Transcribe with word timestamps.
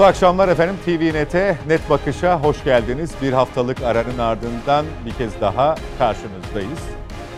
Mutlu 0.00 0.08
akşamlar 0.08 0.48
efendim. 0.48 0.76
TVNet'e 0.84 1.58
Net 1.66 1.90
Bakış'a 1.90 2.42
hoş 2.42 2.64
geldiniz. 2.64 3.14
Bir 3.22 3.32
haftalık 3.32 3.82
aranın 3.82 4.18
ardından 4.18 4.86
bir 5.06 5.10
kez 5.10 5.40
daha 5.40 5.74
karşınızdayız. 5.98 6.80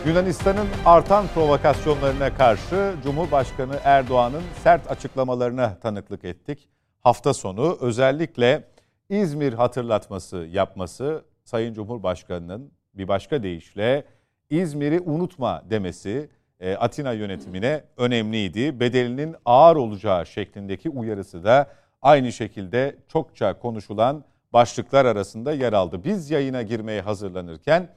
Yunanistan'ın 0.07 0.67
artan 0.85 1.27
provokasyonlarına 1.27 2.35
karşı 2.35 2.95
Cumhurbaşkanı 3.03 3.79
Erdoğan'ın 3.83 4.41
sert 4.63 4.91
açıklamalarına 4.91 5.77
tanıklık 5.79 6.25
ettik. 6.25 6.69
Hafta 6.99 7.33
sonu 7.33 7.77
özellikle 7.81 8.63
İzmir 9.09 9.53
hatırlatması 9.53 10.37
yapması 10.37 11.25
Sayın 11.43 11.73
Cumhurbaşkanı'nın 11.73 12.71
bir 12.93 13.07
başka 13.07 13.43
deyişle 13.43 14.05
İzmir'i 14.49 14.99
unutma 14.99 15.63
demesi 15.69 16.29
e, 16.59 16.75
Atina 16.75 17.11
yönetimine 17.11 17.83
önemliydi. 17.97 18.79
Bedelinin 18.79 19.35
ağır 19.45 19.75
olacağı 19.75 20.25
şeklindeki 20.25 20.89
uyarısı 20.89 21.43
da 21.43 21.67
aynı 22.03 22.31
şekilde 22.31 22.95
çokça 23.07 23.59
konuşulan 23.59 24.23
başlıklar 24.53 25.05
arasında 25.05 25.53
yer 25.53 25.73
aldı. 25.73 26.03
Biz 26.03 26.31
yayına 26.31 26.61
girmeye 26.61 27.01
hazırlanırken 27.01 27.89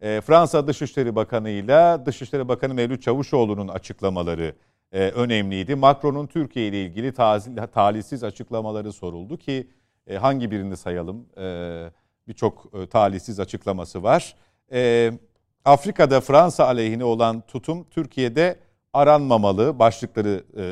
e, 0.00 0.20
Fransa 0.20 0.66
Dışişleri 0.66 1.16
Bakanı 1.16 1.50
ile 1.50 2.06
Dışişleri 2.06 2.48
Bakanı 2.48 2.74
Mevlüt 2.74 3.02
Çavuşoğlu'nun 3.02 3.68
açıklamaları 3.68 4.54
e, 4.92 5.00
önemliydi. 5.00 5.74
Macron'un 5.74 6.26
Türkiye 6.26 6.68
ile 6.68 6.82
ilgili 6.84 7.12
talihsiz 7.72 8.24
açıklamaları 8.24 8.92
soruldu 8.92 9.36
ki 9.36 9.70
e, 10.06 10.16
hangi 10.16 10.50
birini 10.50 10.76
sayalım? 10.76 11.26
E, 11.38 11.90
Birçok 12.28 12.72
talihsiz 12.90 13.40
açıklaması 13.40 14.02
var. 14.02 14.36
Afrika'da 15.64 16.20
Fransa 16.20 16.66
aleyhine 16.66 17.04
olan 17.04 17.40
tutum 17.40 17.86
Türkiye'de 17.90 18.58
aranmamalı 18.96 19.78
başlıkları 19.78 20.44
e, 20.56 20.64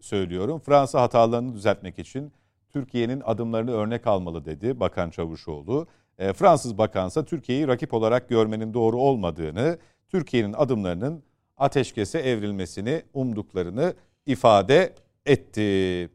söylüyorum. 0.00 0.60
Fransa 0.60 1.02
hatalarını 1.02 1.54
düzeltmek 1.54 1.98
için 1.98 2.32
Türkiye'nin 2.70 3.22
adımlarını 3.24 3.70
örnek 3.70 4.06
almalı 4.06 4.44
dedi 4.44 4.80
Bakan 4.80 5.10
Çavuşoğlu. 5.10 5.86
E, 6.18 6.32
Fransız 6.32 6.78
bakansa 6.78 7.24
Türkiye'yi 7.24 7.68
rakip 7.68 7.94
olarak 7.94 8.28
görmenin 8.28 8.74
doğru 8.74 9.00
olmadığını, 9.00 9.78
Türkiye'nin 10.08 10.52
adımlarının 10.52 11.22
ateşkese 11.56 12.18
evrilmesini 12.18 13.02
umduklarını 13.14 13.94
ifade 14.26 14.94
etti. 15.26 16.10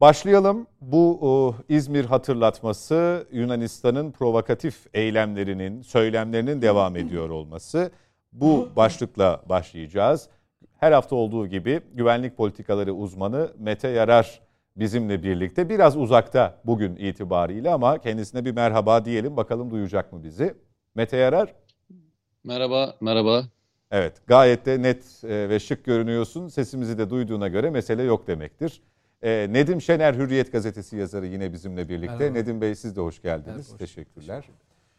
Başlayalım. 0.00 0.66
Bu 0.80 1.18
o, 1.20 1.54
İzmir 1.68 2.04
hatırlatması 2.04 3.26
Yunanistan'ın 3.32 4.12
provokatif 4.12 4.86
eylemlerinin, 4.94 5.82
söylemlerinin 5.82 6.62
devam 6.62 6.96
ediyor 6.96 7.30
olması. 7.30 7.90
Bu 8.32 8.68
başlıkla 8.76 9.42
başlayacağız. 9.48 10.28
Her 10.78 10.92
hafta 10.92 11.16
olduğu 11.16 11.46
gibi 11.46 11.80
güvenlik 11.94 12.36
politikaları 12.36 12.94
uzmanı 12.94 13.52
Mete 13.58 13.88
Yarar 13.88 14.40
bizimle 14.76 15.22
birlikte. 15.22 15.68
Biraz 15.68 15.96
uzakta 15.96 16.60
bugün 16.64 16.96
itibariyle 16.96 17.70
ama 17.70 17.98
kendisine 17.98 18.44
bir 18.44 18.52
merhaba 18.52 19.04
diyelim. 19.04 19.36
Bakalım 19.36 19.70
duyacak 19.70 20.12
mı 20.12 20.24
bizi? 20.24 20.54
Mete 20.94 21.16
Yarar. 21.16 21.54
Merhaba, 22.44 22.94
merhaba. 23.00 23.42
Evet, 23.90 24.22
gayet 24.26 24.66
de 24.66 24.82
net 24.82 25.24
e, 25.24 25.48
ve 25.48 25.60
şık 25.60 25.84
görünüyorsun. 25.84 26.48
Sesimizi 26.48 26.98
de 26.98 27.10
duyduğuna 27.10 27.48
göre 27.48 27.70
mesele 27.70 28.02
yok 28.02 28.26
demektir. 28.26 28.82
E, 29.22 29.46
Nedim 29.50 29.80
Şener 29.80 30.14
Hürriyet 30.14 30.52
Gazetesi 30.52 30.96
yazarı 30.96 31.26
yine 31.26 31.52
bizimle 31.52 31.88
birlikte. 31.88 32.16
Merhaba. 32.16 32.38
Nedim 32.38 32.60
Bey 32.60 32.74
siz 32.74 32.96
de 32.96 33.00
hoş 33.00 33.22
geldiniz. 33.22 33.46
Merhaba, 33.56 33.72
hoş 33.72 33.78
Teşekkürler. 33.78 34.44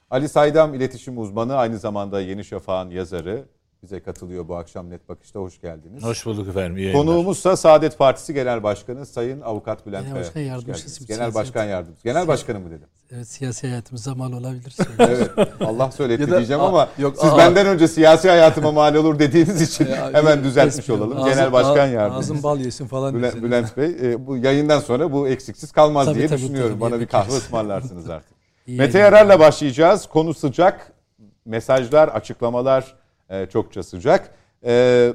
Ali 0.10 0.30
Saydam 0.30 0.74
iletişim 0.74 1.18
uzmanı 1.18 1.56
aynı 1.56 1.78
zamanda 1.78 2.22
Yeni 2.22 2.44
Şafak'ın 2.46 2.90
yazarı 2.90 3.46
bize 3.84 4.00
katılıyor 4.00 4.48
bu 4.48 4.56
akşam 4.56 4.90
Net 4.90 5.10
Bakış'ta. 5.10 5.40
Hoş 5.40 5.62
geldiniz. 5.62 6.04
Hoş 6.04 6.26
bulduk 6.26 6.48
efendim. 6.48 6.78
İyi 6.78 6.94
Konuğumuzsa 6.94 7.58
Saadet 7.58 7.98
Partisi 7.98 8.34
Genel 8.34 8.64
Başkanı 8.64 9.06
Sayın 9.06 9.42
Avukat 9.42 9.86
Bülent 9.86 10.06
Genel 10.08 10.20
Başkan 10.20 10.42
Yardımcısı. 10.42 11.08
Genel 11.08 11.34
Başkan 11.34 11.66
Yardımcısı. 11.66 12.04
Genel 12.04 12.28
Başkanı 12.28 12.60
mı 12.60 12.72
dedim? 12.72 12.88
Evet 13.12 13.28
siyasi 13.28 13.68
hayatımıza 13.68 14.16
mal 14.16 14.34
olabilir. 14.34 14.76
evet 15.00 15.32
Allah 15.60 15.92
söyletti 15.92 16.32
da, 16.32 16.38
diyeceğim 16.38 16.62
ama 16.62 16.90
yok, 16.98 17.16
siz 17.22 17.30
a, 17.30 17.38
benden 17.38 17.68
önce 17.68 17.88
siyasi 17.88 18.30
hayatıma 18.30 18.72
mal 18.72 18.96
olur 18.96 19.20
dediğiniz 19.20 19.62
için 19.62 19.88
ya, 19.88 20.10
hemen 20.14 20.44
düzeltmiş 20.44 20.90
olalım. 20.90 21.18
Ağzım, 21.18 21.30
Genel 21.30 21.52
Başkan 21.52 21.88
Yardımcısı. 21.88 22.34
Ağzım 22.34 22.44
bal 22.44 22.60
yesin 22.60 22.88
falan. 22.88 23.16
Bülent, 23.16 23.44
Bülent 23.44 23.78
Bey 23.78 23.96
e, 24.02 24.28
bu 24.28 24.38
yayından 24.38 24.80
sonra 24.80 25.12
bu 25.12 25.28
eksiksiz 25.28 25.72
kalmaz 25.72 26.06
tabii, 26.06 26.18
diye 26.18 26.28
tabii, 26.28 26.42
düşünüyorum. 26.42 26.80
Tabii, 26.80 26.92
Bana 26.92 27.00
bir 27.00 27.08
kahve 27.08 27.32
ısmarlarsınız 27.32 28.10
artık. 28.10 28.38
Mete 28.68 29.00
Yarar'la 29.00 29.40
başlayacağız. 29.40 30.08
Konu 30.08 30.34
sıcak. 30.34 30.94
Mesajlar, 31.46 32.08
açıklamalar 32.08 32.96
e, 33.30 33.46
çokça 33.46 33.84
sıcak. 33.84 34.34
Ee, 34.66 35.14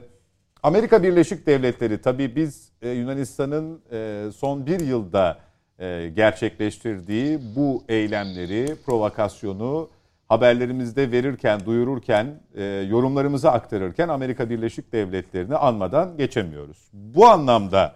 Amerika 0.62 1.03
Birleşik 1.03 1.47
Devletleri 1.47 2.00
tabii 2.00 2.37
biz 2.37 2.73
e, 2.83 2.91
Yunanistan'ın 2.91 3.83
e, 3.93 4.28
son 4.37 4.67
bir 4.67 4.81
yılda 4.81 5.39
e, 5.78 6.09
gerçekleştirdiği 6.17 7.41
bu 7.56 7.84
eylemleri, 7.89 8.77
provokasyonu 8.87 9.91
haberlerimizde 10.28 11.12
verirken, 11.12 11.61
duyururken, 11.67 12.41
e, 12.55 12.65
yorumlarımızı 12.65 13.50
aktarırken 13.50 14.09
Amerika 14.09 14.50
Birleşik 14.50 14.93
Devletleri'ni 14.93 15.56
anmadan 15.56 16.17
geçemiyoruz. 16.17 16.89
Bu 16.93 17.27
anlamda 17.27 17.94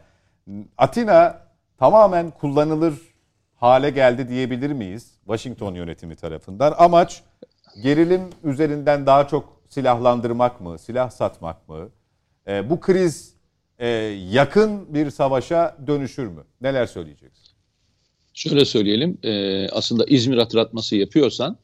Atina 0.79 1.41
tamamen 1.79 2.31
kullanılır 2.31 2.95
hale 3.55 3.91
geldi 3.91 4.29
diyebilir 4.29 4.73
miyiz 4.73 5.15
Washington 5.25 5.75
yönetimi 5.75 6.17
tarafından? 6.17 6.75
Amaç 6.79 7.23
gerilim 7.83 8.23
üzerinden 8.45 9.07
daha 9.07 9.29
çok 9.29 9.56
silahlandırmak 9.69 10.61
mı, 10.61 10.79
silah 10.79 11.11
satmak 11.11 11.69
mı? 11.69 11.89
E, 12.49 12.71
bu 12.71 12.81
kriz 12.81 13.35
e, 13.79 13.89
yakın 14.31 14.95
bir 14.95 15.11
savaşa 15.11 15.77
dönüşür 15.87 16.27
mü? 16.27 16.45
Neler 16.61 16.87
söyleyeceksin? 16.87 17.47
Şöyle 18.35 18.65
söyleyelim, 18.65 19.19
e, 19.23 19.69
aslında 19.69 20.05
İzmir 20.05 20.39
hatırlatması 20.39 20.97
yapıyorsan, 20.97 21.57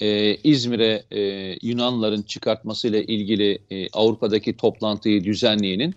e, 0.00 0.34
İzmir'e 0.34 1.04
e, 1.10 1.20
Yunanların 1.62 2.22
çıkartmasıyla 2.22 3.00
ilgili 3.00 3.58
e, 3.70 3.88
Avrupa'daki 3.92 4.56
toplantıyı 4.56 5.24
düzenleyenin 5.24 5.94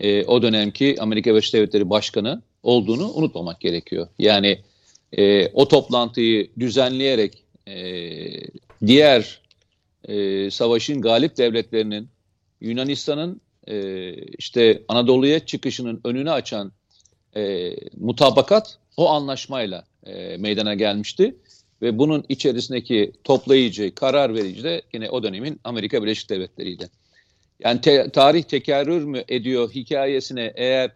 e, 0.00 0.24
o 0.24 0.42
dönemki 0.42 0.96
Amerika 1.00 1.30
Birleşik 1.30 1.54
Devletleri 1.54 1.90
Başkanı 1.90 2.42
olduğunu 2.62 3.12
unutmamak 3.12 3.60
gerekiyor. 3.60 4.08
Yani 4.18 4.58
e, 5.12 5.48
o 5.48 5.68
toplantıyı 5.68 6.50
düzenleyerek 6.58 7.44
e, 7.68 7.76
diğer 8.86 9.40
e, 10.08 10.50
savaşın 10.50 11.00
galip 11.00 11.36
devletlerinin 11.36 12.08
Yunanistan'ın 12.60 13.40
e, 13.66 14.12
işte 14.14 14.82
Anadolu'ya 14.88 15.46
çıkışının 15.46 16.00
önünü 16.04 16.30
açan 16.30 16.72
e, 17.36 17.72
mutabakat 17.96 18.78
o 18.96 19.10
anlaşmayla 19.10 19.84
e, 20.06 20.36
meydana 20.36 20.74
gelmişti. 20.74 21.36
Ve 21.82 21.98
bunun 21.98 22.24
içerisindeki 22.28 23.12
toplayıcı, 23.24 23.94
karar 23.94 24.34
verici 24.34 24.64
de 24.64 24.82
yine 24.94 25.10
o 25.10 25.22
dönemin 25.22 25.60
Amerika 25.64 26.02
Birleşik 26.02 26.30
Devletleri'ydi. 26.30 26.88
Yani 27.60 27.80
te, 27.80 28.10
tarih 28.10 28.42
tekerrür 28.42 29.04
mü 29.04 29.24
ediyor 29.28 29.70
hikayesine 29.70 30.52
eğer 30.54 30.90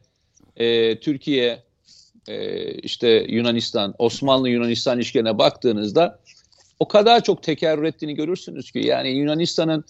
e, 0.56 1.00
Türkiye, 1.00 1.62
e, 2.28 2.70
işte 2.72 3.26
Yunanistan, 3.28 3.94
Osmanlı-Yunanistan 3.98 4.98
ilişkilerine 4.98 5.38
baktığınızda 5.38 6.20
o 6.82 6.88
kadar 6.88 7.25
çok 7.25 7.43
tekerrür 7.43 7.84
ettiğini 7.84 8.15
görürsünüz 8.15 8.70
ki 8.70 8.78
yani 8.78 9.09
Yunanistan'ın 9.09 9.84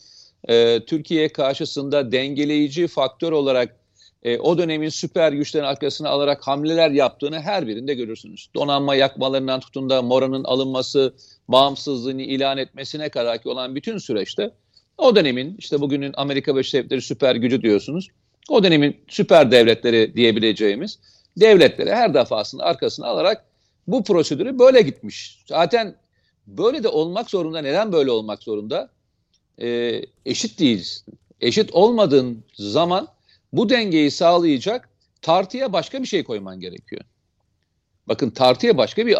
e, 0.49 0.81
Türkiye 0.87 1.29
karşısında 1.29 2.13
dengeleyici 2.13 2.87
faktör 2.87 3.33
olarak 3.33 3.77
e, 4.23 4.39
o 4.39 4.59
dönemin 4.59 4.89
süper 4.89 5.33
güçlerin 5.33 5.65
arkasına 5.65 6.09
alarak 6.09 6.47
hamleler 6.47 6.91
yaptığını 6.91 7.41
her 7.41 7.67
birinde 7.67 7.95
görürsünüz. 7.95 8.49
Donanma 8.55 8.95
yakmalarından 8.95 9.61
tutun 9.61 9.91
da 9.91 10.03
Mora'nın 10.03 10.45
alınması, 10.45 11.15
bağımsızlığını 11.49 12.23
ilan 12.23 12.59
etmesine 12.59 13.09
kadar 13.09 13.43
ki 13.43 13.49
olan 13.49 13.75
bütün 13.75 13.99
süreçte 13.99 14.51
o 14.99 15.17
dönemin 15.17 15.57
işte 15.59 15.81
bugünün 15.81 16.13
Amerika 16.17 16.55
Birleşik 16.55 16.75
Devletleri 16.75 17.03
süper 17.03 17.37
gücü 17.37 17.63
diyorsunuz. 17.63 18.09
O 18.49 18.65
dönemin 18.65 18.97
süper 19.09 19.51
devletleri 19.51 20.15
diyebileceğimiz 20.15 20.99
devletleri 21.37 21.91
her 21.91 22.15
defasında 22.15 22.65
arkasına 22.65 23.07
alarak 23.07 23.45
bu 23.87 24.05
prosedürü 24.05 24.59
böyle 24.59 24.83
gitmiş. 24.83 25.43
Zaten 25.47 26.02
Böyle 26.47 26.83
de 26.83 26.89
olmak 26.89 27.31
zorunda. 27.31 27.63
Neden 27.63 27.93
böyle 27.93 28.11
olmak 28.11 28.43
zorunda? 28.43 28.91
Ee, 29.61 30.03
eşit 30.27 30.59
değiliz. 30.59 31.05
Eşit 31.41 31.73
olmadığın 31.73 32.45
zaman 32.55 33.09
bu 33.53 33.69
dengeyi 33.69 34.11
sağlayacak 34.11 34.89
tartıya 35.23 35.73
başka 35.73 36.03
bir 36.03 36.07
şey 36.07 36.25
koyman 36.25 36.61
gerekiyor. 36.61 37.03
Bakın 38.09 38.31
tartıya 38.31 38.77
başka 38.77 39.07
bir 39.07 39.17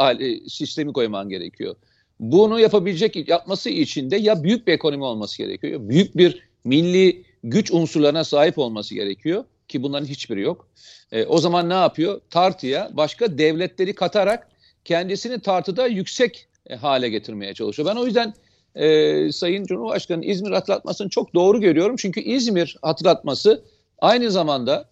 sistemi 0.49 0.93
koyman 0.93 1.29
gerekiyor. 1.29 1.77
Bunu 2.21 2.61
yapabilecek 2.61 3.29
yapması 3.29 3.71
için 3.71 4.11
de 4.11 4.17
ya 4.17 4.43
büyük 4.43 4.67
bir 4.67 4.73
ekonomi 4.73 5.05
olması 5.05 5.39
gerekiyor, 5.39 5.81
büyük 5.89 6.17
bir 6.17 6.49
milli 6.65 7.25
güç 7.45 7.73
unsurlarına 7.73 8.25
sahip 8.25 8.59
olması 8.59 8.95
gerekiyor 8.95 9.45
ki 9.69 9.83
bunların 9.83 10.07
hiçbiri 10.07 10.41
yok. 10.41 10.69
E, 11.13 11.25
o 11.25 11.39
zaman 11.39 11.69
ne 11.69 11.75
yapıyor? 11.75 12.21
Tartıya 12.31 12.91
başka 12.93 13.39
devletleri 13.39 13.95
katarak 13.95 14.49
kendisini 14.85 15.41
tartıda 15.41 15.87
yüksek 15.87 16.49
e, 16.67 16.75
hale 16.77 17.09
getirmeye 17.09 17.55
çalışıyor. 17.55 17.89
Ben 17.89 17.97
o 17.97 18.07
yüzden 18.07 18.35
e, 18.75 19.33
Sayın 19.33 19.65
Cumhurbaşkanı 19.65 20.25
İzmir 20.25 20.51
hatırlatmasını 20.51 21.09
çok 21.09 21.35
doğru 21.35 21.61
görüyorum. 21.61 21.97
Çünkü 21.97 22.21
İzmir 22.21 22.77
hatırlatması 22.83 23.65
aynı 23.99 24.31
zamanda 24.31 24.89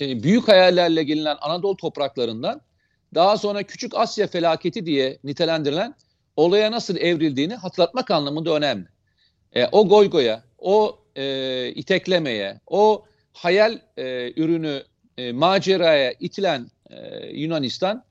e, 0.00 0.22
büyük 0.22 0.48
hayallerle 0.48 1.02
gelinen 1.02 1.36
Anadolu 1.40 1.76
topraklarından 1.76 2.60
daha 3.14 3.38
sonra 3.38 3.62
Küçük 3.62 3.94
Asya 3.94 4.26
felaketi 4.26 4.86
diye 4.86 5.18
nitelendirilen 5.24 5.94
olaya 6.36 6.70
nasıl 6.70 6.96
evrildiğini 6.96 7.54
hatırlatmak 7.54 8.10
anlamında 8.10 8.56
önemli. 8.56 8.86
E, 9.52 9.66
o 9.66 9.88
goygoya, 9.88 10.42
o 10.58 10.98
e, 11.16 11.68
iteklemeye, 11.68 12.60
o 12.66 13.04
hayal 13.32 13.78
e, 13.96 14.32
ürünü 14.36 14.82
e, 15.18 15.32
maceraya 15.32 16.12
itilen 16.20 16.70
e, 16.90 17.26
Yunanistan 17.26 18.04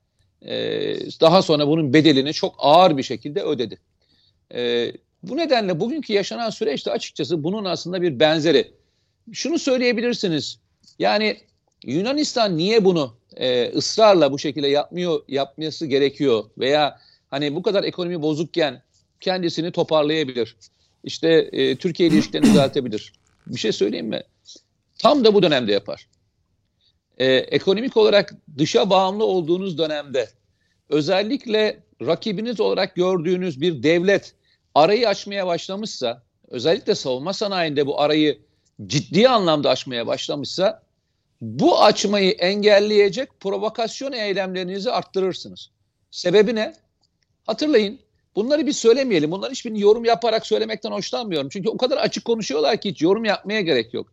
daha 1.21 1.41
sonra 1.41 1.67
bunun 1.67 1.93
bedelini 1.93 2.33
çok 2.33 2.55
ağır 2.57 2.97
bir 2.97 3.03
şekilde 3.03 3.41
ödedi. 3.41 3.79
E, 4.53 4.91
bu 5.23 5.37
nedenle 5.37 5.79
bugünkü 5.79 6.13
yaşanan 6.13 6.49
süreçte 6.49 6.91
açıkçası 6.91 7.43
bunun 7.43 7.65
aslında 7.65 8.01
bir 8.01 8.19
benzeri. 8.19 8.71
Şunu 9.33 9.59
söyleyebilirsiniz. 9.59 10.59
Yani 10.99 11.37
Yunanistan 11.83 12.57
niye 12.57 12.85
bunu 12.85 13.15
e, 13.35 13.69
ısrarla 13.69 14.31
bu 14.31 14.39
şekilde 14.39 14.67
yapmıyor, 14.67 15.23
yapması 15.27 15.85
gerekiyor 15.85 16.43
veya 16.57 16.99
hani 17.29 17.55
bu 17.55 17.61
kadar 17.61 17.83
ekonomi 17.83 18.21
bozukken 18.21 18.81
kendisini 19.19 19.71
toparlayabilir. 19.71 20.55
İşte 21.03 21.49
e, 21.51 21.75
Türkiye 21.75 22.09
ilişkilerini 22.09 22.47
düzeltebilir. 22.47 23.13
Bir 23.47 23.59
şey 23.59 23.71
söyleyeyim 23.71 24.07
mi? 24.07 24.23
Tam 24.97 25.25
da 25.25 25.33
bu 25.33 25.43
dönemde 25.43 25.71
yapar. 25.71 26.07
E, 27.17 27.25
ekonomik 27.33 27.97
olarak 27.97 28.33
dışa 28.57 28.89
bağımlı 28.89 29.25
olduğunuz 29.25 29.77
dönemde 29.77 30.29
özellikle 30.89 31.83
rakibiniz 32.01 32.59
olarak 32.59 32.95
gördüğünüz 32.95 33.61
bir 33.61 33.83
devlet 33.83 34.33
arayı 34.75 35.09
açmaya 35.09 35.47
başlamışsa, 35.47 36.23
özellikle 36.47 36.95
savunma 36.95 37.33
sanayinde 37.33 37.87
bu 37.87 38.01
arayı 38.01 38.39
ciddi 38.87 39.29
anlamda 39.29 39.69
açmaya 39.69 40.07
başlamışsa, 40.07 40.83
bu 41.41 41.83
açmayı 41.83 42.31
engelleyecek 42.31 43.39
provokasyon 43.39 44.11
eylemlerinizi 44.11 44.91
arttırırsınız. 44.91 45.69
Sebebi 46.11 46.55
ne? 46.55 46.73
Hatırlayın, 47.45 47.99
bunları 48.35 48.67
bir 48.67 48.71
söylemeyelim. 48.71 49.31
Bunları 49.31 49.51
hiçbirini 49.51 49.81
yorum 49.81 50.05
yaparak 50.05 50.45
söylemekten 50.45 50.91
hoşlanmıyorum. 50.91 51.49
Çünkü 51.49 51.69
o 51.69 51.77
kadar 51.77 51.97
açık 51.97 52.25
konuşuyorlar 52.25 52.81
ki 52.81 52.89
hiç 52.89 53.01
yorum 53.01 53.25
yapmaya 53.25 53.61
gerek 53.61 53.93
yok. 53.93 54.07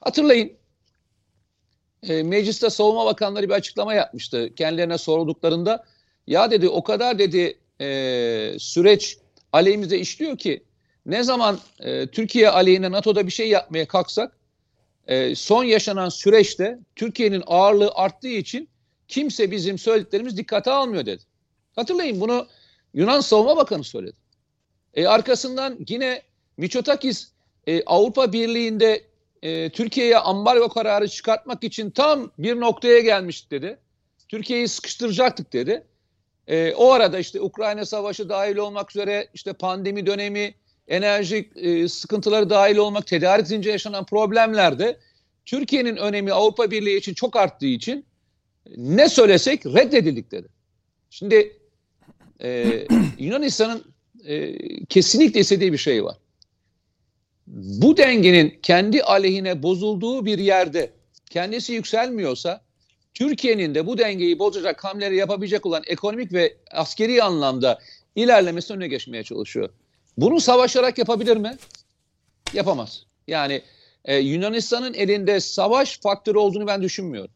Hatırlayın, 0.00 0.52
e, 2.02 2.22
mecliste 2.22 2.70
savunma 2.70 3.06
bakanları 3.06 3.48
bir 3.48 3.54
açıklama 3.54 3.94
yapmıştı. 3.94 4.54
Kendilerine 4.54 4.98
sorduklarında, 4.98 5.84
ya 6.26 6.50
dedi 6.50 6.68
o 6.68 6.82
kadar 6.82 7.18
dedi 7.18 7.58
e, 7.80 8.56
süreç 8.58 9.18
aleyhimize 9.52 9.98
işliyor 9.98 10.38
ki 10.38 10.62
ne 11.06 11.22
zaman 11.22 11.58
e, 11.80 12.06
Türkiye 12.06 12.50
aleyhine 12.50 12.90
NATO'da 12.90 13.26
bir 13.26 13.32
şey 13.32 13.48
yapmaya 13.48 13.88
kalksak 13.88 14.36
e, 15.06 15.34
son 15.34 15.64
yaşanan 15.64 16.08
süreçte 16.08 16.78
Türkiye'nin 16.96 17.42
ağırlığı 17.46 17.92
arttığı 17.94 18.28
için 18.28 18.68
kimse 19.08 19.50
bizim 19.50 19.78
söylediklerimiz 19.78 20.36
dikkate 20.36 20.70
almıyor 20.70 21.06
dedi. 21.06 21.22
Hatırlayın 21.76 22.20
bunu 22.20 22.46
Yunan 22.94 23.20
Savunma 23.20 23.56
Bakanı 23.56 23.84
söyledi. 23.84 24.16
E, 24.94 25.06
arkasından 25.06 25.78
yine 25.88 26.22
Miçotakis 26.56 27.28
e, 27.66 27.84
Avrupa 27.84 28.32
Birliği'nde 28.32 29.02
e, 29.42 29.70
Türkiye'ye 29.70 30.18
ambargo 30.18 30.68
kararı 30.68 31.08
çıkartmak 31.08 31.64
için 31.64 31.90
tam 31.90 32.30
bir 32.38 32.60
noktaya 32.60 33.00
gelmiş 33.00 33.50
dedi. 33.50 33.78
Türkiye'yi 34.28 34.68
sıkıştıracaktık 34.68 35.52
dedi. 35.52 35.84
E, 36.46 36.74
o 36.74 36.92
arada 36.92 37.18
işte 37.18 37.40
Ukrayna 37.40 37.86
Savaşı 37.86 38.28
dahil 38.28 38.56
olmak 38.56 38.90
üzere 38.90 39.28
işte 39.34 39.52
pandemi 39.52 40.06
dönemi, 40.06 40.54
enerji 40.88 41.50
e, 41.56 41.88
sıkıntıları 41.88 42.50
dahil 42.50 42.76
olmak, 42.76 43.06
tedarik 43.06 43.46
zinciri 43.46 43.72
yaşanan 43.72 44.06
problemlerde 44.06 44.98
Türkiye'nin 45.46 45.96
önemi 45.96 46.32
Avrupa 46.32 46.70
Birliği 46.70 46.96
için 46.96 47.14
çok 47.14 47.36
arttığı 47.36 47.66
için 47.66 48.04
ne 48.76 49.08
söylesek 49.08 49.66
reddedildik 49.66 50.30
dedi. 50.30 50.48
Şimdi 51.10 51.56
e, 52.42 52.80
Yunanistan'ın 53.18 53.84
e, 54.24 54.56
kesinlikle 54.84 55.40
istediği 55.40 55.72
bir 55.72 55.78
şey 55.78 56.04
var. 56.04 56.16
Bu 57.56 57.96
dengenin 57.96 58.58
kendi 58.62 59.02
aleyhine 59.02 59.62
bozulduğu 59.62 60.26
bir 60.26 60.38
yerde 60.38 60.90
kendisi 61.30 61.72
yükselmiyorsa 61.72 62.60
Türkiye'nin 63.14 63.74
de 63.74 63.86
bu 63.86 63.98
dengeyi 63.98 64.38
bozacak 64.38 64.84
hamleleri 64.84 65.16
yapabilecek 65.16 65.66
olan 65.66 65.82
ekonomik 65.86 66.32
ve 66.32 66.56
askeri 66.70 67.22
anlamda 67.22 67.78
ilerlemesi 68.16 68.72
önüne 68.72 68.88
geçmeye 68.88 69.24
çalışıyor. 69.24 69.68
Bunu 70.16 70.40
savaşarak 70.40 70.98
yapabilir 70.98 71.36
mi? 71.36 71.56
Yapamaz. 72.52 73.06
Yani 73.26 73.62
e, 74.04 74.16
Yunanistan'ın 74.16 74.94
elinde 74.94 75.40
savaş 75.40 76.00
faktörü 76.00 76.38
olduğunu 76.38 76.66
ben 76.66 76.82
düşünmüyorum. 76.82 77.30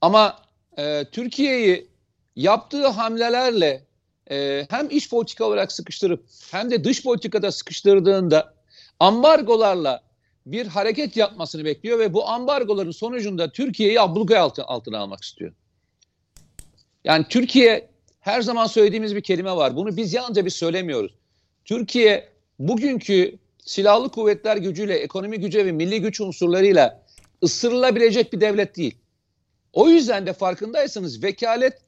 Ama 0.00 0.42
e, 0.78 1.04
Türkiye'yi 1.12 1.88
yaptığı 2.36 2.86
hamlelerle 2.86 3.84
e, 4.30 4.66
hem 4.70 4.90
iç 4.90 5.10
politika 5.10 5.44
olarak 5.44 5.72
sıkıştırıp 5.72 6.24
hem 6.50 6.70
de 6.70 6.84
dış 6.84 7.02
politikada 7.02 7.52
sıkıştırdığında 7.52 8.53
ambargolarla 9.00 10.02
bir 10.46 10.66
hareket 10.66 11.16
yapmasını 11.16 11.64
bekliyor 11.64 11.98
ve 11.98 12.14
bu 12.14 12.28
ambargoların 12.28 12.90
sonucunda 12.90 13.52
Türkiye'yi 13.52 14.00
abluka 14.00 14.40
altı, 14.40 14.64
altına 14.64 14.98
almak 14.98 15.22
istiyor. 15.22 15.52
Yani 17.04 17.26
Türkiye 17.28 17.88
her 18.20 18.42
zaman 18.42 18.66
söylediğimiz 18.66 19.16
bir 19.16 19.20
kelime 19.20 19.56
var. 19.56 19.76
Bunu 19.76 19.96
biz 19.96 20.14
yalnızca 20.14 20.44
bir 20.44 20.50
söylemiyoruz. 20.50 21.14
Türkiye 21.64 22.28
bugünkü 22.58 23.38
silahlı 23.58 24.08
kuvvetler 24.08 24.56
gücüyle, 24.56 24.94
ekonomi 24.94 25.40
gücü 25.40 25.66
ve 25.66 25.72
milli 25.72 26.00
güç 26.00 26.20
unsurlarıyla 26.20 27.02
ısırılabilecek 27.42 28.32
bir 28.32 28.40
devlet 28.40 28.76
değil. 28.76 28.98
O 29.72 29.88
yüzden 29.88 30.26
de 30.26 30.32
farkındaysanız 30.32 31.22
vekalet 31.22 31.78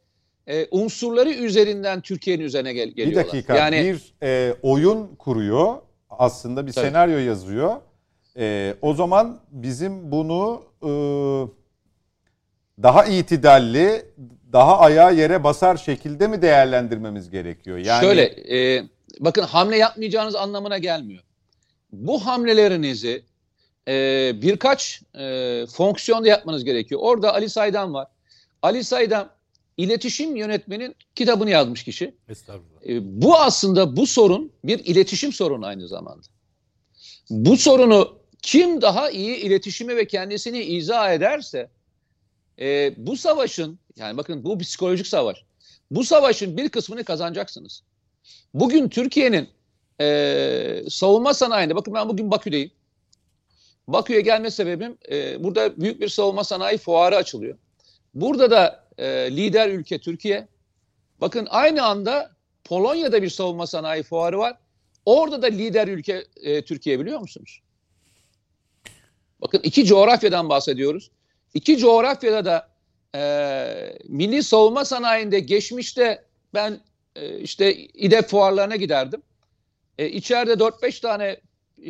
e, 0.47 0.67
unsurları 0.71 1.31
üzerinden 1.31 2.01
Türkiye'nin 2.01 2.45
üzerine 2.45 2.73
gel 2.73 2.89
geliyorlar. 2.89 3.25
Bir 3.25 3.29
dakika 3.29 3.57
yani, 3.57 3.83
bir 3.83 4.27
e, 4.27 4.55
oyun 4.63 5.17
kuruyor 5.17 5.77
aslında 6.11 6.67
bir 6.67 6.73
tabii. 6.73 6.87
senaryo 6.87 7.19
yazıyor. 7.19 7.77
E, 8.37 8.75
o 8.83 8.95
zaman 8.95 9.41
bizim 9.51 10.13
bunu 10.13 10.63
e, 10.83 10.91
daha 12.83 13.05
itidalli, 13.05 14.07
daha 14.53 14.79
ayağa 14.79 15.11
yere 15.11 15.45
basar 15.45 15.77
şekilde 15.77 16.29
mi 16.29 16.43
değerlendirmemiz 16.43 17.31
gerekiyor? 17.31 17.79
Yani 17.79 18.01
Şöyle, 18.01 18.23
e, 18.59 18.85
bakın 19.21 19.43
hamle 19.43 19.77
yapmayacağınız 19.77 20.35
anlamına 20.35 20.79
gelmiyor. 20.79 21.23
Bu 21.93 22.27
hamlelerinizi 22.27 23.23
e, 23.89 23.93
birkaç 24.43 25.03
e, 25.15 25.67
fonksiyonda 25.67 26.29
yapmanız 26.29 26.65
gerekiyor. 26.65 27.01
Orada 27.05 27.35
Ali 27.35 27.51
Saydam 27.51 27.95
var. 27.95 28.09
Ali 28.63 28.85
Saydam 28.85 29.29
iletişim 29.77 30.37
yönetmenin 30.37 30.95
kitabını 31.15 31.51
yazmış 31.51 31.85
kişi. 31.85 32.15
Estağfurullah. 32.29 32.87
E, 32.87 33.23
bu 33.23 33.39
aslında 33.39 33.97
bu 33.97 34.07
sorun 34.07 34.53
bir 34.65 34.79
iletişim 34.79 35.33
sorunu 35.33 35.67
aynı 35.67 35.89
zamanda. 35.89 36.27
Bu 37.31 37.57
sorunu 37.57 38.19
kim 38.43 38.83
daha 38.83 39.11
iyi 39.11 39.37
iletişimi 39.37 39.97
ve 39.97 40.07
kendisini 40.07 40.63
izah 40.63 41.13
ederse 41.13 41.71
e, 42.59 42.95
bu 42.97 43.17
savaşın 43.17 43.79
yani 43.97 44.17
bakın 44.17 44.45
bu 44.45 44.59
psikolojik 44.59 45.07
savaş. 45.07 45.45
Bu 45.91 46.05
savaşın 46.05 46.57
bir 46.57 46.69
kısmını 46.69 47.05
kazanacaksınız. 47.05 47.83
Bugün 48.55 48.89
Türkiye'nin 48.89 49.49
e, 50.01 50.83
savunma 50.89 51.35
sanayinde 51.35 51.75
bakın 51.75 51.95
ben 51.95 52.09
bugün 52.09 52.31
Bakü'deyim. 52.31 52.71
Bakü'ye 53.89 54.21
gelme 54.21 54.51
sebebim 54.51 54.99
e, 55.11 55.45
burada 55.45 55.81
büyük 55.81 56.01
bir 56.01 56.09
savunma 56.09 56.45
sanayi 56.45 56.79
fuarı 56.79 57.17
açılıyor. 57.17 57.59
Burada 58.15 58.51
da 58.51 58.86
e, 58.99 59.07
lider 59.37 59.69
ülke 59.69 59.99
Türkiye. 59.99 60.49
Bakın 61.21 61.47
aynı 61.51 61.85
anda 61.85 62.31
Polonya'da 62.65 63.23
bir 63.23 63.31
savunma 63.31 63.67
sanayi 63.67 64.03
fuarı 64.03 64.39
var. 64.39 64.59
Orada 65.07 65.43
da 65.43 65.47
lider 65.47 65.89
ülke 65.89 66.25
e, 66.37 66.65
Türkiye 66.65 67.01
biliyor 67.01 67.21
musunuz? 67.21 67.61
Bakın 69.41 69.61
iki 69.63 69.85
coğrafyadan 69.85 70.49
bahsediyoruz. 70.49 71.11
İki 71.55 71.79
coğrafyada 71.79 72.45
da 72.45 72.69
e, 73.15 73.99
milli 74.09 74.43
savunma 74.43 74.85
sanayinde 74.85 75.41
geçmişte 75.41 76.25
ben 76.55 76.81
e, 77.17 77.39
işte 77.39 77.75
İDEF 77.75 78.29
fuarlarına 78.29 78.77
giderdim. 78.77 79.23
E, 79.99 80.09
içeride 80.09 80.53
4-5 80.53 81.01
tane 81.01 81.41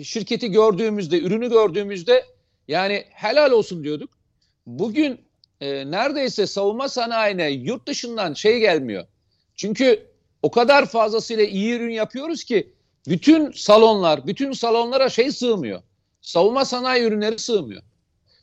şirketi 0.02 0.50
gördüğümüzde, 0.50 1.20
ürünü 1.20 1.48
gördüğümüzde 1.50 2.24
yani 2.68 3.04
helal 3.10 3.50
olsun 3.50 3.84
diyorduk. 3.84 4.10
Bugün 4.66 5.20
e, 5.60 5.90
neredeyse 5.90 6.46
savunma 6.46 6.88
sanayine 6.88 7.50
yurt 7.50 7.88
dışından 7.88 8.34
şey 8.34 8.60
gelmiyor. 8.60 9.06
Çünkü 9.54 10.06
o 10.42 10.50
kadar 10.50 10.86
fazlasıyla 10.86 11.44
iyi 11.44 11.74
ürün 11.74 11.92
yapıyoruz 11.92 12.44
ki 12.44 12.72
bütün 13.08 13.52
salonlar, 13.52 14.26
bütün 14.26 14.52
salonlara 14.52 15.08
şey 15.08 15.32
sığmıyor. 15.32 15.82
Savunma 16.20 16.64
sanayi 16.64 17.04
ürünleri 17.04 17.38
sığmıyor. 17.38 17.82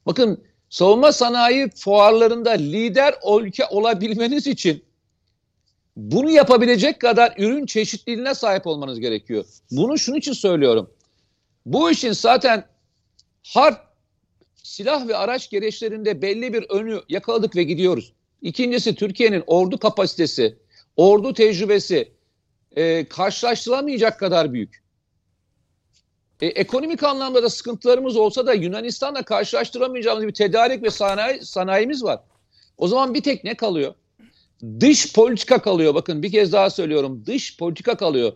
Bakın 0.05 0.43
savunma 0.70 1.12
sanayi 1.12 1.70
fuarlarında 1.70 2.51
lider 2.51 3.15
ülke 3.39 3.65
olabilmeniz 3.65 4.48
için 4.48 4.84
bunu 5.96 6.29
yapabilecek 6.29 7.01
kadar 7.01 7.34
ürün 7.38 7.65
çeşitliliğine 7.65 8.36
sahip 8.36 8.67
olmanız 8.67 9.00
gerekiyor. 9.00 9.46
Bunu 9.72 9.98
şunun 9.98 10.17
için 10.17 10.34
söylüyorum. 10.34 10.89
Bu 11.65 11.91
işin 11.91 12.12
zaten 12.12 12.65
hard 13.43 13.77
silah 14.63 15.08
ve 15.08 15.17
araç 15.17 15.50
gereçlerinde 15.50 16.22
belli 16.22 16.53
bir 16.53 16.65
önü 16.70 17.01
yakaladık 17.10 17.55
ve 17.55 17.63
gidiyoruz. 17.63 18.13
İkincisi 18.41 18.96
Türkiye'nin 18.96 19.43
ordu 19.48 19.77
kapasitesi, 19.77 20.58
ordu 20.98 21.34
tecrübesi 21.34 22.12
e, 22.75 23.05
karşılaştırılamayacak 23.05 24.20
kadar 24.20 24.53
büyük. 24.53 24.84
E, 26.41 26.48
ekonomik 26.48 27.03
anlamda 27.03 27.43
da 27.43 27.50
sıkıntılarımız 27.50 28.17
olsa 28.17 28.48
da 28.48 28.53
Yunanistan'la 28.53 29.24
karşılaştıramayacağımız 29.24 30.27
bir 30.27 30.34
tedarik 30.34 30.84
ve 30.84 30.89
sanayi, 30.89 31.46
sanayimiz 31.46 32.03
var. 32.03 32.20
O 32.77 32.88
zaman 32.88 33.13
bir 33.13 33.22
tek 33.22 33.43
ne 33.43 33.58
kalıyor? 33.58 33.93
Dış 34.79 35.13
politika 35.13 35.62
kalıyor. 35.62 35.96
Bakın 35.96 36.24
bir 36.24 36.32
kez 36.32 36.51
daha 36.51 36.70
söylüyorum. 36.70 37.24
Dış 37.25 37.58
politika 37.58 37.98
kalıyor. 37.98 38.34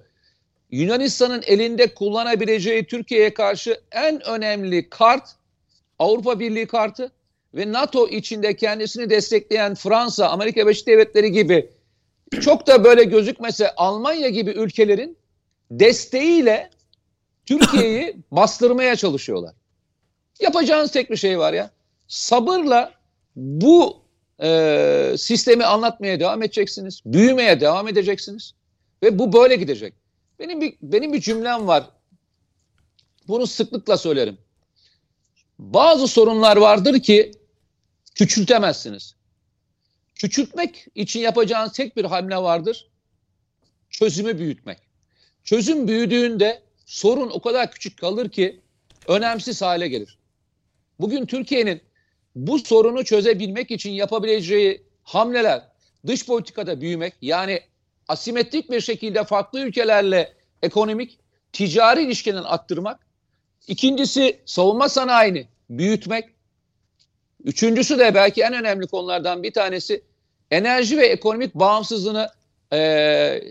Yunanistan'ın 0.72 1.44
elinde 1.46 1.94
kullanabileceği 1.94 2.88
Türkiye'ye 2.88 3.34
karşı 3.34 3.82
en 3.92 4.28
önemli 4.28 4.90
kart 4.90 5.37
Avrupa 6.00 6.40
Birliği 6.40 6.68
kartı 6.68 7.12
ve 7.54 7.72
NATO 7.72 8.08
içinde 8.08 8.56
kendisini 8.56 9.10
destekleyen 9.10 9.76
Fransa, 9.76 10.28
Amerika 10.30 10.62
Birleşik 10.62 10.88
Devletleri 10.88 11.32
gibi 11.32 11.70
çok 12.42 12.68
da 12.68 12.84
böyle 12.84 13.04
gözükmese 13.04 13.76
Almanya 13.76 14.30
gibi 14.30 14.52
ülkelerin 14.52 15.18
desteğiyle 15.72 16.70
Türkiye'yi 17.46 18.18
bastırmaya 18.32 18.96
çalışıyorlar. 18.96 19.56
Yapacağınız 20.40 20.92
tek 20.92 21.12
bir 21.12 21.16
şey 21.18 21.40
var 21.40 21.54
ya. 21.54 21.72
Sabırla 22.08 22.92
bu 23.36 24.02
e, 24.42 25.14
sistemi 25.18 25.66
anlatmaya 25.66 26.20
devam 26.20 26.44
edeceksiniz. 26.44 27.02
Büyümeye 27.06 27.62
devam 27.62 27.88
edeceksiniz. 27.88 28.54
Ve 29.04 29.20
bu 29.20 29.34
böyle 29.34 29.56
gidecek. 29.56 29.94
Benim 30.40 30.62
bir, 30.62 30.78
benim 30.82 31.14
bir 31.14 31.22
cümlem 31.22 31.68
var. 31.68 31.90
Bunu 33.28 33.48
sıklıkla 33.48 33.98
söylerim. 33.98 34.38
Bazı 35.60 36.08
sorunlar 36.08 36.58
vardır 36.58 37.00
ki 37.00 37.32
küçültemezsiniz. 38.16 39.16
Küçültmek 40.16 40.86
için 40.96 41.20
yapacağınız 41.20 41.74
tek 41.74 41.98
bir 41.98 42.06
hamle 42.06 42.38
vardır. 42.38 42.88
Çözümü 43.90 44.40
büyütmek. 44.40 44.78
Çözüm 45.44 45.88
büyüdüğünde 45.88 46.62
sorun 46.86 47.30
o 47.30 47.42
kadar 47.42 47.72
küçük 47.72 47.98
kalır 47.98 48.30
ki 48.30 48.62
önemsiz 49.08 49.62
hale 49.62 49.88
gelir. 49.88 50.18
Bugün 51.00 51.26
Türkiye'nin 51.26 51.82
bu 52.36 52.60
sorunu 52.60 53.06
çözebilmek 53.06 53.72
için 53.72 53.92
yapabileceği 53.92 54.84
hamleler 55.04 55.62
dış 56.08 56.26
politikada 56.26 56.82
büyümek 56.82 57.14
yani 57.22 57.62
asimetrik 58.08 58.72
bir 58.72 58.82
şekilde 58.82 59.24
farklı 59.24 59.60
ülkelerle 59.60 60.34
ekonomik, 60.62 61.20
ticari 61.54 62.04
ilişkilerini 62.04 62.48
arttırmak. 62.48 63.07
İkincisi 63.68 64.40
savunma 64.46 64.90
sanayini 64.90 65.48
büyütmek. 65.70 66.26
Üçüncüsü 67.44 68.00
de 68.00 68.16
belki 68.16 68.42
en 68.42 68.54
önemli 68.54 68.88
konulardan 68.88 69.44
bir 69.44 69.54
tanesi 69.54 70.04
enerji 70.52 70.98
ve 70.98 71.08
ekonomik 71.08 71.56
bağımsızlığını 71.56 72.30
e, 72.74 73.42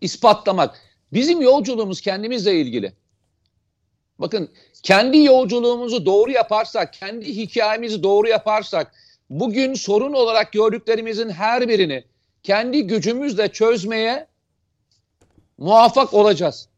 ispatlamak. 0.00 0.80
Bizim 1.12 1.40
yolculuğumuz 1.40 2.00
kendimizle 2.00 2.60
ilgili. 2.60 2.92
Bakın 4.18 4.50
kendi 4.82 5.18
yolculuğumuzu 5.18 6.06
doğru 6.06 6.30
yaparsak, 6.30 6.92
kendi 6.92 7.36
hikayemizi 7.36 8.02
doğru 8.02 8.28
yaparsak, 8.28 8.94
bugün 9.30 9.74
sorun 9.74 10.12
olarak 10.12 10.52
gördüklerimizin 10.52 11.30
her 11.30 11.68
birini 11.68 12.04
kendi 12.42 12.86
gücümüzle 12.86 13.48
çözmeye 13.48 14.26
muvaffak 15.58 16.14
olacağız. 16.14 16.68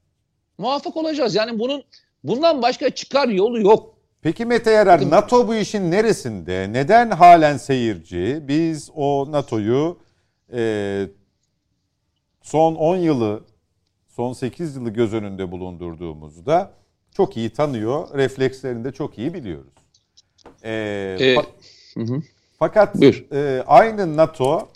Muvaffak 0.58 0.96
olacağız. 0.96 1.34
Yani 1.34 1.58
bunun 1.58 1.84
bundan 2.24 2.62
başka 2.62 2.90
çıkar 2.90 3.28
yolu 3.28 3.60
yok. 3.60 3.94
Peki 4.22 4.44
Mete 4.44 4.70
Yarar, 4.70 5.10
NATO 5.10 5.48
bu 5.48 5.54
işin 5.54 5.90
neresinde? 5.90 6.68
Neden 6.72 7.10
halen 7.10 7.56
seyirci? 7.56 8.38
Biz 8.48 8.90
o 8.94 9.32
NATO'yu 9.32 9.98
e, 10.52 11.06
son 12.42 12.74
10 12.74 12.96
yılı, 12.96 13.44
son 14.08 14.32
8 14.32 14.76
yılı 14.76 14.90
göz 14.90 15.14
önünde 15.14 15.50
bulundurduğumuzda 15.52 16.70
çok 17.12 17.36
iyi 17.36 17.50
tanıyor, 17.50 18.14
reflekslerini 18.18 18.84
de 18.84 18.92
çok 18.92 19.18
iyi 19.18 19.34
biliyoruz. 19.34 19.72
E, 20.62 20.70
Ee, 21.20 21.34
fa- 21.34 21.46
hı 21.94 22.00
hı. 22.14 22.22
fakat 22.58 22.94
Buyur. 22.94 23.24
e, 23.32 23.62
aynı 23.66 24.16
NATO 24.16 24.68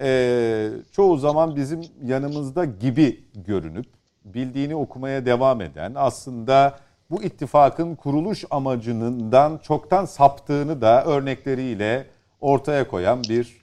e, 0.00 0.68
çoğu 0.92 1.16
zaman 1.16 1.56
bizim 1.56 1.80
yanımızda 2.04 2.64
gibi 2.64 3.24
görünüp 3.34 3.86
bildiğini 4.34 4.74
okumaya 4.74 5.26
devam 5.26 5.60
eden 5.60 5.92
aslında 5.94 6.78
bu 7.10 7.22
ittifakın 7.22 7.94
kuruluş 7.94 8.44
amacından 8.50 9.58
çoktan 9.62 10.04
saptığını 10.04 10.80
da 10.80 11.04
örnekleriyle 11.04 12.06
ortaya 12.40 12.88
koyan 12.88 13.22
bir 13.22 13.60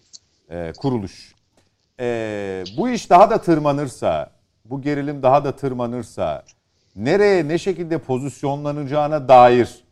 e, 0.50 0.74
kuruluş. 0.78 1.36
E, 2.00 2.64
bu 2.78 2.90
iş 2.90 3.10
daha 3.10 3.30
da 3.30 3.42
tırmanırsa, 3.42 4.32
bu 4.66 4.82
gerilim 4.82 5.24
daha 5.24 5.44
da 5.44 5.56
tırmanırsa 5.56 6.44
nereye 6.96 7.48
ne 7.48 7.58
şekilde 7.58 7.98
pozisyonlanacağına 7.98 9.28
dair 9.28 9.84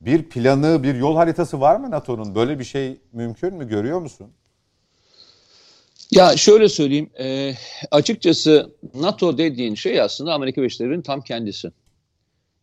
bir 0.00 0.28
planı, 0.28 0.82
bir 0.82 0.94
yol 0.94 1.16
haritası 1.16 1.60
var 1.60 1.76
mı 1.76 1.90
NATO'nun? 1.90 2.34
Böyle 2.34 2.58
bir 2.58 2.64
şey 2.64 3.00
mümkün 3.12 3.54
mü? 3.54 3.68
Görüyor 3.68 4.00
musun? 4.00 4.30
Ya 6.10 6.36
şöyle 6.36 6.68
söyleyeyim, 6.68 7.10
e, 7.20 7.54
açıkçası 7.90 8.76
NATO 8.94 9.38
dediğin 9.38 9.74
şey 9.74 10.00
aslında 10.00 10.34
Amerika 10.34 10.60
Birleşik 10.60 10.80
Devletleri'nin 10.80 11.02
tam 11.02 11.20
kendisi. 11.20 11.70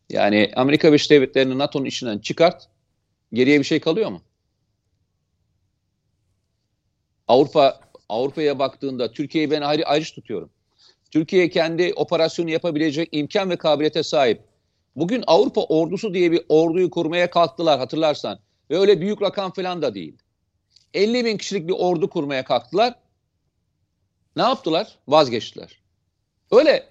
Yani 0.10 0.52
Amerika 0.56 0.88
Birleşik 0.88 1.12
Devletleri'ni 1.12 1.58
NATO'nun 1.58 1.86
içinden 1.86 2.20
çıkart, 2.20 2.68
geriye 3.34 3.60
bir 3.60 3.64
şey 3.64 3.80
kalıyor 3.80 4.10
mu? 4.10 4.22
Avrupa 7.28 7.80
Avrupa'ya 8.10 8.60
baktığında 8.60 9.12
Türkiye'yi 9.12 9.52
ben 9.52 9.62
ayrı 9.62 9.86
ayrı 9.86 10.06
tutuyorum. 10.06 10.50
Türkiye 11.12 11.50
kendi 11.50 11.94
operasyonu 11.96 12.50
yapabilecek 12.50 13.10
imkan 13.12 13.50
ve 13.50 13.56
kabiliyete 13.56 14.04
sahip. 14.04 14.42
Bugün 14.96 15.24
Avrupa 15.28 15.62
ordusu 15.62 16.14
diye 16.14 16.32
bir 16.32 16.42
orduyu 16.50 16.90
kurmaya 16.90 17.30
kalktılar 17.30 17.80
hatırlarsan. 17.80 18.40
Ve 18.70 18.78
öyle 18.80 19.02
büyük 19.02 19.22
rakam 19.22 19.54
falan 19.54 19.82
da 19.82 19.96
değil. 19.96 20.18
50 20.94 21.25
bin 21.25 21.38
kişilik 21.38 21.68
bir 21.68 21.74
ordu 21.74 22.10
kurmaya 22.10 22.44
kalktılar. 22.44 23.05
Ne 24.36 24.44
yaptılar? 24.44 24.96
Vazgeçtiler. 25.08 25.80
Öyle 26.51 26.84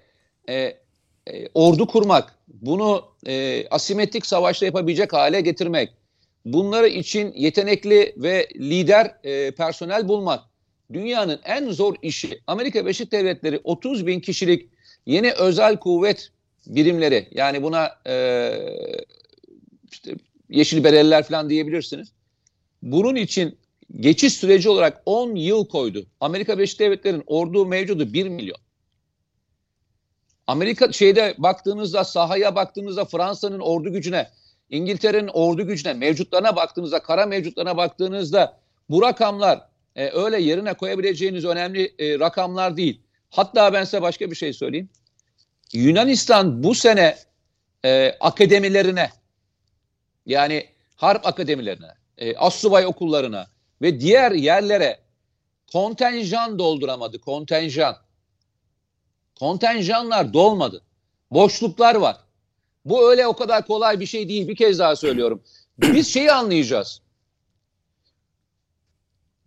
e, 0.49 0.55
e, 0.55 1.47
ordu 1.53 1.87
kurmak, 1.87 2.35
bunu 2.47 3.05
e, 3.27 3.67
asimetrik 3.69 4.25
savaşta 4.25 4.65
yapabilecek 4.65 5.13
hale 5.13 5.41
getirmek, 5.41 5.89
bunları 6.45 6.87
için 6.87 7.33
yetenekli 7.35 8.13
ve 8.17 8.47
lider 8.55 9.15
e, 9.23 9.51
personel 9.51 10.07
bulmak 10.07 10.43
dünyanın 10.93 11.39
en 11.43 11.71
zor 11.71 11.95
işi. 12.01 12.41
Amerika 12.47 12.83
Birleşik 12.83 13.11
Devletleri 13.11 13.59
30 13.63 14.07
bin 14.07 14.19
kişilik 14.19 14.69
yeni 15.05 15.31
özel 15.31 15.77
kuvvet 15.77 16.31
birimleri 16.67 17.27
yani 17.31 17.63
buna 17.63 17.91
e, 18.07 18.51
işte 19.91 20.15
yeşil 20.49 20.83
bereliler 20.83 21.23
falan 21.23 21.49
diyebilirsiniz. 21.49 22.11
Bunun 22.81 23.15
için 23.15 23.57
geçiş 23.99 24.33
süreci 24.33 24.69
olarak 24.69 25.01
10 25.05 25.35
yıl 25.35 25.67
koydu. 25.67 26.05
Amerika 26.19 26.57
Birleşik 26.57 26.79
Devletleri'nin 26.79 27.23
ordu 27.27 27.65
mevcudu 27.65 28.13
1 28.13 28.29
milyon. 28.29 28.57
Amerika 30.47 30.91
şeyde 30.91 31.35
baktığınızda 31.37 32.03
sahaya 32.03 32.55
baktığınızda 32.55 33.05
Fransa'nın 33.05 33.59
ordu 33.59 33.91
gücüne, 33.91 34.29
İngiltere'nin 34.69 35.27
ordu 35.27 35.67
gücüne, 35.67 35.93
mevcutlarına 35.93 36.55
baktığınızda, 36.55 36.99
kara 36.99 37.25
mevcutlarına 37.25 37.77
baktığınızda 37.77 38.57
bu 38.89 39.01
rakamlar 39.01 39.67
e, 39.95 40.09
öyle 40.09 40.41
yerine 40.41 40.73
koyabileceğiniz 40.73 41.45
önemli 41.45 41.93
e, 41.99 42.19
rakamlar 42.19 42.77
değil. 42.77 43.01
Hatta 43.29 43.73
ben 43.73 43.83
size 43.83 44.01
başka 44.01 44.31
bir 44.31 44.35
şey 44.35 44.53
söyleyeyim. 44.53 44.89
Yunanistan 45.73 46.63
bu 46.63 46.75
sene 46.75 47.17
e, 47.85 48.17
akademilerine 48.19 49.09
yani 50.25 50.65
harp 50.95 51.25
akademilerine, 51.27 51.91
e, 52.17 52.35
assubay 52.35 52.85
okullarına 52.85 53.47
ve 53.81 53.99
diğer 53.99 54.31
yerlere 54.31 54.99
kontenjan 55.71 56.59
dolduramadı. 56.59 57.21
Kontenjan. 57.21 57.97
Kontenjanlar 59.39 60.33
dolmadı. 60.33 60.81
Boşluklar 61.31 61.95
var. 61.95 62.17
Bu 62.85 63.09
öyle 63.09 63.27
o 63.27 63.35
kadar 63.35 63.67
kolay 63.67 63.99
bir 63.99 64.05
şey 64.05 64.29
değil. 64.29 64.47
Bir 64.47 64.55
kez 64.55 64.79
daha 64.79 64.95
söylüyorum. 64.95 65.43
Biz 65.77 66.13
şeyi 66.13 66.31
anlayacağız. 66.31 67.01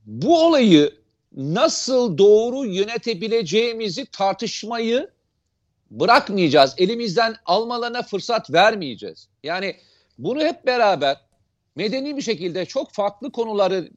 Bu 0.07 0.47
olayı 0.47 0.95
nasıl 1.33 2.19
doğru 2.19 2.67
yönetebileceğimizi 2.67 4.07
tartışmayı 4.07 5.11
bırakmayacağız. 5.91 6.75
Elimizden 6.79 7.37
almalarına 7.45 8.03
fırsat 8.03 8.53
vermeyeceğiz. 8.53 9.29
Yani 9.43 9.77
bunu 10.19 10.41
hep 10.41 10.67
beraber 10.67 11.17
medeni 11.77 12.17
bir 12.17 12.23
şekilde 12.23 12.65
çok 12.65 12.93
farklı 12.93 13.33
konuları 13.33 13.91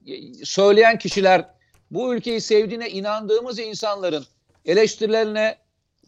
söyleyen 0.43 0.97
kişiler, 0.97 1.45
bu 1.91 2.15
ülkeyi 2.15 2.41
sevdiğine 2.41 2.89
inandığımız 2.89 3.59
insanların 3.59 4.25
eleştirilerine, 4.65 5.57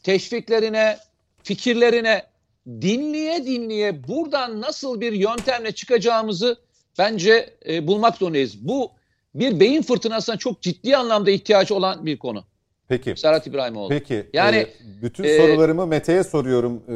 teşviklerine, 0.03 0.97
fikirlerine 1.43 2.23
dinleye 2.67 3.45
dinleye 3.45 4.07
buradan 4.07 4.61
nasıl 4.61 5.01
bir 5.01 5.13
yöntemle 5.13 5.71
çıkacağımızı 5.71 6.57
bence 6.99 7.53
e, 7.69 7.87
bulmak 7.87 8.17
zorundayız. 8.17 8.67
Bu 8.67 8.91
bir 9.35 9.59
beyin 9.59 9.81
fırtınasına 9.81 10.37
çok 10.37 10.61
ciddi 10.61 10.97
anlamda 10.97 11.31
ihtiyaç 11.31 11.71
olan 11.71 12.05
bir 12.05 12.17
konu. 12.17 12.45
Peki. 12.87 13.13
Serhat 13.17 13.47
İbrahimoğlu. 13.47 13.89
Peki. 13.89 14.29
Yani, 14.33 14.57
e, 14.57 14.69
bütün 15.01 15.23
e, 15.23 15.37
sorularımı 15.37 15.87
Mete'ye 15.87 16.23
soruyorum. 16.23 16.83
E, 16.87 16.95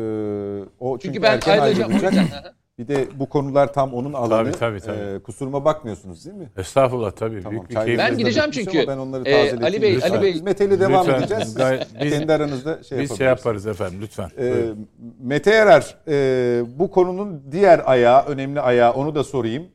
o 0.79 0.99
çünkü, 0.99 1.13
Çünkü 1.13 1.21
ben 1.21 1.39
ayrılacağım. 1.59 2.27
Bir 2.79 2.87
de 2.87 3.07
bu 3.15 3.29
konular 3.29 3.73
tam 3.73 3.93
onun 3.93 4.13
alanı. 4.13 4.51
tabii, 4.51 4.79
tabii. 4.79 4.99
E, 5.15 5.19
kusuruma 5.19 5.65
bakmıyorsunuz 5.65 6.25
değil 6.25 6.37
mi? 6.37 6.49
Estağfurullah 6.57 7.11
tabii. 7.11 7.41
Tamam, 7.43 7.51
Büyük 7.51 7.69
bir 7.69 7.75
keyif. 7.75 7.99
Ben 7.99 8.17
gideceğim 8.17 8.51
çünkü. 8.51 8.87
Ben 8.87 8.97
onları 8.97 9.21
Ee, 9.25 9.31
tazeleteyim. 9.31 9.63
Ali 9.63 9.81
Bey, 9.81 9.95
Lütfen. 9.95 10.09
Ali 10.11 10.21
Bey. 10.21 10.41
Mete'yle 10.41 10.79
devam 10.79 11.05
Lütfen. 11.07 11.19
edeceğiz. 11.19 11.57
Biz- 12.01 12.09
Kendi 12.11 12.33
aranızda 12.33 12.83
şey 12.83 12.99
Biz 12.99 13.17
şey 13.17 13.27
yaparız 13.27 13.67
efendim 13.67 13.99
lütfen. 14.01 14.29
Ee, 14.37 14.41
Buyurun. 14.53 14.89
Mete 15.19 15.51
Erer, 15.51 15.95
e, 16.07 16.63
bu 16.79 16.91
konunun 16.91 17.43
diğer 17.51 17.81
ayağı, 17.85 18.25
önemli 18.25 18.61
ayağı 18.61 18.93
onu 18.93 19.15
da 19.15 19.23
sorayım. 19.23 19.67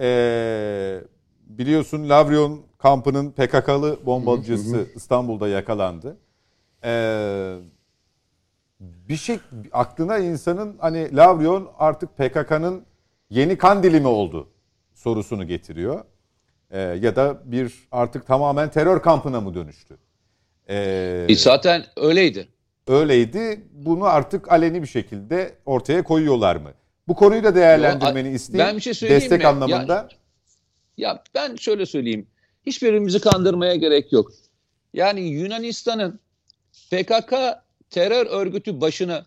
Ee, 0.00 1.00
biliyorsun 1.46 2.08
Lavrion 2.08 2.60
kampının 2.78 3.30
PKK'lı 3.30 3.98
bombacısı 4.06 4.86
İstanbul'da 4.94 5.48
yakalandı. 5.48 6.16
Ee, 6.84 7.54
bir 8.80 9.16
şey 9.16 9.38
aklına 9.72 10.18
insanın 10.18 10.76
hani 10.78 11.16
Lavrion 11.16 11.70
artık 11.78 12.16
PKK'nın 12.16 12.84
yeni 13.30 13.58
kandili 13.58 14.00
mi 14.00 14.06
oldu 14.08 14.48
sorusunu 14.94 15.46
getiriyor. 15.46 16.04
Ee, 16.70 16.80
ya 16.80 17.16
da 17.16 17.40
bir 17.44 17.74
artık 17.92 18.26
tamamen 18.26 18.70
terör 18.70 19.02
kampına 19.02 19.40
mı 19.40 19.54
dönüştü? 19.54 19.96
Ee, 20.68 21.26
E, 21.28 21.34
zaten 21.34 21.84
öyleydi. 21.96 22.48
öyleydi. 22.88 23.64
Bunu 23.72 24.04
artık 24.04 24.52
aleni 24.52 24.82
bir 24.82 24.86
şekilde 24.86 25.54
ortaya 25.66 26.04
koyuyorlar 26.04 26.56
mı? 26.56 26.70
Bu 27.08 27.14
konuyu 27.14 27.44
da 27.44 27.54
değerlendirmeni 27.54 28.30
isteyeyim. 28.30 28.68
ben 28.68 28.76
bir 28.76 28.80
şey 28.82 28.94
söyleyeyim 28.94 29.20
Destek 29.22 29.40
mi? 29.40 29.46
anlamında. 29.46 29.94
Ya, 29.94 30.08
ya 30.96 31.22
ben 31.34 31.56
şöyle 31.56 31.86
söyleyeyim. 31.86 32.26
Hiçbirimizi 32.66 33.20
kandırmaya 33.20 33.74
gerek 33.74 34.12
yok. 34.12 34.32
Yani 34.94 35.20
Yunanistan'ın 35.20 36.20
PKK 36.90 37.32
terör 37.94 38.26
örgütü 38.26 38.80
başını 38.80 39.26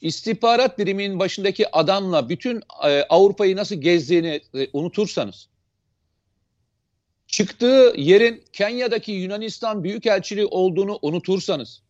istihbarat 0.00 0.78
biriminin 0.78 1.18
başındaki 1.18 1.76
adamla 1.76 2.28
bütün 2.28 2.62
e, 2.84 3.02
Avrupa'yı 3.02 3.56
nasıl 3.56 3.74
gezdiğini 3.74 4.40
e, 4.54 4.68
unutursanız 4.72 5.48
çıktığı 7.26 7.94
yerin 7.96 8.44
Kenya'daki 8.52 9.12
Yunanistan 9.12 9.84
Büyükelçiliği 9.84 10.46
olduğunu 10.46 10.98
unutursanız 11.02 11.82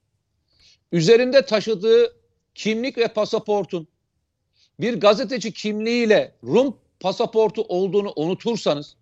üzerinde 0.93 1.47
taşıdığı 1.47 2.17
kimlik 2.55 2.99
ve 2.99 3.09
pasaportun 3.09 3.89
bir 4.81 5.01
gazeteci 5.01 5.53
kimliğiyle 5.53 6.35
Rum 6.45 6.77
pasaportu 7.01 7.63
olduğunu 7.63 8.13
unutursanız 8.17 8.97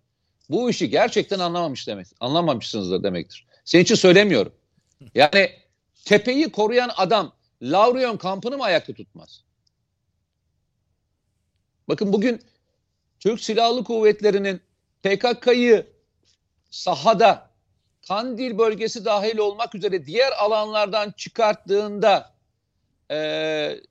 bu 0.49 0.69
işi 0.69 0.89
gerçekten 0.89 1.39
anlamamış 1.39 1.87
demek. 1.87 2.07
Anlamamışsınızdır 2.19 3.03
demektir. 3.03 3.47
Senin 3.65 3.83
için 3.83 3.95
söylemiyorum. 3.95 4.53
Yani 5.15 5.60
tepeyi 6.05 6.51
koruyan 6.51 6.91
adam 6.97 7.33
Lavrion 7.61 8.17
kampını 8.17 8.57
mı 8.57 8.63
ayakta 8.63 8.93
tutmaz? 8.93 9.43
Bakın 11.87 12.13
bugün 12.13 12.41
Türk 13.19 13.39
Silahlı 13.39 13.83
Kuvvetleri'nin 13.83 14.61
PKK'yı 15.03 15.87
sahada 16.69 17.51
Kandil 18.07 18.57
bölgesi 18.57 19.05
dahil 19.05 19.37
olmak 19.37 19.75
üzere 19.75 20.05
diğer 20.05 20.31
alanlardan 20.31 21.11
çıkarttığında 21.17 22.33
eee 23.11 23.81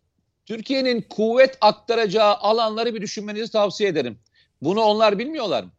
Türkiye'nin 0.47 1.03
kuvvet 1.03 1.59
aktaracağı 1.61 2.35
alanları 2.35 2.95
bir 2.95 3.01
düşünmenizi 3.01 3.53
tavsiye 3.53 3.89
ederim. 3.89 4.19
Bunu 4.63 4.81
onlar 4.81 5.19
bilmiyorlar 5.19 5.63
mı? 5.63 5.71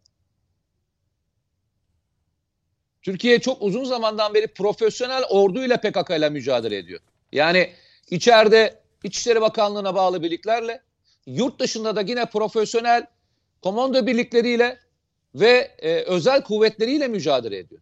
Türkiye 3.01 3.39
çok 3.39 3.61
uzun 3.61 3.83
zamandan 3.83 4.33
beri 4.33 4.47
profesyonel 4.47 5.23
orduyla 5.29 5.77
PKK 5.77 6.09
ile 6.09 6.29
mücadele 6.29 6.77
ediyor. 6.77 6.99
Yani 7.31 7.73
içeride 8.09 8.81
İçişleri 9.03 9.41
Bakanlığı'na 9.41 9.95
bağlı 9.95 10.23
birliklerle, 10.23 10.81
yurt 11.25 11.59
dışında 11.59 11.95
da 11.95 12.01
yine 12.01 12.25
profesyonel 12.25 13.05
komando 13.61 14.07
birlikleriyle 14.07 14.79
ve 15.35 15.75
e, 15.79 16.01
özel 16.01 16.41
kuvvetleriyle 16.43 17.07
mücadele 17.07 17.57
ediyor. 17.57 17.81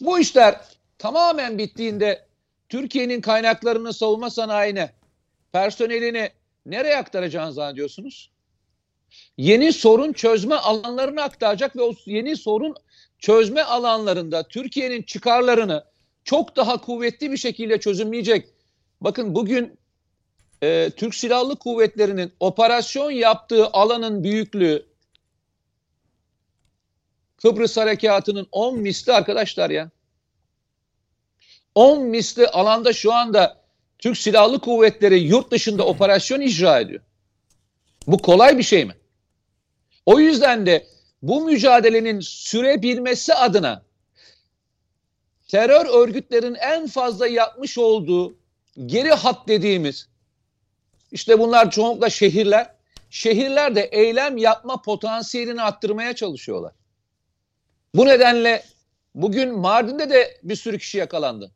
Bu 0.00 0.18
işler 0.18 0.60
tamamen 0.98 1.58
bittiğinde 1.58 2.26
Türkiye'nin 2.68 3.20
kaynaklarını 3.20 3.92
savunma 3.92 4.30
sanayine, 4.30 4.92
personelini 5.52 6.30
nereye 6.66 6.96
aktaracağını 6.96 7.52
zannediyorsunuz? 7.52 8.30
Yeni 9.36 9.72
sorun 9.72 10.12
çözme 10.12 10.54
alanlarını 10.54 11.22
aktaracak 11.22 11.76
ve 11.76 11.82
o 11.82 11.92
yeni 12.06 12.36
sorun 12.36 12.74
çözme 13.18 13.62
alanlarında 13.62 14.48
Türkiye'nin 14.48 15.02
çıkarlarını 15.02 15.84
çok 16.24 16.56
daha 16.56 16.80
kuvvetli 16.80 17.32
bir 17.32 17.36
şekilde 17.36 17.80
çözümleyecek. 17.80 18.48
Bakın 19.00 19.34
bugün 19.34 19.78
e, 20.62 20.90
Türk 20.96 21.14
Silahlı 21.14 21.56
Kuvvetleri'nin 21.56 22.32
operasyon 22.40 23.10
yaptığı 23.10 23.66
alanın 23.66 24.24
büyüklüğü 24.24 24.86
Kıbrıs 27.36 27.76
Harekatı'nın 27.76 28.48
10 28.52 28.78
misli 28.78 29.12
arkadaşlar 29.12 29.70
ya. 29.70 29.90
10 31.74 32.02
misli 32.02 32.48
alanda 32.48 32.92
şu 32.92 33.12
anda 33.12 33.62
Türk 33.98 34.16
Silahlı 34.16 34.60
Kuvvetleri 34.60 35.20
yurt 35.20 35.50
dışında 35.50 35.86
operasyon 35.86 36.40
icra 36.40 36.80
ediyor. 36.80 37.00
Bu 38.06 38.18
kolay 38.18 38.58
bir 38.58 38.62
şey 38.62 38.84
mi? 38.84 38.94
O 40.06 40.20
yüzden 40.20 40.66
de 40.66 40.86
bu 41.22 41.44
mücadelenin 41.44 42.20
sürebilmesi 42.20 43.34
adına 43.34 43.82
terör 45.48 46.02
örgütlerin 46.02 46.54
en 46.54 46.86
fazla 46.86 47.26
yapmış 47.26 47.78
olduğu 47.78 48.34
geri 48.86 49.10
hat 49.10 49.48
dediğimiz 49.48 50.08
işte 51.12 51.38
bunlar 51.38 51.70
çoğunlukla 51.70 52.10
şehirler. 52.10 52.74
Şehirlerde 53.10 53.82
eylem 53.82 54.36
yapma 54.36 54.82
potansiyelini 54.82 55.62
arttırmaya 55.62 56.14
çalışıyorlar. 56.14 56.72
Bu 57.94 58.06
nedenle 58.06 58.64
bugün 59.14 59.58
Mardin'de 59.58 60.10
de 60.10 60.40
bir 60.42 60.56
sürü 60.56 60.78
kişi 60.78 60.98
yakalandı. 60.98 61.52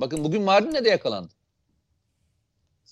Bakın 0.00 0.24
bugün 0.24 0.42
Mardin'de 0.42 0.84
de 0.84 0.88
yakalandı. 0.88 1.32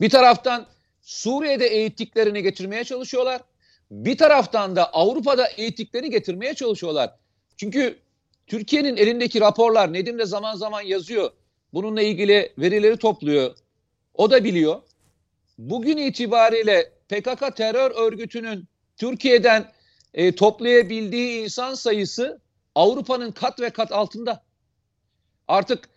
Bir 0.00 0.10
taraftan 0.10 0.66
Suriye'de 1.02 1.66
eğittiklerini 1.66 2.42
getirmeye 2.42 2.84
çalışıyorlar. 2.84 3.42
Bir 3.90 4.18
taraftan 4.18 4.76
da 4.76 4.92
Avrupa'da 4.92 5.46
eğittiklerini 5.46 6.10
getirmeye 6.10 6.54
çalışıyorlar. 6.54 7.14
Çünkü 7.56 7.98
Türkiye'nin 8.46 8.96
elindeki 8.96 9.40
raporlar 9.40 9.92
Nedim 9.92 10.18
de 10.18 10.26
zaman 10.26 10.56
zaman 10.56 10.82
yazıyor. 10.82 11.30
Bununla 11.72 12.02
ilgili 12.02 12.52
verileri 12.58 12.96
topluyor. 12.96 13.56
O 14.14 14.30
da 14.30 14.44
biliyor. 14.44 14.82
Bugün 15.58 15.96
itibariyle 15.96 16.92
PKK 17.08 17.56
terör 17.56 17.90
örgütünün 17.90 18.68
Türkiye'den 18.96 19.72
e, 20.14 20.34
toplayabildiği 20.34 21.44
insan 21.44 21.74
sayısı 21.74 22.40
Avrupa'nın 22.74 23.32
kat 23.32 23.60
ve 23.60 23.70
kat 23.70 23.92
altında. 23.92 24.42
Artık 25.48 25.88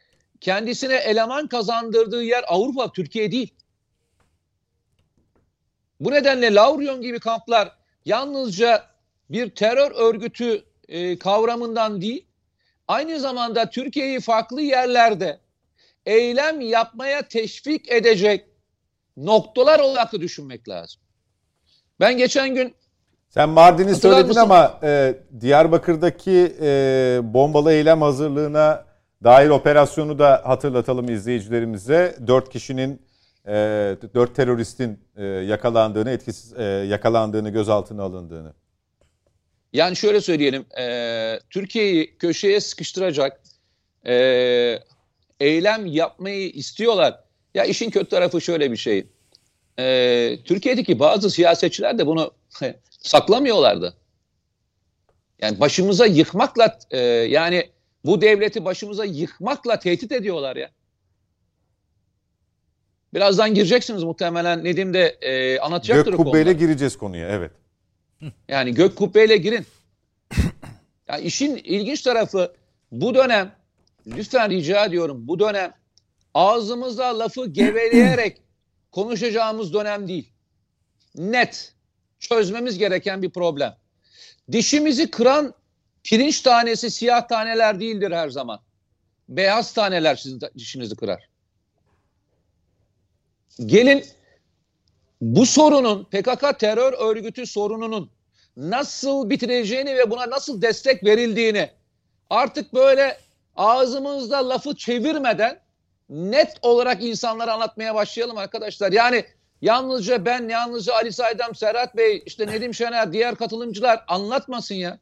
kendisine 0.41 0.95
eleman 0.95 1.47
kazandırdığı 1.47 2.23
yer 2.23 2.43
Avrupa, 2.47 2.91
Türkiye 2.91 3.31
değil. 3.31 3.53
Bu 5.99 6.11
nedenle 6.11 6.53
Laurion 6.53 7.01
gibi 7.01 7.19
kamplar 7.19 7.78
yalnızca 8.09 8.83
bir 9.29 9.49
terör 9.49 9.91
örgütü 9.91 10.63
e, 10.87 11.19
kavramından 11.19 12.01
değil, 12.01 12.25
aynı 12.87 13.19
zamanda 13.19 13.69
Türkiye'yi 13.69 14.19
farklı 14.19 14.61
yerlerde 14.61 15.39
eylem 16.05 16.61
yapmaya 16.61 17.21
teşvik 17.21 17.91
edecek 17.91 18.45
noktalar 19.17 19.79
olarak 19.79 20.13
düşünmek 20.13 20.69
lazım. 20.69 21.01
Ben 21.99 22.17
geçen 22.17 22.55
gün 22.55 22.75
Sen 23.29 23.49
Mardin'i 23.49 23.95
söyledin 23.95 24.27
mısın? 24.27 24.41
ama 24.41 24.79
e, 24.83 25.17
Diyarbakır'daki 25.41 26.55
e, 26.61 27.19
bombalı 27.23 27.73
eylem 27.73 28.01
hazırlığına 28.01 28.85
dair 29.23 29.49
operasyonu 29.49 30.19
da 30.19 30.41
hatırlatalım 30.45 31.09
izleyicilerimize. 31.09 32.15
Dört 32.27 32.49
kişinin, 32.49 33.01
e, 33.49 33.53
dört 34.15 34.35
teröristin 34.35 34.99
e, 35.17 35.23
yakalandığını, 35.25 36.11
etkisiz 36.11 36.53
e, 36.53 36.63
yakalandığını, 36.63 37.49
gözaltına 37.49 38.03
alındığını. 38.03 38.53
Yani 39.73 39.95
şöyle 39.95 40.21
söyleyelim, 40.21 40.65
e, 40.79 41.39
Türkiye'yi 41.49 42.17
köşeye 42.17 42.59
sıkıştıracak 42.59 43.41
eylem 45.39 45.85
yapmayı 45.85 46.49
istiyorlar. 46.49 47.19
Ya 47.53 47.65
işin 47.65 47.89
kötü 47.89 48.09
tarafı 48.09 48.41
şöyle 48.41 48.71
bir 48.71 48.77
şey. 48.77 49.07
E, 49.79 50.37
Türkiye'deki 50.45 50.99
bazı 50.99 51.29
siyasetçiler 51.29 51.97
de 51.97 52.07
bunu 52.07 52.31
saklamıyorlardı. 52.89 53.93
Yani 55.41 55.59
başımıza 55.59 56.05
yıkmakla, 56.05 56.79
e, 56.91 56.99
yani 57.07 57.69
bu 58.05 58.21
devleti 58.21 58.65
başımıza 58.65 59.05
yıkmakla 59.05 59.79
tehdit 59.79 60.11
ediyorlar 60.11 60.55
ya. 60.55 60.69
Birazdan 63.13 63.53
gireceksiniz 63.53 64.03
muhtemelen 64.03 64.63
Nedim 64.63 64.93
de 64.93 65.07
e, 65.21 65.59
anlatacaktır 65.59 66.11
Gök 66.11 66.17
kubbeyle 66.17 66.43
konuda. 66.43 66.65
gireceğiz 66.65 66.97
konuya 66.97 67.29
evet. 67.29 67.51
Yani 68.47 68.73
gök 68.73 68.95
kubbeyle 68.95 69.37
girin. 69.37 69.65
Ya 71.07 71.17
işin 71.17 71.55
ilginç 71.55 72.01
tarafı 72.01 72.53
bu 72.91 73.15
dönem 73.15 73.51
lütfen 74.07 74.49
rica 74.49 74.85
ediyorum 74.85 75.27
bu 75.27 75.39
dönem 75.39 75.73
ağzımıza 76.33 77.19
lafı 77.19 77.47
geveleyerek 77.47 78.41
konuşacağımız 78.91 79.73
dönem 79.73 80.07
değil. 80.07 80.29
Net 81.15 81.73
çözmemiz 82.19 82.77
gereken 82.77 83.21
bir 83.21 83.29
problem. 83.29 83.75
Dişimizi 84.51 85.11
kıran 85.11 85.53
pirinç 86.03 86.41
tanesi 86.41 86.91
siyah 86.91 87.27
taneler 87.27 87.79
değildir 87.79 88.11
her 88.11 88.29
zaman. 88.29 88.59
Beyaz 89.29 89.73
taneler 89.73 90.15
sizin 90.15 90.41
dişinizi 90.57 90.95
kırar. 90.95 91.29
Gelin 93.65 94.05
bu 95.21 95.45
sorunun 95.45 96.03
PKK 96.03 96.59
terör 96.59 96.93
örgütü 96.93 97.45
sorununun 97.45 98.11
nasıl 98.57 99.29
bitireceğini 99.29 99.95
ve 99.95 100.11
buna 100.11 100.29
nasıl 100.29 100.61
destek 100.61 101.03
verildiğini 101.03 101.69
artık 102.29 102.73
böyle 102.73 103.17
ağzımızda 103.55 104.49
lafı 104.49 104.75
çevirmeden 104.75 105.59
net 106.09 106.57
olarak 106.61 107.03
insanlara 107.03 107.53
anlatmaya 107.53 107.95
başlayalım 107.95 108.37
arkadaşlar. 108.37 108.91
Yani 108.91 109.25
yalnızca 109.61 110.25
ben, 110.25 110.49
yalnızca 110.49 110.93
Ali 110.93 111.13
Saydam, 111.13 111.55
Serhat 111.55 111.97
Bey, 111.97 112.23
işte 112.25 112.47
Nedim 112.47 112.73
Şener, 112.73 113.13
diğer 113.13 113.35
katılımcılar 113.35 114.03
anlatmasın 114.07 114.75
ya. 114.75 114.99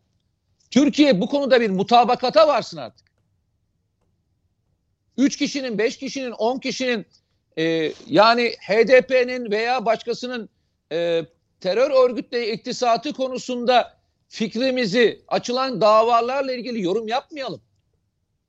Türkiye 0.72 1.22
bu 1.22 1.30
konuda 1.30 1.62
bir 1.62 1.70
mutabakata 1.70 2.48
varsın 2.48 2.78
artık. 2.78 3.08
Üç 5.18 5.38
kişinin, 5.38 5.78
beş 5.78 5.98
kişinin, 5.98 6.32
on 6.32 6.60
kişinin 6.60 7.06
e, 7.58 7.94
yani 8.08 8.56
HDP'nin 8.60 9.52
veya 9.52 9.86
başkasının 9.86 10.50
e, 10.92 11.26
terör 11.60 12.10
örgütle 12.10 12.54
iktisatı 12.54 13.14
konusunda 13.14 13.98
fikrimizi 14.28 15.22
açılan 15.28 15.82
davalarla 15.82 16.54
ilgili 16.54 16.82
yorum 16.82 17.08
yapmayalım. 17.08 17.62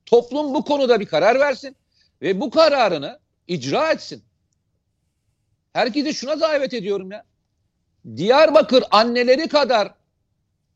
Toplum 0.07 0.55
bu 0.55 0.65
konuda 0.65 1.01
bir 1.01 1.07
karar 1.07 1.41
versin 1.41 1.77
ve 2.23 2.41
bu 2.41 2.51
kararını 2.51 3.19
icra 3.47 3.93
etsin. 3.93 4.25
Herkese 5.73 6.13
şuna 6.13 6.41
davet 6.41 6.75
ediyorum 6.75 7.11
ya. 7.13 7.25
Diyarbakır 8.17 8.85
anneleri 8.91 9.49
kadar 9.49 9.95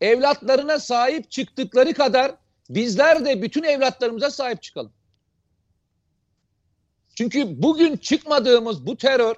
evlatlarına 0.01 0.79
sahip 0.79 1.31
çıktıkları 1.31 1.95
kadar 1.95 2.35
bizler 2.71 3.25
de 3.25 3.42
bütün 3.42 3.62
evlatlarımıza 3.62 4.31
sahip 4.31 4.62
çıkalım. 4.62 4.92
Çünkü 7.23 7.63
bugün 7.63 7.97
çıkmadığımız 7.97 8.87
bu 8.87 8.97
terör 8.97 9.35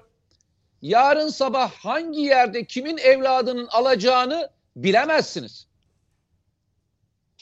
yarın 0.82 1.28
sabah 1.28 1.70
hangi 1.70 2.20
yerde 2.20 2.64
kimin 2.64 2.98
evladının 2.98 3.66
alacağını 3.66 4.50
bilemezsiniz. 4.76 5.66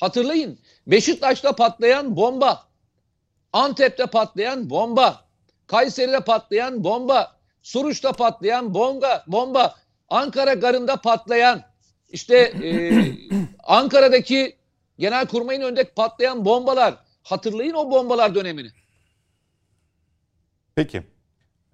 Hatırlayın 0.01 0.59
Beşiktaş'ta 0.87 1.53
patlayan 1.53 2.17
bomba, 2.17 2.69
Antep'te 3.53 4.07
patlayan 4.07 4.71
bomba, 4.71 5.25
Kayseri'de 5.67 6.21
patlayan 6.21 6.85
bomba, 6.85 7.37
Suruç'ta 7.63 8.13
patlayan 8.13 8.75
bomba, 8.75 9.25
bomba, 9.27 9.75
Ankara 10.09 10.55
garında 10.55 10.97
patlayan, 10.97 11.63
işte 12.09 12.37
e, 12.39 12.93
Ankara'daki 13.65 14.57
Genelkurmay'ın 14.99 15.61
önünde 15.61 15.85
patlayan 15.85 16.45
bombalar. 16.45 16.95
Hatırlayın 17.23 17.75
o 17.75 17.91
bombalar 17.91 18.35
dönemini. 18.35 18.82
Peki. 20.75 21.03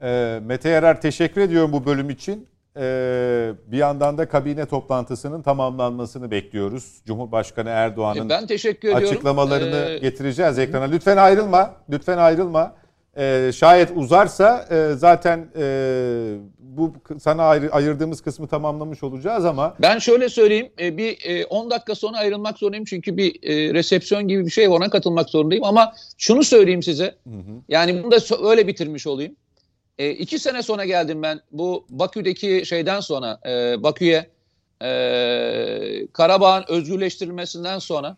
Ee, 0.03 0.41
Mete 0.45 0.69
Yarar 0.69 1.01
teşekkür 1.01 1.41
ediyorum 1.41 1.73
bu 1.73 1.87
bölüm 1.87 2.11
için. 2.11 2.49
Ee, 2.77 3.53
bir 3.67 3.77
yandan 3.77 4.19
da 4.19 4.29
kabine 4.29 4.67
toplantısının 4.67 5.43
tamamlanmasını 5.43 6.31
bekliyoruz. 6.31 7.03
Cumhurbaşkanı 7.07 7.69
Erdoğan'ın 7.69 8.27
E, 8.27 8.29
ben 8.29 8.47
teşekkür 8.47 8.89
ediyorum. 8.89 9.09
açıklamalarını 9.09 9.77
Ee, 9.91 9.99
getireceğiz 9.99 10.59
ekrana. 10.59 10.85
Lütfen 10.85 11.17
ayrılma. 11.17 11.75
Lütfen 11.91 12.19
ayrılma. 12.19 12.75
Ee, 13.17 13.51
şayet 13.55 13.91
uzarsa 13.95 14.67
e, 14.71 14.95
zaten 14.95 15.49
e, 15.57 15.63
bu 16.79 16.93
sana 17.21 17.43
ayrı, 17.43 17.73
ayırdığımız 17.73 18.21
kısmı 18.21 18.49
tamamlamış 18.49 19.03
olacağız 19.03 19.45
ama 19.45 19.75
Ben 19.83 19.99
şöyle 19.99 20.29
söyleyeyim, 20.29 20.71
e, 20.81 20.97
bir 20.97 21.19
e, 21.25 21.47
10 21.47 21.71
dakika 21.71 21.95
sonra 21.95 22.19
ayrılmak 22.19 22.59
zorundayım 22.59 22.85
çünkü 22.85 23.17
bir 23.17 23.35
e, 23.43 23.75
resepsiyon 23.75 24.29
gibi 24.29 24.47
bir 24.47 24.51
şey 24.51 24.69
ona 24.69 24.91
katılmak 24.91 25.31
zorundayım. 25.31 25.65
Ama 25.65 25.93
şunu 26.19 26.45
söyleyeyim 26.45 26.83
size, 26.83 27.15
yani 27.69 28.03
bunu 28.03 28.11
da 28.11 28.49
öyle 28.51 28.67
bitirmiş 28.67 29.07
olayım. 29.07 29.37
E, 29.99 30.11
iki 30.11 30.39
sene 30.39 30.63
sonra 30.63 30.85
geldim 30.85 31.23
ben 31.23 31.41
bu 31.53 31.87
Bakü'deki 31.91 32.67
şeyden 32.67 33.01
sonra, 33.01 33.41
e, 33.47 33.83
Bakü'ye 33.83 34.31
e, 34.83 36.07
Karabağ'ın 36.13 36.65
özgürleştirilmesinden 36.69 37.79
sonra 37.79 38.17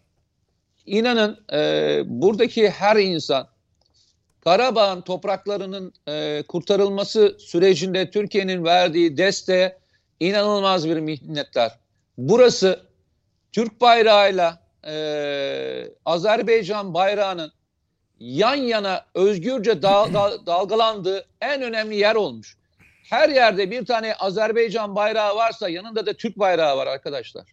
inanın 0.87 1.38
e, 1.53 2.03
buradaki 2.07 2.70
her 2.70 2.96
insan 2.96 3.49
Karabağ'ın 4.44 5.00
topraklarının 5.00 5.92
e, 6.09 6.42
kurtarılması 6.48 7.37
sürecinde 7.38 8.11
Türkiye'nin 8.11 8.64
verdiği 8.64 9.16
desteğe 9.16 9.79
inanılmaz 10.20 10.88
bir 10.88 10.96
minnettar. 10.96 11.79
Burası 12.18 12.81
Türk 13.53 13.81
bayrağıyla 13.81 14.62
e, 14.87 14.94
Azerbaycan 16.05 16.94
bayrağının 16.94 17.53
yan 18.20 18.57
yana 18.57 19.05
özgürce 19.14 19.83
dal- 19.83 20.14
dal- 20.14 20.46
dalgalandığı 20.46 21.26
en 21.40 21.62
önemli 21.62 21.96
yer 21.96 22.14
olmuş. 22.14 22.57
Her 23.11 23.29
yerde 23.29 23.70
bir 23.70 23.87
tane 23.87 24.14
Azerbaycan 24.14 24.96
bayrağı 24.96 25.37
varsa 25.37 25.68
yanında 25.68 26.07
da 26.07 26.12
Türk 26.12 26.38
bayrağı 26.38 26.76
var 26.76 26.87
arkadaşlar. 26.87 27.44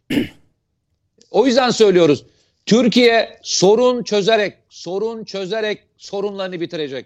O 1.32 1.46
yüzden 1.46 1.70
söylüyoruz. 1.70 2.26
Türkiye 2.66 3.40
sorun 3.44 4.04
çözerek, 4.04 4.58
sorun 4.70 5.24
çözerek 5.24 5.87
sorunlarını 5.98 6.62
bitirecek. 6.62 7.06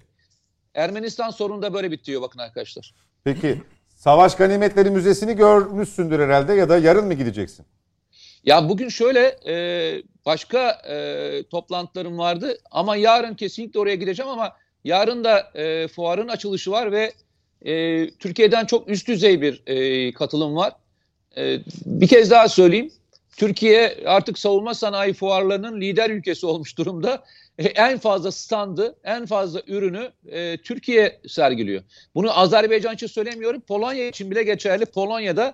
Ermenistan 0.73 1.29
sorunu 1.29 1.61
da 1.61 1.73
böyle 1.73 1.91
bitiyor 1.91 2.21
bakın 2.21 2.39
arkadaşlar. 2.39 2.93
peki 3.23 3.61
Savaş 3.95 4.35
Ganimetleri 4.35 4.89
Müzesi'ni 4.89 5.35
görmüşsündür 5.35 6.19
herhalde 6.19 6.53
ya 6.53 6.69
da 6.69 6.77
yarın 6.77 7.05
mı 7.05 7.13
gideceksin? 7.13 7.65
Ya 8.43 8.69
bugün 8.69 8.89
şöyle 8.89 9.39
e, 9.47 9.55
başka 10.25 10.69
e, 10.69 11.43
toplantılarım 11.51 12.17
vardı 12.17 12.57
ama 12.71 12.95
yarın 12.95 13.33
kesinlikle 13.33 13.79
oraya 13.79 13.95
gideceğim 13.95 14.31
ama 14.31 14.55
yarın 14.83 15.23
da 15.23 15.39
e, 15.55 15.87
fuarın 15.87 16.27
açılışı 16.27 16.71
var 16.71 16.91
ve 16.91 17.13
e, 17.61 18.09
Türkiye'den 18.11 18.65
çok 18.65 18.89
üst 18.89 19.07
düzey 19.07 19.41
bir 19.41 19.63
e, 19.67 20.13
katılım 20.13 20.55
var. 20.55 20.73
E, 21.37 21.59
bir 21.85 22.07
kez 22.07 22.31
daha 22.31 22.49
söyleyeyim. 22.49 22.91
Türkiye 23.37 23.97
artık 24.05 24.39
savunma 24.39 24.73
sanayi 24.73 25.13
fuarlarının 25.13 25.81
lider 25.81 26.09
ülkesi 26.09 26.45
olmuş 26.45 26.77
durumda. 26.77 27.23
E, 27.57 27.63
en 27.63 27.97
fazla 27.97 28.31
standı, 28.31 28.95
en 29.03 29.25
fazla 29.25 29.61
ürünü 29.67 30.11
e, 30.25 30.57
Türkiye 30.57 31.19
sergiliyor. 31.27 31.83
Bunu 32.15 32.39
Azerbaycan 32.39 32.93
için 32.95 33.07
söylemiyorum. 33.07 33.61
Polonya 33.61 34.07
için 34.07 34.31
bile 34.31 34.43
geçerli. 34.43 34.85
Polonya'da 34.85 35.53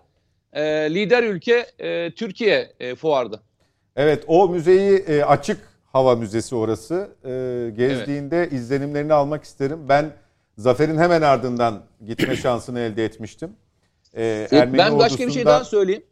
e, 0.54 0.64
lider 0.94 1.24
ülke 1.24 1.66
e, 1.80 2.12
Türkiye 2.16 2.72
e, 2.80 2.96
fuarda. 2.96 3.40
Evet 3.96 4.24
o 4.28 4.50
müzeyi 4.50 4.98
e, 4.98 5.24
açık 5.24 5.60
hava 5.92 6.16
müzesi 6.16 6.56
orası. 6.56 7.10
E, 7.26 7.30
gezdiğinde 7.78 8.50
izlenimlerini 8.52 9.14
almak 9.14 9.44
isterim. 9.44 9.90
Ben 9.90 10.12
Zafer'in 10.58 10.98
hemen 10.98 11.22
ardından 11.22 11.84
gitme 12.08 12.36
şansını 12.42 12.80
elde 12.80 13.06
etmiştim. 13.06 13.52
E, 14.14 14.48
Ermeni 14.52 14.78
ben 14.78 15.00
başka 15.00 15.28
bir 15.28 15.32
şey 15.32 15.42
ordusunda- 15.42 15.46
daha 15.46 15.64
söyleyeyim. 15.64 16.04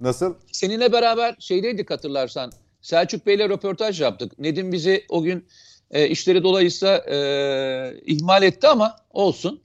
Nasıl? 0.00 0.34
Seninle 0.52 0.92
beraber 0.92 1.36
şeydeydik 1.38 1.90
hatırlarsan. 1.90 2.52
Selçuk 2.84 3.26
Bey'le 3.26 3.48
röportaj 3.48 4.00
yaptık. 4.00 4.38
Nedim 4.38 4.72
bizi 4.72 5.04
o 5.08 5.22
gün 5.22 5.46
e, 5.90 6.08
işleri 6.08 6.42
dolayısıyla 6.42 6.96
e, 6.96 8.00
ihmal 8.06 8.42
etti 8.42 8.68
ama 8.68 8.96
olsun. 9.10 9.62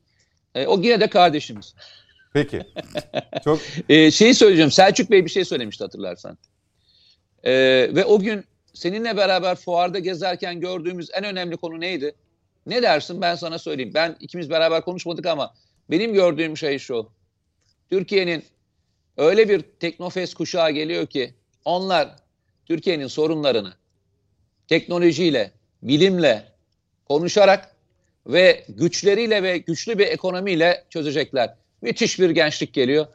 E, 0.56 0.66
o 0.66 0.82
yine 0.82 1.00
de 1.00 1.08
kardeşimiz. 1.08 1.76
Peki. 2.34 2.62
Çok 3.44 3.60
E, 3.90 4.12
şeyi 4.12 4.34
söyleyeceğim. 4.34 4.72
Selçuk 4.72 5.12
Bey 5.12 5.26
bir 5.26 5.30
şey 5.30 5.46
söylemişti 5.46 5.84
hatırlarsan. 5.84 6.38
E, 7.44 7.52
ve 7.96 8.06
o 8.06 8.20
gün 8.20 8.46
seninle 8.74 9.18
beraber 9.18 9.56
fuarda 9.56 10.00
gezerken 10.00 10.60
gördüğümüz 10.60 11.10
en 11.14 11.24
önemli 11.24 11.58
konu 11.58 11.80
neydi? 11.80 12.16
Ne 12.66 12.82
dersin 12.82 13.22
ben 13.22 13.36
sana 13.36 13.60
söyleyeyim. 13.60 13.92
Ben 13.94 14.16
ikimiz 14.20 14.50
beraber 14.50 14.82
konuşmadık 14.82 15.26
ama 15.26 15.54
benim 15.92 16.14
gördüğüm 16.14 16.58
şey 16.58 16.80
şu. 16.80 17.10
Türkiye'nin 17.90 18.44
öyle 19.18 19.50
bir 19.50 19.62
teknofest 19.62 20.34
kuşağı 20.34 20.72
geliyor 20.72 21.08
ki 21.08 21.34
onlar 21.66 22.16
Türkiye'nin 22.70 23.08
sorunlarını 23.08 23.74
teknolojiyle, 24.68 25.52
bilimle 25.84 26.44
konuşarak 27.08 27.76
ve 28.28 28.66
güçleriyle 28.70 29.44
ve 29.44 29.58
güçlü 29.58 29.98
bir 29.98 30.08
ekonomiyle 30.08 30.84
çözecekler. 30.90 31.54
Müthiş 31.82 32.20
bir 32.20 32.30
gençlik 32.30 32.74
geliyor. 32.74 33.06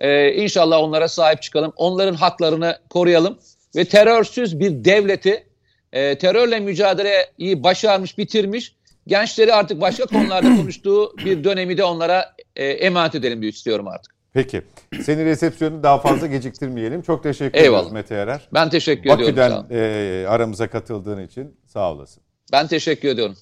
Ee, 0.00 0.32
inşallah 0.32 0.78
onlara 0.78 1.08
sahip 1.08 1.42
çıkalım. 1.42 1.72
Onların 1.76 2.14
haklarını 2.14 2.78
koruyalım. 2.90 3.38
Ve 3.76 3.84
terörsüz 3.84 4.60
bir 4.60 4.84
devleti, 4.84 5.46
e, 5.92 6.18
terörle 6.18 6.60
mücadeleyi 6.60 7.62
başarmış, 7.62 8.18
bitirmiş, 8.18 8.76
gençleri 9.06 9.54
artık 9.54 9.80
başka 9.80 10.06
konularda 10.06 10.56
konuştuğu 10.56 11.16
bir 11.24 11.44
dönemi 11.44 11.78
de 11.78 11.84
onlara 11.84 12.34
e, 12.56 12.66
emanet 12.66 13.14
edelim 13.14 13.40
diye 13.40 13.50
istiyorum 13.50 13.88
artık. 13.88 14.19
Peki. 14.32 14.62
Senin 15.02 15.24
resepsiyonu 15.24 15.82
daha 15.82 15.98
fazla 15.98 16.26
geciktirmeyelim. 16.26 17.02
Çok 17.02 17.22
teşekkür 17.22 17.58
ederiz 17.58 17.92
Mete 17.92 18.14
Yarar. 18.14 18.48
Ben 18.54 18.70
teşekkür 18.70 19.02
ediyorum. 19.10 19.24
Bakü'den 19.24 19.64
e, 19.70 20.26
aramıza 20.28 20.68
katıldığın 20.68 21.22
için 21.24 21.54
sağ 21.66 21.92
olasın. 21.92 22.22
Ben 22.52 22.66
teşekkür 22.66 23.08
ediyorum. 23.08 23.36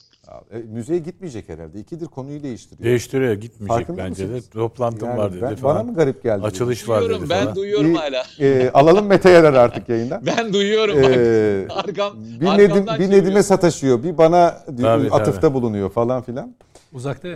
E, 0.53 0.59
müzeye 0.59 0.99
gitmeyecek 0.99 1.49
herhalde. 1.49 1.79
İkidir 1.81 2.07
konuyu 2.07 2.43
değiştiriyor. 2.43 2.85
Değiştiriyor 2.91 3.33
gitmeyecek 3.35 3.69
Farkında 3.87 3.97
bence 4.05 4.23
de. 4.23 4.33
mısınız? 4.33 4.51
Toplantım 4.51 5.09
Yani 5.09 5.19
var 5.19 5.33
dedi 5.33 5.43
ben- 5.43 5.57
falan. 5.57 5.75
bana 5.77 5.83
mı 5.85 5.95
garip 5.95 6.23
geldi? 6.23 6.47
Açılış 6.47 6.89
var 6.89 6.97
dedi 7.01 7.05
Duyuyorum, 7.09 7.31
ben 7.31 7.43
falan. 7.43 7.57
duyuyorum 7.57 7.95
hala. 7.95 8.23
E, 8.41 8.71
alalım 8.75 9.07
Mete 9.07 9.31
Yarar 9.31 9.55
artık 9.55 9.89
yayından. 9.89 10.23
Ben 10.27 10.53
duyuyorum. 10.53 10.99
E, 10.99 11.67
Arkam, 11.75 12.13
bir, 12.41 12.47
Nedim, 12.47 12.87
bir. 12.99 13.11
Nedim'e 13.11 13.43
sataşıyor. 13.43 14.03
Bir 14.03 14.19
bana 14.19 14.61
diyor, 14.77 14.99
Tabii, 14.99 15.11
atıfta 15.11 15.41
tabii. 15.41 15.55
bulunuyor 15.55 15.91
falan 15.91 16.23
filan. 16.23 16.55
Uzakta 16.93 17.29
E, 17.29 17.35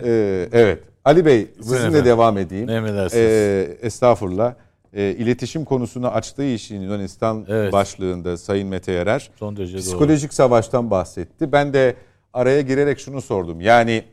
evet. 0.51 0.83
Ali 1.05 1.25
Bey 1.25 1.47
sizinle 1.57 1.79
efendim. 1.79 2.05
devam 2.05 2.37
edeyim. 2.37 2.69
Emredersiniz. 2.69 3.23
E, 3.23 3.77
estağfurullah. 3.81 4.53
E, 4.93 5.03
iletişim 5.11 5.65
konusunu 5.65 6.07
açtığı 6.07 6.43
işin 6.45 6.81
Yunanistan 6.81 7.45
Evet. 7.49 7.73
başlığında 7.73 8.37
Sayın 8.37 8.67
Mete 8.67 8.91
Yarar. 8.91 9.31
Son 9.39 9.57
derece 9.57 9.73
doğru. 9.73 9.81
Psikolojik 9.81 10.33
savaştan 10.33 10.91
bahsetti. 10.91 11.51
Ben 11.51 11.73
de 11.73 11.95
araya 12.33 12.61
girerek 12.61 12.99
şunu 12.99 13.21
sordum. 13.21 13.61
Yani 13.61 14.03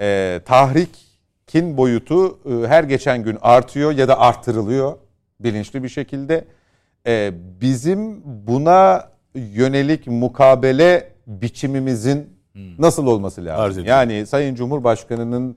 e, 0.00 0.40
tahrikin 0.44 1.76
boyutu 1.76 2.38
e, 2.50 2.66
her 2.68 2.84
geçen 2.84 3.22
gün 3.22 3.38
artıyor 3.42 3.92
ya 3.92 4.08
da 4.08 4.18
arttırılıyor 4.20 4.92
bilinçli 5.40 5.82
bir 5.82 5.88
şekilde. 5.88 6.44
E, 7.06 7.32
bizim 7.60 8.20
buna 8.24 9.10
yönelik 9.34 10.06
mukabele 10.06 11.08
biçimimizin 11.26 12.39
nasıl 12.54 13.06
olması 13.06 13.40
Arz 13.40 13.46
lazım? 13.46 13.82
ediyorum. 13.82 13.88
Yani 13.88 14.26
Sayın 14.26 14.54
Cumhurbaşkanı'nın 14.54 15.56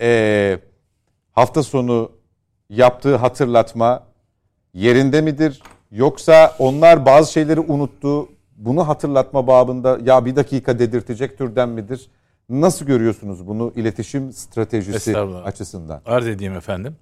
e, 0.00 0.58
hafta 1.32 1.62
sonu 1.62 2.12
yaptığı 2.70 3.16
hatırlatma 3.16 4.06
yerinde 4.74 5.20
midir? 5.20 5.62
Yoksa 5.90 6.56
onlar 6.58 7.06
bazı 7.06 7.32
şeyleri 7.32 7.60
unuttu. 7.60 8.28
Bunu 8.56 8.88
hatırlatma 8.88 9.46
babında 9.46 9.98
ya 10.04 10.24
bir 10.24 10.36
dakika 10.36 10.78
dedirtecek 10.78 11.38
türden 11.38 11.68
midir? 11.68 12.10
Nasıl 12.48 12.86
görüyorsunuz 12.86 13.46
bunu 13.46 13.72
iletişim 13.76 14.32
stratejisi 14.32 15.18
açısından? 15.18 16.02
Arz 16.06 16.26
edeyim 16.26 16.54
efendim. 16.56 16.96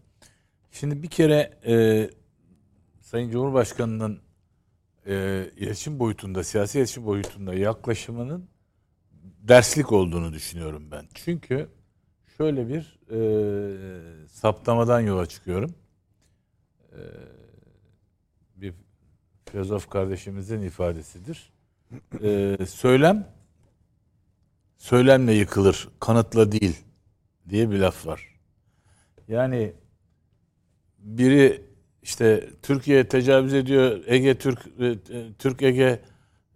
Şimdi 0.73 1.03
bir 1.03 1.09
kere 1.09 1.51
e, 1.67 2.11
Sayın 3.01 3.31
Cumhurbaşkanı'nın 3.31 4.19
e, 5.07 5.45
iletişim 5.57 5.99
boyutunda, 5.99 6.45
siyasi 6.45 6.79
iletişim 6.79 7.07
boyutunda 7.07 7.55
yaklaşımının 7.55 8.49
derslik 9.43 9.93
olduğunu 9.93 10.33
düşünüyorum 10.33 10.91
ben. 10.91 11.05
Çünkü 11.15 11.69
şöyle 12.37 12.69
bir 12.69 12.99
e, 13.11 14.27
saptamadan 14.29 15.01
yola 15.01 15.27
çıkıyorum. 15.27 15.75
E, 16.93 17.01
bir 18.57 18.75
filozof 19.51 19.91
kardeşimizin 19.91 20.63
ifadesidir. 20.63 21.53
E, 22.23 22.59
söylem 22.67 23.27
söylemle 24.79 25.33
yıkılır, 25.33 25.89
kanıtla 26.01 26.53
değil 26.53 26.77
diye 27.49 27.71
bir 27.71 27.79
laf 27.79 28.07
var. 28.07 28.35
Yani 29.29 29.73
biri 30.99 31.63
işte 32.03 32.51
Türkiye 32.63 33.09
tecavüz 33.09 33.55
ediyor, 33.55 34.05
Ege 34.07 34.39
Türk 34.39 34.67
e, 34.81 34.95
Türk 35.39 35.63
Ege 35.63 36.01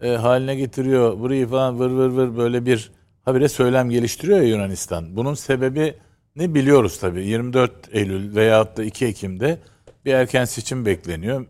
e, 0.02 0.08
haline 0.08 0.54
getiriyor, 0.54 1.20
burayı 1.20 1.46
falan 1.46 1.78
vır 1.78 1.90
vır 1.90 2.08
vır 2.08 2.36
böyle 2.36 2.66
bir 2.66 2.90
habire 3.24 3.48
söylem 3.48 3.90
geliştiriyor 3.90 4.38
ya 4.38 4.48
Yunanistan. 4.48 5.16
Bunun 5.16 5.34
sebebi 5.34 5.94
ne 6.36 6.54
biliyoruz 6.54 6.98
tabii. 6.98 7.26
24 7.26 7.72
Eylül 7.92 8.36
veyahut 8.36 8.76
da 8.76 8.84
2 8.84 9.06
Ekim'de 9.06 9.58
bir 10.04 10.14
erken 10.14 10.44
seçim 10.44 10.86
bekleniyor. 10.86 11.46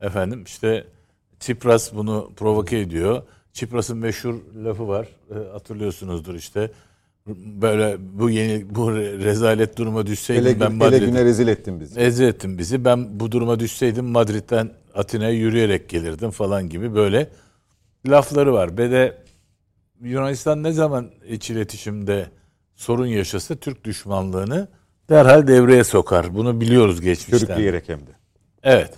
Efendim 0.00 0.44
işte 0.46 0.84
Tsipras 1.40 1.94
bunu 1.94 2.30
provoke 2.36 2.78
ediyor. 2.78 3.22
Tsipras'ın 3.52 3.98
meşhur 3.98 4.34
lafı 4.64 4.88
var. 4.88 5.08
E, 5.30 5.52
hatırlıyorsunuzdur 5.52 6.34
işte. 6.34 6.70
Böyle 7.62 7.96
bu 8.12 8.30
yeni 8.30 8.74
bu 8.74 8.92
rezalet 8.96 9.78
duruma 9.78 10.06
düşseydim 10.06 10.46
Ele, 10.46 10.60
ben 10.60 10.72
Madrid'e 10.72 11.06
güne 11.06 11.24
rezil 11.24 11.48
ettin 11.48 11.80
bizi. 11.80 12.00
Ezil 12.00 12.24
ettin 12.24 12.58
bizi. 12.58 12.84
Ben 12.84 13.20
bu 13.20 13.32
duruma 13.32 13.60
düşseydim 13.60 14.04
Madrid'den 14.04 14.70
Atina'ya 14.94 15.30
yürüyerek 15.30 15.88
gelirdim 15.88 16.30
falan 16.30 16.68
gibi 16.68 16.94
böyle 16.94 17.28
lafları 18.08 18.52
var. 18.52 18.78
Ve 18.78 18.90
de 18.90 19.22
Yunanistan 20.00 20.62
ne 20.62 20.72
zaman 20.72 21.10
iç 21.28 21.50
iletişimde 21.50 22.26
sorun 22.74 23.06
yaşasa 23.06 23.56
Türk 23.56 23.84
düşmanlığını 23.84 24.68
derhal 25.10 25.46
devreye 25.46 25.84
sokar. 25.84 26.34
Bunu 26.34 26.60
biliyoruz 26.60 27.00
geçmişten. 27.00 27.46
Körükleyerek 27.46 27.88
hem 27.88 27.98
de. 28.00 28.10
Evet. 28.62 28.94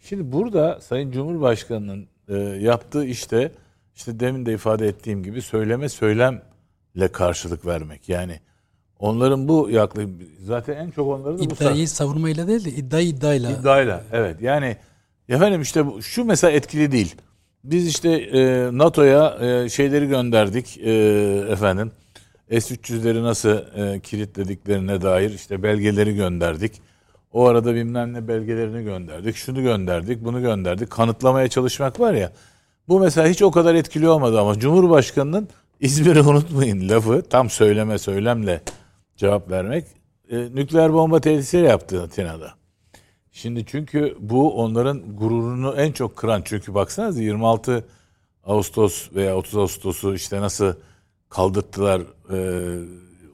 Şimdi 0.00 0.32
burada 0.32 0.80
Sayın 0.80 1.10
Cumhurbaşkanı'nın 1.10 2.08
e, 2.28 2.34
yaptığı 2.38 3.04
işte 3.04 3.52
işte 3.94 4.20
demin 4.20 4.46
de 4.46 4.52
ifade 4.54 4.88
ettiğim 4.88 5.22
gibi 5.22 5.42
söyleme 5.42 5.88
söylemle 5.88 7.08
karşılık 7.12 7.66
vermek. 7.66 8.08
Yani 8.08 8.40
onların 8.98 9.48
bu 9.48 9.70
yaklaşım 9.70 10.18
zaten 10.38 10.76
en 10.76 10.90
çok 10.90 11.08
onların 11.08 11.38
da 11.38 11.50
bu 11.50 11.54
iddiayı 11.54 11.88
savunmayla 11.88 12.46
değil 12.48 12.64
de 12.64 12.70
iddiayı 12.70 13.08
iddiayla. 13.08 13.50
İddiayla 13.50 14.04
evet 14.12 14.40
yani 14.42 14.76
efendim 15.28 15.62
işte 15.62 15.86
bu- 15.86 16.02
şu 16.02 16.24
mesela 16.24 16.50
etkili 16.50 16.92
değil. 16.92 17.14
Biz 17.64 17.88
işte 17.88 18.10
e, 18.10 18.68
NATO'ya 18.78 19.38
e, 19.40 19.68
şeyleri 19.68 20.06
gönderdik 20.08 20.78
e, 20.78 20.92
efendim. 21.50 21.92
S-300'leri 22.50 23.22
nasıl 23.22 23.50
e, 23.50 24.00
kilitlediklerine 24.00 25.02
dair 25.02 25.30
işte 25.30 25.62
belgeleri 25.62 26.14
gönderdik. 26.14 26.72
O 27.32 27.46
arada 27.46 27.74
bilmem 27.74 28.12
ne 28.12 28.28
belgelerini 28.28 28.84
gönderdik. 28.84 29.36
Şunu 29.36 29.62
gönderdik, 29.62 30.24
bunu 30.24 30.40
gönderdik. 30.40 30.90
Kanıtlamaya 30.90 31.48
çalışmak 31.48 32.00
var 32.00 32.14
ya. 32.14 32.32
Bu 32.88 33.00
mesela 33.00 33.28
hiç 33.28 33.42
o 33.42 33.50
kadar 33.50 33.74
etkili 33.74 34.08
olmadı 34.08 34.40
ama 34.40 34.58
Cumhurbaşkanı'nın 34.58 35.48
İzmir'i 35.80 36.20
unutmayın 36.20 36.88
lafı 36.88 37.22
tam 37.22 37.50
söyleme 37.50 37.98
söylemle 37.98 38.60
cevap 39.16 39.50
vermek. 39.50 39.84
E, 40.30 40.36
nükleer 40.38 40.92
bomba 40.92 41.20
tehdisi 41.20 41.56
yaptı 41.56 42.02
Atina'da. 42.02 42.63
Şimdi 43.36 43.64
çünkü 43.66 44.16
bu 44.20 44.62
onların 44.62 45.16
gururunu 45.16 45.74
en 45.76 45.92
çok 45.92 46.16
kıran 46.16 46.42
çünkü 46.44 46.74
baksanıza 46.74 47.22
26 47.22 47.84
Ağustos 48.44 49.14
veya 49.14 49.36
30 49.36 49.56
Ağustos'u 49.56 50.14
işte 50.14 50.40
nasıl 50.40 50.74
kaldırttılar 51.28 52.00
e, 52.32 52.38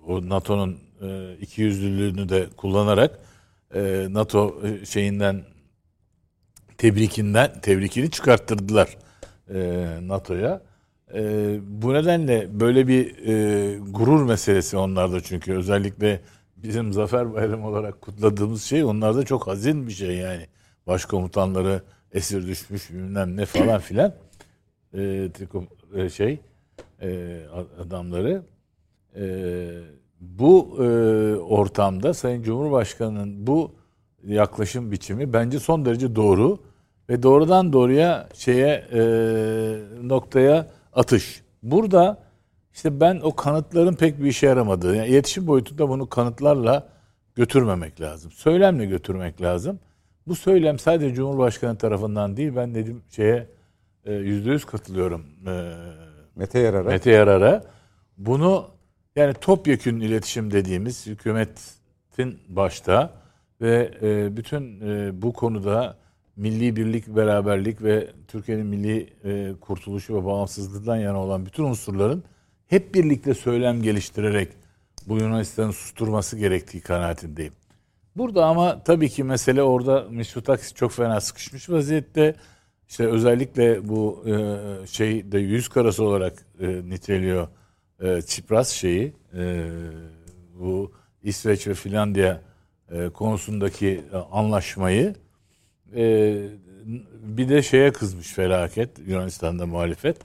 o 0.06 0.28
NATO'nun 0.28 0.78
e, 1.02 1.36
ikiyüzlülüğünü 1.40 2.28
de 2.28 2.46
kullanarak 2.56 3.18
e, 3.74 4.06
NATO 4.10 4.62
e, 4.66 4.86
şeyinden 4.86 5.44
tebrikinden 6.78 7.60
tebrikini 7.60 8.10
çıkarttırdılar 8.10 8.96
e, 9.54 9.86
NATO'ya. 10.02 10.62
E, 11.14 11.22
bu 11.62 11.94
nedenle 11.94 12.60
böyle 12.60 12.88
bir 12.88 13.26
e, 13.26 13.78
gurur 13.78 14.22
meselesi 14.22 14.76
onlarda 14.76 15.20
çünkü 15.20 15.52
özellikle 15.52 16.20
bizim 16.62 16.92
Zafer 16.92 17.34
Bayramı 17.34 17.68
olarak 17.68 18.00
kutladığımız 18.00 18.62
şey 18.62 18.84
onlarda 18.84 19.24
çok 19.24 19.46
hazin 19.46 19.86
bir 19.86 19.92
şey 19.92 20.16
yani. 20.16 20.46
Başkomutanları 20.86 21.82
esir 22.12 22.46
düşmüş 22.46 22.90
bilmem 22.90 23.36
ne 23.36 23.46
falan 23.46 23.80
filan 23.80 24.14
e, 24.94 24.98
Triko- 24.98 25.66
e, 25.94 26.08
şey 26.10 26.40
e, 27.02 27.40
adamları 27.80 28.42
e, 29.16 29.24
bu 30.20 30.76
e, 30.78 30.86
ortamda 31.36 32.14
Sayın 32.14 32.42
Cumhurbaşkanı'nın 32.42 33.46
bu 33.46 33.72
yaklaşım 34.24 34.92
biçimi 34.92 35.32
bence 35.32 35.58
son 35.58 35.84
derece 35.84 36.16
doğru 36.16 36.58
ve 37.08 37.22
doğrudan 37.22 37.72
doğruya 37.72 38.28
şeye 38.34 38.84
e, 38.92 39.00
noktaya 40.02 40.66
atış. 40.92 41.42
Burada 41.62 42.18
işte 42.74 43.00
ben 43.00 43.20
o 43.22 43.36
kanıtların 43.36 43.94
pek 43.94 44.20
bir 44.20 44.26
işe 44.26 44.46
yaramadığı, 44.46 44.96
yani 44.96 45.08
iletişim 45.08 45.46
boyutunda 45.46 45.88
bunu 45.88 46.08
kanıtlarla 46.08 46.88
götürmemek 47.34 48.00
lazım. 48.00 48.30
Söylemle 48.30 48.86
götürmek 48.86 49.42
lazım. 49.42 49.80
Bu 50.26 50.34
söylem 50.34 50.78
sadece 50.78 51.14
Cumhurbaşkanı 51.14 51.78
tarafından 51.78 52.36
değil, 52.36 52.56
ben 52.56 52.74
dedim 52.74 53.02
şeye 53.10 53.46
e, 54.04 54.14
yüzde 54.14 54.50
yüz 54.50 54.64
katılıyorum. 54.64 55.24
E, 55.46 55.72
Mete 56.36 56.58
Yarar'a. 56.58 56.88
Mete 56.88 57.10
Yarar'a. 57.10 57.64
Bunu 58.18 58.66
yani 59.16 59.34
topyekün 59.34 60.00
iletişim 60.00 60.50
dediğimiz 60.50 61.06
hükümetin 61.06 62.38
başta 62.48 63.12
ve 63.60 63.90
e, 64.02 64.36
bütün 64.36 64.80
bu 65.22 65.32
konuda 65.32 65.96
milli 66.36 66.76
birlik, 66.76 67.08
beraberlik 67.08 67.82
ve 67.82 68.08
Türkiye'nin 68.28 68.66
milli 68.66 69.08
kurtuluşu 69.60 70.16
ve 70.16 70.24
bağımsızlığından 70.24 70.96
yana 70.96 71.18
olan 71.18 71.46
bütün 71.46 71.64
unsurların 71.64 72.24
hep 72.70 72.94
birlikte 72.94 73.34
söylem 73.34 73.82
geliştirerek 73.82 74.48
bu 75.06 75.16
Yunanistan'ı 75.16 75.72
susturması 75.72 76.38
gerektiği 76.38 76.80
kanaatindeyim. 76.80 77.52
Burada 78.16 78.46
ama 78.46 78.82
tabii 78.84 79.08
ki 79.08 79.24
mesele 79.24 79.62
orada 79.62 80.06
Mitsotakis 80.10 80.74
çok 80.74 80.92
fena 80.92 81.20
sıkışmış 81.20 81.70
vaziyette. 81.70 82.34
İşte 82.88 83.06
özellikle 83.06 83.88
bu 83.88 84.24
e, 84.26 84.86
şey 84.86 85.32
de 85.32 85.38
yüz 85.38 85.68
karası 85.68 86.04
olarak 86.04 86.44
e, 86.60 86.66
niteliyor 86.66 87.48
e, 88.00 88.22
Çipras 88.22 88.68
şeyi 88.68 89.12
bu 90.58 90.92
İsveç 91.22 91.66
ve 91.66 91.74
Finlandiya 91.74 92.40
konusundaki 93.14 94.04
anlaşmayı 94.32 95.14
bir 97.22 97.48
de 97.48 97.62
şeye 97.62 97.92
kızmış 97.92 98.32
felaket 98.32 98.90
Yunanistan'da 99.06 99.66
muhalefet. 99.66 100.16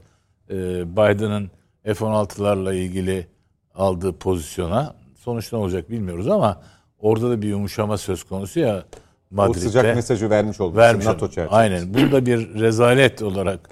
E, 0.50 0.56
Biden'ın 0.92 1.52
F-16'larla 1.86 2.74
ilgili 2.74 3.28
aldığı 3.76 4.14
pozisyona 4.14 4.96
sonuç 5.16 5.54
ne 5.54 5.60
olacak 5.60 5.92
bilmiyoruz 5.92 6.28
ama 6.28 6.62
orada 7.00 7.30
da 7.30 7.42
bir 7.42 7.48
yumuşama 7.48 7.98
söz 7.98 8.24
konusu 8.24 8.60
ya 8.60 8.84
O 9.32 9.36
Madrid'de. 9.36 9.60
sıcak 9.60 9.96
mesajı 9.96 10.30
vermiş 10.30 10.62
oldu. 10.62 10.78
Vermiş 10.78 11.06
NATO 11.06 11.26
oldu. 11.26 11.34
çerçevesinde. 11.34 11.56
Aynen. 11.56 11.94
Burada 11.94 12.26
bir 12.26 12.54
rezalet 12.60 13.22
olarak 13.22 13.70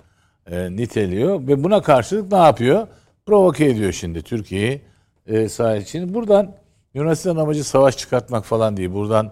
e, 0.51 0.71
niteliyor 0.75 1.47
ve 1.47 1.63
buna 1.63 1.81
karşılık 1.81 2.31
ne 2.31 2.37
yapıyor? 2.37 2.87
Provoke 3.25 3.65
ediyor 3.65 3.91
şimdi 3.91 4.21
Türkiye'yi 4.21 4.81
e, 5.27 5.49
sahil 5.49 5.81
için. 5.81 6.13
Buradan 6.13 6.51
Yunanistan 6.93 7.35
amacı 7.35 7.63
savaş 7.63 7.97
çıkartmak 7.97 8.45
falan 8.45 8.77
değil. 8.77 8.93
Buradan 8.93 9.31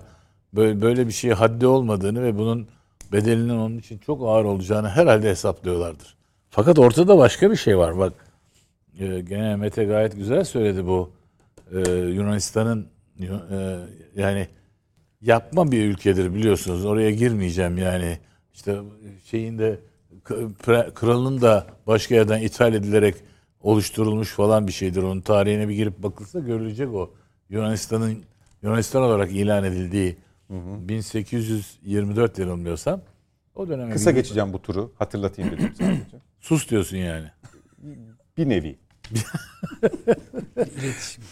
böyle, 0.54 0.82
böyle 0.82 1.08
bir 1.08 1.12
şeye 1.12 1.34
haddi 1.34 1.68
olmadığını 1.68 2.24
ve 2.24 2.38
bunun 2.38 2.68
bedelinin 3.12 3.58
onun 3.58 3.78
için 3.78 3.98
çok 3.98 4.22
ağır 4.24 4.46
olacağını 4.46 4.90
herhalde 4.90 5.30
hesaplıyorlardır. 5.30 6.16
Fakat 6.50 6.80
ortada 6.80 7.18
başka 7.18 7.52
bir 7.52 7.56
şey 7.56 7.78
var. 7.78 7.98
Bak 8.00 8.14
gene 9.08 9.56
Mete 9.56 9.84
gayet 9.84 10.16
güzel 10.16 10.44
söyledi 10.44 10.86
bu. 10.86 11.14
E, 11.72 11.92
Yunanistan'ın 11.92 12.88
e, 13.20 13.78
yani 14.16 14.48
yapma 15.22 15.72
bir 15.72 15.86
ülkedir 15.86 16.34
biliyorsunuz. 16.34 16.86
Oraya 16.86 17.12
girmeyeceğim 17.12 17.78
yani. 17.78 18.18
İşte 18.54 18.80
şeyin 19.24 19.60
de 19.60 19.80
kralın 20.96 21.42
da 21.42 21.68
başka 21.88 22.16
yerden 22.16 22.42
ithal 22.42 22.74
edilerek 22.74 23.16
oluşturulmuş 23.62 24.30
falan 24.30 24.68
bir 24.68 24.72
şeydir. 24.72 25.04
Onun 25.04 25.22
tarihine 25.22 25.70
bir 25.70 25.74
girip 25.74 26.04
bakılsa 26.04 26.40
görülecek 26.40 26.94
o. 26.94 27.14
Yunanistan'ın 27.50 28.24
Yunanistan 28.62 29.04
olarak 29.04 29.32
ilan 29.32 29.64
edildiği 29.64 30.18
1824 30.50 32.40
yanılmıyorsam 32.40 33.02
o 33.56 33.70
döneme 33.70 33.94
Kısa 33.94 34.12
geçeceğim 34.12 34.54
bu 34.54 34.62
turu. 34.62 34.94
Hatırlatayım 35.00 35.52
dedim 35.52 35.74
sadece. 35.78 36.02
sus 36.40 36.70
diyorsun 36.70 36.98
yani. 36.98 37.28
Bir 38.38 38.50
nevi. 38.50 38.80
İletişim. 40.58 41.24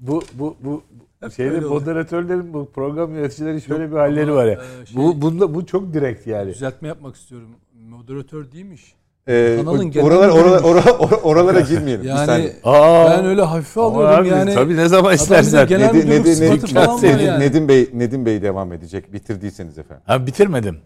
Bu 0.00 0.22
bu 0.34 0.56
bu 0.60 0.82
Hep 1.20 1.32
şeyde 1.32 1.60
moderatörlerin 1.60 2.54
bu 2.54 2.70
program 2.70 3.14
yöneticileri 3.14 3.60
şöyle 3.60 3.90
bir 3.90 3.96
halleri 3.96 4.32
var 4.32 4.46
ya. 4.46 4.52
Ee, 4.82 4.86
şey- 4.86 4.96
bu 4.96 5.22
bunda 5.22 5.54
bu 5.54 5.66
çok 5.66 5.92
direkt 5.94 6.26
yani. 6.26 6.54
Düzeltme 6.54 6.88
yapmak 6.88 7.16
istiyorum. 7.16 7.48
Moderatör 7.88 8.52
değilmiş. 8.52 8.94
Ee, 9.28 9.56
Kanalın 9.60 9.78
o- 9.88 9.90
genel 9.90 10.06
oralar, 10.06 10.28
oralar, 10.28 10.62
oralar- 10.62 11.22
oralara 11.22 11.60
girmeyelim. 11.60 12.06
Yani. 12.06 12.52
Aa, 12.64 13.10
ben 13.10 13.24
öyle 13.26 13.42
hafife 13.42 13.80
Ama 13.80 13.90
alıyorum 13.96 14.20
abi, 14.20 14.28
yani. 14.28 14.54
Tabii 14.54 14.76
ne 14.76 14.88
zaman 14.88 15.14
istersen. 15.14 15.64
Nedim, 15.64 15.80
Nedim, 15.80 16.10
Nedim, 16.10 17.18
yani. 17.18 17.40
Nedim 17.40 17.68
Bey, 17.68 17.90
Nedim 17.94 18.26
Bey 18.26 18.42
devam 18.42 18.72
edecek. 18.72 19.12
Bitirdiyseniz 19.12 19.78
efendim. 19.78 20.02
Ha 20.06 20.26
bitirmedim. 20.26 20.78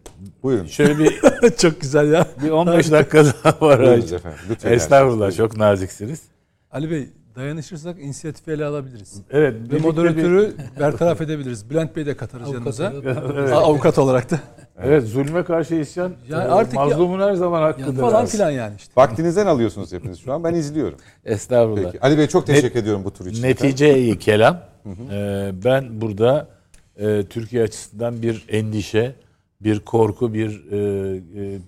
Buyurun. 0.43 0.67
Şöyle 0.67 0.99
bir 0.99 1.21
Çok 1.59 1.81
güzel 1.81 2.13
ya. 2.13 2.27
bir 2.45 2.51
15 2.51 2.91
dakika 2.91 3.25
daha 3.25 3.67
var. 3.67 3.81
Buyurunuz 3.81 4.13
efendim. 4.13 4.39
Lütfen. 4.51 4.73
Estağfurullah 4.73 5.37
çok 5.37 5.57
naziksiniz. 5.57 6.23
Ali 6.73 6.91
Bey 6.91 7.09
dayanışırsak 7.37 8.01
inisiyatifi 8.01 8.51
ele 8.51 8.65
alabiliriz. 8.65 9.21
Evet. 9.31 9.55
Ve 9.73 9.79
moderatörü 9.79 10.55
bertaraf 10.81 11.21
edebiliriz. 11.21 11.71
Bülent 11.71 11.97
Bey 11.97 12.07
de 12.07 12.17
katarız 12.17 12.49
yanımıza. 12.53 12.93
Evet. 13.05 13.53
Avukat 13.53 13.99
olarak 13.99 14.31
da. 14.31 14.35
bir- 14.79 14.89
evet 14.89 15.05
zulme 15.09 15.45
karşı 15.45 15.75
isyan. 15.75 16.13
Yani 16.29 16.45
e, 16.45 16.49
artık 16.49 16.75
ya- 16.75 16.85
mazlumun 16.85 17.21
her 17.21 17.35
zaman 17.35 17.63
hakkıdır. 17.63 18.01
Falan 18.01 18.27
filan 18.27 18.51
yani 18.51 18.75
işte. 18.79 18.93
Vaktinizden 18.97 19.47
alıyorsunuz 19.47 19.93
hepiniz 19.93 20.19
şu 20.21 20.33
an. 20.33 20.45
Ben 20.45 20.55
izliyorum. 20.55 20.99
Estağfurullah. 21.25 21.93
Peki. 21.93 22.01
Ali 22.01 22.19
Bey 22.19 22.27
çok 22.27 22.47
teşekkür 22.47 22.81
ediyorum 22.81 23.05
bu 23.05 23.11
tur 23.11 23.27
için. 23.27 23.43
Netice 23.43 23.99
iyi 23.99 24.19
kelam. 24.19 24.61
Ee, 25.13 25.51
ben 25.65 26.01
burada 26.01 26.49
e, 26.97 27.23
Türkiye 27.31 27.63
açısından 27.63 28.23
bir 28.23 28.45
endişe, 28.49 29.15
bir 29.61 29.81
korku, 29.81 30.35
bir 30.35 30.65
e, 30.73 30.77
e, 31.17 31.59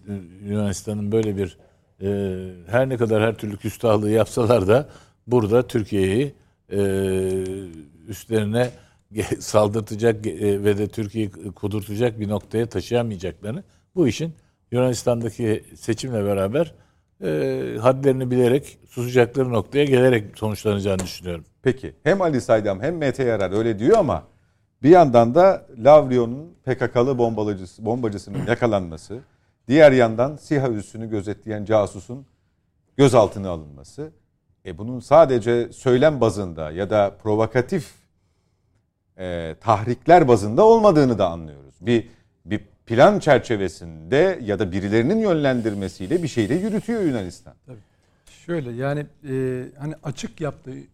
Yunanistan'ın 0.49 1.13
böyle 1.13 1.37
bir 1.37 1.59
e, 2.03 2.49
her 2.67 2.89
ne 2.89 2.97
kadar 2.97 3.23
her 3.23 3.35
türlü 3.35 3.57
küstahlığı 3.57 4.11
yapsalar 4.11 4.69
da 4.69 4.89
burada 5.27 5.67
Türkiye'yi 5.67 6.35
e, 6.73 6.81
üstlerine 8.09 8.71
saldırtacak 9.39 10.27
e, 10.27 10.65
ve 10.65 10.79
de 10.79 10.89
Türkiye'yi 10.89 11.31
kudurtacak 11.31 12.21
bir 12.21 12.29
noktaya 12.29 12.67
taşıyamayacaklarını 12.67 13.65
bu 13.95 14.09
işin 14.09 14.35
Yunanistan'daki 14.71 15.65
seçimle 15.77 16.25
beraber 16.25 16.75
e, 17.25 17.79
hadlerini 17.81 18.31
bilerek 18.31 18.79
susacakları 18.89 19.53
noktaya 19.53 19.85
gelerek 19.85 20.39
sonuçlanacağını 20.39 20.99
düşünüyorum. 20.99 21.45
Peki. 21.63 21.95
Hem 22.03 22.23
Ali 22.23 22.41
Saydam 22.41 22.83
hem 22.83 22.97
Mete 22.97 23.25
Yarar 23.25 23.53
öyle 23.59 23.79
diyor 23.79 23.99
ama 23.99 24.23
bir 24.83 24.91
yandan 24.91 25.35
da 25.35 25.67
Lavrio'nun 25.79 26.55
PKK'lı 26.65 27.19
bombalacısı, 27.19 27.85
bombacısının 27.85 28.47
yakalanması, 28.47 29.21
diğer 29.69 29.93
yandan 29.93 30.37
SİHA 30.37 30.69
üssünü 30.69 31.11
gözetleyen 31.11 31.65
casusun 31.65 32.27
gözaltına 32.97 33.51
alınması. 33.51 34.11
E 34.67 34.79
bunun 34.79 35.01
sadece 35.01 35.73
söylem 35.73 36.21
bazında 36.21 36.71
ya 36.71 36.91
da 36.91 37.17
provokatif 37.23 37.95
e, 39.19 39.57
tahrikler 39.61 40.29
bazında 40.29 40.65
olmadığını 40.65 41.19
da 41.19 41.31
anlıyoruz. 41.31 41.75
Bir 41.81 42.09
bir 42.45 42.61
plan 42.87 43.19
çerçevesinde 43.19 44.41
ya 44.43 44.59
da 44.59 44.73
birilerinin 44.73 45.19
yönlendirmesiyle 45.19 46.23
bir 46.23 46.29
şeyle 46.29 46.55
yürütüyor 46.55 47.03
Yunanistan. 47.03 47.55
Şöyle 48.47 48.73
yani 48.73 49.07
e, 49.29 49.65
hani 49.79 49.95
açık 50.03 50.41
yaptığı 50.41 50.79
e, 50.79 50.85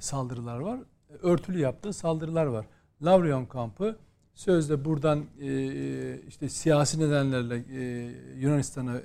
saldırılar 0.00 0.58
var, 0.58 0.78
örtülü 1.22 1.58
yaptığı 1.58 1.92
saldırılar 1.92 2.46
var. 2.46 2.66
Lavrion 3.02 3.44
kampı 3.44 3.96
sözde 4.34 4.84
buradan 4.84 5.24
e, 5.40 6.20
işte 6.28 6.48
siyasi 6.48 7.00
nedenlerle 7.00 7.56
e, 7.56 8.10
Yunanistan'a 8.38 8.96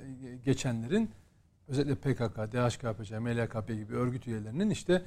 geçenlerin 0.44 1.10
özellikle 1.68 1.94
PKK, 1.94 2.36
DHKPC, 2.52 3.18
MLKP 3.18 3.68
gibi 3.68 3.94
örgüt 3.94 4.26
üyelerinin 4.26 4.70
işte 4.70 5.02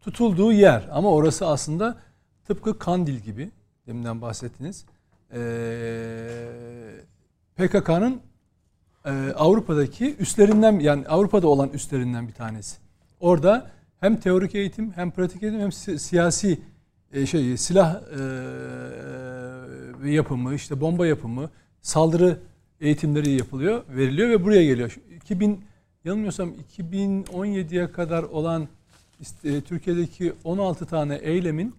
tutulduğu 0.00 0.52
yer. 0.52 0.88
Ama 0.92 1.10
orası 1.12 1.46
aslında 1.46 1.98
tıpkı 2.46 2.78
Kandil 2.78 3.18
gibi 3.18 3.50
deminden 3.86 4.20
bahsettiniz. 4.22 4.84
E, 5.32 5.40
PKK'nın 7.56 8.20
e, 9.04 9.10
Avrupa'daki 9.36 10.16
üstlerinden 10.16 10.78
yani 10.78 11.08
Avrupa'da 11.08 11.48
olan 11.48 11.68
üstlerinden 11.68 12.28
bir 12.28 12.32
tanesi. 12.32 12.76
Orada 13.20 13.70
hem 14.00 14.16
teorik 14.16 14.54
eğitim 14.54 14.92
hem 14.92 15.10
pratik 15.10 15.42
eğitim 15.42 15.60
hem 15.60 15.72
si- 15.72 15.98
siyasi 15.98 16.60
e, 17.12 17.26
şey 17.26 17.56
silah 17.56 17.94
e, 17.94 18.18
ve 20.02 20.12
yapımı 20.12 20.54
işte 20.54 20.80
bomba 20.80 21.06
yapımı 21.06 21.50
saldırı 21.80 22.38
eğitimleri 22.80 23.30
yapılıyor 23.30 23.84
veriliyor 23.88 24.28
ve 24.28 24.44
buraya 24.44 24.64
geliyor. 24.64 24.88
Şu 24.88 25.00
2000 25.16 25.64
yanılmıyorsam 26.04 26.54
2017'ye 26.78 27.92
kadar 27.92 28.22
olan 28.22 28.68
işte, 29.20 29.48
e, 29.48 29.60
Türkiye'deki 29.60 30.32
16 30.44 30.86
tane 30.86 31.14
eylemin 31.14 31.74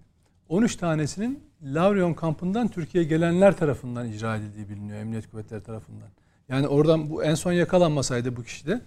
13 0.50 0.76
tanesinin 0.76 1.40
Lavrion 1.64 2.14
kampından 2.14 2.68
Türkiye'ye 2.68 3.10
gelenler 3.10 3.58
tarafından 3.58 4.12
icra 4.12 4.36
edildiği 4.36 4.70
biliniyor 4.70 5.00
emniyet 5.00 5.32
kuvvetleri 5.32 5.64
tarafından. 5.64 6.08
Yani 6.50 6.68
oradan 6.68 7.10
bu 7.10 7.24
en 7.24 7.36
son 7.36 7.52
yakalanmasaydı 7.52 8.36
bu 8.36 8.44
kişi 8.44 8.68
de 8.68 8.82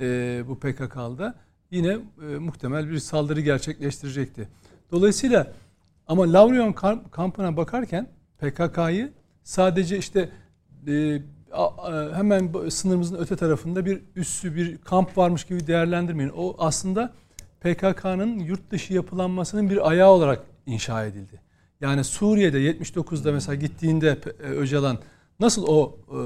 e, 0.00 0.44
bu 0.48 0.58
PKK'lıda 0.58 1.34
yine 1.70 1.98
e, 2.22 2.38
muhtemel 2.38 2.90
bir 2.90 2.98
saldırı 2.98 3.40
gerçekleştirecekti. 3.40 4.48
Dolayısıyla 4.92 5.52
ama 6.06 6.32
Lavrion 6.32 6.72
kamp- 6.72 7.10
kampına 7.10 7.56
bakarken 7.56 8.06
PKK'yı 8.38 9.12
sadece 9.44 9.98
işte 9.98 10.28
e, 10.88 11.22
hemen 12.14 12.52
sınırımızın 12.68 13.16
öte 13.16 13.36
tarafında 13.36 13.86
bir 13.86 14.02
üssü 14.16 14.56
bir 14.56 14.78
kamp 14.78 15.18
varmış 15.18 15.44
gibi 15.44 15.66
değerlendirmeyin. 15.66 16.32
O 16.36 16.54
aslında 16.58 17.12
PKK'nın 17.60 18.38
yurt 18.38 18.70
dışı 18.70 18.94
yapılanmasının 18.94 19.70
bir 19.70 19.88
ayağı 19.90 20.10
olarak 20.10 20.42
inşa 20.66 21.04
edildi. 21.04 21.40
Yani 21.80 22.04
Suriye'de 22.04 22.58
79'da 22.60 23.32
mesela 23.32 23.54
gittiğinde 23.54 24.18
e, 24.40 24.42
Öcalan 24.42 24.98
nasıl 25.40 25.64
o 25.68 25.96
e, 26.10 26.14
e, 26.14 26.18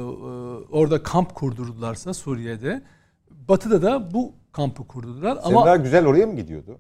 orada 0.77 1.03
kamp 1.03 1.35
kurdurdularsa 1.35 2.15
Suriye'de 2.15 2.83
Batı'da 3.31 3.83
da 3.83 4.15
bu 4.15 4.33
kampı 4.53 4.87
kurdular 4.87 5.39
ama 5.43 5.63
Ama 5.63 5.77
Güzel 5.77 6.07
oraya 6.07 6.27
mı 6.27 6.37
gidiyordu? 6.37 6.79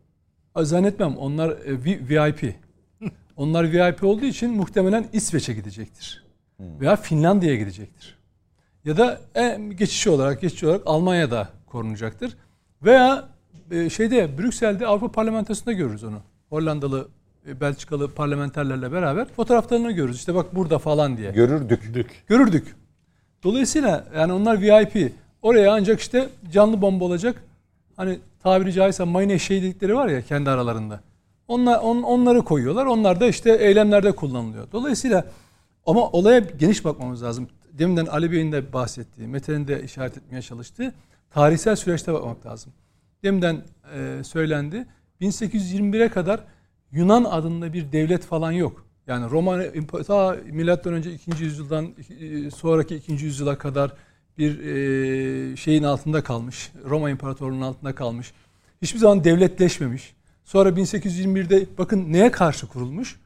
zannetmem 0.56 1.16
onlar 1.16 1.56
VIP. 2.08 2.54
Onlar 3.40 3.72
VIP 3.72 4.04
olduğu 4.04 4.24
için 4.24 4.56
muhtemelen 4.56 5.06
İsveç'e 5.12 5.54
gidecektir. 5.54 6.24
Veya 6.60 6.96
Finlandiya'ya 6.96 7.58
gidecektir. 7.58 8.18
Ya 8.84 8.96
da 8.96 9.20
en 9.34 9.70
geçici 9.70 10.10
olarak 10.10 10.40
geçici 10.40 10.66
olarak 10.66 10.82
Almanya'da 10.86 11.48
korunacaktır. 11.66 12.36
Veya 12.82 13.28
e, 13.70 13.90
şeyde 13.90 14.38
Brüksel'de 14.38 14.86
Avrupa 14.86 15.12
Parlamentosu'nda 15.12 15.72
görürüz 15.72 16.04
onu. 16.04 16.20
Hollandalı, 16.48 17.08
e, 17.46 17.60
Belçikalı 17.60 18.14
parlamenterlerle 18.14 18.92
beraber 18.92 19.28
fotoğraflarını 19.28 19.92
görürüz. 19.92 20.16
İşte 20.16 20.34
bak 20.34 20.54
burada 20.54 20.78
falan 20.78 21.16
diye. 21.16 21.30
Görürdük. 21.30 21.94
Dük. 21.94 22.24
Görürdük. 22.26 22.76
Dolayısıyla 23.42 24.04
yani 24.16 24.32
onlar 24.32 24.60
VIP. 24.60 25.12
Oraya 25.42 25.72
ancak 25.72 26.00
işte 26.00 26.28
canlı 26.52 26.82
bomba 26.82 27.04
olacak. 27.04 27.42
Hani 27.96 28.18
tabiri 28.42 28.72
caizse 28.72 29.04
mayın 29.04 29.28
eşeği 29.28 29.62
dedikleri 29.62 29.94
var 29.94 30.08
ya 30.08 30.22
kendi 30.22 30.50
aralarında. 30.50 31.00
Onlar, 31.50 31.78
on, 31.78 32.02
onları 32.02 32.42
koyuyorlar. 32.42 32.86
Onlar 32.86 33.20
da 33.20 33.26
işte 33.26 33.56
eylemlerde 33.56 34.12
kullanılıyor. 34.12 34.72
Dolayısıyla 34.72 35.26
ama 35.86 36.10
olaya 36.10 36.38
geniş 36.38 36.84
bakmamız 36.84 37.22
lazım. 37.22 37.48
Deminden 37.72 38.06
Ali 38.06 38.32
Bey'in 38.32 38.52
de 38.52 38.72
bahsettiği, 38.72 39.28
Mete'nin 39.28 39.68
de 39.68 39.82
işaret 39.82 40.16
etmeye 40.16 40.42
çalıştığı 40.42 40.94
tarihsel 41.30 41.76
süreçte 41.76 42.12
bakmak 42.12 42.46
lazım. 42.46 42.72
Deminden 43.22 43.62
e, 43.94 44.24
söylendi. 44.24 44.86
1821'e 45.20 46.08
kadar 46.08 46.40
Yunan 46.92 47.24
adında 47.24 47.72
bir 47.72 47.92
devlet 47.92 48.24
falan 48.24 48.52
yok. 48.52 48.86
Yani 49.06 49.30
Roma 49.30 49.60
ta 50.06 50.36
milattan 50.50 50.92
önce 50.92 51.12
2. 51.12 51.44
yüzyıldan 51.44 51.94
e, 52.20 52.50
sonraki 52.50 52.96
2. 52.96 53.12
yüzyıla 53.12 53.58
kadar 53.58 53.92
bir 54.38 54.58
e, 54.64 55.56
şeyin 55.56 55.82
altında 55.82 56.22
kalmış. 56.22 56.72
Roma 56.84 57.10
İmparatorluğu'nun 57.10 57.62
altında 57.62 57.94
kalmış. 57.94 58.32
Hiçbir 58.82 58.98
zaman 58.98 59.24
devletleşmemiş. 59.24 60.19
Sonra 60.44 60.68
1821'de 60.68 61.66
bakın 61.78 62.12
neye 62.12 62.30
karşı 62.30 62.66
kurulmuş? 62.66 63.20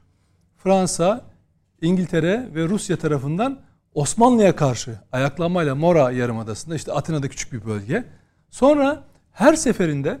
Fransa, 0.57 1.21
İngiltere 1.81 2.49
ve 2.55 2.63
Rusya 2.63 2.97
tarafından 2.97 3.59
Osmanlı'ya 3.93 4.55
karşı 4.55 4.99
ayaklanmayla 5.11 5.75
Mora 5.75 6.11
Yarımadası'nda 6.11 6.75
işte 6.75 6.91
Atina'da 6.91 7.27
küçük 7.27 7.53
bir 7.53 7.65
bölge. 7.65 8.03
Sonra 8.49 9.03
her 9.31 9.53
seferinde 9.53 10.19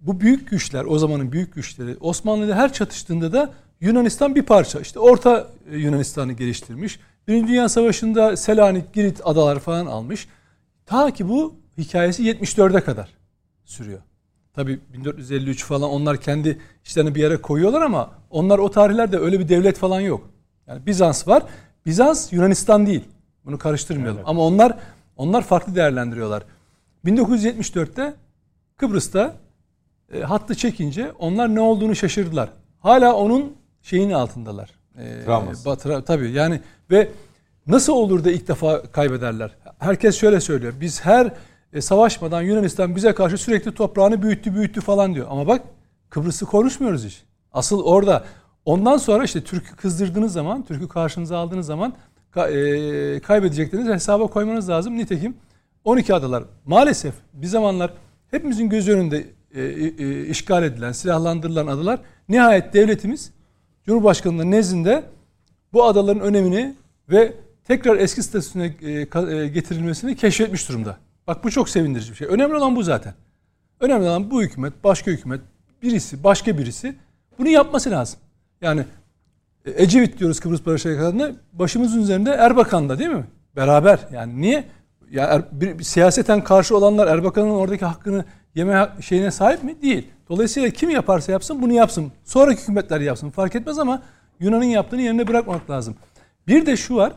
bu 0.00 0.20
büyük 0.20 0.50
güçler, 0.50 0.84
o 0.84 0.98
zamanın 0.98 1.32
büyük 1.32 1.54
güçleri 1.54 1.96
Osmanlı'da 2.00 2.56
her 2.56 2.72
çatıştığında 2.72 3.32
da 3.32 3.52
Yunanistan 3.80 4.34
bir 4.34 4.42
parça. 4.42 4.80
İşte 4.80 4.98
Orta 4.98 5.48
Yunanistan'ı 5.70 6.32
geliştirmiş. 6.32 7.00
Birinci 7.28 7.48
Dünya 7.48 7.68
Savaşı'nda 7.68 8.36
Selanik, 8.36 8.92
Girit 8.92 9.20
adalar 9.24 9.58
falan 9.58 9.86
almış. 9.86 10.28
Ta 10.86 11.10
ki 11.10 11.28
bu 11.28 11.54
hikayesi 11.78 12.22
74'e 12.22 12.80
kadar 12.80 13.08
sürüyor. 13.64 14.00
Tabi 14.54 14.80
1453 14.92 15.64
falan 15.64 15.90
onlar 15.90 16.16
kendi 16.16 16.58
işlerini 16.84 17.14
bir 17.14 17.20
yere 17.20 17.36
koyuyorlar 17.36 17.82
ama 17.82 18.10
onlar 18.30 18.58
o 18.58 18.70
tarihlerde 18.70 19.18
öyle 19.18 19.40
bir 19.40 19.48
devlet 19.48 19.78
falan 19.78 20.00
yok. 20.00 20.30
Yani 20.66 20.86
Bizans 20.86 21.28
var. 21.28 21.42
Bizans 21.86 22.32
Yunanistan 22.32 22.86
değil. 22.86 23.04
Bunu 23.44 23.58
karıştırmayalım. 23.58 24.16
Evet. 24.16 24.28
Ama 24.28 24.42
onlar 24.42 24.78
onlar 25.16 25.42
farklı 25.42 25.74
değerlendiriyorlar. 25.74 26.42
1974'te 27.04 28.14
Kıbrıs'ta 28.76 29.34
e, 30.14 30.20
hattı 30.20 30.54
çekince 30.54 31.12
onlar 31.18 31.54
ne 31.54 31.60
olduğunu 31.60 31.94
şaşırdılar. 31.94 32.48
Hala 32.80 33.14
onun 33.14 33.52
şeyin 33.82 34.10
altındalar. 34.10 34.70
E, 34.98 35.24
Travması. 35.24 35.64
Batıra, 35.64 36.04
tabii 36.04 36.30
yani 36.30 36.60
ve 36.90 37.08
nasıl 37.66 37.92
olur 37.92 38.24
da 38.24 38.30
ilk 38.30 38.48
defa 38.48 38.82
kaybederler? 38.82 39.50
Herkes 39.78 40.16
şöyle 40.16 40.40
söylüyor. 40.40 40.72
Biz 40.80 41.04
her 41.04 41.32
e, 41.72 41.80
savaşmadan 41.80 42.42
Yunanistan 42.42 42.96
bize 42.96 43.14
karşı 43.14 43.38
sürekli 43.38 43.74
toprağını 43.74 44.22
büyüttü 44.22 44.54
büyüttü 44.54 44.80
falan 44.80 45.14
diyor. 45.14 45.26
Ama 45.30 45.46
bak 45.46 45.62
Kıbrıs'ı 46.10 46.46
konuşmuyoruz 46.46 47.04
hiç. 47.04 47.22
Asıl 47.52 47.82
orada 47.82 48.24
ondan 48.64 48.96
sonra 48.96 49.24
işte 49.24 49.44
Türk'ü 49.44 49.76
kızdırdığınız 49.76 50.32
zaman, 50.32 50.64
Türk'ü 50.64 50.88
karşınıza 50.88 51.38
aldığınız 51.38 51.66
zaman 51.66 51.94
e, 52.36 53.20
kaybedeceklerinizi 53.20 53.92
hesaba 53.92 54.26
koymanız 54.26 54.68
lazım. 54.68 54.98
Nitekim 54.98 55.34
12 55.84 56.14
adalar 56.14 56.44
maalesef 56.66 57.14
bir 57.32 57.46
zamanlar 57.46 57.92
hepimizin 58.30 58.68
göz 58.68 58.88
önünde 58.88 59.26
e, 59.54 59.62
e, 59.62 60.26
işgal 60.26 60.62
edilen, 60.62 60.92
silahlandırılan 60.92 61.66
adalar 61.66 62.00
nihayet 62.28 62.74
devletimiz 62.74 63.30
Cumhurbaşkanı'nın 63.86 64.50
nezdinde 64.50 65.04
bu 65.72 65.84
adaların 65.84 66.22
önemini 66.22 66.74
ve 67.08 67.34
tekrar 67.64 67.96
eski 67.96 68.22
statüsüne 68.22 68.74
e, 68.82 68.90
e, 68.90 69.48
getirilmesini 69.48 70.16
keşfetmiş 70.16 70.68
durumda. 70.68 70.98
Bak 71.26 71.44
bu 71.44 71.50
çok 71.50 71.68
sevindirici 71.68 72.10
bir 72.10 72.16
şey. 72.16 72.28
Önemli 72.28 72.54
olan 72.54 72.76
bu 72.76 72.82
zaten. 72.82 73.14
Önemli 73.80 74.08
olan 74.08 74.30
bu 74.30 74.42
hükümet, 74.42 74.84
başka 74.84 75.10
hükümet, 75.10 75.40
birisi, 75.82 76.24
başka 76.24 76.58
birisi 76.58 76.96
bunu 77.38 77.48
yapması 77.48 77.90
lazım. 77.90 78.20
Yani 78.60 78.84
e, 79.64 79.82
Ecevit 79.82 80.18
diyoruz 80.18 80.40
Kıbrıs 80.40 80.66
Barış 80.66 80.84
Harekatı'nda 80.84 81.32
başımızın 81.52 82.02
üzerinde 82.02 82.30
Erbakan 82.30 82.88
da 82.88 82.98
değil 82.98 83.10
mi? 83.10 83.24
Beraber. 83.56 83.98
Yani 84.12 84.40
niye? 84.40 84.64
Ya 85.10 85.24
er, 85.24 85.42
bir, 85.52 85.78
bir, 85.78 85.84
siyaseten 85.84 86.44
karşı 86.44 86.76
olanlar 86.76 87.06
Erbakan'ın 87.06 87.50
oradaki 87.50 87.84
hakkını 87.84 88.24
yeme 88.54 88.88
şeyine 89.00 89.30
sahip 89.30 89.64
mi? 89.64 89.82
Değil. 89.82 90.08
Dolayısıyla 90.28 90.70
kim 90.70 90.90
yaparsa 90.90 91.32
yapsın 91.32 91.62
bunu 91.62 91.72
yapsın. 91.72 92.12
Sonraki 92.24 92.62
hükümetler 92.62 93.00
yapsın. 93.00 93.30
Fark 93.30 93.54
etmez 93.54 93.78
ama 93.78 94.02
Yunan'ın 94.40 94.64
yaptığını 94.64 95.02
yerine 95.02 95.28
bırakmamak 95.28 95.70
lazım. 95.70 95.96
Bir 96.46 96.66
de 96.66 96.76
şu 96.76 96.96
var. 96.96 97.12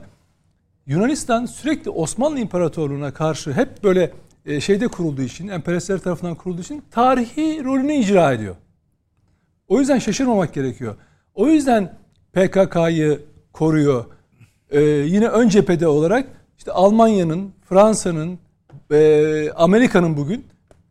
Yunanistan 0.87 1.45
sürekli 1.45 1.91
Osmanlı 1.91 2.39
İmparatorluğu'na 2.39 3.13
karşı 3.13 3.53
hep 3.53 3.83
böyle 3.83 4.11
e, 4.45 4.61
şeyde 4.61 4.87
kurulduğu 4.87 5.21
için, 5.21 5.47
emperyalistler 5.47 5.99
tarafından 5.99 6.35
kurulduğu 6.35 6.61
için 6.61 6.83
tarihi 6.91 7.63
rolünü 7.63 7.93
icra 7.93 8.33
ediyor. 8.33 8.55
O 9.67 9.79
yüzden 9.79 9.99
şaşırmamak 9.99 10.53
gerekiyor. 10.53 10.95
O 11.33 11.47
yüzden 11.47 11.93
PKK'yı 12.33 13.19
koruyor. 13.53 14.05
Ee, 14.69 14.81
yine 14.81 15.27
ön 15.27 15.49
cephede 15.49 15.87
olarak 15.87 16.27
işte 16.57 16.71
Almanya'nın, 16.71 17.51
Fransa'nın, 17.69 18.39
e, 18.91 19.51
Amerika'nın 19.55 20.17
bugün 20.17 20.45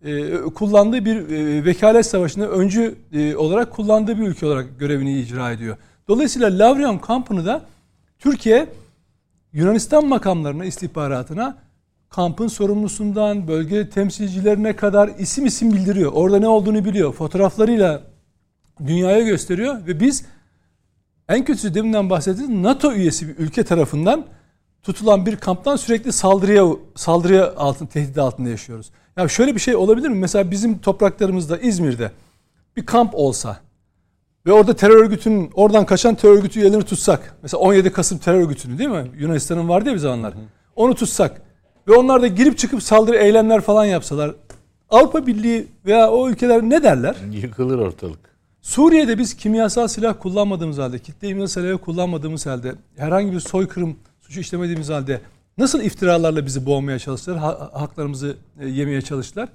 e, 0.04 0.36
kullandığı 0.36 1.04
bir 1.04 1.16
e, 1.16 1.64
vekalet 1.64 2.06
savaşında 2.06 2.50
öncü 2.50 2.94
e, 3.12 3.36
olarak 3.36 3.70
kullandığı 3.70 4.18
bir 4.18 4.28
ülke 4.28 4.46
olarak 4.46 4.78
görevini 4.78 5.20
icra 5.20 5.52
ediyor. 5.52 5.76
Dolayısıyla 6.08 6.58
Lavrion 6.58 6.98
kampını 6.98 7.46
da 7.46 7.62
Türkiye 8.18 8.66
Yunanistan 9.54 10.06
makamlarına, 10.06 10.64
istihbaratına 10.64 11.58
kampın 12.10 12.48
sorumlusundan 12.48 13.48
bölge 13.48 13.90
temsilcilerine 13.90 14.76
kadar 14.76 15.10
isim 15.18 15.46
isim 15.46 15.72
bildiriyor. 15.72 16.12
Orada 16.14 16.38
ne 16.38 16.48
olduğunu 16.48 16.84
biliyor. 16.84 17.12
Fotoğraflarıyla 17.12 18.02
dünyaya 18.86 19.20
gösteriyor 19.20 19.86
ve 19.86 20.00
biz 20.00 20.24
en 21.28 21.44
kötüsü 21.44 21.74
deminden 21.74 22.10
bahsettiğimiz 22.10 22.58
NATO 22.58 22.92
üyesi 22.92 23.28
bir 23.28 23.36
ülke 23.38 23.64
tarafından 23.64 24.26
tutulan 24.82 25.26
bir 25.26 25.36
kamptan 25.36 25.76
sürekli 25.76 26.12
saldırıya 26.12 26.64
saldırıya 26.96 27.54
altın 27.56 27.86
tehdit 27.86 28.18
altında 28.18 28.48
yaşıyoruz. 28.48 28.90
Ya 29.16 29.28
şöyle 29.28 29.54
bir 29.54 29.60
şey 29.60 29.76
olabilir 29.76 30.08
mi? 30.08 30.14
Mesela 30.18 30.50
bizim 30.50 30.78
topraklarımızda 30.78 31.58
İzmir'de 31.58 32.10
bir 32.76 32.86
kamp 32.86 33.14
olsa 33.14 33.63
ve 34.46 34.52
orada 34.52 34.76
terör 34.76 34.96
örgütünün 34.96 35.50
oradan 35.54 35.86
kaçan 35.86 36.14
terör 36.14 36.36
örgütü 36.36 36.60
üyelerini 36.60 36.84
tutsak. 36.84 37.36
Mesela 37.42 37.60
17 37.60 37.92
Kasım 37.92 38.18
terör 38.18 38.40
örgütünü 38.40 38.78
değil 38.78 38.90
mi? 38.90 39.10
Yunanistan'ın 39.18 39.68
vardı 39.68 39.88
ya 39.88 39.94
bir 39.94 40.00
zamanlar. 40.00 40.34
Onu 40.76 40.94
tutsak 40.94 41.42
ve 41.88 41.92
onlar 41.92 42.22
da 42.22 42.26
girip 42.26 42.58
çıkıp 42.58 42.82
saldırı 42.82 43.16
eylemler 43.16 43.60
falan 43.60 43.84
yapsalar 43.84 44.34
Avrupa 44.90 45.26
Birliği 45.26 45.66
veya 45.86 46.10
o 46.10 46.28
ülkeler 46.28 46.62
ne 46.62 46.82
derler? 46.82 47.16
Yıkılır 47.32 47.78
ortalık. 47.78 48.34
Suriye'de 48.62 49.18
biz 49.18 49.36
kimyasal 49.36 49.88
silah 49.88 50.14
kullanmadığımız 50.20 50.78
halde, 50.78 50.98
kitle 50.98 51.28
imha 51.28 51.48
silahı 51.48 51.78
kullanmadığımız 51.78 52.46
halde, 52.46 52.74
herhangi 52.96 53.32
bir 53.32 53.40
soykırım 53.40 53.96
suçu 54.20 54.40
işlemediğimiz 54.40 54.88
halde 54.88 55.20
nasıl 55.58 55.80
iftiralarla 55.80 56.46
bizi 56.46 56.66
boğmaya 56.66 56.98
çalıştılar, 56.98 57.38
haklarımızı 57.72 58.36
e, 58.60 58.68
yemeye 58.68 59.02
çalıştılar. 59.02 59.48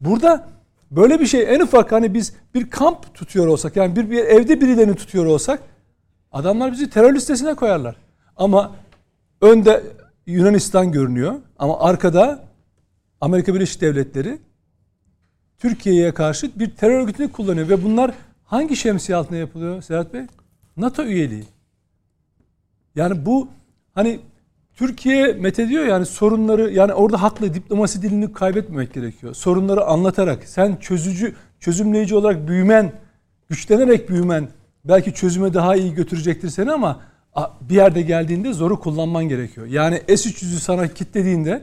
Burada 0.00 0.48
Böyle 0.96 1.20
bir 1.20 1.26
şey 1.26 1.54
en 1.54 1.60
ufak 1.60 1.92
hani 1.92 2.14
biz 2.14 2.34
bir 2.54 2.70
kamp 2.70 3.14
tutuyor 3.14 3.46
olsak 3.46 3.76
yani 3.76 3.96
bir, 3.96 4.10
bir 4.10 4.18
evde 4.18 4.60
birilerini 4.60 4.94
tutuyor 4.94 5.26
olsak 5.26 5.62
adamlar 6.32 6.72
bizi 6.72 6.90
terör 6.90 7.14
listesine 7.14 7.54
koyarlar. 7.54 7.96
Ama 8.36 8.72
önde 9.40 9.82
Yunanistan 10.26 10.92
görünüyor 10.92 11.34
ama 11.58 11.80
arkada 11.80 12.44
Amerika 13.20 13.54
Birleşik 13.54 13.80
Devletleri 13.80 14.38
Türkiye'ye 15.58 16.14
karşı 16.14 16.50
bir 16.58 16.70
terör 16.70 17.00
örgütünü 17.00 17.32
kullanıyor 17.32 17.68
ve 17.68 17.84
bunlar 17.84 18.14
hangi 18.44 18.76
şemsiye 18.76 19.16
altında 19.16 19.38
yapılıyor 19.38 19.82
Serhat 19.82 20.14
Bey? 20.14 20.22
NATO 20.76 21.04
üyeliği. 21.04 21.44
Yani 22.94 23.26
bu 23.26 23.48
hani 23.94 24.20
Türkiye 24.82 25.32
Mete 25.32 25.68
diyor 25.68 25.86
yani 25.86 26.06
sorunları 26.06 26.70
yani 26.70 26.92
orada 26.92 27.22
haklı 27.22 27.54
diplomasi 27.54 28.02
dilini 28.02 28.32
kaybetmemek 28.32 28.94
gerekiyor. 28.94 29.34
Sorunları 29.34 29.84
anlatarak 29.84 30.44
sen 30.44 30.76
çözücü, 30.76 31.34
çözümleyici 31.60 32.14
olarak 32.14 32.48
büyümen, 32.48 32.92
güçlenerek 33.48 34.08
büyümen 34.08 34.48
belki 34.84 35.14
çözüme 35.14 35.54
daha 35.54 35.76
iyi 35.76 35.94
götürecektir 35.94 36.48
seni 36.48 36.72
ama 36.72 37.00
bir 37.60 37.74
yerde 37.74 38.02
geldiğinde 38.02 38.52
zoru 38.52 38.80
kullanman 38.80 39.24
gerekiyor. 39.28 39.66
Yani 39.66 40.02
S-300'ü 40.08 40.60
sana 40.60 40.88
kitlediğinde 40.88 41.62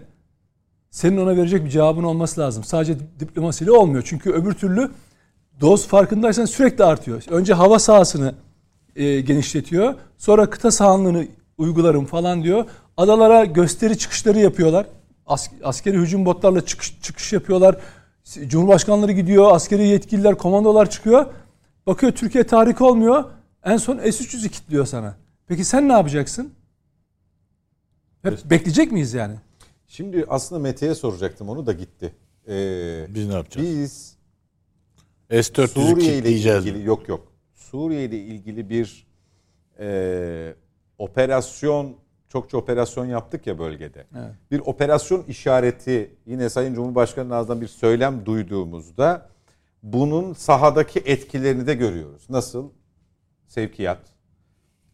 senin 0.91 1.17
ona 1.17 1.37
verecek 1.37 1.65
bir 1.65 1.69
cevabın 1.69 2.03
olması 2.03 2.41
lazım. 2.41 2.63
Sadece 2.63 2.95
diplomasiyle 3.19 3.71
olmuyor. 3.71 4.03
Çünkü 4.05 4.31
öbür 4.31 4.53
türlü 4.53 4.91
doz 5.61 5.87
farkındaysan 5.87 6.45
sürekli 6.45 6.83
artıyor. 6.83 7.23
Önce 7.29 7.53
hava 7.53 7.79
sahasını 7.79 8.35
e, 8.95 9.21
genişletiyor. 9.21 9.93
Sonra 10.17 10.49
kıta 10.49 10.71
sahanlığını 10.71 11.25
uygularım 11.59 12.05
falan 12.05 12.43
diyor. 12.43 12.65
Adalara 12.99 13.45
gösteri 13.45 13.97
çıkışları 13.97 14.39
yapıyorlar. 14.39 14.85
As, 15.25 15.49
askeri 15.63 15.97
hücum 15.97 16.25
botlarla 16.25 16.65
çıkış, 16.65 17.01
çıkış 17.01 17.33
yapıyorlar. 17.33 17.77
Cumhurbaşkanları 18.47 19.11
gidiyor, 19.11 19.51
askeri 19.51 19.87
yetkililer, 19.87 20.37
komandolar 20.37 20.89
çıkıyor. 20.89 21.25
Bakıyor 21.87 22.11
Türkiye 22.11 22.43
tahrik 22.43 22.81
olmuyor. 22.81 23.23
En 23.63 23.77
son 23.77 23.97
S-300'ü 23.97 24.49
kilitliyor 24.49 24.85
sana. 24.85 25.15
Peki 25.47 25.65
sen 25.65 25.87
ne 25.89 25.93
yapacaksın? 25.93 26.53
Hep 28.21 28.33
evet. 28.33 28.45
bekleyecek 28.45 28.91
miyiz 28.91 29.13
yani? 29.13 29.35
Şimdi 29.87 30.25
aslında 30.29 30.61
Mete'ye 30.61 30.95
soracaktım 30.95 31.49
onu 31.49 31.65
da 31.65 31.73
gitti. 31.73 32.13
Ee, 32.47 33.05
biz 33.09 33.27
ne 33.27 33.33
yapacağız? 33.33 33.67
Biz 33.67 34.15
S-400'ü 35.29 35.67
Suriye 35.67 35.93
ile 35.93 35.99
kilitleyeceğiz. 36.01 36.65
ilgili 36.65 36.87
yok 36.87 37.09
yok. 37.09 37.27
Suriye 37.53 38.05
ile 38.05 38.17
ilgili 38.19 38.69
bir 38.69 39.07
e, 39.79 40.55
operasyon 40.97 41.95
çokça 42.29 42.57
operasyon 42.57 43.05
yaptık 43.05 43.47
ya 43.47 43.59
bölgede. 43.59 44.05
Evet. 44.15 44.35
Bir 44.51 44.59
operasyon 44.59 45.23
işareti 45.23 46.15
yine 46.25 46.49
Sayın 46.49 46.73
Cumhurbaşkanı'nın 46.73 47.33
ağzından 47.33 47.61
bir 47.61 47.67
söylem 47.67 48.25
duyduğumuzda 48.25 49.29
bunun 49.83 50.33
sahadaki 50.33 50.99
etkilerini 50.99 51.67
de 51.67 51.73
görüyoruz. 51.73 52.29
Nasıl? 52.29 52.69
Sevkiyat, 53.47 53.99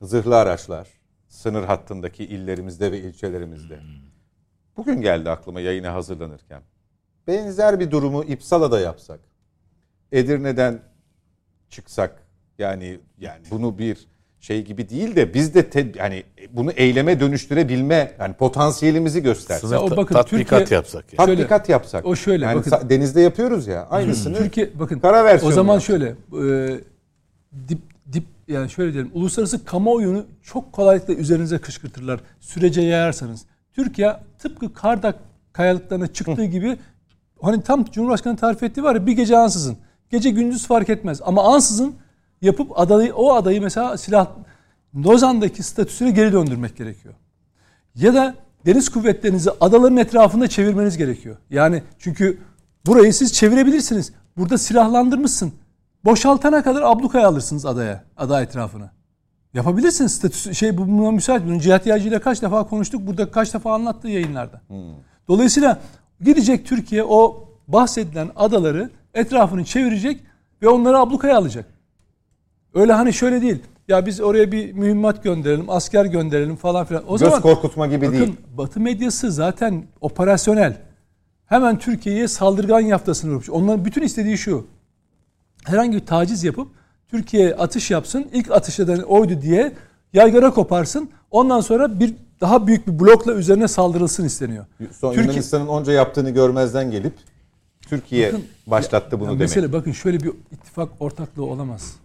zırhlı 0.01 0.37
araçlar, 0.37 0.89
sınır 1.27 1.63
hattındaki 1.63 2.25
illerimizde 2.25 2.91
ve 2.91 2.99
ilçelerimizde. 2.99 3.79
Bugün 4.77 5.01
geldi 5.01 5.29
aklıma 5.29 5.61
yayına 5.61 5.93
hazırlanırken. 5.93 6.61
Benzer 7.27 7.79
bir 7.79 7.91
durumu 7.91 8.23
İpsala'da 8.23 8.79
yapsak. 8.79 9.19
Edirne'den 10.11 10.81
çıksak 11.69 12.23
yani 12.57 12.99
yani 13.17 13.43
bunu 13.51 13.77
bir 13.77 14.07
şey 14.45 14.61
gibi 14.65 14.89
değil 14.89 15.15
de 15.15 15.33
biz 15.33 15.53
de 15.53 15.69
te, 15.69 15.91
yani 15.95 16.23
bunu 16.51 16.71
eyleme 16.71 17.19
dönüştürebilme 17.19 18.11
yani 18.19 18.33
potansiyelimizi 18.33 19.21
göstersek. 19.23 19.71
Ya 19.71 19.81
o 19.81 19.91
bakın 19.91 20.15
tatbikat 20.15 20.59
Türkiye- 20.59 20.77
yapsak. 20.77 21.13
Yani. 21.13 21.25
Şöyle- 21.27 21.41
Tatbikat 21.41 21.69
yapsak. 21.69 22.05
o 22.05 22.15
şöyle, 22.15 22.45
yani 22.45 22.55
bakın. 22.55 22.89
denizde 22.89 23.21
yapıyoruz 23.21 23.67
ya 23.67 23.87
aynısını 23.89 24.37
Türkiye 24.37 24.69
bakın 24.79 24.99
kara 24.99 25.25
versiyonu 25.25 25.53
o 25.53 25.55
zaman 25.55 25.73
yapsak. 25.73 25.87
şöyle 25.87 26.05
e, 26.07 26.79
dip 27.67 27.79
dip 28.13 28.23
yani 28.47 28.69
şöyle 28.69 28.93
diyelim 28.93 29.11
uluslararası 29.13 29.65
kamuoyunu 29.65 30.25
çok 30.43 30.73
kolaylıkla 30.73 31.13
üzerinize 31.13 31.57
kışkırtırlar. 31.57 32.19
Sürece 32.39 32.81
yayarsanız. 32.81 33.45
Türkiye 33.73 34.13
tıpkı 34.39 34.73
Kardak 34.73 35.15
kayalıklarına 35.53 36.07
çıktığı 36.07 36.45
gibi 36.45 36.77
hani 37.41 37.61
tam 37.61 37.85
Cumhurbaşkanı 37.85 38.37
tarif 38.37 38.63
ettiği 38.63 38.83
var 38.83 38.95
ya 38.95 39.05
bir 39.05 39.11
gece 39.11 39.37
ansızın. 39.37 39.77
Gece 40.09 40.29
gündüz 40.29 40.67
fark 40.67 40.89
etmez 40.89 41.21
ama 41.25 41.43
ansızın 41.55 41.95
yapıp 42.45 42.79
adayı 42.79 43.15
o 43.15 43.33
adayı 43.33 43.61
mesela 43.61 43.97
silah 43.97 44.27
Lozan'daki 44.95 45.63
statüsüne 45.63 46.11
geri 46.11 46.33
döndürmek 46.33 46.77
gerekiyor. 46.77 47.13
Ya 47.95 48.13
da 48.13 48.35
deniz 48.65 48.89
kuvvetlerinizi 48.89 49.51
adaların 49.61 49.97
etrafında 49.97 50.47
çevirmeniz 50.47 50.97
gerekiyor. 50.97 51.37
Yani 51.49 51.83
çünkü 51.99 52.37
burayı 52.85 53.13
siz 53.13 53.33
çevirebilirsiniz. 53.33 54.13
Burada 54.37 54.57
silahlandırmışsın. 54.57 55.53
Boşaltana 56.05 56.63
kadar 56.63 56.81
ablukaya 56.81 57.27
alırsınız 57.27 57.65
adaya, 57.65 58.03
ada 58.17 58.41
etrafını. 58.41 58.89
Yapabilirsiniz. 59.53 60.11
Statüsü, 60.11 60.55
şey 60.55 60.77
bu 60.77 60.87
buna 60.87 61.11
müsait. 61.11 61.45
Bunu 61.45 61.59
Cihat 61.59 61.85
Yağcı 61.85 62.07
ile 62.07 62.19
kaç 62.19 62.41
defa 62.41 62.67
konuştuk. 62.67 63.07
Burada 63.07 63.31
kaç 63.31 63.53
defa 63.53 63.73
anlattığı 63.73 64.07
yayınlarda. 64.07 64.61
Dolayısıyla 65.27 65.79
gidecek 66.21 66.65
Türkiye 66.65 67.03
o 67.03 67.49
bahsedilen 67.67 68.29
adaları 68.35 68.89
etrafını 69.13 69.65
çevirecek 69.65 70.21
ve 70.61 70.67
onları 70.67 70.97
ablukaya 70.97 71.37
alacak. 71.37 71.65
Öyle 72.75 72.93
hani 72.93 73.13
şöyle 73.13 73.41
değil. 73.41 73.57
Ya 73.87 74.05
biz 74.05 74.21
oraya 74.21 74.51
bir 74.51 74.73
mühimmat 74.73 75.23
gönderelim, 75.23 75.69
asker 75.69 76.05
gönderelim 76.05 76.55
falan 76.55 76.85
filan. 76.85 77.03
O 77.07 77.11
Göz 77.11 77.19
zaman 77.19 77.41
korkutma 77.41 77.87
gibi 77.87 78.07
bakın, 78.07 78.19
değil. 78.19 78.35
Batı 78.57 78.79
medyası 78.79 79.31
zaten 79.31 79.83
operasyonel. 80.01 80.77
Hemen 81.45 81.79
Türkiye'ye 81.79 82.27
saldırgan 82.27 82.79
yaftasını 82.79 83.31
vurmuş. 83.31 83.49
Onların 83.49 83.85
bütün 83.85 84.01
istediği 84.01 84.37
şu. 84.37 84.67
Herhangi 85.65 85.95
bir 85.97 86.05
taciz 86.05 86.43
yapıp 86.43 86.67
Türkiye 87.07 87.55
atış 87.55 87.91
yapsın. 87.91 88.27
İlk 88.33 88.51
atış 88.51 88.79
eden 88.79 88.97
oydu 88.97 89.41
diye 89.41 89.71
yaygara 90.13 90.51
koparsın. 90.51 91.09
Ondan 91.31 91.61
sonra 91.61 91.99
bir 91.99 92.15
daha 92.41 92.67
büyük 92.67 92.87
bir 92.87 92.99
blokla 92.99 93.33
üzerine 93.33 93.67
saldırılsın 93.67 94.25
isteniyor. 94.25 94.65
Son 94.91 95.09
Türkiye- 95.13 95.25
Yunanistan'ın 95.25 95.67
onca 95.67 95.93
yaptığını 95.93 96.29
görmezden 96.29 96.91
gelip 96.91 97.13
Türkiye 97.81 98.27
Bakın, 98.27 98.45
başlattı 98.67 99.19
bunu 99.19 99.25
Ya 99.25 99.29
demek. 99.29 99.39
Mesele 99.39 99.73
bakın 99.73 99.91
şöyle 99.91 100.19
bir 100.19 100.31
ittifak 100.51 100.89
ortaklığı 100.99 101.45
olamaz. 101.45 101.95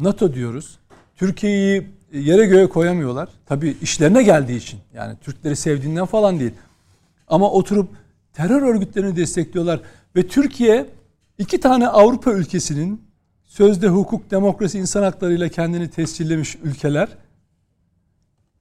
NATO 0.00 0.34
diyoruz. 0.34 0.78
Türkiye'yi 1.16 1.86
yere 2.12 2.46
göğe 2.46 2.68
koyamıyorlar. 2.68 3.28
Tabii 3.46 3.76
işlerine 3.82 4.22
geldiği 4.22 4.56
için. 4.56 4.80
Yani 4.94 5.16
Türkleri 5.20 5.56
sevdiğinden 5.56 6.06
falan 6.06 6.40
değil. 6.40 6.52
Ama 7.28 7.50
oturup 7.50 7.88
terör 8.32 8.62
örgütlerini 8.62 9.16
destekliyorlar. 9.16 9.80
Ve 10.16 10.26
Türkiye 10.26 10.86
iki 11.38 11.60
tane 11.60 11.88
Avrupa 11.88 12.32
ülkesinin 12.32 13.02
sözde 13.44 13.88
hukuk, 13.88 14.30
demokrasi, 14.30 14.78
insan 14.78 15.02
haklarıyla 15.02 15.48
kendini 15.48 15.90
tescillemiş 15.90 16.56
ülkeler. 16.62 17.08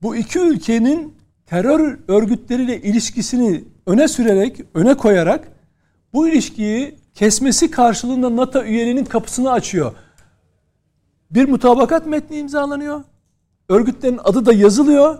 Bu 0.02 0.16
iki 0.16 0.40
ülkenin 0.40 1.14
terör 1.46 2.00
örgütleriyle 2.08 2.82
ilişkisini 2.82 3.64
öne 3.86 4.08
sürerek, 4.08 4.62
öne 4.74 4.94
koyarak 4.98 5.48
bu 6.14 6.28
ilişkiyi 6.28 6.96
kesmesi 7.14 7.72
karşılığında 7.72 8.36
NATO 8.36 8.64
üyeliğinin 8.64 9.06
kapısını 9.06 9.52
açıyor. 9.52 9.94
Bir 11.32 11.50
mutabakat 11.50 12.06
metni 12.08 12.38
imzalanıyor. 12.38 13.04
Örgütlerin 13.70 14.20
adı 14.24 14.46
da 14.46 14.54
yazılıyor. 14.54 15.18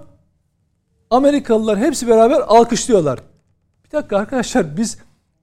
Amerikalılar 1.10 1.78
hepsi 1.80 2.08
beraber 2.08 2.40
alkışlıyorlar. 2.48 3.20
Bir 3.86 3.92
dakika 3.92 4.18
arkadaşlar 4.18 4.78
biz 4.78 4.98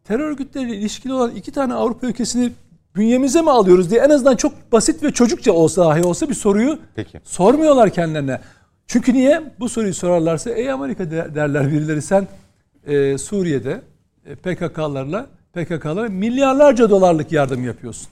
terör 0.04 0.28
örgütleriyle 0.30 0.76
ilişkili 0.76 1.12
olan 1.12 1.30
iki 1.30 1.52
tane 1.52 1.74
Avrupa 1.74 2.06
ülkesini 2.06 2.52
bünyemize 2.96 3.42
mi 3.42 3.50
alıyoruz 3.50 3.90
diye 3.90 4.00
en 4.00 4.10
azından 4.10 4.36
çok 4.36 4.72
basit 4.72 5.02
ve 5.02 5.12
çocukça 5.12 5.52
olsa 5.52 5.84
dahi 5.84 6.02
olsa 6.02 6.28
bir 6.28 6.34
soruyu 6.34 6.78
Peki. 6.94 7.20
sormuyorlar 7.24 7.90
kendilerine. 7.90 8.40
Çünkü 8.86 9.14
niye? 9.14 9.42
Bu 9.60 9.68
soruyu 9.68 9.94
sorarlarsa 9.94 10.50
ey 10.50 10.70
Amerika 10.70 11.10
de- 11.10 11.30
derler 11.34 11.72
birileri 11.72 12.02
sen 12.02 12.28
e, 12.86 13.18
Suriye'de 13.18 13.80
e, 14.26 14.34
PKK'larla 14.34 15.26
PKK'lara 15.52 16.08
milyarlarca 16.08 16.90
dolarlık 16.90 17.32
yardım 17.32 17.64
yapıyorsun. 17.64 18.08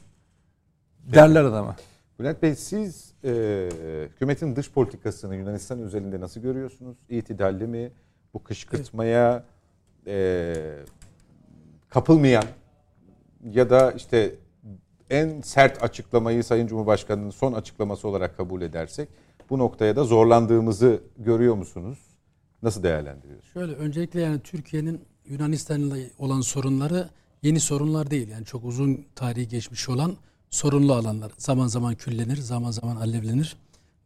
Derler 1.13 1.45
adama. 1.45 1.77
Bülent 2.23 2.43
Bey 2.43 2.55
siz 2.55 3.13
e, 3.25 3.69
hükümetin 4.15 4.57
dış 4.57 4.71
politikasını 4.73 5.37
Yunanistan 5.37 5.83
üzerinde 5.83 6.21
nasıl 6.21 6.41
görüyorsunuz? 6.41 6.97
İtidalli 7.09 7.67
mi? 7.67 7.93
Bu 8.35 8.43
kışkırtmaya 8.43 9.45
e, 10.07 10.55
kapılmayan 11.89 12.45
ya 13.45 13.71
da 13.71 13.93
işte 13.93 14.35
en 15.11 15.41
sert 15.41 15.83
açıklamayı 15.83 16.45
Sayın 16.45 16.67
Cumhurbaşkanı'nın 16.67 17.31
son 17.31 17.53
açıklaması 17.53 18.09
olarak 18.09 18.37
kabul 18.37 18.63
edersek 18.63 19.09
bu 19.51 19.59
noktaya 19.59 19.97
da 19.97 20.05
zorlandığımızı 20.05 21.01
görüyor 21.19 21.55
musunuz? 21.55 21.99
Nasıl 22.63 22.83
değerlendiriyorsunuz? 22.83 23.53
Şöyle 23.53 23.73
öncelikle 23.73 24.21
yani 24.21 24.41
Türkiye'nin 24.41 25.01
Yunanistan'la 25.27 25.97
olan 26.19 26.41
sorunları 26.41 27.09
yeni 27.43 27.61
sorunlar 27.61 28.11
değil. 28.11 28.29
Yani 28.29 28.45
çok 28.45 28.65
uzun 28.65 29.05
tarihi 29.15 29.49
geçmiş 29.49 29.89
olan 29.89 30.17
sorunlu 30.53 30.95
alanlar. 30.95 31.33
Zaman 31.39 31.67
zaman 31.67 31.95
küllenir, 31.95 32.37
zaman 32.37 32.71
zaman 32.71 32.97
alevlenir. 32.97 33.57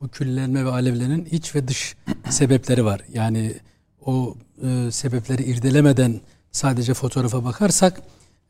Bu 0.00 0.08
küllenme 0.08 0.64
ve 0.64 0.70
alevlenin 0.70 1.24
iç 1.30 1.54
ve 1.54 1.68
dış 1.68 1.96
sebepleri 2.30 2.84
var. 2.84 3.00
Yani 3.12 3.54
o 4.06 4.34
e, 4.62 4.90
sebepleri 4.90 5.42
irdelemeden 5.42 6.20
sadece 6.52 6.94
fotoğrafa 6.94 7.44
bakarsak 7.44 8.02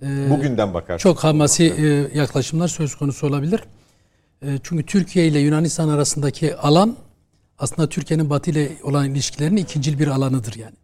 e, 0.02 0.30
Bugünden 0.30 0.74
bakar. 0.74 0.98
çok 0.98 1.24
hamasi 1.24 1.64
e, 1.64 2.18
yaklaşımlar 2.18 2.68
söz 2.68 2.94
konusu 2.94 3.26
olabilir. 3.26 3.60
E, 4.42 4.58
çünkü 4.62 4.86
Türkiye 4.86 5.26
ile 5.26 5.38
Yunanistan 5.38 5.88
arasındaki 5.88 6.56
alan 6.56 6.96
aslında 7.58 7.88
Türkiye'nin 7.88 8.30
Batı 8.30 8.50
ile 8.50 8.72
olan 8.82 9.10
ilişkilerinin 9.10 9.56
ikincil 9.56 9.98
bir 9.98 10.08
alanıdır 10.08 10.54
yani. 10.54 10.76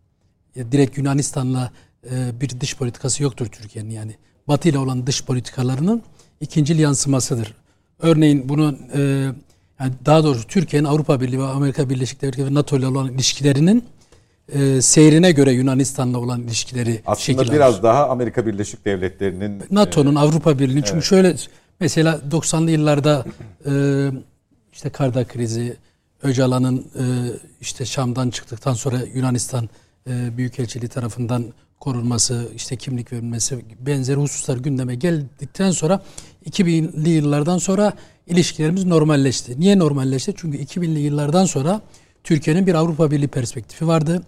E, 0.56 0.72
direkt 0.72 0.98
Yunanistan'la 0.98 1.72
e, 2.10 2.40
bir 2.40 2.60
dış 2.60 2.76
politikası 2.76 3.22
yoktur 3.22 3.46
Türkiye'nin 3.46 3.90
yani. 3.90 4.16
Batı 4.48 4.68
ile 4.68 4.78
olan 4.78 5.06
dış 5.06 5.24
politikalarının 5.24 6.02
ikincil 6.42 6.78
yansımasıdır. 6.78 7.54
Örneğin 7.98 8.48
bunu 8.48 8.76
e, 8.94 9.00
yani 9.80 9.92
daha 10.06 10.24
doğrusu 10.24 10.46
Türkiye'nin 10.46 10.88
Avrupa 10.88 11.20
Birliği 11.20 11.38
ve 11.38 11.44
Amerika 11.44 11.90
Birleşik 11.90 12.22
Devletleri 12.22 12.46
ve 12.46 12.54
NATO 12.54 12.78
ile 12.78 12.86
olan 12.86 13.08
ilişkilerinin 13.08 13.84
e, 14.52 14.82
seyrine 14.82 15.32
göre 15.32 15.52
Yunanistan'la 15.52 16.18
olan 16.18 16.40
ilişkileri 16.40 17.02
Aslında 17.06 17.52
biraz 17.52 17.82
daha 17.82 18.08
Amerika 18.08 18.46
Birleşik 18.46 18.84
Devletleri'nin 18.84 19.62
NATO'nun 19.70 20.14
Avrupa 20.14 20.58
Birliği'nin. 20.58 20.82
Çünkü 20.82 21.02
şöyle 21.02 21.36
mesela 21.80 22.20
90'lı 22.30 22.70
yıllarda 22.70 23.24
e, 23.66 23.72
işte 24.72 24.90
Karda 24.90 25.24
krizi, 25.24 25.76
Öcalan'ın 26.22 26.78
e, 26.78 27.04
işte 27.60 27.84
Şam'dan 27.84 28.30
çıktıktan 28.30 28.74
sonra 28.74 28.96
Yunanistan 29.14 29.68
e, 30.06 30.36
Büyükelçiliği 30.36 30.88
tarafından 30.88 31.44
korunması, 31.80 32.48
işte 32.56 32.76
kimlik 32.76 33.12
verilmesi 33.12 33.64
benzeri 33.80 34.16
hususlar 34.16 34.56
gündeme 34.56 34.94
geldikten 34.94 35.70
sonra 35.70 36.02
2000'li 36.50 37.10
yıllardan 37.10 37.58
sonra 37.58 37.92
ilişkilerimiz 38.26 38.84
normalleşti. 38.84 39.60
Niye 39.60 39.78
normalleşti? 39.78 40.34
Çünkü 40.36 40.58
2000'li 40.58 41.00
yıllardan 41.00 41.44
sonra 41.44 41.80
Türkiye'nin 42.24 42.66
bir 42.66 42.74
Avrupa 42.74 43.10
Birliği 43.10 43.28
perspektifi 43.28 43.86
vardı. 43.86 44.22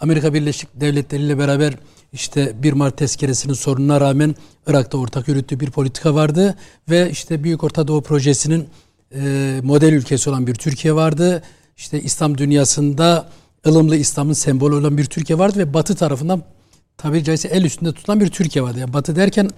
Amerika 0.00 0.34
Birleşik 0.34 0.68
Devletleri 0.74 1.22
ile 1.22 1.38
beraber 1.38 1.74
işte 2.12 2.62
1 2.62 2.72
Mart 2.72 2.96
tezkeresinin 2.96 3.54
sorununa 3.54 4.00
rağmen 4.00 4.34
Irak'ta 4.66 4.98
ortak 4.98 5.28
yürüttüğü 5.28 5.60
bir 5.60 5.70
politika 5.70 6.14
vardı 6.14 6.54
ve 6.90 7.10
işte 7.10 7.44
Büyük 7.44 7.64
Orta 7.64 7.88
Doğu 7.88 8.02
projesinin 8.02 8.68
e, 9.14 9.60
model 9.62 9.92
ülkesi 9.92 10.30
olan 10.30 10.46
bir 10.46 10.54
Türkiye 10.54 10.94
vardı. 10.94 11.42
İşte 11.76 12.00
İslam 12.00 12.38
dünyasında 12.38 13.28
ılımlı 13.66 13.96
İslam'ın 13.96 14.32
sembolü 14.32 14.74
olan 14.74 14.98
bir 14.98 15.04
Türkiye 15.04 15.38
vardı 15.38 15.58
ve 15.58 15.74
Batı 15.74 15.94
tarafından 15.94 16.42
tabiri 16.96 17.24
caizse 17.24 17.48
el 17.48 17.64
üstünde 17.64 17.92
tutulan 17.92 18.20
bir 18.20 18.28
Türkiye 18.28 18.62
vardı. 18.62 18.78
Yani 18.78 18.92
Batı 18.92 19.16
derken 19.16 19.50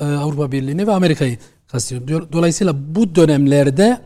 Avrupa 0.00 0.52
Birliği'ni 0.52 0.86
ve 0.86 0.92
Amerika'yı 0.92 1.38
kastediyorum. 1.66 2.08
Diyor- 2.08 2.32
Dolayısıyla 2.32 2.94
bu 2.94 3.14
dönemlerde 3.14 4.00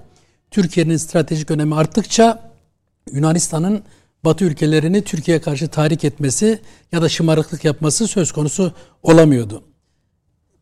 Türkiye'nin 0.50 0.96
stratejik 0.96 1.50
önemi 1.50 1.74
arttıkça 1.74 2.52
Yunanistan'ın 3.12 3.82
Batı 4.24 4.44
ülkelerini 4.44 5.04
Türkiye'ye 5.04 5.40
karşı 5.42 5.68
tahrik 5.68 6.04
etmesi 6.04 6.60
ya 6.92 7.02
da 7.02 7.08
şımarıklık 7.08 7.64
yapması 7.64 8.06
söz 8.06 8.32
konusu 8.32 8.72
olamıyordu. 9.02 9.62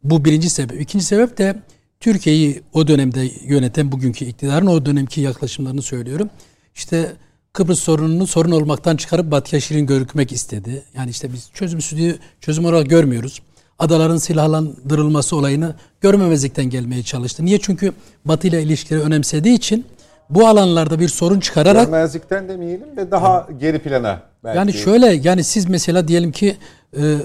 Bu 0.05 0.25
birinci 0.25 0.51
sebep. 0.51 0.81
İkinci 0.81 1.05
sebep 1.05 1.39
de 1.39 1.63
Türkiye'yi 2.01 2.63
o 2.73 2.89
dönemde 2.89 3.31
yöneten 3.45 3.93
bugünkü 3.93 4.25
iktidarın 4.25 4.67
o 4.67 4.87
dönemki 4.87 5.21
yaklaşımlarını 5.21 5.83
söylüyorum. 5.83 6.31
İşte 6.75 7.13
Kıbrıs 7.53 7.79
sorununu 7.79 8.27
sorun 8.27 8.51
olmaktan 8.51 8.97
çıkarıp 8.97 9.31
Batı'ya 9.31 9.61
şirin 9.61 9.87
görükmek 9.87 10.33
istedi. 10.33 10.83
Yani 10.95 11.11
işte 11.11 11.33
biz 11.33 11.51
çözümsüzlüğü 11.55 12.19
çözüm 12.41 12.65
olarak 12.65 12.91
görmüyoruz. 12.91 13.43
Adaların 13.79 14.17
silahlandırılması 14.17 15.37
olayını 15.37 15.75
görmemezlikten 16.01 16.65
gelmeye 16.65 17.03
çalıştı. 17.03 17.45
Niye? 17.45 17.59
Çünkü 17.61 17.93
Batı 18.25 18.49
ile 18.49 18.63
ilişkileri 18.63 19.03
önemsediği 19.03 19.55
için 19.57 19.87
bu 20.31 20.47
alanlarda 20.49 21.01
bir 21.01 21.09
sorun 21.09 21.41
çıkararak 21.41 21.87
Görmezlikten 21.87 22.49
demeyelim 22.49 22.97
de 22.97 23.11
daha 23.11 23.49
geri 23.61 23.79
plana 23.79 24.23
belki. 24.45 24.59
yani 24.59 24.73
şöyle 24.73 25.07
yani 25.07 25.45
siz 25.45 25.69
mesela 25.69 26.09
diyelim 26.09 26.33
ki 26.33 26.57
e, 26.97 27.17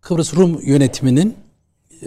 Kıbrıs 0.00 0.34
Rum 0.34 0.60
yönetiminin 0.62 1.34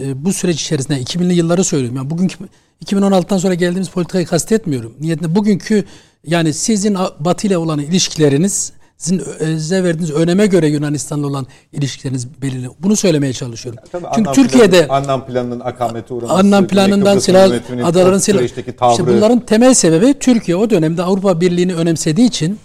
e, 0.00 0.24
bu 0.24 0.32
süreç 0.32 0.62
içerisinde 0.62 1.00
2000'li 1.02 1.34
yılları 1.34 1.64
söylüyorum. 1.64 1.96
Yani 1.96 2.10
bugünkü 2.10 2.36
2016'dan 2.84 3.38
sonra 3.38 3.54
geldiğimiz 3.54 3.88
politikayı 3.88 4.26
kastetmiyorum. 4.26 4.94
Niyetinde 5.00 5.34
bugünkü 5.34 5.84
yani 6.26 6.52
sizin 6.52 6.96
Batı 7.20 7.46
ile 7.46 7.58
olan 7.58 7.78
ilişkileriniz 7.78 8.72
sizin 8.98 9.18
ö- 9.18 9.46
size 9.58 9.84
verdiğiniz 9.84 10.10
öneme 10.10 10.46
göre 10.46 10.66
Yunanistan'la 10.68 11.26
olan 11.26 11.46
ilişkileriniz 11.72 12.42
belirli. 12.42 12.68
Bunu 12.78 12.96
söylemeye 12.96 13.32
çalışıyorum. 13.32 13.80
Tabii 13.92 14.04
Çünkü 14.14 14.32
Türkiye'de 14.32 14.86
planı- 14.86 14.92
Annan 14.96 15.26
planının 15.26 15.60
akamete 15.60 16.14
uğraması, 16.14 16.34
Güney 16.58 16.68
planından 16.68 17.18
silah 17.18 17.42
adaların 17.88 18.18
silah 18.18 18.38
tavrı. 18.38 18.92
İşte 18.92 19.06
bunların 19.16 19.40
temel 19.40 19.74
sebebi 19.74 20.14
Türkiye 20.18 20.56
o 20.56 20.70
dönemde 20.70 21.02
Avrupa 21.02 21.40
Birliği'ni 21.40 21.74
önemsediği 21.74 22.28
için 22.28 22.58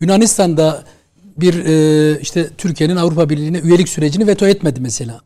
Yunanistan'da 0.00 0.84
bir 1.36 1.64
e, 1.64 2.20
işte 2.20 2.48
Türkiye'nin 2.58 2.96
Avrupa 2.96 3.28
Birliği'ne 3.30 3.58
üyelik 3.58 3.88
sürecini 3.88 4.26
veto 4.26 4.46
etmedi 4.46 4.80
mesela. 4.80 5.20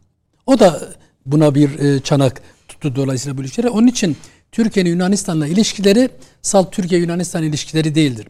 O 0.46 0.58
da 0.58 0.80
buna 1.26 1.54
bir 1.54 1.78
e, 1.78 2.00
çanak 2.00 2.40
tuttu 2.80 2.96
dolayısıyla 2.96 3.38
bu 3.38 3.42
ilişkileri. 3.42 3.70
Onun 3.70 3.86
için 3.86 4.16
Türkiye'nin 4.52 4.90
Yunanistan'la 4.90 5.46
ilişkileri 5.46 6.08
salt 6.42 6.72
Türkiye-Yunanistan 6.72 7.42
ilişkileri 7.42 7.94
değildir. 7.94 8.26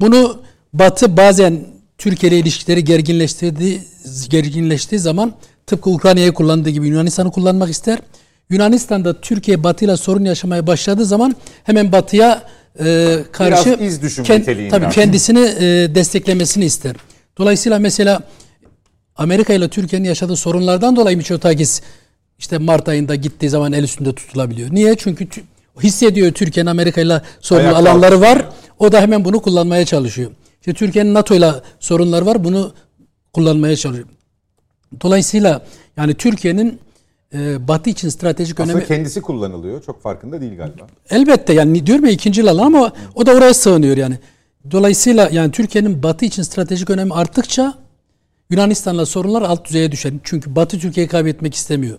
Bunu 0.00 0.42
Batı 0.72 1.16
bazen 1.16 1.60
Türkiye 1.98 2.32
ile 2.32 2.38
ilişkileri 2.38 2.84
gerginleştirdiği 2.84 3.80
gerginleştiği 4.30 4.98
zaman 4.98 5.34
tıpkı 5.66 5.90
Ukrayna'yı 5.90 6.32
kullandığı 6.32 6.70
gibi 6.70 6.88
Yunanistan'ı 6.88 7.30
kullanmak 7.30 7.70
ister. 7.70 7.98
Yunanistan'da 8.50 9.20
Türkiye 9.20 9.64
Batı 9.64 9.84
ile 9.84 9.96
sorun 9.96 10.24
yaşamaya 10.24 10.66
başladığı 10.66 11.04
zaman 11.04 11.36
hemen 11.64 11.92
Batı'ya 11.92 12.42
e, 12.80 13.18
karşı 13.32 13.66
Biraz 13.70 13.80
iz 13.80 14.02
düşüm 14.02 14.24
kend- 14.24 14.68
tabii 14.70 14.88
kendisini 14.94 15.38
e, 15.38 15.94
desteklemesini 15.94 16.64
ister. 16.64 16.96
Dolayısıyla 17.38 17.78
mesela 17.78 18.20
Amerika 19.16 19.54
ile 19.54 19.68
Türkiye'nin 19.68 20.08
yaşadığı 20.08 20.36
sorunlardan 20.36 20.96
dolayı 20.96 21.16
Mitsotakis 21.16 21.82
işte 22.38 22.58
Mart 22.58 22.88
ayında 22.88 23.14
gittiği 23.14 23.48
zaman 23.48 23.72
el 23.72 23.82
üstünde 23.82 24.14
tutulabiliyor. 24.14 24.68
Niye? 24.72 24.94
Çünkü 24.96 25.26
hissediyor 25.82 26.32
Türkiye'nin 26.32 26.70
Amerika 26.70 27.00
ile 27.00 27.22
sorunlu 27.40 27.66
Ayak 27.66 27.76
alanları 27.76 28.20
var. 28.20 28.48
O 28.78 28.92
da 28.92 29.00
hemen 29.00 29.24
bunu 29.24 29.42
kullanmaya 29.42 29.84
çalışıyor. 29.84 30.30
İşte 30.60 30.74
Türkiye'nin 30.74 31.14
NATO 31.14 31.34
ile 31.34 31.52
sorunlar 31.80 32.22
var. 32.22 32.44
Bunu 32.44 32.72
kullanmaya 33.32 33.76
çalışıyor. 33.76 34.08
Dolayısıyla 35.00 35.62
yani 35.96 36.14
Türkiye'nin 36.14 36.80
e, 37.34 37.68
Batı 37.68 37.90
için 37.90 38.08
stratejik 38.08 38.60
Aslında 38.60 38.76
önemi 38.76 38.88
kendisi 38.88 39.22
kullanılıyor. 39.22 39.82
Çok 39.82 40.02
farkında 40.02 40.40
değil 40.40 40.56
galiba. 40.56 40.86
Elbette 41.10 41.52
yani 41.52 41.86
diyorum 41.86 42.04
ya 42.04 42.10
ikinci 42.10 42.50
alan 42.50 42.66
ama 42.66 42.92
o 43.14 43.26
da 43.26 43.32
oraya 43.32 43.54
sığınıyor 43.54 43.96
yani. 43.96 44.18
Dolayısıyla 44.70 45.28
yani 45.32 45.52
Türkiye'nin 45.52 46.02
Batı 46.02 46.24
için 46.24 46.42
stratejik 46.42 46.90
önemi 46.90 47.14
arttıkça 47.14 47.74
Yunanistan'la 48.50 49.06
sorunlar 49.06 49.42
alt 49.42 49.64
düzeye 49.64 49.92
düşer. 49.92 50.12
Çünkü 50.24 50.56
Batı 50.56 50.78
Türkiye'yi 50.78 51.08
kaybetmek 51.08 51.54
istemiyor. 51.54 51.98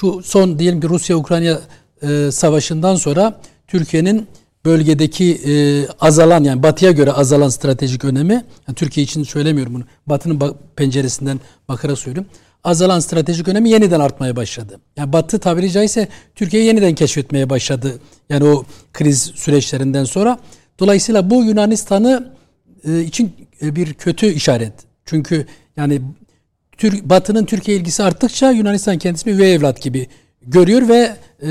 Şu 0.00 0.22
son 0.22 0.58
diyelim 0.58 0.80
ki 0.80 0.88
Rusya-Ukrayna 0.88 1.60
e, 2.02 2.30
savaşından 2.30 2.96
sonra 2.96 3.40
Türkiye'nin 3.66 4.26
bölgedeki 4.64 5.34
e, 5.34 5.52
azalan 6.00 6.44
yani 6.44 6.62
Batı'ya 6.62 6.90
göre 6.92 7.12
azalan 7.12 7.48
stratejik 7.48 8.04
önemi, 8.04 8.32
yani 8.32 8.74
Türkiye 8.76 9.04
için 9.04 9.22
söylemiyorum 9.22 9.74
bunu, 9.74 9.84
Batı'nın 10.06 10.40
bak- 10.40 10.76
penceresinden 10.76 11.40
bakarak 11.68 11.98
söylüyorum. 11.98 12.30
Azalan 12.64 13.00
stratejik 13.00 13.48
önemi 13.48 13.70
yeniden 13.70 14.00
artmaya 14.00 14.36
başladı. 14.36 14.80
Yani 14.96 15.12
Batı 15.12 15.38
tabiri 15.38 15.70
caizse 15.70 16.08
Türkiye'yi 16.34 16.66
yeniden 16.66 16.94
keşfetmeye 16.94 17.50
başladı. 17.50 17.98
Yani 18.28 18.44
o 18.44 18.64
kriz 18.92 19.32
süreçlerinden 19.34 20.04
sonra. 20.04 20.38
Dolayısıyla 20.78 21.30
bu 21.30 21.44
Yunanistan'ı 21.44 22.32
e, 22.88 23.00
için 23.00 23.32
e, 23.62 23.76
bir 23.76 23.94
kötü 23.94 24.26
işaret. 24.26 24.72
Çünkü 25.04 25.46
yani 25.76 26.02
Tür- 26.78 27.10
Batı'nın 27.10 27.44
Türkiye 27.44 27.76
ilgisi 27.76 28.02
arttıkça 28.02 28.50
Yunanistan 28.50 28.98
kendisini 28.98 29.32
üvey 29.32 29.54
evlat 29.54 29.82
gibi 29.82 30.06
görüyor 30.42 30.88
ve 30.88 31.16
e, 31.42 31.50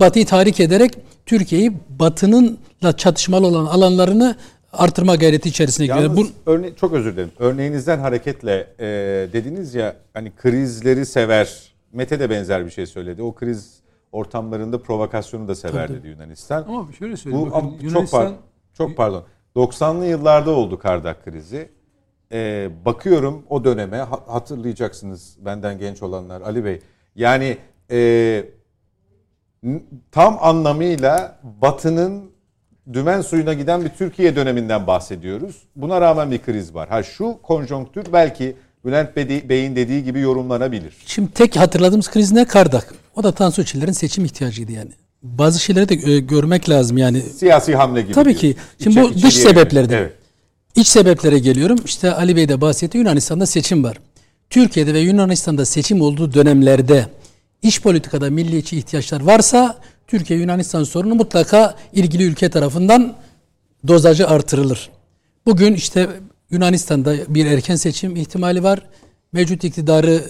Batı'yı 0.00 0.26
tahrik 0.26 0.60
ederek 0.60 0.98
Türkiye'yi 1.26 1.72
Batı'nınla 1.88 2.96
çatışmalı 2.96 3.46
olan 3.46 3.66
alanlarını 3.66 4.36
artırma 4.72 5.16
gayreti 5.16 5.48
içerisine 5.48 5.86
giriyor. 5.86 6.16
Bu, 6.16 6.26
örne- 6.46 6.74
çok 6.76 6.92
özür 6.92 7.12
dilerim. 7.12 7.30
Örneğinizden 7.38 7.98
hareketle 7.98 8.66
e, 8.80 8.86
dediniz 9.32 9.74
ya 9.74 9.96
hani 10.14 10.32
krizleri 10.36 11.06
sever. 11.06 11.72
Mete 11.92 12.20
de 12.20 12.30
benzer 12.30 12.66
bir 12.66 12.70
şey 12.70 12.86
söyledi. 12.86 13.22
O 13.22 13.34
kriz 13.34 13.70
ortamlarında 14.12 14.82
provokasyonu 14.82 15.48
da 15.48 15.54
sever 15.54 15.88
dedi 15.88 16.08
Yunanistan. 16.08 16.64
Ama 16.68 16.88
şöyle 16.98 17.16
söyleyeyim. 17.16 17.46
Bu 17.46 17.50
bakın, 17.50 17.70
çok 17.70 17.82
Yunanistan 17.82 18.20
pardon. 18.20 18.36
Çok 18.78 18.96
pardon. 18.96 19.24
90'lı 19.56 20.06
yıllarda 20.06 20.50
oldu 20.50 20.78
Kardak 20.78 21.24
krizi. 21.24 21.68
Ee, 22.32 22.70
bakıyorum 22.84 23.42
o 23.50 23.64
döneme 23.64 23.96
ha- 23.96 24.20
hatırlayacaksınız 24.26 25.36
benden 25.44 25.78
genç 25.78 26.02
olanlar 26.02 26.40
Ali 26.40 26.64
Bey. 26.64 26.80
Yani 27.16 27.56
e, 27.90 28.44
tam 30.12 30.38
anlamıyla 30.40 31.38
Batı'nın 31.62 32.30
dümen 32.92 33.20
suyuna 33.20 33.52
giden 33.52 33.84
bir 33.84 33.88
Türkiye 33.88 34.36
döneminden 34.36 34.86
bahsediyoruz. 34.86 35.62
Buna 35.76 36.00
rağmen 36.00 36.30
bir 36.30 36.42
kriz 36.42 36.74
var. 36.74 36.88
Ha 36.88 37.02
şu 37.02 37.38
konjonktür 37.42 38.04
belki 38.12 38.56
Bülent 38.84 39.16
Bey'in 39.16 39.76
dediği 39.76 40.04
gibi 40.04 40.20
yorumlanabilir. 40.20 40.96
şimdi 41.06 41.32
tek 41.32 41.56
hatırladığımız 41.56 42.10
kriz 42.10 42.32
ne? 42.32 42.44
Kardak. 42.44 42.94
O 43.16 43.22
da 43.22 43.32
Tansu 43.32 43.64
Çiller'in 43.64 43.92
seçim 43.92 44.24
ihtiyacıydı 44.24 44.72
yani. 44.72 44.90
Bazı 45.22 45.58
şeyleri 45.60 45.88
de 45.88 46.12
e, 46.12 46.20
görmek 46.20 46.68
lazım 46.70 46.98
yani. 46.98 47.20
Siyasi 47.20 47.76
hamle 47.76 48.02
gibi. 48.02 48.12
Tabii 48.12 48.34
ki. 48.36 48.56
Şimdi 48.82 49.02
bu 49.02 49.14
dış 49.14 49.36
sebeplerden. 49.36 49.96
Evet. 49.98 50.12
İç 50.76 50.86
sebeplere 50.88 51.38
geliyorum. 51.38 51.78
İşte 51.84 52.14
Ali 52.14 52.36
Bey 52.36 52.48
de 52.48 52.60
bahsetti. 52.60 52.98
Yunanistan'da 52.98 53.46
seçim 53.46 53.84
var. 53.84 53.96
Türkiye'de 54.50 54.94
ve 54.94 55.00
Yunanistan'da 55.00 55.64
seçim 55.64 56.00
olduğu 56.00 56.34
dönemlerde 56.34 57.06
iç 57.62 57.82
politikada 57.82 58.30
milliyetçi 58.30 58.78
ihtiyaçlar 58.78 59.20
varsa 59.20 59.78
Türkiye 60.06 60.38
Yunanistan 60.38 60.84
sorunu 60.84 61.14
mutlaka 61.14 61.74
ilgili 61.92 62.22
ülke 62.24 62.50
tarafından 62.50 63.14
dozajı 63.88 64.28
artırılır. 64.28 64.90
Bugün 65.46 65.74
işte 65.74 66.08
Yunanistan'da 66.50 67.14
bir 67.28 67.46
erken 67.46 67.76
seçim 67.76 68.16
ihtimali 68.16 68.62
var. 68.62 68.82
Mevcut 69.32 69.64
iktidarı 69.64 70.22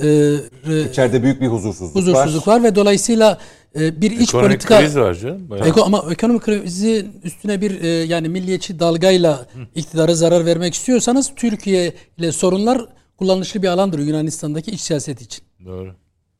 e, 0.68 0.90
İçeride 0.90 1.22
büyük 1.22 1.40
bir 1.40 1.48
huzursuzluk, 1.48 1.94
huzursuzluk 1.94 2.48
var 2.48 2.62
ve 2.62 2.74
dolayısıyla 2.74 3.38
e, 3.80 4.00
bir 4.00 4.10
iç 4.10 4.28
Ekonomik 4.28 4.50
politika 4.50 4.80
kriz 4.80 4.96
var 4.96 5.14
canım. 5.14 5.50
Bayağı. 5.50 5.68
Eko, 5.68 5.82
ama 5.84 6.04
ekonomik 6.10 6.42
krizin 6.42 7.20
üstüne 7.24 7.60
bir 7.60 7.82
e, 7.82 7.88
yani 7.88 8.28
milliyetçi 8.28 8.80
dalgayla 8.80 9.46
iktidara 9.74 10.14
zarar 10.14 10.46
vermek 10.46 10.74
istiyorsanız 10.74 11.32
Türkiye 11.36 11.94
ile 12.18 12.32
sorunlar 12.32 12.86
kullanışlı 13.16 13.62
bir 13.62 13.68
alandır 13.68 13.98
Yunanistan'daki 13.98 14.70
iç 14.70 14.80
siyaset 14.80 15.22
için. 15.22 15.44
Doğru. 15.64 15.94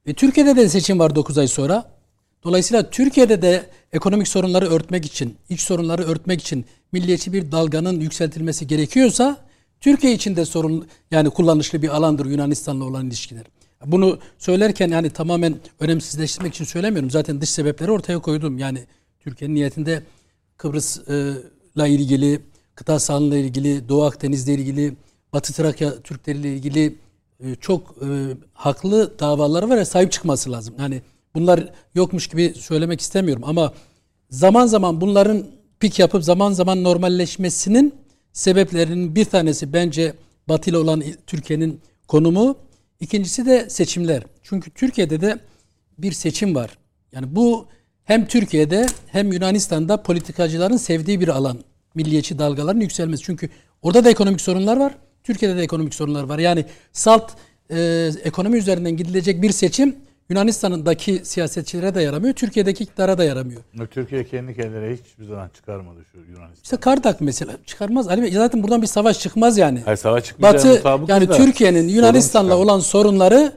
Ve 0.06 0.12
Türkiye'de 0.14 0.56
de 0.56 0.68
seçim 0.68 0.98
var 0.98 1.14
9 1.14 1.38
ay 1.38 1.48
sonra. 1.48 1.84
Dolayısıyla 2.44 2.90
Türkiye'de 2.90 3.42
de 3.42 3.66
ekonomik 3.92 4.28
sorunları 4.28 4.66
örtmek 4.70 5.04
için, 5.04 5.36
iç 5.48 5.60
sorunları 5.60 6.02
örtmek 6.02 6.40
için 6.40 6.64
milliyetçi 6.92 7.32
bir 7.32 7.52
dalganın 7.52 8.00
yükseltilmesi 8.00 8.66
gerekiyorsa 8.66 9.36
Türkiye 9.80 10.12
için 10.12 10.36
de 10.36 10.44
sorun 10.44 10.86
yani 11.10 11.30
kullanışlı 11.30 11.82
bir 11.82 11.88
alandır 11.88 12.26
Yunanistan'la 12.26 12.84
olan 12.84 13.06
ilişkiler. 13.06 13.44
Bunu 13.86 14.18
söylerken 14.38 14.88
yani 14.88 15.10
tamamen 15.10 15.54
önemsizleştirmek 15.80 16.54
için 16.54 16.64
söylemiyorum. 16.64 17.10
Zaten 17.10 17.40
dış 17.40 17.50
sebepleri 17.50 17.90
ortaya 17.90 18.18
koydum. 18.18 18.58
Yani 18.58 18.86
Türkiye'nin 19.20 19.54
niyetinde 19.54 20.02
Kıbrıs'la 20.56 21.86
ilgili, 21.86 22.40
kıta 22.74 22.98
sahanlığı 22.98 23.38
ilgili, 23.38 23.88
Doğu 23.88 24.04
Akdeniz'le 24.04 24.48
ilgili, 24.48 24.96
Batı 25.32 25.52
Trakya 25.52 26.02
Türkleriyle 26.02 26.54
ilgili 26.54 26.98
e, 27.40 27.54
çok 27.54 27.94
e, 28.02 28.36
haklı 28.52 29.18
davaları 29.18 29.68
var 29.68 29.76
ve 29.76 29.84
sahip 29.84 30.12
çıkması 30.12 30.52
lazım. 30.52 30.74
Yani 30.78 31.02
bunlar 31.34 31.68
yokmuş 31.94 32.26
gibi 32.26 32.54
söylemek 32.54 33.00
istemiyorum 33.00 33.42
ama 33.46 33.72
zaman 34.30 34.66
zaman 34.66 35.00
bunların 35.00 35.46
pik 35.80 35.98
yapıp 35.98 36.24
zaman 36.24 36.52
zaman 36.52 36.84
normalleşmesinin 36.84 37.94
sebeplerinin 38.32 39.14
bir 39.14 39.24
tanesi 39.24 39.72
bence 39.72 40.14
Batı 40.48 40.70
ile 40.70 40.78
olan 40.78 41.02
Türkiye'nin 41.26 41.80
konumu. 42.08 42.56
İkincisi 43.02 43.46
de 43.46 43.70
seçimler. 43.70 44.22
Çünkü 44.42 44.70
Türkiye'de 44.70 45.20
de 45.20 45.38
bir 45.98 46.12
seçim 46.12 46.54
var. 46.54 46.78
Yani 47.12 47.36
bu 47.36 47.68
hem 48.04 48.26
Türkiye'de 48.26 48.86
hem 49.06 49.32
Yunanistan'da 49.32 50.02
politikacıların 50.02 50.76
sevdiği 50.76 51.20
bir 51.20 51.28
alan. 51.28 51.58
Milliyetçi 51.94 52.38
dalgaların 52.38 52.80
yükselmesi. 52.80 53.22
Çünkü 53.22 53.48
orada 53.82 54.04
da 54.04 54.10
ekonomik 54.10 54.40
sorunlar 54.40 54.76
var. 54.76 54.94
Türkiye'de 55.24 55.56
de 55.56 55.62
ekonomik 55.62 55.94
sorunlar 55.94 56.22
var. 56.22 56.38
Yani 56.38 56.64
salt 56.92 57.32
e, 57.70 58.10
ekonomi 58.24 58.58
üzerinden 58.58 58.96
gidilecek 58.96 59.42
bir 59.42 59.52
seçim 59.52 59.96
Yunanistan'daki 60.32 61.20
siyasetçilere 61.24 61.94
de 61.94 62.02
yaramıyor. 62.02 62.34
Türkiye'deki 62.34 62.84
iktidara 62.84 63.18
da 63.18 63.24
yaramıyor. 63.24 63.60
Türkiye 63.90 64.24
kendi 64.24 64.54
kendine 64.56 64.96
hiçbir 64.96 65.24
zaman 65.24 65.48
çıkarmadı 65.48 65.98
şu 66.12 66.18
Yunanistan. 66.18 66.62
İşte 66.62 66.76
Kardak 66.76 67.20
mesela 67.20 67.52
çıkarmaz. 67.66 68.08
Ali 68.08 68.22
Bey 68.22 68.32
zaten 68.32 68.62
buradan 68.62 68.82
bir 68.82 68.86
savaş 68.86 69.20
çıkmaz 69.20 69.58
yani. 69.58 69.82
Hayır 69.84 69.96
savaş 69.98 70.24
çıkmayacağını 70.24 70.84
Batı 70.84 71.12
yani 71.12 71.28
da 71.28 71.36
Türkiye'nin 71.36 71.88
Yunanistan'la 71.88 72.56
olan 72.56 72.78
sorunları 72.78 73.52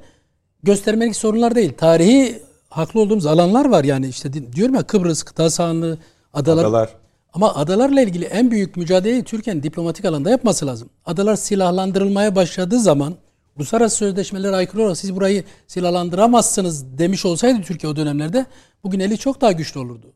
göstermelik 0.64 1.16
sorunlar 1.16 1.56
değil. 1.56 1.74
Tarihi 1.78 2.42
haklı 2.70 3.00
olduğumuz 3.00 3.26
alanlar 3.26 3.66
var 3.66 3.84
yani 3.84 4.08
işte 4.08 4.34
di- 4.34 4.54
diyorum 4.54 4.76
ya 4.76 4.84
Kıbrıs, 4.84 5.24
kıta 5.24 5.50
sahanlığı, 5.50 5.98
adalar. 6.34 6.64
Adalar. 6.64 6.90
Ama 7.34 7.56
adalarla 7.56 8.02
ilgili 8.02 8.26
en 8.26 8.52
büyük 8.52 8.78
mücadeleyi 8.78 9.24
Türkiye'nin 9.24 9.64
diplomatik 9.64 10.06
alanda 10.06 10.30
yapması 10.30 10.68
lazım. 10.68 10.90
Adalar 11.06 11.36
silahlandırılmaya 11.36 12.36
başladığı 12.36 12.80
zaman 12.80 13.14
uluslararası 13.56 13.98
sözleşmelere 13.98 14.56
aykırı 14.56 14.82
olarak 14.82 14.98
siz 14.98 15.16
burayı 15.16 15.44
silahlandıramazsınız 15.68 16.98
demiş 16.98 17.26
olsaydı 17.26 17.62
Türkiye 17.62 17.92
o 17.92 17.96
dönemlerde 17.96 18.46
bugün 18.84 19.00
eli 19.00 19.18
çok 19.18 19.42
daha 19.42 19.52
güçlü 19.52 19.80
olurdu. 19.80 20.14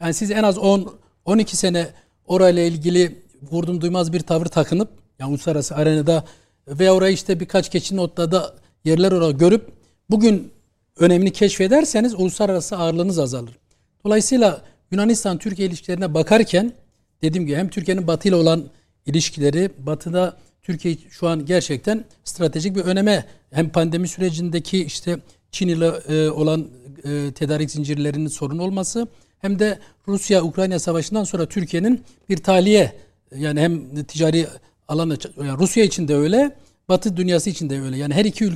Yani 0.00 0.14
siz 0.14 0.30
en 0.30 0.42
az 0.42 0.58
10 0.58 0.94
12 1.24 1.56
sene 1.56 1.88
orayla 2.26 2.62
ilgili 2.62 3.22
vurdum 3.42 3.80
duymaz 3.80 4.12
bir 4.12 4.20
tavır 4.20 4.46
takınıp 4.46 4.88
yani 5.18 5.30
uluslararası 5.30 5.74
arenada 5.74 6.24
veya 6.68 6.94
orayı 6.94 7.14
işte 7.14 7.40
birkaç 7.40 7.68
keçi 7.68 7.96
notlarda 7.96 8.54
yerler 8.84 9.12
olarak 9.12 9.40
görüp 9.40 9.72
bugün 10.10 10.52
önemini 10.98 11.32
keşfederseniz 11.32 12.14
uluslararası 12.14 12.76
ağırlığınız 12.76 13.18
azalır. 13.18 13.58
Dolayısıyla 14.04 14.62
Yunanistan 14.90 15.38
Türkiye 15.38 15.68
ilişkilerine 15.68 16.14
bakarken 16.14 16.72
dediğim 17.22 17.46
gibi 17.46 17.56
hem 17.56 17.68
Türkiye'nin 17.68 18.06
Batı 18.06 18.36
olan 18.36 18.64
ilişkileri, 19.06 19.70
Batı'da 19.78 20.36
Türkiye 20.64 20.96
şu 21.10 21.28
an 21.28 21.46
gerçekten 21.46 22.04
stratejik 22.24 22.76
bir 22.76 22.80
öneme 22.80 23.24
hem 23.50 23.68
pandemi 23.68 24.08
sürecindeki 24.08 24.84
işte 24.84 25.18
Çin 25.50 25.68
ile 25.68 25.86
e, 25.86 26.30
olan 26.30 26.68
e, 27.04 27.32
tedarik 27.32 27.70
zincirlerinin 27.70 28.28
sorun 28.28 28.58
olması 28.58 29.08
hem 29.38 29.58
de 29.58 29.78
Rusya-Ukrayna 30.08 30.78
savaşından 30.78 31.24
sonra 31.24 31.46
Türkiye'nin 31.46 32.02
bir 32.28 32.36
tahliye 32.36 32.92
yani 33.36 33.60
hem 33.60 34.04
ticari 34.04 34.46
alanı 34.88 35.18
yani 35.38 35.58
Rusya 35.58 35.84
için 35.84 36.08
de 36.08 36.16
öyle, 36.16 36.56
Batı 36.88 37.16
dünyası 37.16 37.50
için 37.50 37.70
de 37.70 37.80
öyle. 37.80 37.96
Yani 37.96 38.14
her 38.14 38.24
iki 38.24 38.50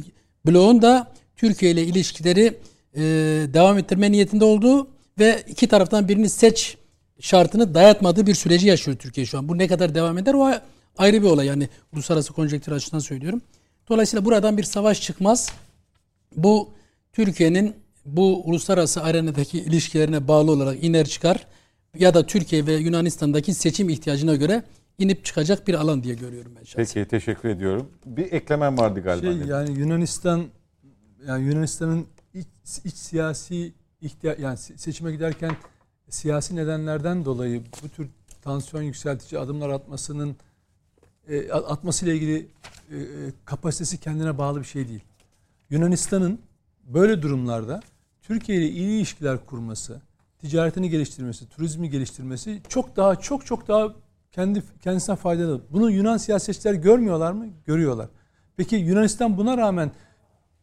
bloğun 0.47 0.83
da 0.83 1.13
Türkiye 1.37 1.73
ile 1.73 1.85
ilişkileri 1.85 2.59
e, 2.95 3.03
devam 3.55 3.79
ettirme 3.79 4.13
niyetinde 4.13 4.45
olduğu 4.45 4.89
ve 5.19 5.43
iki 5.49 5.69
taraftan 5.69 6.09
birini 6.09 6.29
seç 6.29 6.77
şartını 7.21 7.75
dayatmadığı 7.75 8.27
bir 8.27 8.35
süreci 8.35 8.67
yaşıyor 8.67 8.97
Türkiye 8.97 9.27
şu 9.27 9.39
an. 9.39 9.49
Bu 9.49 9.59
ne 9.59 9.67
kadar 9.67 9.95
devam 9.95 10.19
eder 10.19 10.35
o 10.35 10.53
ayrı 10.99 11.23
bir 11.23 11.27
olay. 11.27 11.47
Yani 11.47 11.69
uluslararası 11.93 12.33
konjonktür 12.33 12.73
açısından 12.73 13.01
söylüyorum. 13.01 13.41
Dolayısıyla 13.89 14.25
buradan 14.25 14.57
bir 14.57 14.63
savaş 14.63 15.03
çıkmaz. 15.03 15.53
Bu 16.37 16.71
Türkiye'nin 17.13 17.75
bu 18.07 18.43
uluslararası 18.45 19.03
arenadaki 19.03 19.59
ilişkilerine 19.59 20.29
bağlı 20.29 20.51
olarak 20.51 20.85
iner 20.85 21.07
çıkar 21.07 21.47
ya 21.99 22.15
da 22.15 22.27
Türkiye 22.27 22.67
ve 22.67 22.73
Yunanistan'daki 22.73 23.55
seçim 23.55 23.89
ihtiyacına 23.89 24.35
göre 24.35 24.63
inip 24.99 25.25
çıkacak 25.25 25.69
bir 25.69 25.75
alan 25.75 26.05
diye 26.05 26.15
görüyorum 26.15 26.53
ben 26.57 26.65
şahsen. 26.65 26.85
Peki 26.85 27.09
teşekkür 27.09 27.49
ediyorum. 27.49 27.91
Bir 28.07 28.33
eklemem 28.33 28.79
vardı 28.79 29.01
galiba. 29.01 29.33
Şey, 29.33 29.49
yani 29.49 29.79
Yunanistan 29.79 30.45
yani 31.27 31.47
Yunanistan'ın 31.47 32.07
iç, 32.35 32.47
iç 32.85 32.95
siyasi 32.95 33.73
ihtiya 34.01 34.37
yani 34.41 34.57
se- 34.57 34.79
seçime 34.79 35.13
giderken 35.13 35.57
siyasi 36.09 36.57
nedenlerden 36.57 37.25
dolayı 37.25 37.63
bu 37.83 37.89
tür 37.89 38.09
tansiyon 38.43 38.83
yükseltici 38.83 39.41
adımlar 39.41 39.69
atmasının 39.69 40.37
e, 41.29 41.53
atmasıyla 41.53 42.15
ilgili 42.15 42.37
e, 42.91 42.97
e, 42.97 43.07
kapasitesi 43.45 44.01
kendine 44.01 44.39
bağlı 44.39 44.61
bir 44.61 44.65
şey 44.65 44.89
değil. 44.89 45.05
Yunanistan'ın 45.71 46.39
böyle 46.85 47.23
durumlarda 47.23 47.81
Türkiye 48.23 48.59
ile 48.59 48.69
iyi 48.69 48.99
ilişkiler 48.99 49.47
kurması, 49.47 50.01
ticaretini 50.39 50.91
geliştirmesi, 50.91 51.49
turizmi 51.49 51.91
geliştirmesi 51.91 52.63
çok 52.69 52.97
daha 52.97 53.17
çok 53.17 53.47
çok 53.47 53.69
daha 53.69 53.95
kendi 54.33 54.63
kendisine 54.83 55.17
faydalı. 55.17 55.61
Bunu 55.71 55.91
Yunan 55.91 56.17
siyasetçiler 56.17 56.75
görmüyorlar 56.75 57.33
mı? 57.33 57.47
Görüyorlar. 57.67 58.09
Peki 58.57 58.77
Yunanistan 58.77 59.37
buna 59.37 59.57
rağmen 59.57 59.91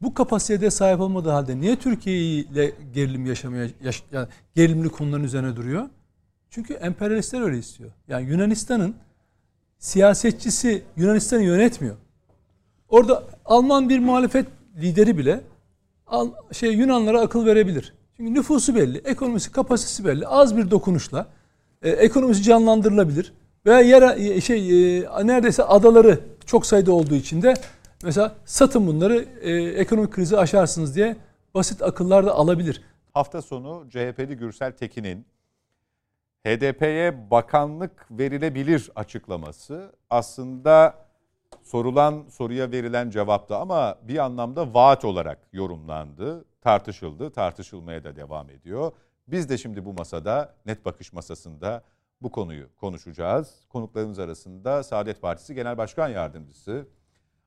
bu 0.02 0.14
kapasitede 0.14 0.72
sahip 0.72 1.00
olmadığı 1.00 1.30
halde 1.30 1.60
niye 1.60 1.76
Türkiye 1.76 2.18
ile 2.18 2.72
gerilim 2.94 3.26
yaşamaya 3.26 3.70
yaş, 3.84 4.04
yani 4.12 4.28
gerilimli 4.56 4.90
konuların 4.90 5.24
üzerine 5.24 5.56
duruyor? 5.56 5.90
Çünkü 6.50 6.74
emperyalistler 6.74 7.42
öyle 7.42 7.58
istiyor. 7.58 7.92
Yani 8.08 8.30
Yunanistan'ın 8.30 8.96
siyasetçisi 9.80 10.84
Yunanistan'ı 10.98 11.44
yönetmiyor. 11.44 11.96
Orada 12.90 13.24
Alman 13.46 13.90
bir 13.90 14.00
muhalefet 14.00 14.46
lideri 14.78 15.18
bile 15.18 15.42
şey 16.52 16.74
Yunanlara 16.74 17.22
akıl 17.22 17.46
verebilir. 17.46 17.94
Çünkü 18.18 18.34
nüfusu 18.34 18.76
belli, 18.76 18.98
ekonomisi 18.98 19.52
kapasitesi 19.52 20.06
belli. 20.06 20.28
Az 20.28 20.58
bir 20.58 20.72
dokunuşla 20.72 21.28
e, 21.82 21.90
ekonomisi 21.90 22.44
canlandırılabilir. 22.44 23.34
Veya 23.66 23.80
yer 23.80 24.42
şey 24.42 24.98
e, 24.98 25.08
neredeyse 25.24 25.64
adaları 25.64 26.20
çok 26.46 26.66
sayıda 26.66 26.92
olduğu 26.92 27.16
için 27.16 27.42
de 27.42 27.54
mesela 28.04 28.36
satın 28.46 28.88
bunları 28.88 29.26
e, 29.42 29.54
ekonomik 29.54 30.12
krizi 30.12 30.38
aşarsınız 30.38 30.96
diye 30.96 31.16
basit 31.54 31.82
akıllar 31.82 32.26
da 32.26 32.36
alabilir. 32.36 32.82
Hafta 33.14 33.42
sonu 33.42 33.86
CHP'li 33.90 34.38
Gürsel 34.38 34.72
Tekin'in 34.72 35.26
HDP'ye 36.46 37.32
bakanlık 37.32 38.08
verilebilir 38.12 38.92
açıklaması 38.96 39.96
aslında 40.10 41.06
sorulan 41.64 42.26
soruya 42.30 42.72
verilen 42.72 43.10
cevaptı 43.10 43.56
ama 43.56 43.96
bir 44.02 44.18
anlamda 44.18 44.74
vaat 44.74 45.06
olarak 45.06 45.40
yorumlandı, 45.54 46.46
tartışıldı, 46.62 47.32
tartışılmaya 47.32 48.04
da 48.04 48.16
devam 48.16 48.50
ediyor. 48.50 48.92
Biz 49.28 49.50
de 49.50 49.58
şimdi 49.58 49.86
bu 49.86 49.94
masada, 49.94 50.56
net 50.66 50.86
bakış 50.86 51.14
masasında 51.14 51.84
bu 52.22 52.32
konuyu 52.32 52.76
konuşacağız. 52.76 53.66
Konuklarımız 53.70 54.20
arasında 54.20 54.84
Saadet 54.84 55.22
Partisi 55.22 55.56
Genel 55.56 55.78
Başkan 55.78 56.10
Yardımcısı 56.10 56.88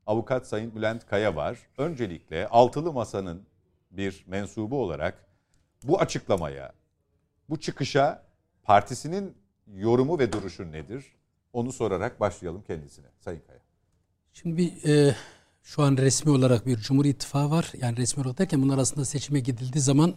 Avukat 0.07 0.47
Sayın 0.47 0.75
Bülent 0.75 1.07
Kaya 1.07 1.37
var. 1.37 1.59
Öncelikle 1.79 2.49
altılı 2.49 2.93
masanın 2.93 3.47
bir 3.91 4.25
mensubu 4.27 4.83
olarak 4.83 5.27
bu 5.83 6.01
açıklamaya, 6.01 6.73
bu 7.49 7.61
çıkışa 7.61 8.28
partisinin 8.69 9.35
yorumu 9.75 10.19
ve 10.19 10.33
duruşu 10.33 10.73
nedir? 10.73 11.05
Onu 11.53 11.73
sorarak 11.73 12.21
başlayalım 12.21 12.63
kendisine. 12.67 13.07
Sayın 13.21 13.43
Kaya. 13.47 13.59
Şimdi 14.33 14.57
bir, 14.57 14.89
e, 14.89 15.15
şu 15.63 15.83
an 15.83 15.97
resmi 15.97 16.31
olarak 16.31 16.67
bir 16.67 16.77
Cumhur 16.77 17.05
İttifakı 17.05 17.51
var. 17.51 17.73
Yani 17.81 17.97
resmi 17.97 18.23
olarak 18.23 18.39
derken 18.39 18.63
bunun 18.63 18.73
arasında 18.73 19.05
seçime 19.05 19.41
gidildiği 19.41 19.83
zaman 19.83 20.15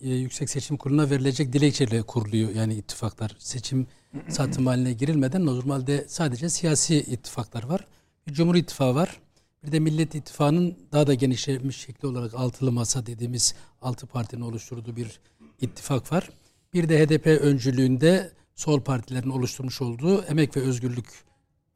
e, 0.00 0.08
Yüksek 0.08 0.50
Seçim 0.50 0.76
Kurulu'na 0.76 1.10
verilecek 1.10 1.52
dilekçeyle 1.52 2.02
kuruluyor. 2.02 2.50
Yani 2.50 2.74
ittifaklar 2.74 3.36
seçim 3.38 3.86
satım 4.28 4.66
haline 4.66 4.92
girilmeden 4.92 5.46
normalde 5.46 6.04
sadece 6.08 6.48
siyasi 6.48 6.96
ittifaklar 6.96 7.64
var. 7.64 7.86
Bir 8.26 8.32
Cumhur 8.32 8.54
İttifakı 8.54 8.94
var. 8.94 9.20
Bir 9.66 9.72
de 9.72 9.78
Millet 9.78 10.14
İttifakı'nın 10.14 10.78
daha 10.92 11.06
da 11.06 11.14
genişlemiş 11.14 11.76
şekli 11.76 12.08
olarak 12.08 12.34
altılı 12.34 12.72
masa 12.72 13.06
dediğimiz 13.06 13.54
altı 13.82 14.06
partinin 14.06 14.42
oluşturduğu 14.42 14.96
bir 14.96 15.20
ittifak 15.60 16.12
var. 16.12 16.30
Bir 16.74 16.88
de 16.88 17.06
HDP 17.06 17.26
öncülüğünde 17.26 18.32
sol 18.54 18.80
partilerin 18.80 19.30
oluşturmuş 19.30 19.82
olduğu 19.82 20.22
Emek 20.22 20.56
ve 20.56 20.60
Özgürlük 20.60 21.06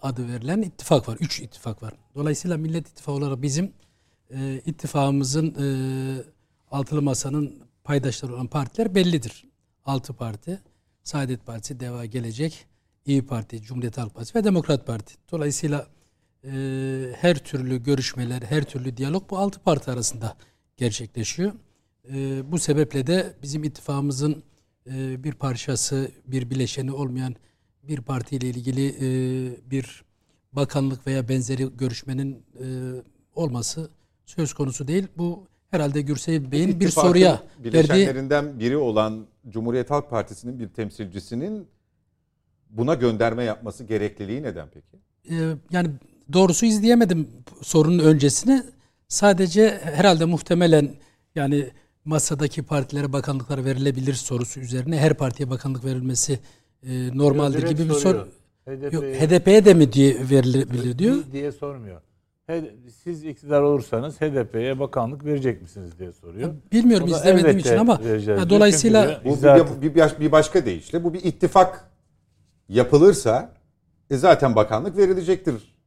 adı 0.03 0.29
verilen 0.29 0.63
ittifak 0.63 1.09
var. 1.09 1.17
Üç 1.21 1.41
ittifak 1.41 1.83
var. 1.83 1.95
Dolayısıyla 2.15 2.57
Millet 2.57 2.89
İttifakı 2.89 3.19
olarak 3.19 3.43
bizim 3.43 3.73
e, 4.31 4.61
ittifakımızın 4.67 5.55
e, 5.55 5.67
altılı 6.71 7.03
masanın 7.03 7.59
paydaşları 7.85 8.35
olan 8.35 8.47
partiler 8.47 8.95
bellidir. 8.95 9.45
Altı 9.85 10.13
parti. 10.13 10.61
Saadet 11.03 11.47
Partisi, 11.47 11.81
Deva 11.81 12.05
Gelecek, 12.05 12.67
İyi 13.07 13.27
Parti, 13.27 13.63
Cumhuriyet 13.63 13.99
Halk 13.99 14.15
Partisi 14.15 14.39
ve 14.39 14.45
Demokrat 14.45 14.87
Parti. 14.87 15.15
Dolayısıyla 15.31 15.87
e, 16.45 16.51
her 17.17 17.39
türlü 17.45 17.83
görüşmeler, 17.83 18.43
her 18.43 18.65
türlü 18.65 18.97
diyalog 18.97 19.31
bu 19.31 19.39
altı 19.39 19.61
parti 19.61 19.91
arasında 19.91 20.37
gerçekleşiyor. 20.77 21.53
E, 22.13 22.43
bu 22.53 22.59
sebeple 22.59 23.07
de 23.07 23.35
bizim 23.43 23.65
ittifakımızın 23.65 24.43
e, 24.95 25.25
bir 25.25 25.33
parçası, 25.33 26.11
bir 26.27 26.51
bileşeni 26.51 26.93
olmayan 26.93 27.35
bir 27.83 28.01
partiyle 28.01 28.49
ilgili 28.49 28.89
e, 28.89 29.71
bir 29.71 30.05
bakanlık 30.53 31.07
veya 31.07 31.29
benzeri 31.29 31.77
görüşmenin 31.77 32.45
e, 32.61 32.67
olması 33.35 33.91
söz 34.27 34.53
konusu 34.53 34.89
değil. 34.89 35.07
Bu 35.19 35.47
herhalde 35.71 36.01
Gürsel 36.01 36.53
Bey'in 36.53 36.81
bir 36.81 36.89
soruya 36.89 37.33
verdiği 37.33 37.65
bileşenlerinden 37.65 38.61
biri 38.61 38.77
olan 38.77 39.27
Cumhuriyet 39.49 39.91
Halk 39.91 40.11
Partisi'nin 40.11 40.59
bir 40.59 40.69
temsilcisinin 40.69 41.69
buna 42.71 42.95
gönderme 42.95 43.45
yapması 43.45 43.85
gerekliliği 43.85 44.43
neden 44.43 44.69
peki? 44.75 44.99
e, 45.31 45.37
yani 45.71 45.91
doğrusu 46.33 46.67
izleyemedim 46.67 47.29
sorunun 47.63 47.99
öncesini. 47.99 48.63
Sadece 49.09 49.81
herhalde 49.83 50.25
muhtemelen 50.25 50.91
yani 51.35 51.71
masadaki 52.05 52.63
partilere 52.63 53.13
bakanlıklar 53.13 53.65
verilebilir 53.65 54.15
sorusu 54.15 54.61
üzerine 54.61 54.99
her 54.99 55.15
partiye 55.15 55.51
bakanlık 55.51 55.85
verilmesi 55.85 56.39
e, 56.83 57.19
normaldir 57.19 57.63
gibi 57.63 57.89
bir 57.89 57.95
soruyor. 57.95 58.01
soru. 58.01 58.29
Yok 58.93 59.05
HDP'ye 59.05 59.65
de 59.65 59.75
mi 59.75 59.93
diye 59.93 60.17
verilebilir 60.31 60.99
diyor. 60.99 61.17
diye 61.33 61.53
sormuyor. 61.53 62.01
Siz 63.05 63.25
iktidar 63.25 63.63
olursanız 63.63 64.21
HDP'ye 64.21 64.79
bakanlık 64.79 65.25
verecek 65.25 65.63
misiniz 65.63 65.99
diye 65.99 66.13
soruyor. 66.13 66.55
Bilmiyorum 66.73 67.09
O 67.13 67.17
izlemediğim 67.17 67.59
için 67.59 67.77
ama 67.77 68.01
ya 68.27 68.51
dolayısıyla 68.51 69.21
Bu 69.25 69.37
bir, 69.83 69.95
bir, 69.95 70.21
bir 70.21 70.33
başka 70.33 70.67
deyişle 70.67 71.05
bu 71.05 71.15
bir 71.15 71.25
ittifak 71.25 71.91
yapılırsa 72.69 73.53
e 74.11 74.17
zaten 74.17 74.57
bakanlık 74.57 74.97
verilecektir. 74.97 75.78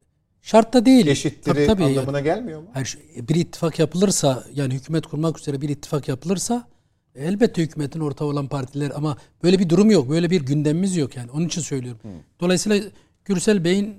Şart 0.42 0.72
da 0.74 0.86
değil. 0.86 1.06
Eşittiri 1.06 1.54
Tabii, 1.54 1.66
tabii. 1.66 1.84
anlamına 1.84 2.20
gelmiyor 2.20 2.60
mu? 2.60 2.66
Her 2.72 2.84
şey- 2.84 3.02
bir 3.28 3.34
ittifak 3.34 3.78
yapılırsa 3.78 4.44
yani 4.54 4.74
hükümet 4.74 5.06
kurmak 5.06 5.38
üzere 5.38 5.60
bir 5.60 5.68
ittifak 5.68 6.08
yapılırsa 6.08 6.68
elbette 7.14 7.62
hükümetin 7.62 8.00
ortağı 8.00 8.28
olan 8.28 8.46
partiler 8.48 8.92
ama 8.94 9.16
böyle 9.42 9.58
bir 9.58 9.68
durum 9.68 9.90
yok. 9.90 10.10
Böyle 10.10 10.30
bir 10.30 10.40
gündemimiz 10.42 10.96
yok 10.96 11.16
yani. 11.16 11.30
Onun 11.30 11.46
için 11.46 11.60
söylüyorum. 11.60 12.00
Dolayısıyla 12.40 12.88
Gürsel 13.24 13.64
Bey'in 13.64 13.94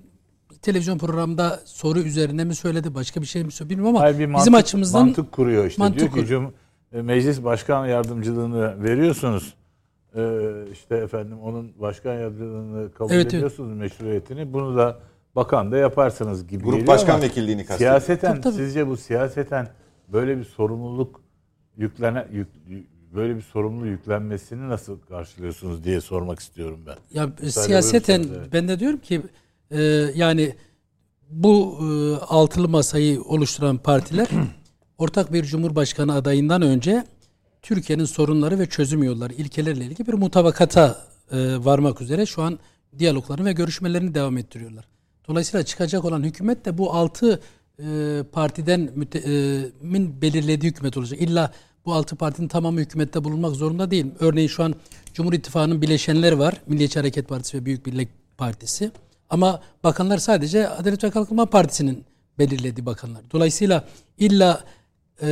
televizyon 0.61 0.97
programında 0.97 1.59
soru 1.65 1.99
üzerine 1.99 2.43
mi 2.43 2.55
söyledi 2.55 2.95
başka 2.95 3.21
bir 3.21 3.25
şey 3.25 3.43
mi 3.43 3.51
söyledi 3.51 3.69
bilmiyorum 3.73 3.95
ama 3.95 4.05
Hayır, 4.05 4.15
bir 4.19 4.19
bizim 4.19 4.33
mantık- 4.53 4.55
açımızdan 4.55 5.05
mantık 5.05 5.31
kuruyor 5.31 5.65
işte. 5.65 5.81
mantık 5.83 6.13
Diyor 6.13 6.25
ki 6.27 6.33
Cum- 6.33 6.51
e, 6.93 7.01
meclis 7.01 7.43
başkan 7.43 7.85
yardımcılığını 7.87 8.83
veriyorsunuz. 8.83 9.53
Ee, 10.15 10.39
işte 10.73 10.95
efendim 10.95 11.39
onun 11.39 11.71
başkan 11.81 12.13
yardımcılığını 12.13 12.91
kabul 12.93 13.11
Evet, 13.13 13.21
evet. 13.23 13.33
ediyorsunuz 13.33 13.77
meşruiyetini. 13.77 14.53
Bunu 14.53 14.77
da 14.77 14.99
bakan 15.35 15.71
da 15.71 15.77
yaparsınız 15.77 16.47
gibi 16.47 16.63
Grup 16.63 16.87
başkan 16.87 17.21
vekilliğini 17.21 17.65
kastediyor. 17.65 17.91
Siyaseten 17.91 18.31
Tabii, 18.31 18.41
tabii. 18.41 18.53
sizce 18.53 18.87
bu 18.87 18.97
siyaseten 18.97 19.67
böyle 20.07 20.37
bir 20.37 20.43
sorumluluk 20.43 21.21
yüklene 21.77 22.27
yük- 22.31 22.87
böyle 23.15 23.35
bir 23.35 23.41
sorumluluğu 23.41 23.87
yüklenmesini 23.87 24.69
nasıl 24.69 24.99
karşılıyorsunuz 24.99 25.83
diye 25.83 26.01
sormak 26.01 26.39
istiyorum 26.39 26.79
ben. 26.87 26.95
Ya 27.13 27.25
Müsaade 27.41 27.67
siyaseten 27.67 28.17
buyurursanız, 28.23 28.41
evet. 28.43 28.53
ben 28.53 28.67
de 28.67 28.79
diyorum 28.79 28.99
ki 28.99 29.21
e, 29.71 29.81
yani 30.15 30.55
bu 31.29 31.77
e, 31.81 31.85
altılı 32.25 32.69
masayı 32.69 33.21
oluşturan 33.21 33.77
partiler 33.77 34.27
ortak 34.97 35.33
bir 35.33 35.43
cumhurbaşkanı 35.43 36.13
adayından 36.13 36.61
önce 36.61 37.03
Türkiye'nin 37.61 38.05
sorunları 38.05 38.59
ve 38.59 38.65
çözüm 38.65 39.03
yolları 39.03 39.33
ilkelerle 39.33 39.85
ilgili 39.85 40.07
bir 40.07 40.13
mutabakata 40.13 40.97
e, 41.31 41.37
varmak 41.65 42.01
üzere 42.01 42.25
şu 42.25 42.41
an 42.41 42.59
diyaloglarını 42.99 43.45
ve 43.45 43.53
görüşmelerini 43.53 44.15
devam 44.15 44.37
ettiriyorlar. 44.37 44.87
Dolayısıyla 45.27 45.65
çıkacak 45.65 46.05
olan 46.05 46.23
hükümet 46.23 46.65
de 46.65 46.77
bu 46.77 46.93
altı 46.93 47.39
e, 47.79 48.23
partiden 48.31 48.89
müte, 48.95 49.19
e, 49.19 49.59
min 49.81 50.21
belirlediği 50.21 50.71
hükümet 50.71 50.97
olacak. 50.97 51.21
İlla 51.21 51.51
bu 51.85 51.93
altı 51.93 52.15
partinin 52.15 52.47
tamamı 52.47 52.79
hükümette 52.79 53.23
bulunmak 53.23 53.55
zorunda 53.55 53.91
değil. 53.91 54.05
Örneğin 54.19 54.47
şu 54.47 54.63
an 54.63 54.75
Cumhur 55.13 55.33
İttifakı'nın 55.33 55.81
bileşenleri 55.81 56.39
var. 56.39 56.61
Milliyetçi 56.67 56.99
Hareket 56.99 57.29
Partisi 57.29 57.57
ve 57.57 57.65
Büyük 57.65 57.85
Birlik 57.85 58.09
Partisi. 58.37 58.91
Ama 59.29 59.61
bakanlar 59.83 60.17
sadece 60.17 60.69
Adalet 60.69 61.03
ve 61.03 61.09
Kalkınma 61.09 61.45
Partisi'nin 61.45 62.05
belirlediği 62.39 62.85
bakanlar. 62.85 63.21
Dolayısıyla 63.31 63.87
illa 64.17 64.63
e, 65.21 65.27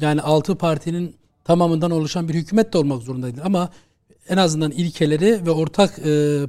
yani 0.00 0.22
altı 0.22 0.54
partinin 0.54 1.16
tamamından 1.44 1.90
oluşan 1.90 2.28
bir 2.28 2.34
hükümet 2.34 2.72
de 2.72 2.78
olmak 2.78 3.02
zorunda 3.02 3.26
değil. 3.26 3.44
Ama 3.44 3.70
en 4.28 4.36
azından 4.36 4.70
ilkeleri 4.70 5.46
ve 5.46 5.50
ortak 5.50 5.98
e, 5.98 6.02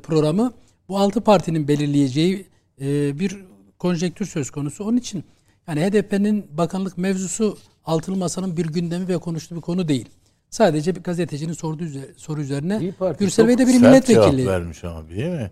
programı 0.04 0.54
bu 0.90 0.98
altı 0.98 1.22
partinin 1.22 1.68
belirleyeceği 1.68 2.46
e, 2.82 3.20
bir 3.20 3.38
konjektür 3.80 4.26
söz 4.26 4.52
konusu. 4.52 4.84
Onun 4.84 4.98
için 4.98 5.24
yani 5.68 5.82
HDP'nin 5.82 6.46
bakanlık 6.58 6.98
mevzusu 6.98 7.58
altılı 7.86 8.16
masanın 8.16 8.58
bir 8.58 8.66
gündemi 8.66 9.08
ve 9.08 9.18
konuştuğu 9.18 9.56
bir 9.56 9.62
konu 9.62 9.88
değil. 9.88 10.10
Sadece 10.50 10.96
bir 10.96 11.04
gazetecinin 11.04 11.54
sorduğu 11.54 11.84
üzeri- 11.84 12.14
soru 12.18 12.42
üzerine 12.42 12.94
Gürsel 13.20 13.48
Bey 13.48 13.58
de 13.58 13.68
bir 13.68 13.72
sert 13.72 13.82
milletvekili. 13.82 14.42
cevap 14.44 14.54
vermiş 14.54 14.84
ama 14.84 15.10
değil 15.10 15.30
mi? 15.30 15.52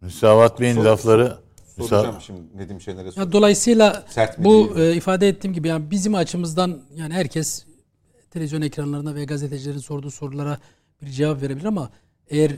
Müsavat 0.00 0.60
Bey'in 0.60 0.74
Sor- 0.74 0.84
lafları 0.84 1.38
Müsa- 1.78 1.86
Soracağım 1.88 2.16
şimdi 2.20 2.40
Nedim 2.56 2.80
Şener'e 2.80 3.04
Ya 3.06 3.12
soracağım. 3.12 3.32
dolayısıyla 3.32 4.04
Sert 4.08 4.38
bu 4.44 4.72
e, 4.78 4.94
ifade 4.96 5.28
ettiğim 5.28 5.54
gibi 5.54 5.68
yani 5.68 5.90
bizim 5.90 6.14
açımızdan 6.14 6.80
yani 6.96 7.14
herkes 7.14 7.64
televizyon 8.30 8.62
ekranlarına 8.62 9.14
ve 9.14 9.24
gazetecilerin 9.24 9.78
sorduğu 9.78 10.10
sorulara 10.10 10.58
bir 11.02 11.10
cevap 11.10 11.42
verebilir 11.42 11.64
ama 11.64 11.90
eğer 12.28 12.52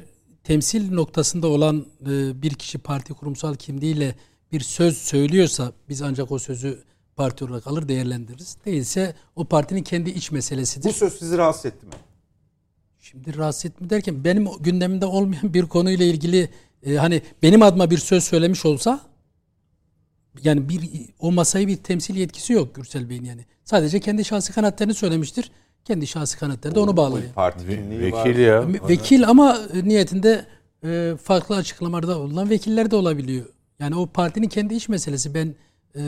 temsil 0.49 0.93
noktasında 0.93 1.49
olan 1.49 1.87
e, 2.07 2.43
bir 2.43 2.51
kişi 2.51 2.79
parti 2.79 3.15
kurumsal 3.15 3.55
kimliğiyle 3.55 4.15
bir 4.53 4.61
söz 4.61 4.99
söylüyorsa 4.99 5.73
biz 5.89 6.03
ancak 6.03 6.33
o 6.33 6.39
sözü 6.39 6.79
parti 7.17 7.45
olarak 7.45 7.67
alır 7.67 7.89
değerlendiririz. 7.89 8.57
Değilse 8.65 9.15
o 9.37 9.45
partinin 9.45 9.83
kendi 9.83 10.11
iç 10.11 10.31
meselesidir. 10.31 10.89
Bu 10.89 10.93
söz 10.93 11.19
sizi 11.19 11.39
rahatsız 11.39 11.67
etti 11.67 11.87
mi? 11.87 11.93
Şimdi 13.01 13.37
rahatsız 13.37 13.67
etme 13.67 13.91
derken 13.91 14.25
benim 14.25 14.49
gündemimde 14.61 15.07
olmayan 15.07 15.55
bir 15.55 15.67
konuyla 15.67 16.05
ilgili 16.05 16.49
e, 16.83 16.95
hani 16.95 17.23
benim 17.43 17.63
adıma 17.63 17.91
bir 17.91 17.99
söz 17.99 18.25
söylemiş 18.25 18.65
olsa 18.67 19.01
yani 20.43 20.69
bir 20.69 20.81
o 21.19 21.33
masayı 21.33 21.69
bir 21.69 21.77
temsil 21.77 22.17
yetkisi 22.17 22.53
yok 22.53 22.75
Gürsel 22.75 23.11
Bey'in 23.11 23.25
yani. 23.25 23.45
Sadece 23.65 24.01
kendi 24.01 24.25
şahsi 24.25 24.53
kanatlarını 24.53 24.95
söylemiştir. 24.95 25.51
Kendi 25.89 26.07
şahsi 26.07 26.39
kanatları 26.39 26.75
da 26.75 26.81
onu 26.81 26.97
bağlar. 26.97 27.21
yani. 27.21 27.33
Parti 27.33 27.67
kimliği 27.69 28.13
var. 28.13 28.25
vekil 28.27 28.39
ya. 28.41 28.69
Vekil 28.89 29.29
ama 29.29 29.59
niyetinde 29.85 30.45
e, 30.85 31.15
farklı 31.23 31.57
açıklamalarda 31.57 32.21
bulunan 32.21 32.51
vekiller 32.51 32.91
de 32.91 32.97
olabiliyor. 32.97 33.47
Yani 33.79 33.97
o 33.97 34.07
partinin 34.07 34.49
kendi 34.49 34.75
iç 34.75 34.89
meselesi. 34.89 35.35
Ben 35.35 35.55
e, 35.95 36.01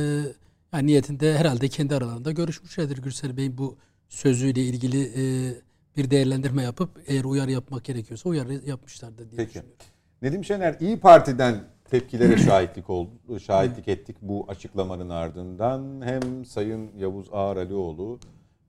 yani 0.72 0.86
niyetinde 0.86 1.38
herhalde 1.38 1.68
kendi 1.68 1.94
aralarında 1.94 2.32
görüşmüşlerdir 2.32 2.98
Gürsel 2.98 3.36
Bey 3.36 3.58
bu 3.58 3.76
sözüyle 4.08 4.60
ilgili 4.62 5.02
e, 5.02 5.54
bir 5.96 6.10
değerlendirme 6.10 6.62
yapıp 6.62 6.90
eğer 7.06 7.24
uyarı 7.24 7.50
yapmak 7.50 7.84
gerekiyorsa 7.84 8.28
uyarı 8.28 8.52
yapmışlardır 8.66 9.30
diye 9.30 9.36
Peki. 9.36 9.48
düşünüyorum. 9.48 9.74
Nedim 10.22 10.44
Şener 10.44 10.76
İyi 10.80 11.00
Parti'den 11.00 11.54
tepkilere 11.90 12.36
şahitlik 12.46 12.90
oldu, 12.90 13.40
şahitlik 13.46 13.88
ettik 13.88 14.16
bu 14.22 14.44
açıklamanın 14.48 15.08
ardından. 15.08 16.00
Hem 16.04 16.44
Sayın 16.44 16.90
Yavuz 16.98 17.26
Ağaralioğlu 17.32 18.18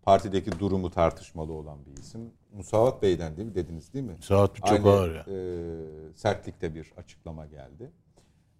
partideki 0.02 0.60
durumu 0.60 0.92
tartışmalı 0.92 1.54
olan 1.54 1.78
bir 1.86 2.02
isim. 2.02 2.22
Musavat 2.54 3.02
Bey'den 3.02 3.38
değil 3.38 3.48
mi 3.48 3.56
dediniz 3.56 3.94
değil 3.94 4.06
mi? 4.06 4.16
Saat 4.22 4.56
çok 4.56 4.70
Aynı, 4.72 4.90
ağır 4.90 5.16
ya. 5.16 5.26
e, 5.28 6.14
sertlikte 6.16 6.76
bir 6.76 6.94
açıklama 6.98 7.46
geldi. 7.46 7.92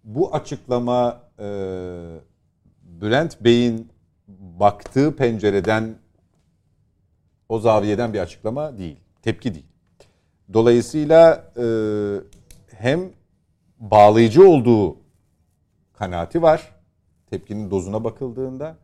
Bu 0.04 0.34
açıklama 0.34 1.20
e, 1.38 1.46
Bülent 2.82 3.44
Bey'in 3.44 3.88
baktığı 4.38 5.16
pencereden 5.16 5.94
o 7.48 7.58
zaviyeden 7.58 8.14
bir 8.14 8.18
açıklama 8.18 8.78
değil. 8.78 8.96
Tepki 9.22 9.54
değil. 9.54 9.66
Dolayısıyla 10.52 11.52
e, 11.56 11.64
hem 12.76 13.10
bağlayıcı 13.78 14.48
olduğu 14.48 14.96
kanaati 15.92 16.42
var. 16.42 16.74
Tepkinin 17.30 17.70
dozuna 17.70 18.04
bakıldığında 18.04 18.76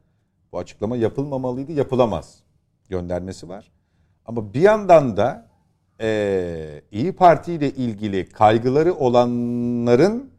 bu 0.53 0.59
açıklama 0.59 0.97
yapılmamalıydı, 0.97 1.73
yapılamaz 1.73 2.43
göndermesi 2.89 3.49
var. 3.49 3.70
Ama 4.24 4.55
bir 4.55 4.61
yandan 4.61 5.16
da 5.16 5.49
e, 6.01 6.82
İyi 6.93 7.12
Parti 7.12 7.53
ile 7.53 7.70
ilgili 7.70 8.28
kaygıları 8.28 8.95
olanların 8.95 10.30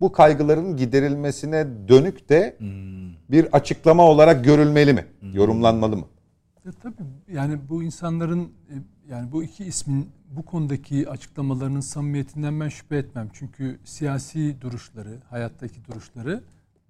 bu 0.00 0.12
kaygıların 0.12 0.76
giderilmesine 0.76 1.66
dönük 1.88 2.28
de 2.28 2.56
bir 3.30 3.56
açıklama 3.56 4.02
olarak 4.02 4.44
görülmeli 4.44 4.92
mi? 4.92 5.06
Yorumlanmalı 5.32 5.96
mı? 5.96 6.04
E, 6.66 6.70
tabii 6.82 6.94
yani 7.32 7.58
bu 7.68 7.82
insanların 7.82 8.42
e, 8.44 8.74
yani 9.10 9.32
bu 9.32 9.42
iki 9.42 9.64
ismin 9.64 10.10
bu 10.30 10.44
konudaki 10.44 11.08
açıklamalarının 11.08 11.80
samimiyetinden 11.80 12.60
ben 12.60 12.68
şüphe 12.68 12.96
etmem. 12.96 13.28
Çünkü 13.32 13.78
siyasi 13.84 14.60
duruşları, 14.60 15.18
hayattaki 15.30 15.84
duruşları 15.84 16.42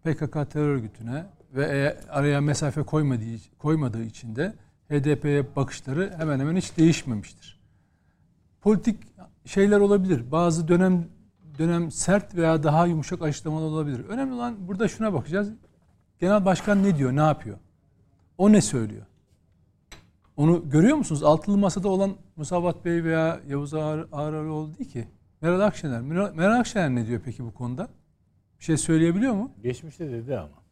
PKK 0.05 0.51
terör 0.51 0.69
örgütüne 0.69 1.25
ve 1.55 1.67
eğer 1.71 1.97
araya 2.09 2.41
mesafe 2.41 2.83
koymadığı, 2.83 3.59
koymadığı 3.59 4.03
için 4.03 4.37
de 4.37 4.55
HDP'ye 4.91 5.57
bakışları 5.57 6.15
hemen 6.19 6.41
hemen 6.41 6.57
hiç 6.57 6.77
değişmemiştir. 6.77 7.61
Politik 8.61 9.03
şeyler 9.45 9.81
olabilir. 9.81 10.33
Bazı 10.33 10.69
dönem 10.69 11.09
dönem 11.59 11.91
sert 11.91 12.35
veya 12.35 12.63
daha 12.63 12.87
yumuşak 12.87 13.23
açıklamalar 13.23 13.67
olabilir. 13.67 14.05
Önemli 14.05 14.35
olan 14.35 14.69
burada 14.69 14.89
şuna 14.89 15.13
bakacağız. 15.13 15.53
Genel 16.19 16.45
başkan 16.45 16.83
ne 16.83 16.97
diyor, 16.97 17.17
ne 17.17 17.21
yapıyor? 17.21 17.59
O 18.39 18.53
ne 18.53 18.61
söylüyor? 18.61 19.07
Onu 20.37 20.71
görüyor 20.71 20.97
musunuz? 20.97 21.23
Altılı 21.23 21.59
Masa'da 21.59 21.89
olan 21.89 22.17
Musavat 22.37 22.85
Bey 22.85 23.05
veya 23.05 23.41
Yavuz 23.49 23.75
Ağar, 23.75 24.07
Ağaroğlu 24.13 24.79
değil 24.79 24.91
ki. 24.91 25.09
Meral 25.41 25.61
Akşener. 25.61 26.01
Meral 26.01 26.61
Akşener 26.61 26.91
ne 26.91 27.07
diyor 27.07 27.21
peki 27.25 27.45
bu 27.45 27.55
konuda? 27.55 27.89
Bir 28.59 28.65
şey 28.65 28.77
söyleyebiliyor 28.77 29.35
mu? 29.35 29.53
Geçmişte 29.63 30.11
dedi 30.11 30.39
ama. 30.39 30.68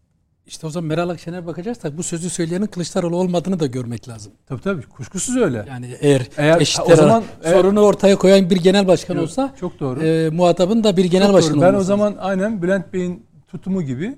İşte 0.46 0.66
o 0.66 0.70
zaman 0.70 0.88
Meral 0.88 1.08
Akşener'e 1.08 1.46
bakacaksak 1.46 1.96
bu 1.98 2.02
sözü 2.02 2.30
söyleyenin 2.30 2.66
Kılıçdaroğlu 2.66 3.16
olmadığını 3.16 3.60
da 3.60 3.66
görmek 3.66 4.08
lazım. 4.08 4.32
Tabii 4.46 4.60
tabii. 4.62 4.82
Kuşkusuz 4.82 5.36
öyle. 5.36 5.64
Yani 5.68 5.96
eğer, 6.00 6.28
Eğer- 6.36 6.60
eşitler 6.60 6.92
o 6.92 6.96
zaman- 6.96 7.24
sorunu 7.42 7.80
ortaya 7.80 8.16
koyan 8.16 8.50
bir 8.50 8.56
genel 8.56 8.86
başkan 8.86 9.14
Yok, 9.14 9.22
olsa 9.24 9.54
çok 9.60 9.80
doğru. 9.80 10.02
e, 10.02 10.30
muhatabın 10.30 10.84
da 10.84 10.96
bir 10.96 11.04
genel 11.04 11.32
başkan 11.32 11.54
doğru. 11.54 11.60
Ben 11.60 11.66
o 11.66 11.68
olması 11.70 11.90
lazım. 11.90 11.98
zaman 12.10 12.16
aynen 12.20 12.62
Bülent 12.62 12.92
Bey'in 12.92 13.26
tutumu 13.48 13.82
gibi 13.82 14.16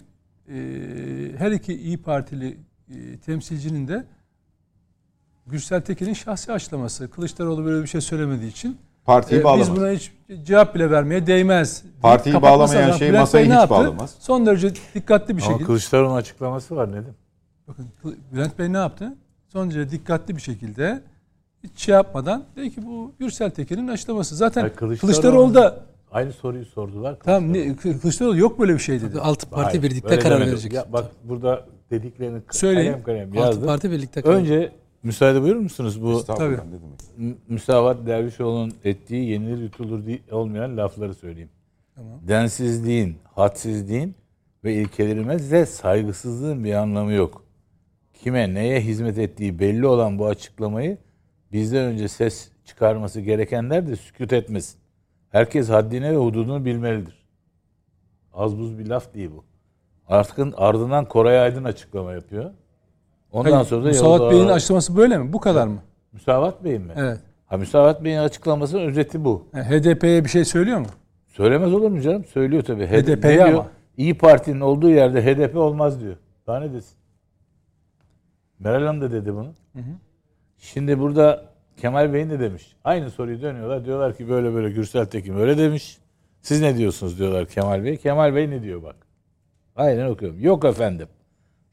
e, 0.48 0.54
her 1.38 1.50
iki 1.50 1.74
İyi 1.74 1.98
Partili 2.02 2.58
e, 2.90 3.18
temsilcinin 3.26 3.88
de 3.88 4.06
Gürsel 5.46 5.80
Tekin'in 5.80 6.14
şahsi 6.14 6.52
açıklaması. 6.52 7.10
Kılıçdaroğlu 7.10 7.64
böyle 7.64 7.82
bir 7.82 7.88
şey 7.88 8.00
söylemediği 8.00 8.50
için 8.50 8.76
Partiyi 9.04 9.40
e, 9.40 9.44
bağlamaz. 9.44 9.70
biz 9.70 9.76
buna 9.76 9.90
hiç 9.90 10.12
cevap 10.44 10.74
bile 10.74 10.90
vermeye 10.90 11.26
değmez. 11.26 11.82
Partiyi 12.02 12.32
kapatması 12.32 12.74
bağlamayan 12.74 12.96
şey 12.98 13.08
Bülent 13.08 13.20
masayı 13.20 13.44
Bey 13.46 13.50
hiç 13.52 13.58
yaptı? 13.60 13.70
bağlamaz. 13.74 14.14
Son 14.20 14.46
derece 14.46 14.70
dikkatli 14.94 15.36
bir 15.36 15.42
Ama 15.42 15.50
şekilde. 15.50 15.66
Kılıçdaroğlu'nun 15.66 16.16
açıklaması 16.16 16.76
var 16.76 16.92
Nedim. 16.92 17.14
Bakın 17.68 17.86
Bülent 18.32 18.58
Bey 18.58 18.72
ne 18.72 18.76
yaptı? 18.78 19.14
Son 19.48 19.70
derece 19.70 19.90
dikkatli 19.90 20.36
bir 20.36 20.40
şekilde 20.42 21.02
hiç 21.64 21.70
şey 21.80 21.94
yapmadan 21.94 22.44
dedi 22.56 22.70
ki 22.74 22.86
bu 22.86 23.12
Gürsel 23.18 23.50
Tekin'in 23.50 23.88
açıklaması. 23.88 24.36
Zaten 24.36 24.60
Hayır, 24.60 24.74
Kılıçdaroğlu- 24.74 24.98
Kılıçdaroğlu 25.00 25.54
da 25.54 25.80
Aynı 26.12 26.32
soruyu 26.32 26.64
sordular. 26.64 27.16
tamam 27.24 27.52
ne, 27.52 27.76
Kılıçdaroğlu 27.76 28.38
yok 28.38 28.58
böyle 28.60 28.74
bir 28.74 28.78
şey 28.78 29.00
dedi. 29.02 29.20
Altı 29.20 29.50
parti 29.50 29.68
Hayır, 29.78 29.82
birlikte 29.82 30.18
karar 30.18 30.34
demedim. 30.34 30.52
verecek. 30.52 30.72
Ya 30.72 30.86
bak 30.92 31.04
burada 31.24 31.64
dediklerini 31.90 32.40
Söyleyin. 32.50 32.92
kalem 32.92 33.02
kalem 33.04 33.28
Altı 33.28 33.38
yazdım. 33.38 33.66
parti 33.66 33.90
birlikte 33.90 34.22
karar 34.22 34.34
Önce 34.34 34.72
müsaade 35.02 35.42
buyurur 35.42 35.60
musunuz 35.60 36.02
bu 36.02 36.24
Tabii. 36.24 36.54
ne 36.54 36.58
demek. 36.58 37.00
M- 37.16 37.34
Müsavat 37.48 38.06
Dervişoğlu'nun 38.06 38.72
ettiği 38.84 39.30
yenilir 39.30 39.62
yutulur 39.62 40.02
olmayan 40.30 40.76
lafları 40.76 41.14
söyleyeyim. 41.14 41.50
Tamam. 41.94 42.20
Densizliğin, 42.28 43.16
hadsizliğin 43.34 44.14
ve 44.64 44.74
ilkelerimize 44.74 45.66
saygısızlığın 45.66 46.64
bir 46.64 46.74
anlamı 46.74 47.12
yok. 47.12 47.44
Kime 48.14 48.54
neye 48.54 48.80
hizmet 48.80 49.18
ettiği 49.18 49.58
belli 49.58 49.86
olan 49.86 50.18
bu 50.18 50.26
açıklamayı 50.26 50.98
bizden 51.52 51.84
önce 51.84 52.08
ses 52.08 52.50
çıkarması 52.64 53.20
gerekenler 53.20 53.86
de 53.86 53.96
sükut 53.96 54.32
etmesin. 54.32 54.78
Herkes 55.30 55.68
haddine 55.68 56.12
ve 56.12 56.16
hududunu 56.16 56.64
bilmelidir. 56.64 57.26
Az 58.32 58.58
buz 58.58 58.78
bir 58.78 58.86
laf 58.86 59.14
değil 59.14 59.30
bu. 59.36 59.44
Artık 60.08 60.54
ardından 60.56 61.04
Koray 61.04 61.40
Aydın 61.40 61.64
açıklama 61.64 62.12
yapıyor. 62.12 62.50
Ondan 63.32 63.52
Hayır, 63.52 63.66
sonra 63.66 63.84
da 63.84 63.88
Musavat 63.88 64.20
Yavuz 64.20 64.32
Bey'in 64.32 64.48
açıklaması 64.48 64.96
böyle 64.96 65.18
mi? 65.18 65.32
Bu 65.32 65.40
kadar 65.40 65.66
mı? 65.66 65.78
Müsavat 66.12 66.64
Bey'in 66.64 66.82
mi? 66.82 66.92
Evet. 66.96 67.20
Ha 67.46 67.56
Müsavat 67.56 68.04
Bey'in 68.04 68.18
açıklamasının 68.18 68.80
özeti 68.80 69.24
bu. 69.24 69.46
Yani 69.54 69.64
HDP'ye 69.64 70.24
bir 70.24 70.28
şey 70.28 70.44
söylüyor 70.44 70.78
mu? 70.78 70.86
Söylemez 71.26 71.74
olur 71.74 71.90
mu 71.90 72.00
canım? 72.00 72.24
Söylüyor 72.24 72.62
tabii. 72.62 72.86
HDP'ye 72.86 73.44
ama. 73.44 73.66
İyi 73.96 74.18
Parti'nin 74.18 74.60
olduğu 74.60 74.90
yerde 74.90 75.24
HDP 75.24 75.56
olmaz 75.56 76.00
diyor. 76.00 76.16
Daha 76.46 76.60
ne 76.60 76.72
desin? 76.72 76.96
Meral 78.58 78.86
Hanım 78.86 79.00
da 79.00 79.12
dedi 79.12 79.34
bunu. 79.34 79.52
Şimdi 80.58 80.98
burada 80.98 81.44
Kemal 81.76 82.12
Bey 82.12 82.28
ne 82.28 82.40
demiş? 82.40 82.76
Aynı 82.84 83.10
soruyu 83.10 83.42
dönüyorlar. 83.42 83.84
Diyorlar 83.84 84.16
ki 84.16 84.28
böyle 84.28 84.54
böyle 84.54 84.70
Gürsel 84.70 85.06
Tekin 85.06 85.38
öyle 85.38 85.58
demiş. 85.58 85.98
Siz 86.42 86.60
ne 86.60 86.76
diyorsunuz 86.76 87.18
diyorlar 87.18 87.46
Kemal 87.46 87.84
Bey. 87.84 87.96
Kemal 87.96 88.34
Bey 88.34 88.50
ne 88.50 88.62
diyor 88.62 88.82
bak. 88.82 88.96
Aynen 89.76 90.10
okuyorum. 90.10 90.40
Yok 90.40 90.64
efendim. 90.64 91.08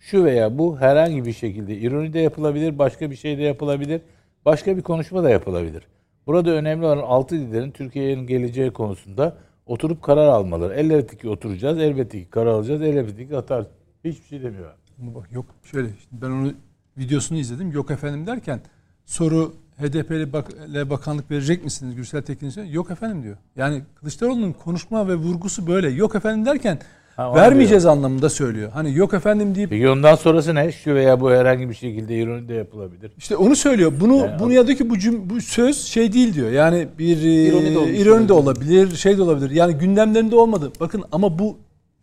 Şu 0.05 0.23
veya 0.23 0.57
bu 0.57 0.79
herhangi 0.79 1.25
bir 1.25 1.33
şekilde 1.33 1.77
ironi 1.77 2.13
de 2.13 2.19
yapılabilir, 2.19 2.77
başka 2.77 3.11
bir 3.11 3.15
şey 3.15 3.37
de 3.37 3.41
yapılabilir, 3.41 4.01
başka 4.45 4.77
bir 4.77 4.81
konuşma 4.81 5.23
da 5.23 5.29
yapılabilir. 5.29 5.83
Burada 6.27 6.51
önemli 6.51 6.85
olan 6.85 6.97
altı 6.97 7.35
liderin 7.35 7.71
Türkiye'nin 7.71 8.27
geleceği 8.27 8.71
konusunda 8.71 9.37
oturup 9.65 10.01
karar 10.01 10.27
almaları. 10.27 10.73
Elbette 10.73 11.17
ki 11.17 11.29
oturacağız, 11.29 11.79
elbette 11.79 12.19
ki 12.19 12.29
karar 12.29 12.51
alacağız, 12.51 12.81
elbette 12.81 13.27
ki 13.27 13.37
atar. 13.37 13.65
Hiçbir 14.03 14.27
şey 14.27 14.43
demiyor. 14.43 14.73
Bak 14.97 15.31
yok 15.31 15.45
şöyle 15.63 15.89
ben 16.11 16.29
onu 16.29 16.53
videosunu 16.97 17.37
izledim. 17.37 17.71
Yok 17.71 17.91
efendim 17.91 18.27
derken 18.27 18.61
soru 19.05 19.53
HDP'li 19.77 20.33
bak, 20.33 20.51
bakanlık 20.89 21.31
verecek 21.31 21.63
misiniz 21.63 21.95
Gürsel 21.95 22.21
Tekin 22.21 22.49
için? 22.49 22.65
Yok 22.65 22.91
efendim 22.91 23.23
diyor. 23.23 23.37
Yani 23.55 23.81
Kılıçdaroğlu'nun 23.95 24.53
konuşma 24.53 25.07
ve 25.07 25.15
vurgusu 25.15 25.67
böyle. 25.67 25.89
Yok 25.89 26.15
efendim 26.15 26.45
derken 26.45 26.79
Ha, 27.15 27.35
vermeyeceğiz 27.35 27.85
anlamında 27.85 28.29
söylüyor. 28.29 28.71
Hani 28.71 28.95
yok 28.95 29.13
efendim 29.13 29.55
deyip 29.55 29.69
Peki 29.69 29.89
ondan 29.89 30.15
sonrası 30.15 30.55
ne? 30.55 30.71
Şu 30.71 30.95
veya 30.95 31.21
bu 31.21 31.31
herhangi 31.31 31.69
bir 31.69 31.73
şekilde 31.73 32.17
ironi 32.17 32.47
de 32.47 32.53
yapılabilir. 32.53 33.11
işte 33.17 33.35
onu 33.35 33.55
söylüyor. 33.55 33.93
Bunu 33.99 34.15
Yani 34.17 34.39
bunu 34.39 34.53
ya 34.53 34.67
diyor 34.67 34.77
ki 34.77 34.89
bu 34.89 34.99
cüm, 34.99 35.29
bu 35.29 35.41
söz 35.41 35.85
şey 35.85 36.13
değil 36.13 36.33
diyor. 36.33 36.51
Yani 36.51 36.87
bir 36.99 37.17
İroni 37.17 37.75
de 37.75 37.97
ironi 37.97 38.29
de, 38.29 38.33
olabilir. 38.33 38.95
şey 38.95 39.17
de 39.17 39.21
olabilir. 39.21 39.49
Yani 39.49 39.73
gündemlerinde 39.73 40.35
olmadı. 40.35 40.71
Bakın 40.79 41.03
ama 41.11 41.39
bu 41.39 41.57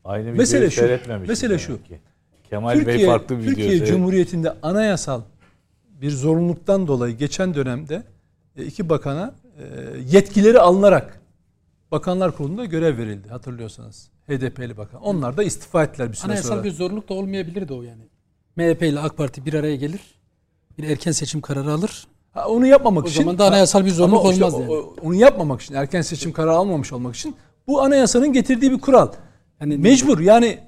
Aynı 0.05 0.23
videoyu 0.23 0.39
Mesele 0.39 0.71
şu, 0.71 0.83
mesele 1.29 1.59
şu. 1.59 1.83
ki. 1.83 1.99
Kemal 2.51 2.75
Bey 2.75 2.85
Türkiye, 2.85 3.07
farklı 3.07 3.37
bir 3.39 3.43
video 3.43 3.49
Türkiye 3.49 3.69
seyretti. 3.69 3.91
Cumhuriyeti'nde 3.91 4.53
anayasal 4.63 5.21
bir 6.01 6.11
zorunluluktan 6.11 6.87
dolayı 6.87 7.17
geçen 7.17 7.55
dönemde 7.55 8.03
e, 8.57 8.65
iki 8.65 8.89
bakana 8.89 9.35
e, 9.59 9.65
yetkileri 10.11 10.61
alınarak 10.61 11.22
Bakanlar 11.93 12.37
Kurulu'nda 12.37 12.65
görev 12.65 12.99
verildi 12.99 13.29
hatırlıyorsanız. 13.29 14.09
HDP'li 14.29 14.77
bakan. 14.77 15.03
Onlar 15.03 15.37
da 15.37 15.43
istifa 15.43 15.85
ettiler 15.85 16.09
bir 16.11 16.15
süre 16.17 16.27
Anayasal 16.27 16.49
sonra. 16.49 16.65
bir 16.65 16.71
zorunluluk 16.73 17.09
da 17.09 17.15
olmayabilirdi 17.15 17.73
o 17.73 17.83
yani. 17.83 18.03
MHP 18.57 18.83
ile 18.83 19.01
AK 19.01 19.17
Parti 19.17 19.47
bir 19.47 19.55
araya 19.55 19.77
gelir. 19.77 20.01
Bir 20.79 20.85
erken 20.91 21.13
seçim 21.13 21.41
kararı 21.41 21.73
alır. 21.73 22.07
Ha, 22.33 22.49
onu 22.49 22.67
yapmamak 22.67 23.05
O 23.05 23.09
için 23.09 23.21
zaman 23.21 23.39
da 23.39 23.45
anayasal 23.47 23.85
bir 23.85 23.91
işte 23.91 24.03
olmaz 24.03 24.55
o- 24.55 24.61
yani. 24.61 24.73
o- 24.73 24.95
onu 25.03 25.15
yapmamak 25.15 25.61
için 25.61 25.75
erken 25.75 26.03
seçim 26.03 26.33
kararı 26.33 26.53
almamış 26.53 26.93
olmak 26.93 27.17
için 27.17 27.37
bu 27.67 27.83
anayasanın 27.83 28.33
getirdiği 28.33 28.71
bir 28.73 28.81
kural. 28.81 29.09
Yani 29.61 29.77
Mecbur 29.77 30.19
yani 30.19 30.59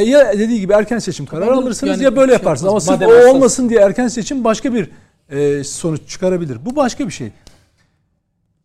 ya 0.00 0.32
dediği 0.38 0.60
gibi 0.60 0.72
erken 0.72 0.98
seçim 0.98 1.26
kararı 1.26 1.48
Tabii, 1.50 1.58
alırsınız 1.58 1.92
yani 1.92 2.04
ya 2.04 2.16
böyle 2.16 2.32
şey 2.32 2.38
yaparsınız. 2.38 2.70
Ama 2.70 2.80
sırf 2.80 3.02
o 3.02 3.30
olmasın 3.30 3.68
diye 3.68 3.80
erken 3.80 4.08
seçim 4.08 4.44
başka 4.44 4.74
bir 4.74 4.90
e, 5.30 5.64
sonuç 5.64 6.08
çıkarabilir. 6.08 6.58
Bu 6.64 6.76
başka 6.76 7.06
bir 7.06 7.12
şey. 7.12 7.32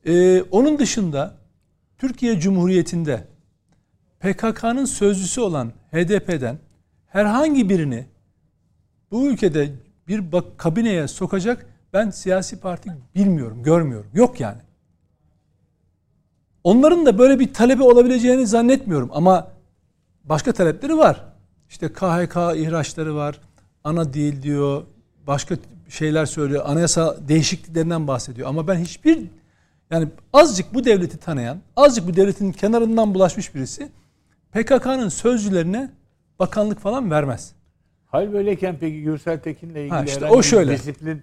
E, 0.08 0.42
onun 0.42 0.80
dışında 0.80 1.39
Türkiye 2.00 2.40
Cumhuriyeti'nde 2.40 3.28
PKK'nın 4.20 4.86
sözcüsü 4.86 5.42
olan 5.42 5.72
HDP'den 5.92 6.58
herhangi 7.08 7.70
birini 7.70 8.06
bu 9.12 9.28
ülkede 9.28 9.72
bir 10.08 10.32
bak, 10.32 10.58
kabineye 10.58 11.08
sokacak 11.08 11.66
ben 11.94 12.10
siyasi 12.10 12.60
parti 12.60 12.92
bilmiyorum, 13.16 13.64
görmüyorum. 13.64 14.10
Yok 14.14 14.40
yani. 14.40 14.62
Onların 16.64 17.06
da 17.06 17.18
böyle 17.18 17.40
bir 17.40 17.54
talebi 17.54 17.84
olabileceğini 17.84 18.48
zannetmiyorum 18.48 19.10
ama 19.14 19.52
başka 20.24 20.52
talepleri 20.52 20.98
var. 20.98 21.26
İşte 21.70 21.94
KHK 21.94 22.36
ihraçları 22.56 23.16
var. 23.16 23.40
Ana 23.84 24.14
değil 24.14 24.42
diyor. 24.42 24.84
Başka 25.28 25.56
şeyler 25.90 26.26
söylüyor. 26.26 26.64
Anayasa 26.66 27.18
değişikliklerinden 27.28 28.08
bahsediyor. 28.08 28.50
Ama 28.50 28.68
ben 28.68 28.76
hiçbir 28.76 29.24
yani 29.92 30.08
azıcık 30.34 30.74
bu 30.74 30.86
devleti 30.86 31.18
tanıyan, 31.18 31.58
azıcık 31.76 32.08
bu 32.08 32.16
devletin 32.16 32.52
kenarından 32.52 33.14
bulaşmış 33.14 33.56
birisi 33.56 33.92
PKK'nın 34.52 35.10
sözcülerine 35.10 35.92
bakanlık 36.40 36.80
falan 36.80 37.12
vermez. 37.12 37.54
Hal 38.06 38.34
böyleyken 38.34 38.78
peki 38.80 39.04
Gürsel 39.04 39.40
Tekin'le 39.40 39.70
ilgili 39.70 39.90
Ha, 39.90 40.04
işte 40.04 40.26
o 40.26 40.44
şöyle. 40.44 40.72
disiplin 40.72 41.22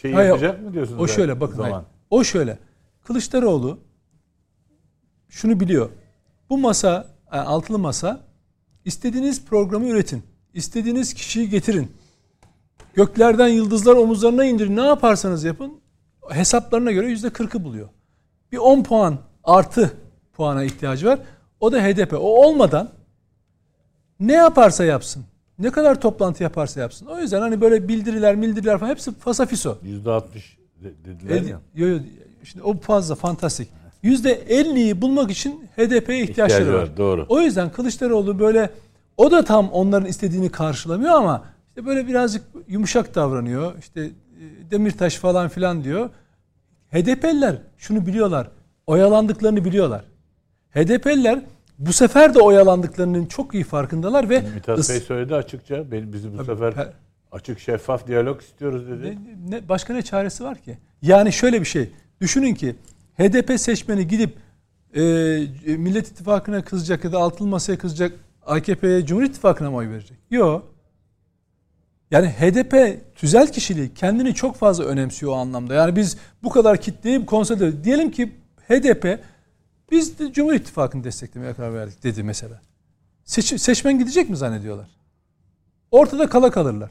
şeyi 0.00 0.14
Hayır, 0.14 0.28
yapacak 0.28 0.62
mı 0.62 0.72
diyorsunuz? 0.72 1.00
O 1.00 1.08
şöyle 1.08 1.40
bakın. 1.40 1.56
zaman? 1.56 1.70
hayır. 1.70 1.84
O 2.10 2.24
şöyle. 2.24 2.58
Kılıçdaroğlu 3.04 3.78
şunu 5.28 5.60
biliyor. 5.60 5.90
Bu 6.50 6.58
masa, 6.58 7.06
yani 7.32 7.42
altılı 7.42 7.78
masa 7.78 8.20
istediğiniz 8.84 9.44
programı 9.44 9.88
üretin. 9.88 10.22
İstediğiniz 10.54 11.14
kişiyi 11.14 11.48
getirin. 11.48 11.92
Göklerden 12.94 13.48
yıldızlar 13.48 13.96
omuzlarına 13.96 14.44
indirin. 14.44 14.76
Ne 14.76 14.86
yaparsanız 14.86 15.44
yapın. 15.44 15.80
Hesaplarına 16.30 16.92
göre 16.92 17.06
yüzde 17.08 17.30
kırkı 17.30 17.64
buluyor. 17.64 17.88
Bir 18.52 18.58
10 18.58 18.82
puan 18.82 19.18
artı 19.44 19.92
puana 20.32 20.64
ihtiyacı 20.64 21.06
var. 21.06 21.18
O 21.60 21.72
da 21.72 21.82
HDP. 21.82 22.12
O 22.14 22.46
olmadan 22.46 22.88
ne 24.20 24.32
yaparsa 24.32 24.84
yapsın. 24.84 25.24
Ne 25.58 25.70
kadar 25.70 26.00
toplantı 26.00 26.42
yaparsa 26.42 26.80
yapsın. 26.80 27.06
O 27.06 27.18
yüzden 27.20 27.40
hani 27.40 27.60
böyle 27.60 27.88
bildiriler, 27.88 28.42
bildiriler 28.42 28.78
falan 28.78 28.90
hepsi 28.90 29.14
fasafiso. 29.14 29.78
%60 29.84 30.58
de- 30.82 31.04
dediler 31.04 31.36
Ed- 31.42 31.48
ya. 31.48 31.60
yo, 31.74 31.88
yo, 31.88 31.98
şimdi 32.44 32.64
o 32.64 32.80
fazla 32.80 33.14
fantastik. 33.14 33.68
%50'yi 34.04 35.02
bulmak 35.02 35.30
için 35.30 35.64
HDP'ye 35.76 36.22
ihtiyaçları 36.22 36.62
İhtiyacı 36.62 36.72
var. 36.72 36.82
var, 36.82 36.96
doğru. 36.96 37.26
O 37.28 37.40
yüzden 37.40 37.72
Kılıçdaroğlu 37.72 38.38
böyle 38.38 38.70
o 39.16 39.30
da 39.30 39.44
tam 39.44 39.70
onların 39.70 40.08
istediğini 40.08 40.48
karşılamıyor 40.50 41.12
ama 41.14 41.44
işte 41.68 41.86
böyle 41.86 42.06
birazcık 42.06 42.42
yumuşak 42.68 43.14
davranıyor. 43.14 43.78
İşte 43.78 44.00
e, 44.00 44.10
Demirtaş 44.70 45.16
falan 45.16 45.48
filan 45.48 45.84
diyor. 45.84 46.10
HDP'liler 46.92 47.56
şunu 47.78 48.06
biliyorlar. 48.06 48.50
Oyalandıklarını 48.86 49.64
biliyorlar. 49.64 50.04
HDP'liler 50.74 51.40
bu 51.78 51.92
sefer 51.92 52.34
de 52.34 52.38
oyalandıklarının 52.40 53.26
çok 53.26 53.54
iyi 53.54 53.64
farkındalar 53.64 54.30
ve 54.30 54.40
Mithat 54.54 54.78
ıs- 54.78 54.92
Bey 54.92 55.00
söyledi 55.00 55.34
açıkça. 55.34 55.90
Bizi 55.92 56.32
bu 56.32 56.36
Tabii, 56.36 56.46
sefer 56.46 56.88
açık 57.32 57.60
şeffaf 57.60 58.06
diyalog 58.06 58.42
istiyoruz 58.42 58.88
dedi. 58.88 59.18
Ne, 59.46 59.56
ne- 59.56 59.68
başka 59.68 59.94
ne 59.94 60.02
çaresi 60.02 60.44
var 60.44 60.58
ki? 60.58 60.78
Yani 61.02 61.32
şöyle 61.32 61.60
bir 61.60 61.66
şey. 61.66 61.90
Düşünün 62.20 62.54
ki 62.54 62.76
HDP 63.18 63.58
seçmeni 63.60 64.08
gidip 64.08 64.34
e, 64.94 65.00
Millet 65.76 66.08
İttifakı'na 66.08 66.64
kızacak 66.64 67.04
ya 67.04 67.12
da 67.12 67.18
altılı 67.18 67.48
masaya 67.48 67.78
kızacak 67.78 68.12
AKP'ye 68.46 69.06
Cumhur 69.06 69.22
İttifakı'na 69.22 69.70
mı 69.70 69.76
oy 69.76 69.88
verecek? 69.88 70.18
Yok. 70.30 70.69
Yani 72.10 72.28
HDP 72.28 73.00
tüzel 73.16 73.52
kişiliği 73.52 73.94
kendini 73.94 74.34
çok 74.34 74.56
fazla 74.56 74.84
önemsiyor 74.84 75.32
o 75.32 75.34
anlamda. 75.34 75.74
Yani 75.74 75.96
biz 75.96 76.16
bu 76.42 76.50
kadar 76.50 76.80
kitleyi 76.80 77.26
konsolide 77.26 77.84
diyelim 77.84 78.10
ki 78.10 78.32
HDP 78.68 79.20
biz 79.90 80.18
de 80.18 80.32
Cumhur 80.32 80.54
İttifakı'nı 80.54 81.04
desteklemeye 81.04 81.54
karar 81.54 81.74
verdik 81.74 82.02
dedi 82.02 82.22
mesela. 82.22 82.60
Seç, 83.24 83.60
seçmen 83.60 83.98
gidecek 83.98 84.30
mi 84.30 84.36
zannediyorlar? 84.36 84.88
Ortada 85.90 86.28
kala 86.28 86.50
kalırlar. 86.50 86.90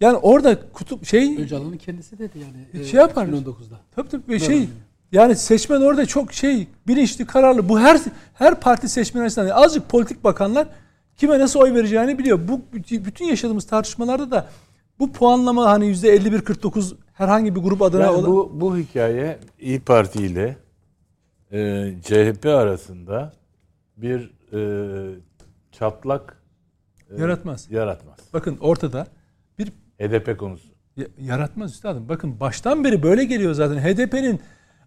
Yani 0.00 0.16
orada 0.16 0.70
kutup 0.72 1.06
şey 1.06 1.36
Öcalan'ın 1.38 1.76
kendisi 1.76 2.18
dedi 2.18 2.38
yani. 2.38 2.86
Şey 2.86 3.00
yapar. 3.00 3.26
2019'da. 3.26 3.80
Tabii 3.96 4.08
tabii 4.08 4.28
bir 4.28 4.38
şey 4.38 4.68
yani 5.12 5.36
seçmen 5.36 5.80
orada 5.80 6.06
çok 6.06 6.32
şey 6.32 6.66
bilinçli 6.86 7.26
kararlı. 7.26 7.68
Bu 7.68 7.80
her 7.80 8.00
her 8.34 8.60
parti 8.60 8.88
seçmen 8.88 9.22
açısından 9.22 9.46
değil. 9.48 9.64
azıcık 9.64 9.88
politik 9.88 10.24
bakanlar 10.24 10.68
kime 11.16 11.38
nasıl 11.38 11.60
oy 11.60 11.74
vereceğini 11.74 12.18
biliyor. 12.18 12.40
Bu 12.48 12.60
bütün 12.90 13.24
yaşadığımız 13.24 13.66
tartışmalarda 13.66 14.30
da 14.30 14.48
bu 14.98 15.12
puanlama 15.12 15.66
hani 15.70 15.84
%51-49 15.86 16.94
herhangi 17.12 17.54
bir 17.54 17.60
grup 17.60 17.82
adına 17.82 18.02
Yani 18.02 18.10
olan- 18.16 18.26
bu 18.30 18.50
bu 18.54 18.76
hikaye 18.76 19.38
İyi 19.60 19.80
Parti 19.80 20.22
ile 20.22 20.56
e, 21.52 21.90
CHP 22.02 22.46
arasında 22.46 23.32
bir 23.96 24.30
e, 24.52 24.60
çatlak 25.72 26.42
e, 27.10 27.20
yaratmaz. 27.20 27.70
yaratmaz. 27.70 28.18
Bakın 28.32 28.56
ortada 28.60 29.06
bir 29.58 29.72
HDP 29.98 30.36
konusu. 30.38 30.68
Ya- 30.96 31.06
Yaratmaz 31.20 31.72
üstadım. 31.72 32.08
Bakın 32.08 32.40
baştan 32.40 32.84
beri 32.84 33.02
böyle 33.02 33.24
geliyor 33.24 33.54
zaten. 33.54 33.78
HDP'nin 33.78 34.40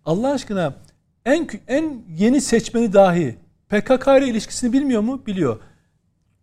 Allah 0.05 0.31
aşkına 0.31 0.73
en 1.25 1.47
en 1.67 2.03
yeni 2.17 2.41
seçmeni 2.41 2.93
dahi 2.93 3.35
PKK 3.69 4.07
ile 4.17 4.27
ilişkisini 4.27 4.73
bilmiyor 4.73 5.01
mu? 5.01 5.21
Biliyor. 5.27 5.59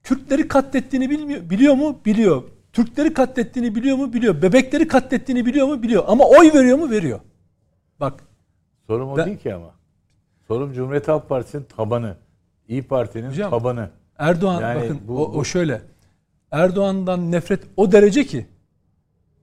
Kürtleri 0.05 0.49
katlettiğini 0.49 1.11
bilmiyor, 1.11 1.51
biliyor 1.51 1.75
mu? 1.75 2.01
Biliyor. 2.05 2.43
Türkleri 2.73 3.15
katlettiğini 3.15 3.75
biliyor 3.75 3.97
mu? 3.97 4.13
Biliyor. 4.13 4.43
Bebekleri 4.43 4.89
katlettiğini 4.89 5.47
biliyor 5.47 5.67
mu? 5.67 5.83
Biliyor. 5.83 6.05
Ama 6.07 6.25
oy 6.25 6.53
veriyor 6.55 6.79
mu? 6.79 6.91
Veriyor. 6.91 7.21
Bak 8.01 8.25
Sorum 8.87 9.09
o 9.11 9.17
Ben- 9.17 9.27
değil 9.27 9.39
ki 9.39 9.55
ama. 9.55 9.71
Sorum 10.49 10.73
Cumhuriyet 10.73 11.09
Halk 11.09 11.29
Partisi'nin 11.29 11.65
tabanı. 11.77 12.17
İyi 12.69 12.83
Parti'nin 12.83 13.29
Hocam, 13.31 13.51
tabanı. 13.51 13.91
Erdoğan 14.19 14.61
Yani 14.61 14.81
bakın 14.83 15.01
bu- 15.09 15.27
o, 15.27 15.39
o 15.39 15.45
şöyle. 15.45 15.83
Erdoğan'dan 16.51 17.33
nefret 17.33 17.61
o 17.77 17.93
derece 17.93 18.25
ki 18.27 18.47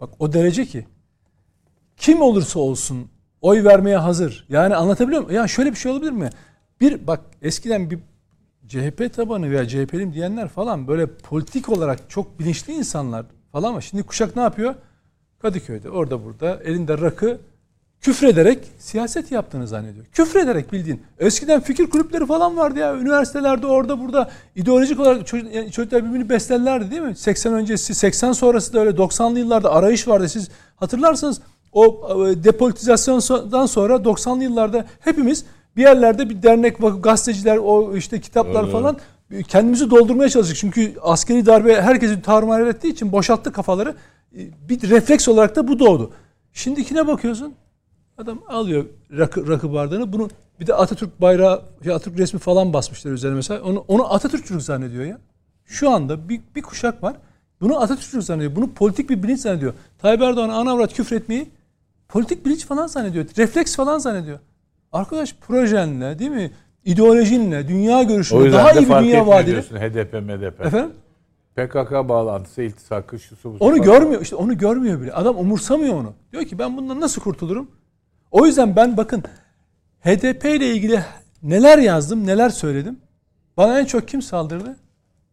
bak 0.01 0.09
o 0.19 0.33
derece 0.33 0.65
ki 0.65 0.85
kim 1.97 2.21
olursa 2.21 2.59
olsun 2.59 3.07
oy 3.41 3.63
vermeye 3.63 3.97
hazır. 3.97 4.45
Yani 4.49 4.75
anlatabiliyor 4.75 5.21
muyum? 5.21 5.35
Ya 5.35 5.47
şöyle 5.47 5.71
bir 5.71 5.75
şey 5.75 5.91
olabilir 5.91 6.11
mi? 6.11 6.29
Bir 6.81 7.07
bak 7.07 7.21
eskiden 7.41 7.89
bir 7.91 7.99
CHP 8.69 9.13
tabanı 9.13 9.51
veya 9.51 9.67
CHP'lim 9.67 10.13
diyenler 10.13 10.47
falan 10.47 10.87
böyle 10.87 11.07
politik 11.07 11.69
olarak 11.69 12.09
çok 12.09 12.39
bilinçli 12.39 12.73
insanlar 12.73 13.25
falan 13.51 13.69
ama 13.69 13.81
şimdi 13.81 14.03
kuşak 14.03 14.35
ne 14.35 14.41
yapıyor? 14.41 14.75
Kadıköy'de 15.39 15.89
orada 15.89 16.25
burada 16.25 16.59
elinde 16.63 16.97
rakı 16.97 17.39
küfrederek 18.01 18.59
siyaset 18.79 19.31
yaptığını 19.31 19.67
zannediyor. 19.67 20.05
Küfrederek 20.05 20.73
bildiğin. 20.73 21.01
Eskiden 21.19 21.61
fikir 21.61 21.89
kulüpleri 21.89 22.25
falan 22.25 22.57
vardı 22.57 22.79
ya. 22.79 22.95
Üniversitelerde 22.95 23.67
orada 23.67 23.99
burada 23.99 24.29
ideolojik 24.55 24.99
olarak 24.99 25.27
çocuklar 25.71 26.05
birbirini 26.05 26.29
beslerlerdi 26.29 26.91
değil 26.91 27.01
mi? 27.01 27.15
80 27.15 27.53
öncesi, 27.53 27.95
80 27.95 28.31
sonrası 28.31 28.73
da 28.73 28.79
öyle 28.79 28.89
90'lı 28.89 29.39
yıllarda 29.39 29.71
arayış 29.71 30.07
vardı. 30.07 30.29
Siz 30.29 30.49
hatırlarsanız 30.75 31.41
o 31.71 32.09
e, 32.27 32.43
depolitizasyondan 32.43 33.65
sonra 33.65 33.95
90'lı 33.95 34.43
yıllarda 34.43 34.85
hepimiz 34.99 35.45
bir 35.79 35.83
yerlerde 35.83 36.29
bir 36.29 36.43
dernek, 36.43 36.83
vakıf, 36.83 37.03
gazeteciler, 37.03 37.57
o 37.57 37.95
işte 37.95 38.21
kitaplar 38.21 38.61
Öyle. 38.61 38.71
falan 38.71 38.97
kendimizi 39.47 39.89
doldurmaya 39.89 40.29
çalıştık. 40.29 40.57
Çünkü 40.57 40.95
askeri 41.01 41.45
darbe 41.45 41.81
herkesi 41.81 42.21
tarumar 42.21 42.61
ettiği 42.61 42.87
için 42.87 43.11
boşalttı 43.11 43.51
kafaları. 43.51 43.95
E, 44.37 44.39
Bir 44.69 44.89
refleks 44.89 45.27
olarak 45.27 45.55
da 45.55 45.67
bu 45.67 45.79
doğdu. 45.79 46.11
Şimdikine 46.53 47.07
bakıyorsun. 47.07 47.53
Adam 48.17 48.39
alıyor 48.47 48.85
rakı, 49.17 49.47
rakı 49.47 49.73
bardağını. 49.73 50.13
Bunu 50.13 50.29
bir 50.59 50.67
de 50.67 50.73
Atatürk 50.73 51.21
bayrağı, 51.21 51.61
şey 51.83 51.93
Atatürk 51.93 52.19
resmi 52.19 52.39
falan 52.39 52.73
basmışlar 52.73 53.11
üzerine 53.11 53.35
mesela. 53.35 53.63
Onu, 53.63 53.85
onu 53.87 54.13
Atatürkçülük 54.13 54.61
zannediyor 54.61 55.05
ya. 55.05 55.19
Şu 55.65 55.89
anda 55.89 56.29
bir, 56.29 56.41
bir 56.55 56.61
kuşak 56.61 57.03
var. 57.03 57.15
Bunu 57.61 57.81
Atatürkçülük 57.81 58.23
zannediyor. 58.23 58.55
Bunu 58.55 58.71
politik 58.73 59.09
bir 59.09 59.23
bilinç 59.23 59.39
zannediyor. 59.39 59.73
Tayyip 59.97 60.21
Erdoğan 60.21 60.49
ana 60.49 60.71
avrat 60.71 60.93
küfür 60.93 61.15
etmeyi 61.15 61.49
politik 62.07 62.45
bilinç 62.45 62.65
falan 62.65 62.87
zannediyor. 62.87 63.25
Refleks 63.37 63.75
falan 63.75 63.97
zannediyor. 63.97 64.39
Arkadaş 64.91 65.35
projenle 65.35 66.19
değil 66.19 66.31
mi? 66.31 66.51
İdeolojinle, 66.85 67.67
dünya 67.67 68.03
görüşünle, 68.03 68.51
daha 68.51 68.71
iyi 68.71 68.89
bir 68.89 68.95
dünya 68.95 69.27
vaat 69.27 69.45
diyorsun 69.45 69.77
HDP, 69.77 70.13
MDP. 70.13 70.61
Efendim? 70.65 70.93
PKK 71.55 71.91
bağlantısı, 71.91 72.61
iltisakı, 72.61 73.19
şu 73.19 73.35
su 73.35 73.53
bu 73.59 73.65
Onu 73.65 73.81
görmüyor. 73.81 74.21
işte 74.21 74.35
onu 74.35 74.57
görmüyor 74.57 75.01
bile. 75.01 75.13
Adam 75.13 75.37
umursamıyor 75.37 75.93
onu. 75.95 76.13
Diyor 76.31 76.45
ki 76.45 76.59
ben 76.59 76.77
bundan 76.77 76.99
nasıl 77.01 77.21
kurtulurum? 77.21 77.71
O 78.31 78.45
yüzden 78.45 78.75
ben 78.75 78.97
bakın 78.97 79.23
HDP 79.99 80.45
ile 80.45 80.71
ilgili 80.71 81.03
neler 81.43 81.77
yazdım, 81.77 82.27
neler 82.27 82.49
söyledim. 82.49 82.99
Bana 83.57 83.79
en 83.79 83.85
çok 83.85 84.07
kim 84.07 84.21
saldırdı? 84.21 84.77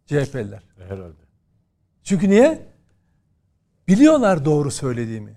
CHP'liler. 0.06 0.62
Herhalde. 0.88 1.12
Çünkü 2.02 2.30
niye? 2.30 2.66
Biliyorlar 3.88 4.44
doğru 4.44 4.70
söylediğimi. 4.70 5.32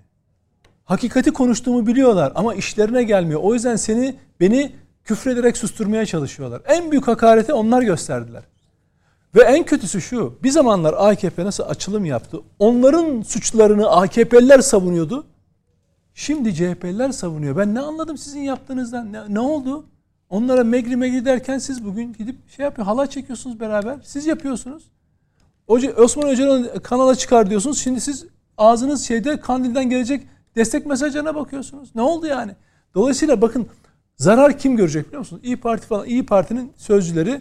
Hakikati 0.90 1.30
konuştuğumu 1.30 1.86
biliyorlar 1.86 2.32
ama 2.34 2.54
işlerine 2.54 3.02
gelmiyor. 3.02 3.40
O 3.42 3.54
yüzden 3.54 3.76
seni 3.76 4.16
beni 4.40 4.72
küfrederek 5.04 5.56
susturmaya 5.56 6.06
çalışıyorlar. 6.06 6.62
En 6.66 6.90
büyük 6.90 7.08
hakareti 7.08 7.52
onlar 7.52 7.82
gösterdiler. 7.82 8.42
Ve 9.34 9.42
en 9.42 9.64
kötüsü 9.64 10.00
şu. 10.00 10.38
Bir 10.42 10.50
zamanlar 10.50 10.94
AKP 10.98 11.44
nasıl 11.44 11.64
açılım 11.64 12.04
yaptı? 12.04 12.40
Onların 12.58 13.22
suçlarını 13.22 13.90
AKP'liler 13.90 14.58
savunuyordu. 14.58 15.26
Şimdi 16.14 16.54
CHP'liler 16.54 17.12
savunuyor. 17.12 17.56
Ben 17.56 17.74
ne 17.74 17.80
anladım 17.80 18.18
sizin 18.18 18.40
yaptığınızdan? 18.40 19.12
Ne, 19.12 19.34
ne 19.34 19.40
oldu? 19.40 19.84
Onlara 20.30 20.64
megri 20.64 20.96
megri 20.96 21.24
derken 21.24 21.58
siz 21.58 21.84
bugün 21.84 22.12
gidip 22.12 22.50
şey 22.50 22.64
yapıyor, 22.64 22.86
halay 22.86 23.06
çekiyorsunuz 23.06 23.60
beraber. 23.60 23.98
Siz 24.04 24.26
yapıyorsunuz. 24.26 24.82
Hoca, 25.66 25.92
Osman 25.92 26.28
Hoca'nın 26.28 26.78
kanala 26.82 27.14
çıkar 27.14 27.50
diyorsunuz. 27.50 27.78
Şimdi 27.78 28.00
siz 28.00 28.26
ağzınız 28.58 29.04
şeyde 29.04 29.40
Kandil'den 29.40 29.90
gelecek 29.90 30.26
destek 30.56 30.86
mesajlarına 30.86 31.34
bakıyorsunuz. 31.34 31.88
Ne 31.94 32.02
oldu 32.02 32.26
yani? 32.26 32.52
Dolayısıyla 32.94 33.40
bakın 33.42 33.66
zarar 34.16 34.58
kim 34.58 34.76
görecek 34.76 35.06
biliyor 35.06 35.18
musunuz? 35.18 35.42
İyi 35.44 35.56
Parti 35.56 35.86
falan. 35.86 36.06
İyi 36.06 36.26
Parti'nin 36.26 36.72
sözcüleri 36.76 37.40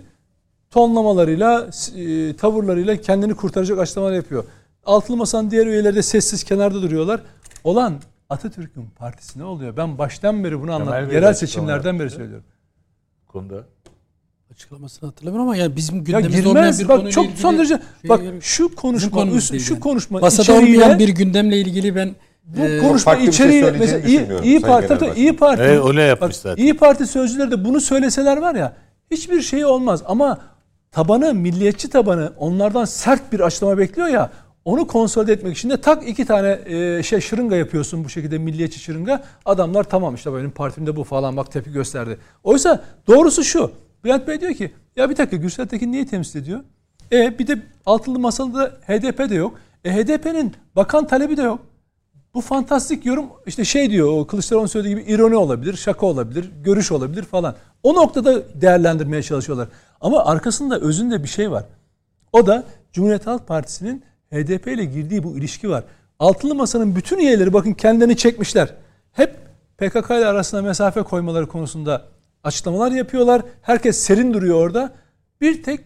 tonlamalarıyla, 0.69 1.69
e, 1.95 2.35
tavırlarıyla 2.35 2.97
kendini 3.01 3.33
kurtaracak 3.35 3.79
açıklamalar 3.79 4.13
yapıyor. 4.13 4.43
Altılı 4.85 5.17
Masa'nın 5.17 5.51
diğer 5.51 5.67
üyeleri 5.67 5.95
de 5.95 6.01
sessiz 6.03 6.43
kenarda 6.43 6.81
duruyorlar. 6.81 7.21
Olan 7.63 7.93
Atatürk'ün 8.29 8.85
partisi 8.97 9.39
ne 9.39 9.43
oluyor? 9.43 9.77
Ben 9.77 9.97
baştan 9.97 10.43
beri 10.43 10.61
bunu 10.61 10.73
anlattım. 10.73 11.11
Yerel 11.11 11.33
seçimlerden 11.33 11.99
beri 11.99 12.09
söylüyorum. 12.09 12.45
konuda. 13.27 13.63
Açıklamasını 14.51 15.09
hatırlamıyorum 15.09 15.47
ama 15.49 15.55
yani 15.57 15.75
bizim 15.75 15.95
Ya 15.97 16.01
gündemimizde 16.03 16.49
olmayan 16.49 16.63
girmez. 16.71 16.79
bir 16.79 16.87
Bak 16.87 16.95
konuyla 16.95 17.11
çok 17.11 17.25
ilgili 17.25 17.39
son 17.39 17.57
derece 17.57 17.79
şey- 18.01 18.09
bak 18.09 18.21
şu 18.41 18.75
konuşma 18.75 19.25
üst- 19.25 19.59
şu 19.59 19.73
yani. 19.73 19.79
konuşma 19.81 20.19
Masada 20.19 20.41
içeriğiyle 20.41 20.83
olmayan 20.83 20.99
bir 20.99 21.09
gündemle 21.09 21.59
ilgili 21.59 21.95
ben 21.95 22.15
bu 22.57 22.61
e, 22.61 22.79
konuşma 22.79 23.15
şey 23.15 23.25
içeriği 23.25 23.63
söyleyeceğini 23.63 24.01
mesela 24.01 24.07
iyi, 24.07 24.43
iyi 24.43 24.61
Parti 24.61 24.87
tabii, 24.87 25.19
iyi 25.19 25.35
Parti 25.35 25.63
Evet, 25.63 25.81
onu 25.81 26.01
yapmış 26.01 26.29
bak, 26.29 26.35
zaten. 26.35 26.63
İyi 26.63 26.77
Parti 26.77 27.07
sözcüleri 27.07 27.51
de 27.51 27.65
bunu 27.65 27.81
söyleseler 27.81 28.37
var 28.37 28.55
ya 28.55 28.73
hiçbir 29.11 29.41
şey 29.41 29.65
olmaz 29.65 30.03
ama 30.05 30.37
tabanı 30.91 31.33
milliyetçi 31.33 31.89
tabanı 31.89 32.33
onlardan 32.37 32.85
sert 32.85 33.31
bir 33.31 33.39
açıklama 33.39 33.77
bekliyor 33.77 34.07
ya 34.07 34.29
onu 34.65 34.87
konsolide 34.87 35.33
etmek 35.33 35.57
için 35.57 35.69
de 35.69 35.81
tak 35.81 36.07
iki 36.07 36.25
tane 36.25 36.59
e, 36.65 37.03
şey 37.03 37.21
şırınga 37.21 37.55
yapıyorsun 37.55 38.03
bu 38.05 38.09
şekilde 38.09 38.37
milliyetçi 38.37 38.79
şırınga. 38.79 39.23
Adamlar 39.45 39.83
tamam 39.83 40.15
işte 40.15 40.33
benim 40.33 40.51
partimde 40.51 40.95
bu 40.95 41.03
falan 41.03 41.37
bak 41.37 41.51
tepki 41.51 41.71
gösterdi. 41.71 42.17
Oysa 42.43 42.83
doğrusu 43.07 43.43
şu. 43.43 43.71
Bülent 44.03 44.27
Bey 44.27 44.41
diyor 44.41 44.53
ki 44.53 44.71
ya 44.95 45.09
bir 45.09 45.17
dakika 45.17 45.37
Gürsel 45.37 45.67
Tekin 45.67 45.91
niye 45.91 46.07
temsil 46.07 46.39
ediyor? 46.39 46.59
E 47.11 47.39
bir 47.39 47.47
de 47.47 47.61
altılı 47.85 48.19
masada 48.19 48.71
HDP 48.87 49.29
de 49.29 49.35
yok. 49.35 49.59
E 49.85 49.93
HDP'nin 49.93 50.53
bakan 50.75 51.07
talebi 51.07 51.37
de 51.37 51.41
yok. 51.41 51.59
Bu 52.33 52.41
fantastik 52.41 53.05
yorum 53.05 53.25
işte 53.45 53.65
şey 53.65 53.89
diyor 53.89 54.07
o 54.07 54.27
Kılıçdaroğlu'nun 54.27 54.67
söylediği 54.67 54.95
gibi 54.95 55.11
ironi 55.11 55.35
olabilir, 55.35 55.75
şaka 55.77 56.05
olabilir, 56.05 56.51
görüş 56.63 56.91
olabilir 56.91 57.23
falan. 57.23 57.55
O 57.83 57.95
noktada 57.95 58.61
değerlendirmeye 58.61 59.23
çalışıyorlar. 59.23 59.67
Ama 60.01 60.25
arkasında 60.25 60.79
özünde 60.79 61.23
bir 61.23 61.27
şey 61.27 61.51
var. 61.51 61.65
O 62.33 62.47
da 62.47 62.63
Cumhuriyet 62.93 63.27
Halk 63.27 63.47
Partisi'nin 63.47 64.03
HDP 64.31 64.67
ile 64.67 64.85
girdiği 64.85 65.23
bu 65.23 65.37
ilişki 65.37 65.69
var. 65.69 65.83
Altılı 66.19 66.55
Masa'nın 66.55 66.95
bütün 66.95 67.19
üyeleri 67.19 67.53
bakın 67.53 67.73
kendilerini 67.73 68.17
çekmişler. 68.17 68.73
Hep 69.11 69.35
PKK 69.77 70.09
ile 70.09 70.25
arasında 70.25 70.61
mesafe 70.61 71.01
koymaları 71.01 71.47
konusunda 71.47 72.05
açıklamalar 72.43 72.91
yapıyorlar. 72.91 73.41
Herkes 73.61 73.97
serin 73.97 74.33
duruyor 74.33 74.61
orada. 74.61 74.93
Bir 75.41 75.63
tek 75.63 75.79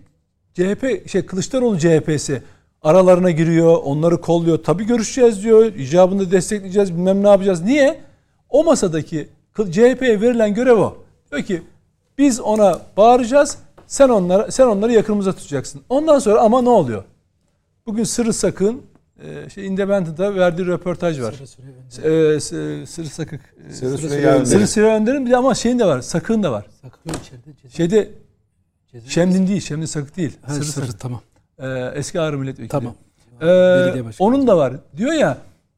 CHP 0.54 1.10
şey 1.10 1.26
Kılıçdaroğlu 1.26 1.80
CHP'si 1.80 2.44
aralarına 2.84 3.32
giriyor, 3.32 3.78
onları 3.84 4.22
kolluyor. 4.22 4.58
Tabii 4.64 4.84
görüşeceğiz 4.86 5.44
diyor. 5.44 5.66
icabında 5.66 6.32
destekleyeceğiz, 6.32 6.94
bilmem 6.94 7.24
ne 7.24 7.28
yapacağız. 7.30 7.62
Niye? 7.62 8.00
O 8.50 8.64
masadaki 8.64 9.30
CHP'ye 9.72 10.22
verilen 10.22 10.54
görev 10.54 10.78
o. 10.78 10.98
Diyor 11.32 11.44
ki 11.44 11.62
biz 12.18 12.40
ona 12.40 12.80
bağıracağız. 12.98 13.58
Sen 13.88 14.10
onlara 14.10 14.52
sen 14.52 14.68
onları 14.68 14.94
yakınımıza 14.94 15.34
tutacaksın. 15.34 15.82
Ondan 15.90 16.20
sonra 16.20 16.42
ama 16.42 16.62
ne 16.62 16.70
oluyor? 16.70 17.04
Bugün 17.86 18.04
Sırrı 18.04 18.34
Sakın 18.34 18.82
e, 19.24 19.50
şey 19.50 19.68
Independent'ta 19.68 20.36
verdiği 20.36 20.66
röportaj 20.68 21.22
var. 21.22 21.36
Önce. 22.04 22.10
E, 22.36 22.40
Sırrı 22.86 23.06
Sakık. 23.10 23.42
e, 23.70 23.74
Sırrı 23.74 23.98
Sırrı 23.98 24.10
Süreyya. 24.10 24.46
Sırrı 24.46 24.68
Süreyya 24.68 24.96
Önder'in 24.96 25.26
bir 25.26 25.32
de 25.32 25.38
ama 25.38 25.56
şeyin 25.56 25.80
de 25.80 25.86
var. 25.86 26.02
Sakın 26.02 26.44
da 26.44 26.52
var. 26.52 26.66
Sakıyor 26.82 27.16
içeride. 27.26 27.54
Ceza, 27.62 27.76
Şeyde 27.76 28.10
ceza- 28.94 29.10
Şemdin 29.10 29.48
değil. 29.48 29.62
Şemdin 29.62 29.86
Sakık 29.86 30.18
değil. 30.18 30.38
Ha, 30.42 30.54
Sırrı 30.54 30.66
sırrı, 30.66 30.86
Sakık. 30.86 31.00
tamam. 31.00 31.22
E, 31.60 31.92
eski 31.96 32.20
Ağrı 32.20 32.38
Milletvekili. 32.38 32.68
Tamam. 32.68 32.96
Ee, 33.42 34.04
onun 34.20 34.48
da 34.48 34.58
var. 34.58 34.74
Diyor 34.98 35.14
ya 35.14 35.38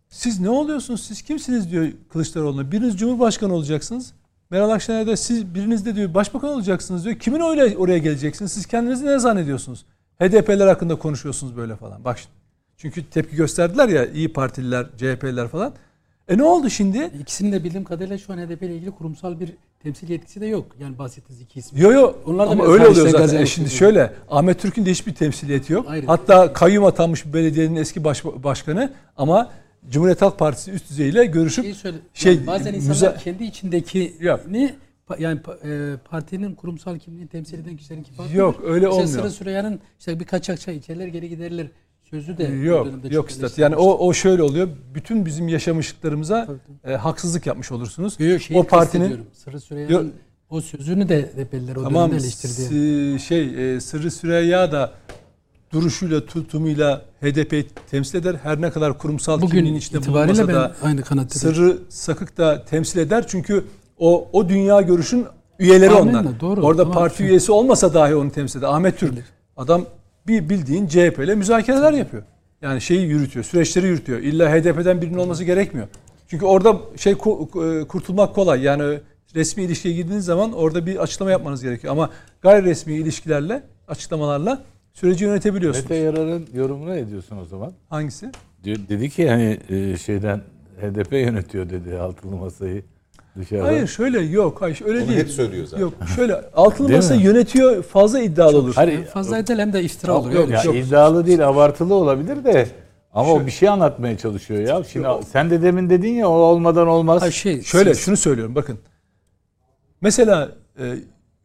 siz 0.09 0.39
ne 0.39 0.49
oluyorsunuz? 0.49 1.03
Siz 1.03 1.21
kimsiniz 1.21 1.71
diyor 1.71 1.87
Kılıçdaroğlu'na. 2.09 2.71
Biriniz 2.71 2.97
Cumhurbaşkanı 2.97 3.53
olacaksınız. 3.53 4.13
Meral 4.49 4.69
Akşener 4.69 5.07
de 5.07 5.15
siz 5.15 5.55
biriniz 5.55 5.85
de 5.85 5.95
diyor 5.95 6.13
başbakan 6.13 6.49
olacaksınız 6.49 7.05
diyor. 7.05 7.15
Kimin 7.19 7.39
öyle 7.39 7.77
oraya 7.77 7.97
geleceksiniz? 7.97 8.51
Siz 8.51 8.65
kendinizi 8.65 9.05
ne 9.05 9.19
zannediyorsunuz? 9.19 9.85
HDP'ler 10.19 10.67
hakkında 10.67 10.95
konuşuyorsunuz 10.95 11.57
böyle 11.57 11.75
falan. 11.75 12.03
Bak 12.03 12.17
şimdi. 12.17 12.35
Çünkü 12.77 13.09
tepki 13.09 13.35
gösterdiler 13.35 13.89
ya 13.89 14.05
iyi 14.05 14.33
Partililer, 14.33 14.85
CHP'liler 14.97 15.47
falan. 15.47 15.73
E 16.27 16.37
ne 16.37 16.43
oldu 16.43 16.69
şimdi? 16.69 17.11
İkisinin 17.21 17.51
de 17.51 17.63
bildiğim 17.63 17.83
kadarıyla 17.83 18.17
şu 18.17 18.33
an 18.33 18.37
HDP 18.37 18.63
ile 18.63 18.75
ilgili 18.75 18.91
kurumsal 18.91 19.39
bir 19.39 19.53
temsil 19.85 20.09
yetkisi 20.09 20.41
de 20.41 20.45
yok. 20.45 20.65
Yani 20.79 20.97
bahsettiğiniz 20.97 21.41
iki 21.41 21.59
isim. 21.59 21.77
Yo 21.77 21.91
yo 21.91 22.13
Onlar 22.25 22.47
da 22.47 22.51
ama 22.51 22.63
öyle 22.65 22.87
oluyor 22.87 23.05
zaten. 23.07 23.09
E 23.09 23.21
gazetecilik 23.21 23.47
şimdi 23.47 23.65
yapıyor. 23.73 23.79
şöyle 23.79 24.13
Ahmet 24.29 24.59
Türk'ün 24.59 24.85
de 24.85 24.91
hiçbir 24.91 25.15
temsiliyeti 25.15 25.73
yok. 25.73 25.85
Hayır. 25.89 26.03
Hatta 26.03 26.53
kayyum 26.53 26.85
atanmış 26.85 27.25
bir 27.25 27.33
belediyenin 27.33 27.75
eski 27.75 28.03
baş, 28.03 28.25
başkanı 28.25 28.93
ama 29.17 29.51
Cumhuriyet 29.89 30.21
Halk 30.21 30.39
Partisi 30.39 30.71
üst 30.71 30.89
düzeyiyle 30.89 31.25
görüşüp 31.25 31.75
söyle, 31.75 31.97
şey, 32.13 32.35
yani 32.35 32.47
bazen 32.47 32.73
insanlar 32.73 33.13
müza- 33.15 33.23
kendi 33.23 33.43
içindeki 33.43 34.13
Yok. 34.19 34.39
ne 34.49 34.75
pa- 35.09 35.21
yani 35.21 35.39
e, 35.65 35.97
partinin 36.09 36.55
kurumsal 36.55 36.99
kimliğini 36.99 37.27
temsil 37.27 37.59
eden 37.59 37.77
kişilerin 37.77 38.03
farklıdır. 38.03 38.39
Yok, 38.39 38.61
öyle 38.65 38.85
İşte 38.85 38.87
olmuyor. 38.89 39.07
Sırrı 39.07 39.31
Süreyya'nın 39.31 39.79
işte 39.99 40.19
bir 40.19 40.25
kaçakçı 40.25 40.71
içerler 40.71 41.07
geri 41.07 41.29
giderler 41.29 41.67
sözü 42.09 42.37
de 42.37 42.43
Yok 42.43 42.87
yok 43.09 43.29
üstad. 43.31 43.57
Yani 43.57 43.75
o 43.75 44.07
o 44.07 44.13
şöyle 44.13 44.43
oluyor. 44.43 44.67
Bütün 44.93 45.25
bizim 45.25 45.47
yaşamışlıklarımıza 45.47 46.45
Tabii, 46.45 46.93
e, 46.93 46.95
haksızlık 46.95 47.45
yapmış 47.45 47.71
olursunuz. 47.71 48.15
Yo, 48.19 48.27
yo, 48.27 48.39
şeyi 48.39 48.59
o 48.59 48.63
partinin. 48.63 49.25
Sırrı 49.33 49.59
Süreyya'nın 49.59 49.93
Yok. 49.93 50.05
o 50.49 50.61
sözünü 50.61 51.09
de 51.09 51.31
Rebelliler 51.37 51.75
o 51.75 51.83
tamam 51.83 52.09
dönemde 52.11 52.23
eleştirdi. 52.23 53.19
şey 53.19 53.75
e, 53.75 53.79
Sırrı 53.79 54.11
Süreyya 54.11 54.71
da 54.71 54.93
duruşuyla 55.71 56.25
tutumuyla 56.25 57.01
HDP 57.21 57.65
temsil 57.91 58.17
eder. 58.17 58.35
Her 58.43 58.61
ne 58.61 58.71
kadar 58.71 58.97
kurumsal 58.97 59.41
Bugün 59.41 59.57
kimliğin 59.57 59.75
içinde 59.75 60.05
bulunmasa 60.07 60.47
da 60.47 60.75
aynı 60.81 61.01
kanattayım. 61.01 61.55
Sırrı 61.55 61.77
Sakık 61.89 62.37
da 62.37 62.65
temsil 62.65 62.99
eder. 62.99 63.25
Çünkü 63.27 63.65
o 63.99 64.29
o 64.33 64.49
dünya 64.49 64.81
görüşün 64.81 65.25
üyeleri 65.59 65.91
Amenna, 65.91 66.19
onlar. 66.19 66.39
doğru. 66.39 66.61
Orada 66.61 66.81
Tamam. 66.81 66.97
parti 66.97 67.23
üyesi 67.23 67.51
olmasa 67.51 67.93
dahi 67.93 68.15
onu 68.15 68.31
temsil 68.31 68.59
eder. 68.59 68.67
Ahmet 68.67 68.99
Türk. 68.99 69.13
Adam 69.57 69.85
bir 70.27 70.49
bildiğin 70.49 70.87
CHP 70.87 71.19
ile 71.19 71.35
müzakereler 71.35 71.93
yapıyor. 71.93 72.23
Yani 72.61 72.81
şeyi 72.81 73.07
yürütüyor, 73.07 73.45
süreçleri 73.45 73.87
yürütüyor. 73.87 74.19
İlla 74.19 74.53
HDP'den 74.53 75.01
birinin 75.01 75.17
olması 75.17 75.43
gerekmiyor. 75.43 75.87
Çünkü 76.27 76.45
orada 76.45 76.79
şey 76.97 77.13
e, 77.13 77.15
kurtulmak 77.87 78.35
kolay. 78.35 78.61
Yani 78.63 78.99
resmi 79.35 79.63
ilişkiye 79.63 79.93
girdiğiniz 79.93 80.25
zaman 80.25 80.53
orada 80.53 80.85
bir 80.85 80.97
açıklama 80.97 81.31
yapmanız 81.31 81.63
gerekiyor. 81.63 81.93
Ama 81.93 82.09
gayri 82.41 82.65
resmi 82.65 82.93
ilişkilerle, 82.93 83.63
açıklamalarla 83.87 84.63
süreci 84.93 85.25
yönetebiliyorsunuz. 85.25 85.89
Mete 85.89 86.03
Yarar'ın 86.03 86.47
yorumuna 86.53 86.93
ne 86.93 87.09
diyorsun 87.09 87.37
o 87.37 87.45
zaman? 87.45 87.73
Hangisi? 87.89 88.31
Dedi 88.65 89.09
ki 89.09 89.29
hani 89.29 89.59
e, 89.69 89.97
şeyden 89.97 90.41
HDP 90.81 91.13
yönetiyor 91.13 91.69
dedi 91.69 91.97
altılı 91.97 92.35
masayı 92.35 92.83
dışarıda. 93.39 93.63
Hayır 93.67 93.87
şöyle 93.87 94.19
yok. 94.19 94.61
Hayır 94.61 94.81
öyle 94.85 94.99
Onu 95.01 95.07
değil. 95.07 95.19
hep 95.19 95.29
söylüyor 95.29 95.65
zaten. 95.65 95.81
Yok 95.81 95.93
şöyle 96.15 96.35
altılı 96.55 96.87
Değil 96.87 96.97
masa 96.99 97.15
mi? 97.15 97.23
yönetiyor 97.23 97.83
fazla 97.83 98.19
iddialı 98.19 98.57
olur. 98.57 98.75
Hayır, 98.75 99.05
Fazla 99.05 99.37
edel 99.37 99.59
hem 99.59 99.73
de 99.73 99.83
iftira 99.83 100.13
olur. 100.17 100.31
yok, 100.31 100.49
ya 100.49 100.63
yok. 100.63 100.75
iddialı 100.75 101.25
değil 101.25 101.47
abartılı 101.47 101.93
olabilir 101.93 102.43
de 102.43 102.67
ama 103.13 103.33
o 103.33 103.45
bir 103.45 103.51
şey 103.51 103.69
anlatmaya 103.69 104.17
çalışıyor 104.17 104.59
ya. 104.67 104.83
Şimdi 104.83 105.07
sen 105.31 105.49
de 105.49 105.61
demin 105.61 105.89
dedin 105.89 106.13
ya 106.13 106.29
o 106.29 106.33
olmadan 106.33 106.87
olmaz. 106.87 107.21
Hayır, 107.21 107.33
şey, 107.33 107.61
Şöyle 107.61 107.93
siz- 107.93 108.03
şunu 108.05 108.17
söylüyorum 108.17 108.55
bakın. 108.55 108.79
Mesela 110.01 110.49
e, 110.79 110.95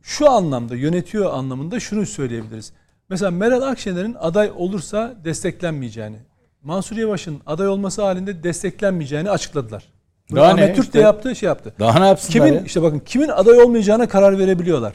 şu 0.02 0.30
anlamda 0.30 0.76
yönetiyor 0.76 1.32
anlamında 1.34 1.80
şunu 1.80 2.06
söyleyebiliriz. 2.06 2.72
Mesela 3.08 3.30
Meral 3.30 3.62
Akşener'in 3.62 4.16
aday 4.20 4.50
olursa 4.56 5.14
desteklenmeyeceğini, 5.24 6.16
Mansur 6.62 6.96
Yavaş'ın 6.96 7.40
aday 7.46 7.68
olması 7.68 8.02
halinde 8.02 8.42
desteklenmeyeceğini 8.42 9.30
açıkladılar. 9.30 9.84
Bunu 10.31 10.40
Daha 10.40 10.51
Ahmet 10.51 10.69
ne? 10.69 10.74
Türk 10.74 10.85
İşte- 10.85 10.98
de 10.98 11.02
yaptı, 11.02 11.36
şey 11.36 11.47
yaptı. 11.47 11.73
Daha 11.81 11.98
ne 11.98 12.07
yapsınlar 12.07 12.32
Kimin 12.32 12.52
ya? 12.59 12.65
işte 12.66 12.82
bakın 12.82 12.98
kimin 12.98 13.28
aday 13.28 13.62
olmayacağına 13.62 14.09
karar 14.09 14.39
verebiliyorlar. 14.39 14.93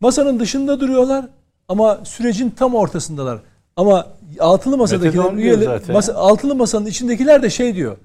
Masanın 0.00 0.40
dışında 0.40 0.80
duruyorlar 0.80 1.24
ama 1.68 1.98
sürecin 2.04 2.50
tam 2.50 2.74
ortasındalar. 2.74 3.38
Ama 3.76 4.06
altılı 4.40 4.76
masadakiler 4.76 5.32
üyeler, 5.32 5.80
masa, 5.92 6.14
altılı 6.14 6.54
masanın 6.54 6.86
içindekiler 6.86 7.42
de 7.42 7.50
şey 7.50 7.74
diyor. 7.74 7.96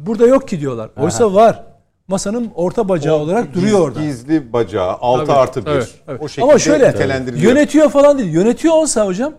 Burada 0.00 0.26
yok 0.26 0.48
ki 0.48 0.60
diyorlar. 0.60 0.90
Oysa 1.00 1.34
var. 1.34 1.62
Masanın 2.08 2.50
orta 2.54 2.88
bacağı 2.88 3.14
olarak 3.16 3.54
duruyor 3.54 3.80
orada. 3.80 4.00
Gizli 4.02 4.52
bacağı 4.52 4.92
6 4.92 5.26
Tabii, 5.26 5.38
artı 5.38 5.60
1. 5.60 5.64
tabii, 5.64 5.84
tabii. 6.06 6.18
O 6.24 6.28
şekilde 6.28 6.44
Ama 6.44 6.58
şöyle 6.58 6.94
yönetiyor 7.36 7.90
falan 7.90 8.18
değil. 8.18 8.30
Yönetiyor 8.32 8.74
olsa 8.74 9.06
hocam 9.06 9.32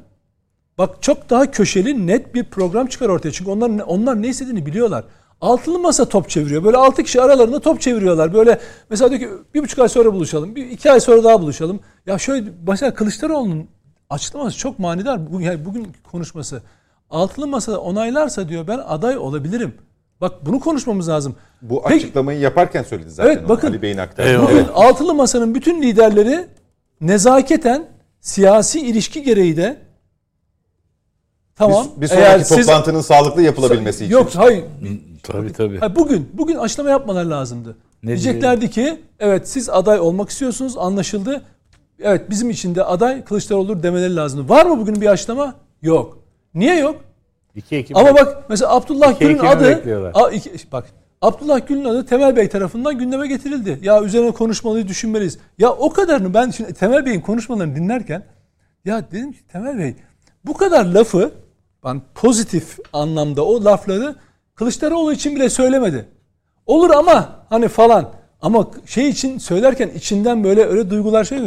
bak 0.77 1.01
çok 1.01 1.29
daha 1.29 1.51
köşeli 1.51 2.07
net 2.07 2.35
bir 2.35 2.43
program 2.43 2.87
çıkar 2.87 3.09
ortaya. 3.09 3.31
Çünkü 3.31 3.51
onlar 3.51 3.71
onlar 3.87 4.21
ne 4.21 4.27
istediğini 4.27 4.65
biliyorlar. 4.65 5.03
Altılı 5.41 5.79
masa 5.79 6.09
top 6.09 6.29
çeviriyor. 6.29 6.63
Böyle 6.63 6.77
altı 6.77 7.03
kişi 7.03 7.21
aralarında 7.21 7.59
top 7.59 7.81
çeviriyorlar. 7.81 8.33
Böyle 8.33 8.59
mesela 8.89 9.09
diyor 9.09 9.21
ki 9.21 9.29
bir 9.53 9.63
buçuk 9.63 9.79
ay 9.79 9.89
sonra 9.89 10.13
buluşalım. 10.13 10.55
Bir 10.55 10.65
iki 10.65 10.91
ay 10.91 10.99
sonra 10.99 11.23
daha 11.23 11.41
buluşalım. 11.41 11.79
Ya 12.05 12.17
şöyle 12.17 12.49
mesela 12.67 12.93
Kılıçdaroğlu'nun 12.93 13.67
açıklaması 14.09 14.57
çok 14.57 14.79
manidar. 14.79 15.31
Bugün, 15.33 15.45
yani 15.45 15.65
bugün 15.65 15.87
konuşması. 16.11 16.61
Altılı 17.09 17.47
masada 17.47 17.81
onaylarsa 17.81 18.49
diyor 18.49 18.67
ben 18.67 18.77
aday 18.87 19.17
olabilirim. 19.17 19.73
Bak 20.21 20.45
bunu 20.45 20.59
konuşmamız 20.59 21.09
lazım. 21.09 21.35
Bu 21.61 21.81
Peki- 21.87 21.95
açıklamayı 21.95 22.39
yaparken 22.39 22.83
söyledi 22.83 23.09
zaten. 23.09 23.29
Evet, 23.29 23.41
onu, 23.41 23.49
bakın. 23.49 23.67
Ali 23.67 23.81
Bey'in 23.81 23.97
aktardığı. 23.97 24.41
Bugün 24.41 24.65
altılı 24.73 25.13
masanın 25.13 25.55
bütün 25.55 25.81
liderleri 25.81 26.47
nezaketen 27.01 27.87
siyasi 28.19 28.79
ilişki 28.79 29.23
gereği 29.23 29.57
de 29.57 29.77
tamam. 31.55 31.87
Bir, 31.95 32.01
bir 32.01 32.07
sonraki 32.07 32.49
toplantının 32.49 33.01
sağlıklı 33.01 33.41
yapılabilmesi 33.41 34.05
için. 34.05 34.13
Yok 34.13 34.29
hayır. 34.35 34.63
Tabii 35.23 35.53
tabii. 35.53 35.79
hayır, 35.79 35.95
Bugün 35.95 36.29
bugün 36.33 36.55
açıklama 36.55 36.89
yapmaları 36.89 37.29
lazımdı. 37.29 37.77
Ne 38.03 38.07
Diyeceklerdi 38.07 38.69
ki 38.69 39.01
evet 39.19 39.49
siz 39.49 39.69
aday 39.69 39.99
olmak 39.99 40.29
istiyorsunuz 40.29 40.77
anlaşıldı. 40.77 41.41
Evet 41.99 42.29
bizim 42.29 42.49
için 42.49 42.75
de 42.75 42.83
aday 42.83 43.23
Kılıçdaroğlu 43.23 43.83
demeleri 43.83 44.15
lazımdı. 44.15 44.49
Var 44.49 44.65
mı 44.65 44.79
bugün 44.79 45.01
bir 45.01 45.07
açıklama? 45.07 45.55
Yok. 45.81 46.19
Niye 46.53 46.79
yok? 46.79 46.95
İki 47.55 47.75
Ekim. 47.75 47.97
Ama 47.97 48.15
bak 48.15 48.43
mesela 48.49 48.75
Abdullah 48.75 49.19
Gül'ün 49.19 49.37
adı. 49.39 50.11
A, 50.13 50.29
iki- 50.29 50.71
bak 50.71 50.85
Abdullah 51.21 51.67
Gül'ün 51.67 51.85
adı 51.85 52.05
Temel 52.05 52.35
Bey 52.35 52.49
tarafından 52.49 52.97
gündeme 52.97 53.27
getirildi. 53.27 53.79
Ya 53.81 54.03
üzerine 54.03 54.31
konuşmalıyız, 54.31 54.87
düşünmeliyiz. 54.87 55.37
Ya 55.57 55.71
o 55.71 55.93
kadarını 55.93 56.33
ben 56.33 56.49
şimdi 56.49 56.73
Temel 56.73 57.05
Bey'in 57.05 57.21
konuşmalarını 57.21 57.75
dinlerken 57.75 58.23
ya 58.85 59.11
dedim 59.11 59.31
ki 59.31 59.39
Temel 59.47 59.77
Bey 59.77 59.95
bu 60.45 60.53
kadar 60.53 60.85
lafı 60.85 61.31
ben 61.83 62.01
pozitif 62.15 62.79
anlamda 62.93 63.45
o 63.45 63.63
lafları 63.65 64.15
Kılıçdaroğlu 64.55 65.13
için 65.13 65.35
bile 65.35 65.49
söylemedi. 65.49 66.05
Olur 66.65 66.89
ama 66.89 67.29
hani 67.49 67.67
falan 67.67 68.09
ama 68.41 68.67
şey 68.85 69.09
için 69.09 69.37
söylerken 69.37 69.89
içinden 69.89 70.43
böyle 70.43 70.65
öyle 70.65 70.89
duygular 70.89 71.23
şey 71.23 71.39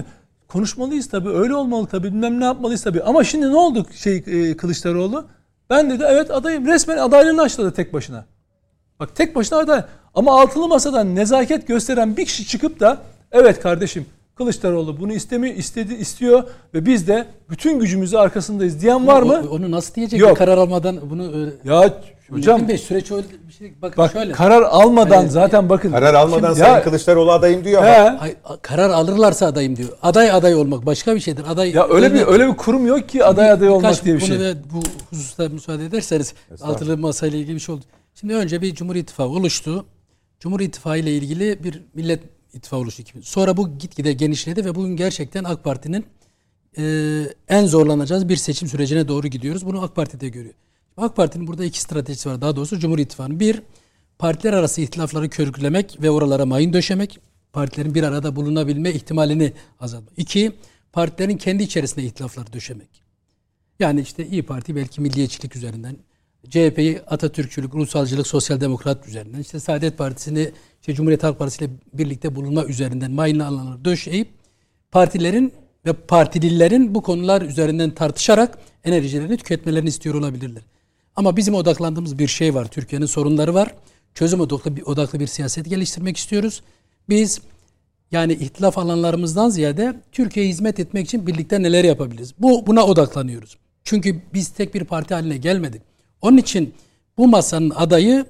konuşmalıyız 0.49 1.09
tabii 1.09 1.29
öyle 1.29 1.55
olmalı 1.55 1.87
tabii 1.87 2.09
bilmem 2.09 2.41
ne 2.41 2.45
yapmalıyız 2.45 2.83
tabii 2.83 3.03
ama 3.03 3.25
şimdi 3.25 3.51
ne 3.51 3.57
oldu 3.57 3.87
şey 3.95 4.25
e, 4.27 4.57
Kılıçdaroğlu 4.57 5.25
ben 5.71 5.91
dedi 5.91 6.05
evet 6.09 6.31
adayım 6.31 6.67
resmen 6.67 6.97
adaylığını 6.97 7.43
açıkladı 7.43 7.73
tek 7.73 7.93
başına. 7.93 8.25
Bak 9.01 9.17
tek 9.17 9.35
başına 9.35 9.59
aday 9.59 9.83
ama 10.15 10.41
altılı 10.41 10.69
masadan 10.69 11.15
nezaket 11.15 11.69
gösteren 11.69 12.17
bir 12.17 12.25
kişi 12.25 12.47
çıkıp 12.47 12.81
da 12.81 12.99
evet 13.33 13.61
kardeşim 13.61 14.07
Kılıçdaroğlu 14.35 15.01
bunu 15.01 15.13
istemi 15.13 15.51
istedi 15.51 15.95
istiyor 15.95 16.45
ve 16.75 16.87
biz 16.87 17.09
de 17.09 17.27
bütün 17.51 17.79
gücümüzü 17.81 18.17
arkasındayız 18.17 18.83
diyen 18.83 19.07
var 19.07 19.23
mı? 19.23 19.43
Onu 19.51 19.71
nasıl 19.71 19.95
diyecek 19.95 20.21
Yok. 20.21 20.37
karar 20.37 20.59
almadan 20.59 21.11
bunu 21.11 21.37
öyle. 21.37 21.51
Ya 22.31 22.37
hocam 22.37 22.69
Bey 22.69 22.79
süreç 22.79 23.11
öyle 23.11 23.27
bir 23.49 23.53
şey 23.53 23.73
bakın 23.83 23.97
bak 24.05 24.13
şöyle. 24.13 24.33
karar 24.33 24.63
almadan 24.63 25.17
Hayır, 25.17 25.29
zaten 25.31 25.69
bakın. 25.69 25.91
Karar 25.91 26.15
almadan 26.15 26.49
Şimdi- 26.49 26.59
Sayın 26.61 26.75
ya, 26.75 26.83
Kılıçdaroğlu 26.83 27.33
adayım 27.33 27.65
diyor 27.65 27.83
ama. 27.83 27.91
he, 27.91 28.19
Ay, 28.19 28.35
a- 28.45 28.57
karar 28.57 28.91
alırlarsa 28.91 29.47
adayım 29.47 29.77
diyor. 29.77 29.89
Aday 30.03 30.31
aday 30.31 30.55
olmak 30.55 30.87
başka 30.87 31.15
bir 31.15 31.21
şeydir. 31.21 31.45
Aday 31.51 31.71
ya 31.71 31.89
öyle 31.89 32.15
bir 32.15 32.27
öyle 32.27 32.49
bir 32.49 32.57
kurum 32.57 32.87
yok 32.87 33.09
ki 33.09 33.25
aday 33.25 33.51
aday 33.51 33.69
olmak 33.69 34.05
diye 34.05 34.15
bir 34.15 34.21
şey. 34.21 34.29
konuda 34.29 34.55
bu 34.75 34.83
hususta 35.11 35.49
müsaade 35.49 35.85
ederseniz 35.87 36.35
altılı 36.63 36.99
masayla 36.99 37.39
ilgili 37.39 37.55
bir 37.55 37.61
şey 37.61 37.75
oldu. 37.75 37.85
Şimdi 38.15 38.35
önce 38.35 38.63
bir 38.63 38.75
Cumhur 38.75 38.97
İttifakı 38.97 39.31
oluştu. 39.31 39.87
Cumhur 40.41 40.61
İttifakı 40.61 40.99
ile 40.99 41.13
ilgili 41.13 41.65
bir 41.65 41.83
Millet 41.95 42.21
İttifakı 42.55 42.83
oluştu. 42.83 43.03
Sonra 43.23 43.57
bu 43.57 43.79
gitgide 43.79 44.13
genişledi 44.13 44.65
ve 44.65 44.75
bugün 44.75 44.97
gerçekten 44.97 45.45
AK 45.45 45.65
Parti'nin 45.65 46.07
e, 46.79 46.85
en 47.49 47.67
zorlanacağız 47.67 48.29
bir 48.29 48.37
seçim 48.37 48.69
sürecine 48.69 49.09
doğru 49.09 49.27
gidiyoruz. 49.29 49.67
Bunu 49.67 49.83
AK 49.83 49.97
Parti 49.97 50.21
de 50.21 50.29
görüyor. 50.29 50.55
AK 50.97 51.17
Parti'nin 51.17 51.47
burada 51.47 51.65
iki 51.65 51.81
stratejisi 51.81 52.29
var. 52.29 52.41
Daha 52.41 52.57
doğrusu 52.57 52.79
Cumhur 52.79 52.99
İttifakı'nın. 52.99 53.41
Bir, 53.41 53.63
partiler 54.19 54.53
arası 54.53 54.81
ihtilafları 54.81 55.29
körüklemek 55.29 56.03
ve 56.03 56.11
oralara 56.11 56.47
mayın 56.47 56.73
döşemek. 56.73 57.21
Partilerin 57.53 57.95
bir 57.95 58.03
arada 58.03 58.37
bulunabilme 58.37 58.91
ihtimalini 58.91 59.53
azaltmak. 59.81 60.19
İki, 60.19 60.53
partilerin 60.93 61.37
kendi 61.37 61.63
içerisinde 61.63 62.05
ihtilafları 62.05 62.53
döşemek. 62.53 63.05
Yani 63.81 64.01
işte 64.01 64.27
İyi 64.27 64.43
Parti 64.43 64.77
belki 64.77 65.01
milliyetçilik 65.01 65.57
üzerinden, 65.57 65.97
CHP'yi 66.49 67.01
Atatürkçülük, 67.07 67.75
ulusalcılık, 67.75 68.27
sosyal 68.27 68.61
demokrat 68.61 69.09
üzerinden, 69.09 69.41
işte 69.41 69.61
Saadet 69.61 69.99
Partisi'ni 69.99 70.51
işte 70.81 70.95
Cumhuriyet 70.95 71.23
Halk 71.23 71.39
Partisi 71.39 71.65
ile 71.65 71.73
birlikte 71.93 72.35
bulunma 72.35 72.65
üzerinden 72.65 73.11
mayınlı 73.11 73.47
alanları 73.47 73.85
döşeyip 73.85 74.29
partilerin 74.93 75.53
ve 75.87 75.93
partililerin 75.93 76.95
bu 76.95 77.03
konular 77.03 77.43
üzerinden 77.43 77.91
tartışarak 77.91 78.59
enerjilerini 78.85 79.37
tüketmelerini 79.37 79.89
istiyor 79.89 80.15
olabilirler. 80.15 80.63
Ama 81.17 81.37
bizim 81.37 81.55
odaklandığımız 81.55 82.19
bir 82.19 82.29
şey 82.29 82.55
var. 82.55 82.67
Türkiye'nin 82.67 83.07
sorunları 83.07 83.55
var. 83.55 83.75
Çözüm 84.15 84.41
odaklı 84.41 84.77
bir, 84.77 84.83
odaklı 84.83 85.21
bir 85.21 85.27
siyaset 85.27 85.71
geliştirmek 85.71 86.17
istiyoruz. 86.17 86.63
Biz 87.09 87.41
yani 88.13 88.33
ihtilaf 88.33 88.79
alanlarımızdan 88.79 89.49
ziyade 89.49 90.01
Türkiye'ye 90.13 90.53
hizmet 90.53 90.81
etmek 90.81 91.07
için 91.07 91.27
birlikte 91.27 91.63
neler 91.63 91.85
yapabiliriz? 91.85 92.35
Bu 92.39 92.67
buna 92.67 92.87
odaklanıyoruz. 92.87 93.59
Çünkü 93.85 94.21
biz 94.35 94.49
tek 94.49 94.75
bir 94.75 94.85
parti 94.85 95.15
haline 95.15 95.37
gelmedik. 95.37 95.83
Onun 96.23 96.37
için 96.37 96.75
bu 97.19 97.29
masanın 97.29 97.71
adayı 97.71 98.27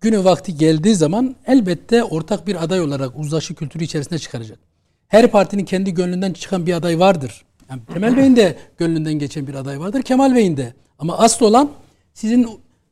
günü 0.00 0.24
vakti 0.24 0.56
geldiği 0.56 0.94
zaman 0.94 1.36
elbette 1.46 2.04
ortak 2.04 2.46
bir 2.46 2.64
aday 2.64 2.80
olarak 2.80 3.18
uzlaşı 3.18 3.54
kültürü 3.54 3.84
içerisinde 3.84 4.18
çıkaracak. 4.18 4.58
Her 5.08 5.30
partinin 5.30 5.64
kendi 5.64 5.94
gönlünden 5.94 6.32
çıkan 6.32 6.66
bir 6.66 6.72
aday 6.72 6.98
vardır. 6.98 7.44
Yani 7.70 7.82
Temel 7.92 8.16
Bey'in 8.16 8.36
de 8.36 8.56
gönlünden 8.78 9.14
geçen 9.14 9.46
bir 9.46 9.54
aday 9.54 9.80
vardır. 9.80 10.02
Kemal 10.02 10.34
Bey'in 10.34 10.56
de. 10.56 10.74
Ama 10.98 11.18
asıl 11.18 11.46
olan 11.46 11.70
sizin 12.18 12.48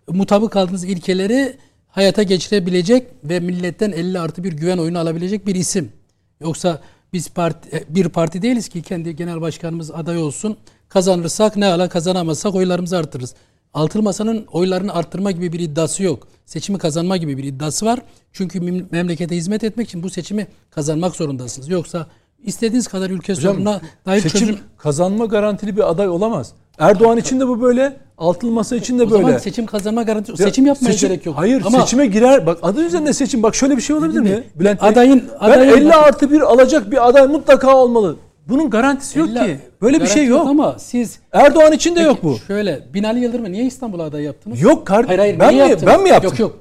mutabık 0.08 0.52
kaldığınız 0.52 0.84
ilkeleri 0.84 1.56
hayata 1.88 2.22
geçirebilecek 2.22 3.06
ve 3.24 3.40
milletten 3.40 3.92
50 3.92 4.18
artı 4.18 4.44
bir 4.44 4.52
güven 4.52 4.78
oyunu 4.78 4.98
alabilecek 4.98 5.46
bir 5.46 5.54
isim. 5.54 5.92
Yoksa 6.40 6.80
biz 7.12 7.28
parti, 7.28 7.84
bir 7.88 8.08
parti 8.08 8.42
değiliz 8.42 8.68
ki 8.68 8.82
kendi 8.82 9.16
genel 9.16 9.40
başkanımız 9.40 9.90
aday 9.90 10.18
olsun. 10.18 10.56
Kazanırsak 10.88 11.56
ne 11.56 11.66
ala 11.66 11.88
kazanamazsak 11.88 12.54
oylarımızı 12.54 12.98
artırırız. 12.98 13.34
Altılı 13.74 14.02
Masa'nın 14.02 14.46
oylarını 14.52 14.94
arttırma 14.94 15.30
gibi 15.30 15.52
bir 15.52 15.60
iddiası 15.60 16.02
yok. 16.02 16.28
Seçimi 16.46 16.78
kazanma 16.78 17.16
gibi 17.16 17.38
bir 17.38 17.44
iddiası 17.44 17.86
var. 17.86 18.00
Çünkü 18.32 18.60
memlekete 18.90 19.36
hizmet 19.36 19.64
etmek 19.64 19.88
için 19.88 20.02
bu 20.02 20.10
seçimi 20.10 20.46
kazanmak 20.70 21.16
zorundasınız. 21.16 21.68
Yoksa 21.68 22.06
istediğiniz 22.44 22.88
kadar 22.88 23.10
ülke 23.10 23.32
Hocam, 23.32 23.54
sorununa 23.54 23.80
dair 24.06 24.20
seçim 24.20 24.40
çözüm... 24.40 24.58
kazanma 24.78 25.24
garantili 25.24 25.76
bir 25.76 25.90
aday 25.90 26.08
olamaz. 26.08 26.52
Erdoğan 26.78 27.18
için 27.18 27.40
de 27.40 27.48
bu 27.48 27.62
böyle, 27.62 27.92
Altılı 28.18 28.50
Masa 28.50 28.76
için 28.76 28.98
de 28.98 29.02
o 29.02 29.10
böyle. 29.10 29.22
zaman 29.22 29.38
seçim 29.38 29.66
kazanma 29.66 30.02
garanti 30.02 30.36
seçim 30.36 30.66
yapmaya 30.66 30.92
seçim- 30.92 31.08
gerek 31.08 31.26
yok. 31.26 31.34
Hayır 31.38 31.62
Ama 31.66 31.80
seçime 31.80 32.06
girer. 32.06 32.46
Bak 32.46 32.58
adı 32.62 32.84
üzerinde 32.84 33.12
seçim. 33.12 33.42
Bak 33.42 33.54
şöyle 33.54 33.76
bir 33.76 33.82
şey 33.82 33.96
olabilir 33.96 34.20
mi? 34.20 34.42
Bülent 34.54 34.82
adayın 34.82 35.24
ben 35.42 35.46
adayın 35.50 35.76
50 35.76 35.94
artı 35.94 36.30
1 36.30 36.40
alacak 36.40 36.90
bir 36.90 37.08
aday 37.08 37.26
mutlaka 37.26 37.76
olmalı. 37.76 38.16
Bunun 38.48 38.70
garantisi 38.70 39.18
yok 39.18 39.28
ki. 39.28 39.58
Böyle 39.82 40.00
bir 40.00 40.06
şey 40.06 40.26
yok. 40.26 40.46
ama 40.46 40.76
siz 40.78 41.18
Erdoğan 41.32 41.72
için 41.72 41.96
de 41.96 42.00
yok 42.00 42.18
bu. 42.22 42.38
Şöyle 42.46 42.80
Binali 42.94 43.20
Yıldırım'ı 43.20 43.52
niye 43.52 43.64
İstanbul'a 43.64 44.04
aday 44.04 44.22
yaptınız? 44.22 44.60
Yok 44.60 44.86
kar 44.86 45.06
Hayır 45.06 45.18
hayır 45.18 45.40
ben 45.40 45.54
mi 45.54 45.60
yaptınız? 45.60 45.86
ben 45.86 46.02
mi 46.02 46.08
yaptım? 46.08 46.30
Yok 46.30 46.38
yok. 46.38 46.56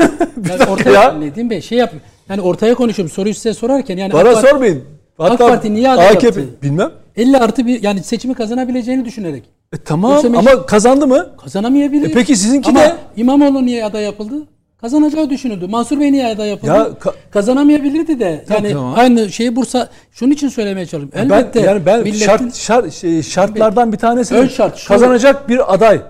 Yani 0.50 0.70
ortaya 0.70 0.90
ya. 1.02 1.12
Nedim 1.12 1.50
Bey 1.50 1.60
şey 1.60 1.78
yap. 1.78 1.92
Yani 2.28 2.40
ortaya 2.40 2.74
konuşuyorum. 2.74 3.14
Soruyu 3.14 3.34
size 3.34 3.54
sorarken 3.54 3.96
yani 3.96 4.12
Bana 4.12 4.28
AK 4.28 4.48
sormayın. 4.48 4.84
AK 5.18 5.38
Parti 5.38 5.74
niye 5.74 5.90
aday 5.90 6.08
AKP 6.08 6.26
yaptı? 6.26 6.44
bilmem. 6.62 6.90
50 7.18 7.38
artı 7.38 7.66
bir 7.66 7.82
yani 7.82 8.02
seçimi 8.02 8.34
kazanabileceğini 8.34 9.04
düşünerek. 9.04 9.42
E, 9.72 9.76
tamam 9.76 10.12
Yoksa 10.12 10.28
ama 10.38 10.66
kazandı 10.66 11.06
mı? 11.06 11.26
Kazanamayabilir. 11.42 12.10
E 12.10 12.12
peki 12.12 12.36
sizinki 12.36 12.68
Ama 12.70 12.80
de- 12.80 12.94
İmamoğlu 13.16 13.66
niye 13.66 13.84
aday 13.84 14.04
yapıldı? 14.04 14.34
Kazanacağı 14.80 15.30
düşünüldü. 15.30 15.66
Mansur 15.66 16.00
Bey 16.00 16.12
niye 16.12 16.26
aday 16.26 16.48
yapıldı? 16.48 16.70
Ya 16.70 16.76
ka- 17.00 17.14
Kazanamayabilirdi 17.30 18.20
de. 18.20 18.44
Tamam, 18.48 18.64
Yani 18.64 18.72
tamam. 18.74 18.94
aynı 18.96 19.32
şeyi 19.32 19.56
Bursa 19.56 19.88
şunun 20.12 20.30
için 20.30 20.48
söylemeye 20.48 20.86
çalışıyorum. 20.86 21.32
Elbette 21.32 21.60
ben 21.62 21.66
yani 21.66 21.86
ben 21.86 22.00
milletin- 22.00 22.18
şart, 22.26 22.54
şart 22.54 22.92
şey, 22.92 23.22
şartlardan 23.22 23.92
bir 23.92 23.98
tanesi 23.98 24.34
Ön 24.34 24.48
şart 24.48 24.76
şu- 24.76 24.88
kazanacak 24.88 25.48
bir 25.48 25.74
aday. 25.74 26.00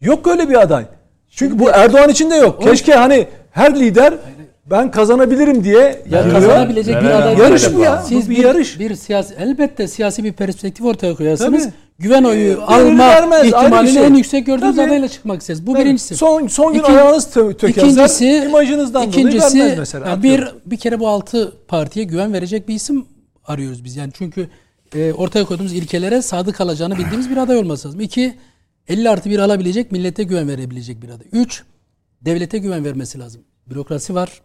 Yok 0.00 0.26
öyle 0.26 0.48
bir 0.48 0.60
aday. 0.62 0.84
Çünkü 1.30 1.58
bu 1.58 1.70
Erdoğan 1.70 2.10
için 2.10 2.30
de 2.30 2.34
yok. 2.36 2.62
Keşke 2.62 2.94
hani 2.94 3.26
her 3.50 3.80
lider 3.80 4.14
ben 4.70 4.90
kazanabilirim 4.90 5.64
diye 5.64 5.78
Ya 5.80 6.02
giriyor. 6.22 6.30
kazanabilecek 6.32 6.94
bir 7.02 7.06
aday 7.10 7.38
Yarış 7.38 7.74
bu 7.74 7.80
ya. 7.80 8.02
Siz 8.02 8.26
Bu 8.26 8.30
bir 8.30 8.36
bir, 8.36 8.44
yarış. 8.44 8.78
bir 8.80 8.94
siyasi 8.94 9.34
elbette 9.34 9.88
siyasi 9.88 10.24
bir 10.24 10.32
perspektif 10.32 10.86
ortaya 10.86 11.14
koyarsınız. 11.14 11.62
Tabii. 11.64 11.72
Güven 11.98 12.24
oyu 12.24 12.48
Verir, 12.48 12.58
alma 12.66 12.98
vermez, 13.08 13.46
ihtimalini 13.46 13.92
şey. 13.92 14.04
en 14.06 14.14
yüksek 14.14 14.46
gördüğünüz 14.46 14.76
Tabii. 14.76 14.86
adayla 14.86 15.08
çıkmak 15.08 15.40
isteriz. 15.40 15.66
Bu 15.66 15.72
Tabii. 15.72 15.84
birincisi. 15.84 16.16
Son 16.16 16.46
son 16.46 16.72
gün 16.72 16.80
İkin- 16.80 16.92
ayağınız 16.92 17.24
tö- 17.24 17.56
tökezler. 17.56 17.82
İkincisi, 17.90 18.26
imajınızdan 18.46 19.08
ikincisi 19.08 19.38
dolayı 19.50 19.62
vermez 19.62 19.78
mesela. 19.78 20.08
yani 20.08 20.22
bir 20.22 20.44
bir 20.66 20.76
kere 20.76 21.00
bu 21.00 21.08
altı 21.08 21.52
partiye 21.68 22.04
güven 22.04 22.32
verecek 22.32 22.68
bir 22.68 22.74
isim 22.74 23.06
arıyoruz 23.46 23.84
biz. 23.84 23.96
Yani 23.96 24.10
çünkü 24.14 24.48
e, 24.94 25.12
ortaya 25.12 25.44
koyduğumuz 25.44 25.72
ilkelere 25.72 26.22
sadık 26.22 26.56
kalacağını 26.56 26.98
bildiğimiz 26.98 27.30
bir 27.30 27.36
aday 27.36 27.58
olması 27.58 27.88
lazım. 27.88 28.00
İki, 28.00 28.34
50 28.88 29.10
artı 29.10 29.30
bir 29.30 29.38
alabilecek, 29.38 29.92
millete 29.92 30.22
güven 30.22 30.48
verebilecek 30.48 31.02
bir 31.02 31.08
aday. 31.08 31.26
Üç, 31.32 31.62
devlete 32.22 32.58
güven 32.58 32.84
vermesi 32.84 33.18
lazım. 33.18 33.42
Bürokrasi 33.66 34.14
var. 34.14 34.40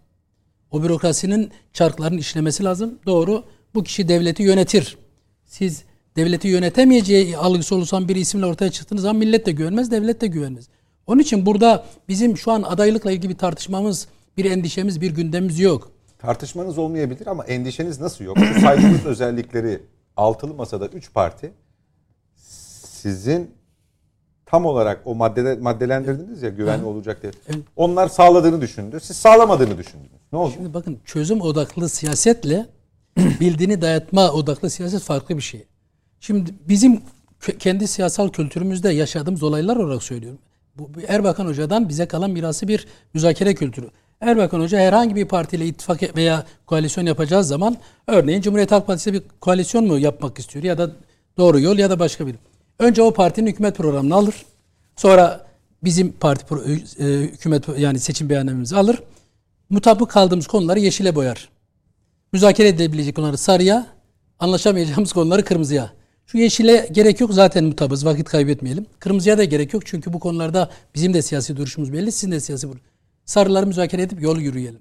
O 0.72 0.84
bürokrasinin 0.84 1.52
çarkların 1.74 2.18
işlemesi 2.18 2.64
lazım. 2.64 3.00
Doğru. 3.06 3.44
Bu 3.76 3.84
kişi 3.84 4.08
devleti 4.08 4.44
yönetir. 4.44 4.98
Siz 5.46 5.84
devleti 6.16 6.48
yönetemeyeceği 6.48 7.38
algısı 7.38 7.76
oluşan 7.76 8.08
bir 8.08 8.16
isimle 8.16 8.46
ortaya 8.46 8.72
çıktığınız 8.72 9.02
zaman 9.02 9.16
millet 9.16 9.46
de 9.46 9.52
güvenmez, 9.52 9.92
devlet 9.92 10.22
de 10.22 10.28
güvenmez. 10.28 10.70
Onun 11.08 11.22
için 11.22 11.46
burada 11.46 11.86
bizim 12.08 12.38
şu 12.38 12.52
an 12.52 12.62
adaylıkla 12.62 13.12
ilgili 13.12 13.30
bir 13.30 13.38
tartışmamız, 13.38 14.08
bir 14.38 14.46
endişemiz, 14.46 15.02
bir 15.02 15.12
gündemimiz 15.12 15.60
yok. 15.60 15.92
Tartışmanız 16.20 16.78
olmayabilir 16.78 17.28
ama 17.28 17.46
endişeniz 17.46 18.00
nasıl 18.00 18.26
yok? 18.26 18.38
Şu 18.54 18.62
saydığınız 18.62 19.06
özellikleri 19.06 19.82
altılı 20.18 20.54
masada 20.54 20.88
3 20.88 21.14
parti 21.14 21.52
sizin 23.02 23.52
tam 24.52 24.66
olarak 24.66 25.02
o 25.06 25.16
maddede 25.16 25.56
maddelendirdiniz 25.56 26.44
ya 26.44 26.50
güvenli 26.50 26.86
olacak 26.86 27.22
diye. 27.22 27.32
Onlar 27.76 28.08
sağladığını 28.08 28.62
düşündü. 28.62 29.00
Siz 29.02 29.18
sağlamadığını 29.18 29.78
düşündünüz. 29.78 30.22
Ne 30.34 30.40
oldu? 30.40 30.54
Şimdi 30.54 30.74
bakın 30.74 31.00
çözüm 31.06 31.42
odaklı 31.42 31.90
siyasetle 31.90 32.66
bildiğini 33.18 33.82
dayatma 33.82 34.32
odaklı 34.32 34.70
siyaset 34.70 35.02
farklı 35.02 35.38
bir 35.38 35.42
şey. 35.42 35.68
Şimdi 36.20 36.52
bizim 36.70 37.02
kendi 37.60 37.88
siyasal 37.88 38.30
kültürümüzde 38.30 38.90
yaşadığımız 38.90 39.44
olaylar 39.44 39.76
olarak 39.76 40.04
söylüyorum. 40.04 40.40
Bu 40.76 40.94
bu 40.94 41.00
Erbakan 41.08 41.46
Hoca'dan 41.46 41.90
bize 41.90 42.08
kalan 42.08 42.32
mirası 42.32 42.68
bir 42.68 42.88
müzakere 43.14 43.56
kültürü. 43.56 43.90
Erbakan 44.22 44.60
Hoca 44.60 44.80
herhangi 44.80 45.16
bir 45.16 45.26
partiyle 45.26 45.66
ittifak 45.66 46.16
veya 46.16 46.46
koalisyon 46.66 47.06
yapacağı 47.06 47.44
zaman 47.44 47.78
örneğin 48.08 48.42
Cumhuriyet 48.42 48.72
Halk 48.72 48.88
Partisi 48.88 49.14
bir 49.14 49.24
koalisyon 49.42 49.88
mu 49.88 49.98
yapmak 49.98 50.40
istiyor 50.40 50.64
ya 50.66 50.78
da 50.78 50.92
doğru 51.38 51.60
yol 51.60 51.78
ya 51.78 51.90
da 51.90 52.00
başka 52.00 52.28
bir. 52.28 52.36
Önce 52.82 53.02
o 53.02 53.14
partinin 53.14 53.50
hükümet 53.50 53.78
programını 53.78 54.16
alır. 54.16 54.46
Sonra 54.96 55.48
bizim 55.84 56.12
parti 56.12 56.46
pro- 56.46 56.64
e, 57.04 57.22
hükümet 57.22 57.64
yani 57.78 58.00
seçim 58.00 58.30
beyannamemizi 58.30 58.76
alır. 58.76 59.04
Mutabık 59.70 60.10
kaldığımız 60.12 60.48
konuları 60.48 60.80
yeşile 60.80 61.16
boyar. 61.16 61.50
Müzakere 62.34 62.68
edilebilecek 62.68 63.16
konuları 63.16 63.38
sarıya, 63.38 63.88
anlaşamayacağımız 64.40 65.14
konuları 65.14 65.46
kırmızıya. 65.46 65.94
Şu 66.26 66.38
yeşile 66.38 66.90
gerek 66.92 67.22
yok 67.22 67.34
zaten 67.34 67.64
mutabız 67.64 68.06
vakit 68.06 68.30
kaybetmeyelim. 68.30 68.86
Kırmızıya 69.00 69.38
da 69.38 69.44
gerek 69.44 69.74
yok 69.74 69.86
çünkü 69.86 70.14
bu 70.14 70.20
konularda 70.20 70.70
bizim 70.96 71.14
de 71.14 71.22
siyasi 71.22 71.58
duruşumuz 71.58 71.94
belli, 71.94 72.12
sizin 72.12 72.32
de 72.32 72.40
siyasi 72.40 72.70
dur- 72.70 72.78
Sarıları 73.26 73.68
müzakere 73.68 74.02
edip 74.02 74.22
yol 74.22 74.38
yürüyelim. 74.40 74.80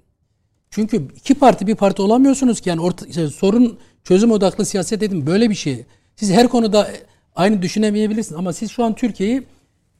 Çünkü 0.69 1.07
iki 1.15 1.33
parti 1.33 1.67
bir 1.67 1.75
parti 1.75 2.01
olamıyorsunuz 2.01 2.61
ki 2.61 2.69
yani 2.69 2.81
orta, 2.81 3.05
işte 3.05 3.27
sorun 3.27 3.77
çözüm 4.03 4.31
odaklı 4.31 4.65
siyaset 4.65 5.03
edin 5.03 5.27
böyle 5.27 5.49
bir 5.49 5.55
şey. 5.55 5.85
Siz 6.15 6.31
her 6.31 6.47
konuda 6.47 6.87
aynı 7.35 7.61
düşünemeyebilirsiniz 7.61 8.39
ama 8.39 8.53
siz 8.53 8.71
şu 8.71 8.83
an 8.83 8.95
Türkiye'yi 8.95 9.43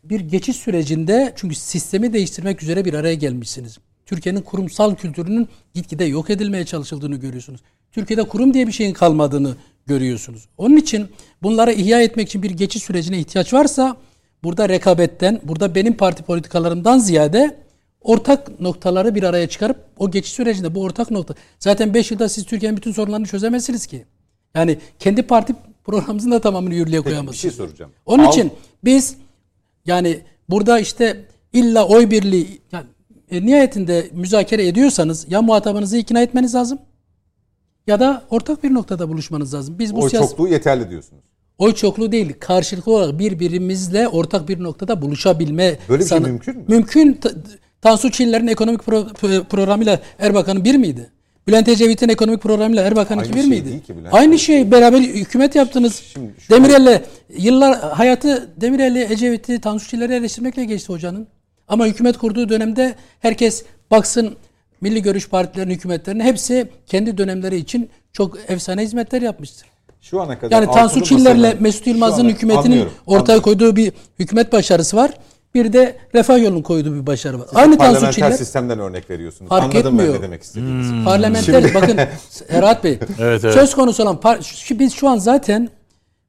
bir 0.03 0.19
geçiş 0.19 0.55
sürecinde 0.55 1.33
çünkü 1.35 1.55
sistemi 1.55 2.13
değiştirmek 2.13 2.63
üzere 2.63 2.85
bir 2.85 2.93
araya 2.93 3.15
gelmişsiniz. 3.15 3.77
Türkiye'nin 4.05 4.41
kurumsal 4.41 4.95
kültürünün 4.95 5.47
gitgide 5.73 6.03
yok 6.05 6.29
edilmeye 6.29 6.65
çalışıldığını 6.65 7.15
görüyorsunuz. 7.15 7.61
Türkiye'de 7.91 8.23
kurum 8.23 8.53
diye 8.53 8.67
bir 8.67 8.71
şeyin 8.71 8.93
kalmadığını 8.93 9.55
görüyorsunuz. 9.85 10.47
Onun 10.57 10.77
için 10.77 11.07
bunları 11.43 11.71
ihya 11.71 12.01
etmek 12.01 12.27
için 12.27 12.43
bir 12.43 12.51
geçiş 12.51 12.83
sürecine 12.83 13.19
ihtiyaç 13.19 13.53
varsa 13.53 13.97
burada 14.43 14.69
rekabetten, 14.69 15.41
burada 15.43 15.75
benim 15.75 15.97
parti 15.97 16.23
politikalarımdan 16.23 16.99
ziyade 16.99 17.57
ortak 18.01 18.59
noktaları 18.59 19.15
bir 19.15 19.23
araya 19.23 19.49
çıkarıp 19.49 19.77
o 19.97 20.11
geçiş 20.11 20.33
sürecinde 20.33 20.75
bu 20.75 20.81
ortak 20.81 21.11
nokta. 21.11 21.33
Zaten 21.59 21.93
5 21.93 22.11
yılda 22.11 22.29
siz 22.29 22.45
Türkiye'nin 22.45 22.77
bütün 22.77 22.91
sorunlarını 22.91 23.25
çözemezsiniz 23.25 23.85
ki. 23.85 24.05
Yani 24.55 24.77
kendi 24.99 25.21
parti 25.21 25.55
programımızın 25.83 26.31
da 26.31 26.41
tamamını 26.41 26.73
yürürlüğe 26.73 27.01
Peki, 27.01 27.27
bir 27.27 27.33
şey 27.33 27.51
soracağım. 27.51 27.91
Onun 28.05 28.23
Al- 28.23 28.29
için 28.29 28.51
biz 28.83 29.15
yani 29.85 30.19
burada 30.49 30.79
işte 30.79 31.25
illa 31.53 31.87
oy 31.87 32.09
birliği 32.09 32.61
yani 32.71 32.85
e, 33.31 33.45
nihayetinde 33.45 34.09
müzakere 34.13 34.67
ediyorsanız 34.67 35.25
ya 35.29 35.41
muhatabınızı 35.41 35.97
ikna 35.97 36.21
etmeniz 36.21 36.55
lazım 36.55 36.79
ya 37.87 37.99
da 37.99 38.23
ortak 38.29 38.63
bir 38.63 38.73
noktada 38.73 39.09
buluşmanız 39.09 39.53
lazım. 39.53 39.79
Biz 39.79 39.95
bu 39.95 40.01
oy 40.01 40.09
siyasi 40.09 40.29
çokluğu 40.29 40.47
yeterli 40.47 40.89
diyorsunuz. 40.89 41.23
oy 41.57 41.73
çokluğu 41.73 42.11
değil 42.11 42.33
karşılıklı 42.39 42.91
olarak 42.91 43.19
birbirimizle 43.19 44.07
ortak 44.07 44.49
bir 44.49 44.63
noktada 44.63 45.01
buluşabilme 45.01 45.77
Böyle 45.89 46.03
bir 46.03 46.09
şey 46.09 46.19
mümkün 46.19 46.57
mü? 46.57 46.63
Mümkün. 46.67 47.19
Tansu 47.81 48.11
Çiller'in 48.11 48.47
ekonomik 48.47 48.81
pro- 48.81 49.43
programıyla 49.43 49.99
Erbakan'ın 50.19 50.63
bir 50.63 50.75
miydi? 50.75 51.09
Bülent 51.47 51.68
Ecevit'in 51.68 52.09
ekonomik 52.09 52.41
programıyla 52.41 52.84
Erbakan'ınki 52.84 53.30
bir 53.34 53.39
şey 53.39 53.49
miydi? 53.49 53.65
değil 53.65 53.81
ki 53.84 53.97
Bülent 53.97 54.13
Aynı 54.13 54.39
şey 54.39 54.72
beraber 54.72 54.99
hükümet 54.99 55.55
yaptınız. 55.55 55.95
Şimdi 56.13 56.31
şu- 56.39 56.53
Demirel'le 56.53 57.01
yıllar 57.38 57.80
hayatı 57.91 58.49
Demirel'le 58.61 59.11
Ecevit'i 59.11 59.61
Tansu 59.61 59.88
Çiller'i 59.89 60.13
eleştirmekle 60.13 60.65
geçti 60.65 60.93
hocanın. 60.93 61.27
Ama 61.68 61.85
hükümet 61.85 62.18
kurduğu 62.18 62.49
dönemde 62.49 62.95
herkes 63.19 63.63
baksın 63.91 64.35
milli 64.81 65.01
görüş 65.01 65.30
partilerinin 65.30 65.73
hükümetlerinin 65.73 66.23
hepsi 66.23 66.68
kendi 66.88 67.18
dönemleri 67.18 67.57
için 67.57 67.89
çok 68.13 68.38
efsane 68.47 68.81
hizmetler 68.84 69.22
yapmıştır. 69.22 69.68
Şu 70.01 70.22
ana 70.22 70.39
kadar 70.39 70.51
Yani 70.61 70.72
Tansu 70.73 71.03
Çiller'le 71.03 71.55
Mesut 71.59 71.88
Yılmaz'ın 71.88 72.30
hükümetinin 72.30 72.63
anlıyorum, 72.65 72.91
ortaya 73.05 73.22
anlıyorum. 73.22 73.43
koyduğu 73.43 73.76
bir 73.76 73.91
hükümet 74.19 74.53
başarısı 74.53 74.97
var. 74.97 75.11
Bir 75.53 75.73
de 75.73 75.95
refah 76.15 76.41
yolunu 76.44 76.64
koyduğu 76.64 76.95
bir 77.02 77.07
başarı 77.07 77.40
var. 77.40 77.48
Aynı 77.53 77.78
Tansu 77.78 77.78
Parlamenter 77.78 78.11
Çiller 78.11 78.32
sistemden 78.32 78.80
örnek 78.80 79.10
veriyorsunuz. 79.10 79.49
Fark 79.49 79.64
Anladım 79.64 79.94
etmiyor. 79.95 80.14
ben 80.14 80.19
ne 80.19 80.23
demek 80.23 80.44
istediğinizi. 80.44 81.03
parlamenter 81.06 81.73
bakın 81.73 81.98
Erhat 82.49 82.84
Bey. 82.84 82.99
Evet, 83.19 83.44
evet. 83.44 83.53
Söz 83.53 83.76
konusu 83.76 84.03
olan 84.03 84.15
par- 84.15 84.44
şu- 84.44 84.80
biz 84.80 84.94
şu 84.94 85.10
an 85.10 85.18
zaten 85.18 85.69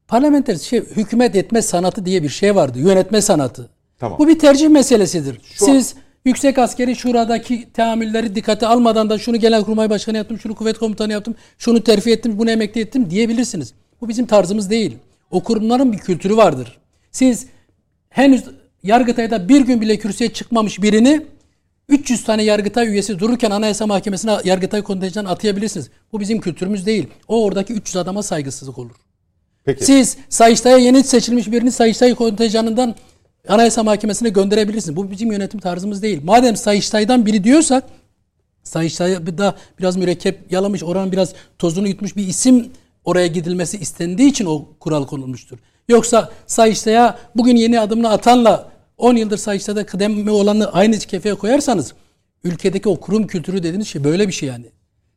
parlamenter 0.07 0.55
şey 0.55 0.79
hükümet 0.81 1.35
etme 1.35 1.61
sanatı 1.61 2.05
diye 2.05 2.23
bir 2.23 2.29
şey 2.29 2.55
vardı. 2.55 2.79
Yönetme 2.79 3.21
sanatı. 3.21 3.69
Tamam. 3.99 4.19
Bu 4.19 4.27
bir 4.27 4.39
tercih 4.39 4.69
meselesidir. 4.69 5.41
Şu- 5.43 5.65
Siz 5.65 5.95
Yüksek 6.25 6.57
Askeri 6.57 6.95
Şura'daki 6.95 7.67
teamülleri 7.73 8.35
dikkate 8.35 8.67
almadan 8.67 9.09
da 9.09 9.17
şunu 9.19 9.37
Genelkurmay 9.37 9.89
Başkanı 9.89 10.17
yaptım, 10.17 10.39
şunu 10.39 10.55
Kuvvet 10.55 10.77
Komutanı 10.77 11.11
yaptım, 11.11 11.35
şunu 11.57 11.83
terfi 11.83 12.11
ettim, 12.11 12.39
bunu 12.39 12.51
emekli 12.51 12.81
ettim 12.81 13.09
diyebilirsiniz. 13.09 13.73
Bu 14.01 14.09
bizim 14.09 14.25
tarzımız 14.25 14.69
değil. 14.69 14.97
O 15.31 15.43
kurumların 15.43 15.91
bir 15.93 15.97
kültürü 15.97 16.37
vardır. 16.37 16.77
Siz 17.11 17.47
henüz 18.09 18.43
Yargıtay'da 18.83 19.49
bir 19.49 19.61
gün 19.61 19.81
bile 19.81 19.97
kürsüye 19.97 20.33
çıkmamış 20.33 20.81
birini 20.81 21.21
300 21.89 22.23
tane 22.23 22.43
Yargıtay 22.43 22.87
üyesi 22.87 23.19
dururken 23.19 23.51
Anayasa 23.51 23.87
Mahkemesi'ne 23.87 24.37
Yargıtay 24.43 24.81
kontenjanı 24.81 25.29
atayabilirsiniz. 25.29 25.89
Bu 26.11 26.19
bizim 26.19 26.41
kültürümüz 26.41 26.85
değil. 26.85 27.07
O 27.27 27.43
oradaki 27.43 27.73
300 27.73 27.95
adama 27.95 28.23
saygısızlık 28.23 28.77
olur. 28.77 28.95
Peki. 29.65 29.85
Siz 29.85 30.17
Sayıştay'a 30.29 30.77
yeni 30.77 31.03
seçilmiş 31.03 31.51
birini 31.51 31.71
Sayıştay 31.71 32.15
kontenjanından 32.15 32.95
Anayasa 33.47 33.83
Mahkemesi'ne 33.83 34.29
gönderebilirsiniz. 34.29 34.95
Bu 34.95 35.11
bizim 35.11 35.31
yönetim 35.31 35.59
tarzımız 35.59 36.01
değil. 36.01 36.21
Madem 36.23 36.55
Sayıştay'dan 36.55 37.25
biri 37.25 37.43
diyorsak 37.43 37.83
Sayıştay'a 38.63 39.37
da 39.37 39.55
biraz 39.79 39.97
mürekkep 39.97 40.51
yalamış, 40.51 40.83
oranın 40.83 41.11
biraz 41.11 41.33
tozunu 41.59 41.87
yutmuş 41.87 42.15
bir 42.15 42.27
isim 42.27 42.71
oraya 43.05 43.27
gidilmesi 43.27 43.77
istendiği 43.77 44.29
için 44.29 44.45
o 44.45 44.65
kural 44.79 45.07
konulmuştur. 45.07 45.57
Yoksa 45.89 46.31
Sayıştay'a 46.47 47.17
bugün 47.35 47.55
yeni 47.55 47.79
adımını 47.79 48.09
atanla 48.09 48.72
10 49.03 49.15
yıldır 49.15 49.37
Sayıştay'da 49.37 49.85
kıdemli 49.85 50.31
olanı 50.31 50.71
aynı 50.71 50.97
kefeye 50.97 51.35
koyarsanız 51.35 51.93
ülkedeki 52.43 52.89
o 52.89 52.99
kurum 52.99 53.27
kültürü 53.27 53.63
dediğiniz 53.63 53.87
şey 53.87 54.03
böyle 54.03 54.27
bir 54.27 54.33
şey 54.33 54.49
yani. 54.49 54.65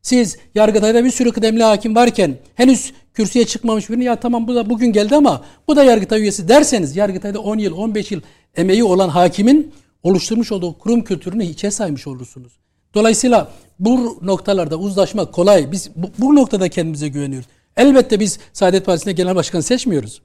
Siz 0.01 0.37
Yargıtay'da 0.55 1.03
bir 1.05 1.11
sürü 1.11 1.31
kıdemli 1.31 1.63
hakim 1.63 1.95
varken 1.95 2.37
henüz 2.55 2.93
kürsüye 3.13 3.45
çıkmamış 3.45 3.89
birini 3.89 4.03
ya 4.03 4.15
tamam 4.15 4.47
bu 4.47 4.55
da 4.55 4.69
bugün 4.69 4.91
geldi 4.93 5.15
ama 5.15 5.45
bu 5.67 5.75
da 5.75 5.83
Yargıtay 5.83 6.21
üyesi 6.21 6.47
derseniz 6.47 6.95
Yargıtay'da 6.95 7.39
10 7.39 7.57
yıl 7.57 7.73
15 7.73 8.11
yıl 8.11 8.21
emeği 8.55 8.83
olan 8.83 9.09
hakimin 9.09 9.73
oluşturmuş 10.03 10.51
olduğu 10.51 10.77
kurum 10.77 11.03
kültürünü 11.03 11.45
hiçe 11.45 11.71
saymış 11.71 12.07
olursunuz. 12.07 12.53
Dolayısıyla 12.93 13.51
bu 13.79 14.19
noktalarda 14.21 14.77
uzlaşmak 14.77 15.33
kolay. 15.33 15.71
Biz 15.71 15.89
bu, 15.95 16.09
bu 16.17 16.35
noktada 16.35 16.69
kendimize 16.69 17.07
güveniyoruz. 17.07 17.47
Elbette 17.77 18.19
biz 18.19 18.39
Saadet 18.53 18.85
Partisi'ne 18.85 19.13
genel 19.13 19.35
başkan 19.35 19.59
seçmiyoruz. 19.59 20.21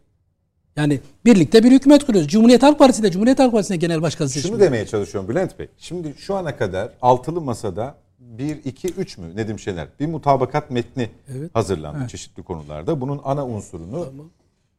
Yani 0.76 1.00
birlikte 1.24 1.64
bir 1.64 1.72
hükümet 1.72 2.06
kuruyoruz. 2.06 2.30
Cumhuriyet 2.30 2.62
Halk 2.62 2.78
Partisi 2.78 3.02
de 3.02 3.10
Cumhuriyet 3.10 3.38
Halk 3.38 3.52
Partisi'ne 3.52 3.76
genel 3.76 4.02
başkan 4.02 4.24
Şunu 4.26 4.32
seçmiyor. 4.32 4.60
demeye 4.60 4.86
çalışıyorum 4.86 5.30
Bülent 5.30 5.58
Bey. 5.58 5.68
Şimdi 5.78 6.14
şu 6.18 6.34
ana 6.34 6.56
kadar 6.56 6.88
altılı 7.02 7.40
masada 7.40 7.94
1, 8.18 8.64
2, 8.64 8.88
3 8.88 9.18
mü 9.18 9.36
Nedim 9.36 9.58
Şener? 9.58 9.88
Bir 10.00 10.06
mutabakat 10.06 10.70
metni 10.70 11.10
hazırlandı 11.54 12.08
çeşitli 12.08 12.42
konularda. 12.42 13.00
Bunun 13.00 13.20
ana 13.24 13.46
unsurunu 13.46 14.08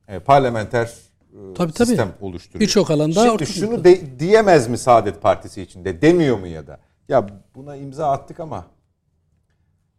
e, 0.07 0.19
parlamenter 0.19 0.85
e, 0.85 1.53
Tabii, 1.55 1.71
tabii. 1.73 1.87
sistem 1.87 2.09
oluşturuyor. 2.21 2.59
Birçok 2.61 2.91
alanda 2.91 3.23
Şimdi 3.29 3.45
şunu 3.45 3.83
de- 3.83 4.19
diyemez 4.19 4.67
mi 4.67 4.77
Saadet 4.77 5.21
Partisi 5.21 5.61
içinde? 5.61 6.01
Demiyor 6.01 6.39
mu 6.39 6.47
ya 6.47 6.67
da? 6.67 6.79
Ya 7.09 7.27
buna 7.55 7.75
imza 7.75 8.11
attık 8.11 8.39
ama 8.39 8.65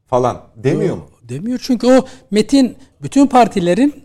falan 0.06 0.40
demiyor 0.56 0.96
mu? 0.96 1.04
Demiyor 1.22 1.58
çünkü 1.62 1.86
o 1.86 2.06
metin 2.30 2.76
bütün 3.02 3.26
partilerin 3.26 4.03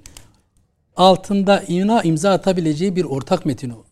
altında 1.00 1.64
imza, 1.68 2.02
imza 2.02 2.32
atabileceği 2.32 2.96
bir 2.96 3.04
ortak 3.04 3.46
metin 3.46 3.70
o. 3.70 3.84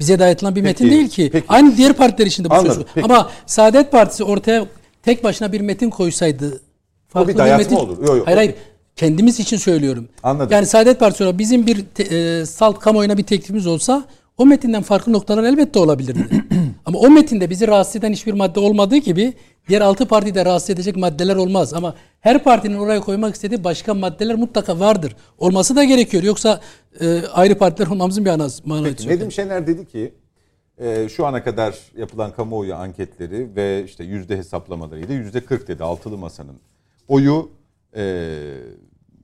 Bize 0.00 0.18
dayatılan 0.18 0.56
bir 0.56 0.62
metin 0.62 0.90
değil 0.90 1.08
ki. 1.08 1.28
peki. 1.32 1.46
Aynı 1.48 1.76
diğer 1.76 1.92
partiler 1.92 2.26
için 2.26 2.44
de 2.44 2.50
bu 2.50 2.54
Anladım, 2.54 2.74
söz. 2.74 2.84
peki. 2.94 3.04
Ama 3.04 3.30
Saadet 3.46 3.92
Partisi 3.92 4.24
ortaya 4.24 4.66
tek 5.02 5.24
başına 5.24 5.52
bir 5.52 5.60
metin 5.60 5.90
koysaydı 5.90 6.60
farklı 7.08 7.38
dayatma 7.38 7.58
metin. 7.64 7.76
olur. 7.76 8.06
Yo, 8.06 8.16
yo. 8.16 8.22
Hayır 8.26 8.36
hayır. 8.36 8.54
Kendimiz 8.96 9.40
için 9.40 9.56
söylüyorum. 9.56 10.08
Anladım. 10.22 10.48
Yani 10.52 10.66
Saadet 10.66 11.00
Partisi 11.00 11.24
olarak 11.24 11.38
bizim 11.38 11.66
bir 11.66 11.84
te, 11.94 12.02
e, 12.02 12.46
salt 12.46 12.78
kamuoyuna 12.78 13.18
bir 13.18 13.22
teklifimiz 13.22 13.66
olsa 13.66 14.04
o 14.38 14.46
metinden 14.46 14.82
farklı 14.82 15.12
noktalar 15.12 15.44
elbette 15.44 15.78
olabilirdi. 15.78 16.28
Ama 16.86 16.98
o 16.98 17.10
metinde 17.10 17.50
bizi 17.50 17.68
rahatsız 17.68 17.96
eden 17.96 18.12
hiçbir 18.12 18.32
madde 18.32 18.60
olmadığı 18.60 18.96
gibi 18.96 19.32
diğer 19.68 19.80
altı 19.80 20.08
partide 20.08 20.34
de 20.34 20.44
rahatsız 20.44 20.70
edecek 20.70 20.96
maddeler 20.96 21.36
olmaz. 21.36 21.74
Ama 21.74 21.94
her 22.20 22.44
partinin 22.44 22.78
oraya 22.78 23.00
koymak 23.00 23.34
istediği 23.34 23.64
başka 23.64 23.94
maddeler 23.94 24.34
mutlaka 24.36 24.80
vardır. 24.80 25.16
Olması 25.38 25.76
da 25.76 25.84
gerekiyor. 25.84 26.22
Yoksa 26.22 26.60
e, 27.00 27.26
ayrı 27.26 27.58
partiler 27.58 27.86
olmamızın 27.86 28.24
bir 28.24 28.30
anası, 28.30 28.68
manası 28.68 28.88
yok. 28.88 29.16
Nedim 29.16 29.32
Şener 29.32 29.66
dedi 29.66 29.86
ki 29.86 30.14
e, 30.78 31.08
şu 31.08 31.26
ana 31.26 31.44
kadar 31.44 31.78
yapılan 31.96 32.32
kamuoyu 32.32 32.74
anketleri 32.74 33.56
ve 33.56 33.84
işte 33.84 34.04
yüzde 34.04 34.36
hesaplamalarıyla 34.36 35.14
yüzde 35.14 35.44
40 35.44 35.68
dedi 35.68 35.84
altılı 35.84 36.18
masanın 36.18 36.60
oyu 37.08 37.50
e, 37.96 38.34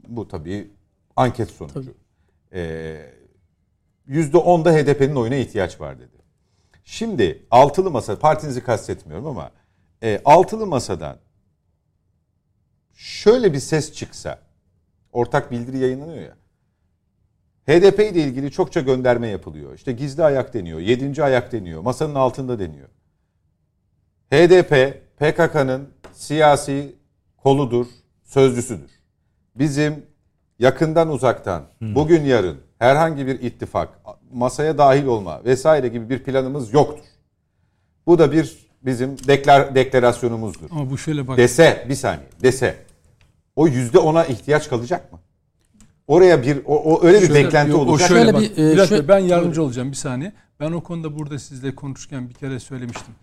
bu 0.09 0.29
tabii 0.29 0.71
anket 1.17 1.51
sonucu. 1.51 1.95
E, 2.55 2.97
Yüzde 4.07 4.37
10'da 4.37 4.73
HDP'nin 4.73 5.17
oyuna 5.17 5.35
ihtiyaç 5.35 5.81
var 5.81 5.99
dedi. 5.99 6.17
Şimdi 6.85 7.43
altılı 7.51 7.91
masa 7.91 8.19
partinizi 8.19 8.63
kastetmiyorum 8.65 9.27
ama 9.27 9.51
e, 10.03 10.21
altılı 10.25 10.67
masadan 10.67 11.17
şöyle 12.95 13.53
bir 13.53 13.59
ses 13.59 13.93
çıksa 13.93 14.39
ortak 15.13 15.51
bildiri 15.51 15.79
yayınlanıyor 15.79 16.23
ya. 16.23 16.37
HDP 17.67 17.99
ile 18.01 18.23
ilgili 18.23 18.51
çokça 18.51 18.81
gönderme 18.81 19.29
yapılıyor. 19.29 19.75
İşte 19.75 19.93
gizli 19.93 20.25
ayak 20.25 20.55
deniyor, 20.55 20.79
yedinci 20.81 21.25
ayak 21.25 21.53
deniyor, 21.53 21.81
masanın 21.81 22.15
altında 22.15 22.59
deniyor. 22.59 22.89
HDP, 24.31 25.03
PKK'nın 25.19 25.89
siyasi 26.13 26.95
koludur, 27.37 27.87
sözcüsüdür. 28.25 28.91
Bizim 29.55 30.07
yakından 30.59 31.11
uzaktan, 31.11 31.63
bugün 31.81 32.25
yarın 32.25 32.61
herhangi 32.79 33.27
bir 33.27 33.41
ittifak, 33.41 34.01
masaya 34.33 34.79
dahil 34.79 35.07
olma 35.07 35.45
vesaire 35.45 35.89
gibi 35.89 36.11
bir 36.11 36.23
planımız 36.23 36.73
yoktur. 36.73 37.05
Bu 38.07 38.19
da 38.19 38.33
bir 38.33 38.66
bizim 38.87 39.19
deklar, 39.19 39.75
deklarasyonumuzdur. 39.75 40.71
Ama 40.71 40.91
bu 40.91 40.99
şöyle 40.99 41.29
bak. 41.29 41.39
Dese, 41.39 41.87
bir 41.89 41.95
saniye, 41.95 42.27
dese 42.43 42.77
o 43.57 43.67
yüzde 43.67 43.99
ona 43.99 44.25
ihtiyaç 44.25 44.69
kalacak 44.69 45.13
mı? 45.13 45.19
Oraya 46.07 46.43
bir, 46.43 46.59
o, 46.67 46.77
o 46.95 47.05
öyle 47.07 47.23
bir 47.23 47.27
Şöyle- 47.27 47.45
beklenti 47.45 47.71
yok, 47.71 47.81
o 47.81 47.91
olacak. 47.91 48.09
şöyle, 48.09 48.21
Şöyle 48.21 48.35
bak, 48.35 48.43
bir, 48.43 48.79
e, 48.83 48.87
şöyle- 48.87 49.09
ben 49.09 49.19
yardımcı 49.19 49.63
olacağım 49.63 49.91
bir 49.91 49.97
saniye. 49.97 50.33
Ben 50.61 50.73
o 50.73 50.81
konuda 50.83 51.19
burada 51.19 51.39
sizle 51.39 51.75
konuşurken 51.75 52.29
bir 52.29 52.35
kere 52.35 52.61
söylemiştim. 52.61 53.15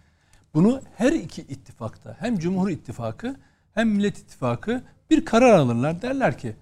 Bunu 0.53 0.81
her 0.95 1.11
iki 1.11 1.41
ittifakta 1.41 2.15
hem 2.19 2.37
Cumhur 2.39 2.69
İttifakı 2.69 3.35
hem 3.73 3.89
Millet 3.89 4.17
İttifakı 4.17 4.81
bir 5.09 5.25
karar 5.25 5.53
alırlar. 5.53 6.01
Derler 6.01 6.37
ki 6.37 6.55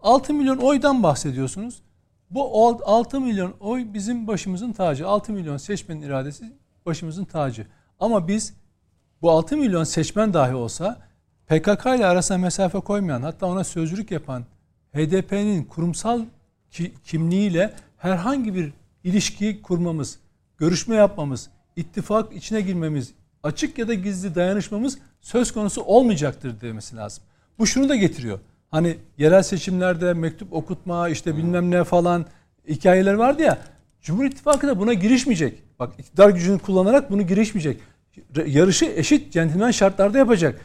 6 0.00 0.34
milyon 0.34 0.56
oydan 0.58 1.02
bahsediyorsunuz. 1.02 1.82
Bu 2.30 2.66
ol- 2.66 2.78
6 2.84 3.20
milyon 3.20 3.54
oy 3.60 3.84
bizim 3.94 4.26
başımızın 4.26 4.72
tacı. 4.72 5.06
6 5.06 5.32
milyon 5.32 5.56
seçmenin 5.56 6.02
iradesi 6.02 6.52
başımızın 6.86 7.24
tacı. 7.24 7.66
Ama 8.00 8.28
biz 8.28 8.54
bu 9.22 9.30
6 9.30 9.56
milyon 9.56 9.84
seçmen 9.84 10.34
dahi 10.34 10.54
olsa 10.54 10.98
PKK 11.46 11.86
ile 11.86 12.06
arasına 12.06 12.38
mesafe 12.38 12.80
koymayan 12.80 13.22
hatta 13.22 13.46
ona 13.46 13.64
sözcülük 13.64 14.10
yapan 14.10 14.44
HDP'nin 14.94 15.64
kurumsal 15.64 16.20
ki- 16.70 16.92
kimliğiyle 17.04 17.74
herhangi 17.98 18.54
bir 18.54 18.72
ilişki 19.04 19.62
kurmamız, 19.62 20.18
görüşme 20.58 20.96
yapmamız, 20.96 21.50
ittifak 21.76 22.32
içine 22.36 22.60
girmemiz, 22.60 23.12
açık 23.42 23.78
ya 23.78 23.88
da 23.88 23.94
gizli 23.94 24.34
dayanışmamız 24.34 24.98
söz 25.20 25.52
konusu 25.52 25.82
olmayacaktır 25.82 26.60
demesi 26.60 26.96
lazım. 26.96 27.24
Bu 27.58 27.66
şunu 27.66 27.88
da 27.88 27.96
getiriyor. 27.96 28.38
Hani 28.70 28.96
yerel 29.18 29.42
seçimlerde 29.42 30.14
mektup 30.14 30.52
okutma 30.52 31.08
işte 31.08 31.36
bilmem 31.36 31.70
ne 31.70 31.84
falan 31.84 32.26
hikayeler 32.68 33.14
vardı 33.14 33.42
ya. 33.42 33.58
Cumhur 34.02 34.24
İttifakı 34.24 34.66
da 34.68 34.78
buna 34.78 34.92
girişmeyecek. 34.94 35.62
Bak 35.78 35.94
iktidar 35.98 36.30
gücünü 36.30 36.58
kullanarak 36.58 37.10
bunu 37.10 37.22
girişmeyecek. 37.22 37.80
Yarışı 38.46 38.84
eşit 38.84 39.32
centilmen 39.32 39.70
şartlarda 39.70 40.18
yapacak. 40.18 40.60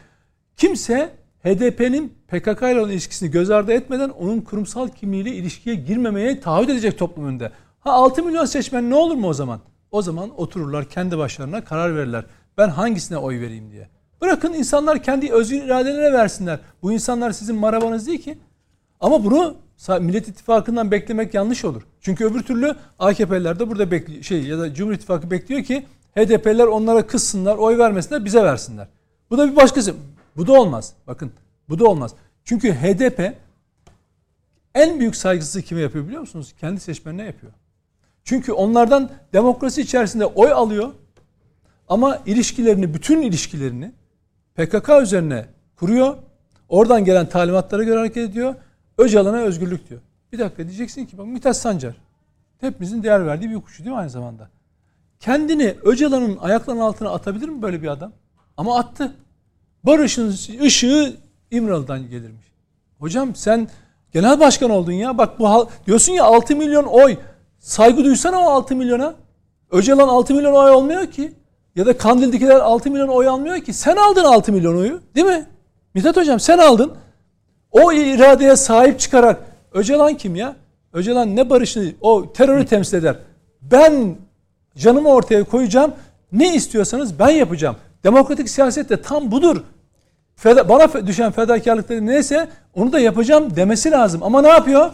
Kimse 0.57 1.15
HDP'nin 1.43 2.13
PKK 2.27 2.61
ile 2.61 2.79
olan 2.79 2.91
ilişkisini 2.91 3.31
göz 3.31 3.49
ardı 3.49 3.71
etmeden 3.71 4.09
onun 4.09 4.41
kurumsal 4.41 4.87
kimliğiyle 4.87 5.31
ilişkiye 5.31 5.75
girmemeye 5.75 6.39
taahhüt 6.39 6.69
edecek 6.69 6.97
toplum 6.97 7.25
önünde. 7.25 7.51
Ha 7.79 7.91
6 7.91 8.23
milyon 8.23 8.45
seçmen 8.45 8.89
ne 8.89 8.95
olur 8.95 9.15
mu 9.15 9.27
o 9.27 9.33
zaman? 9.33 9.59
O 9.91 10.01
zaman 10.01 10.39
otururlar 10.39 10.89
kendi 10.89 11.17
başlarına 11.17 11.63
karar 11.63 11.95
verirler. 11.95 12.25
Ben 12.57 12.69
hangisine 12.69 13.17
oy 13.17 13.39
vereyim 13.39 13.71
diye. 13.71 13.89
Bırakın 14.21 14.53
insanlar 14.53 15.03
kendi 15.03 15.33
özgür 15.33 15.63
iradelerine 15.63 16.13
versinler. 16.13 16.59
Bu 16.81 16.91
insanlar 16.91 17.31
sizin 17.31 17.55
marabanız 17.55 18.07
değil 18.07 18.21
ki. 18.21 18.37
Ama 18.99 19.23
bunu 19.23 19.55
Millet 19.89 20.27
İttifakı'ndan 20.27 20.91
beklemek 20.91 21.33
yanlış 21.33 21.65
olur. 21.65 21.81
Çünkü 22.01 22.25
öbür 22.25 22.43
türlü 22.43 22.75
AKP'liler 22.99 23.59
de 23.59 23.69
burada 23.69 23.91
bekliyor 23.91 24.23
şey 24.23 24.43
ya 24.43 24.59
da 24.59 24.73
Cumhur 24.73 24.93
İttifakı 24.93 25.31
bekliyor 25.31 25.63
ki 25.63 25.85
HDP'liler 26.15 26.65
onlara 26.65 27.07
kızsınlar, 27.07 27.57
oy 27.57 27.77
vermesinler, 27.77 28.25
bize 28.25 28.43
versinler. 28.43 28.87
Bu 29.29 29.37
da 29.37 29.51
bir 29.51 29.55
başkası. 29.55 29.95
Bu 30.37 30.47
da 30.47 30.53
olmaz. 30.53 30.93
Bakın 31.07 31.31
bu 31.69 31.79
da 31.79 31.87
olmaz. 31.87 32.13
Çünkü 32.45 32.73
HDP 32.73 33.33
en 34.75 34.99
büyük 34.99 35.15
saygısızlığı 35.15 35.61
kime 35.61 35.81
yapıyor 35.81 36.05
biliyor 36.05 36.21
musunuz? 36.21 36.53
Kendi 36.59 36.79
seçmenine 36.79 37.25
yapıyor. 37.25 37.53
Çünkü 38.23 38.51
onlardan 38.51 39.09
demokrasi 39.33 39.81
içerisinde 39.81 40.25
oy 40.25 40.51
alıyor. 40.51 40.89
Ama 41.89 42.19
ilişkilerini, 42.25 42.93
bütün 42.93 43.21
ilişkilerini 43.21 43.91
PKK 44.55 44.89
üzerine 45.01 45.45
kuruyor. 45.75 46.17
Oradan 46.69 47.05
gelen 47.05 47.29
talimatlara 47.29 47.83
göre 47.83 47.97
hareket 47.97 48.29
ediyor. 48.29 48.55
Öcalan'a 49.01 49.37
özgürlük 49.37 49.89
diyor. 49.89 50.01
Bir 50.33 50.39
dakika 50.39 50.67
diyeceksin 50.67 51.05
ki 51.05 51.17
bak 51.17 51.25
Mithat 51.25 51.57
Sancar. 51.57 51.95
Hepimizin 52.59 53.03
değer 53.03 53.25
verdiği 53.25 53.49
bir 53.49 53.55
hukukçu 53.55 53.83
değil 53.83 53.91
mi 53.91 53.99
aynı 53.99 54.09
zamanda? 54.09 54.49
Kendini 55.19 55.75
Öcalan'ın 55.83 56.37
ayaklarının 56.37 56.81
altına 56.81 57.09
atabilir 57.09 57.49
mi 57.49 57.61
böyle 57.61 57.81
bir 57.81 57.87
adam? 57.87 58.11
Ama 58.57 58.79
attı. 58.79 59.11
Barış'ın 59.83 60.35
ışığı 60.61 61.13
İmralı'dan 61.51 62.09
gelirmiş. 62.09 62.45
Hocam 62.99 63.35
sen 63.35 63.67
genel 64.11 64.39
başkan 64.39 64.69
oldun 64.69 64.91
ya. 64.91 65.17
Bak 65.17 65.39
bu 65.39 65.69
diyorsun 65.85 66.13
ya 66.13 66.23
6 66.23 66.55
milyon 66.55 66.83
oy. 66.83 67.17
Saygı 67.59 68.03
duysana 68.03 68.39
o 68.39 68.49
6 68.49 68.75
milyona. 68.75 69.15
Öcalan 69.71 70.07
6 70.07 70.33
milyon 70.33 70.53
oy 70.53 70.71
olmuyor 70.71 71.11
ki. 71.11 71.33
Ya 71.75 71.85
da 71.85 71.97
Kandil'dekiler 71.97 72.59
6 72.59 72.91
milyon 72.91 73.07
oy 73.07 73.27
almıyor 73.27 73.59
ki. 73.59 73.73
Sen 73.73 73.95
aldın 73.95 74.23
6 74.23 74.51
milyon 74.51 74.77
oyu. 74.77 75.01
Değil 75.15 75.27
mi? 75.27 75.45
Mithat 75.93 76.17
Hocam 76.17 76.39
sen 76.39 76.57
aldın. 76.57 76.93
O 77.71 77.91
iradeye 77.91 78.55
sahip 78.55 78.99
çıkarak 78.99 79.37
Öcalan 79.73 80.17
kim 80.17 80.35
ya? 80.35 80.55
Öcalan 80.93 81.35
ne 81.35 81.49
barışını 81.49 81.91
o 82.01 82.33
terörü 82.33 82.65
temsil 82.65 82.97
eder. 82.97 83.15
Ben 83.61 84.15
canımı 84.77 85.09
ortaya 85.09 85.43
koyacağım. 85.43 85.93
Ne 86.31 86.55
istiyorsanız 86.55 87.19
ben 87.19 87.29
yapacağım. 87.29 87.75
Demokratik 88.03 88.49
siyaset 88.49 88.89
de 88.89 89.01
tam 89.01 89.31
budur. 89.31 89.63
Feda, 90.35 90.69
bana 90.69 91.07
düşen 91.07 91.31
fedakarlık 91.31 91.89
neyse 91.89 92.49
onu 92.75 92.91
da 92.93 92.99
yapacağım 92.99 93.55
demesi 93.55 93.91
lazım. 93.91 94.23
Ama 94.23 94.41
ne 94.41 94.47
yapıyor? 94.47 94.91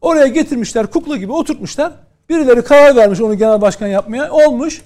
Oraya 0.00 0.26
getirmişler 0.26 0.86
kukla 0.86 1.16
gibi 1.16 1.32
oturtmuşlar. 1.32 1.92
Birileri 2.28 2.62
karar 2.62 2.96
vermiş 2.96 3.20
onu 3.20 3.34
genel 3.34 3.60
başkan 3.60 3.86
yapmaya. 3.86 4.30
Olmuş. 4.30 4.82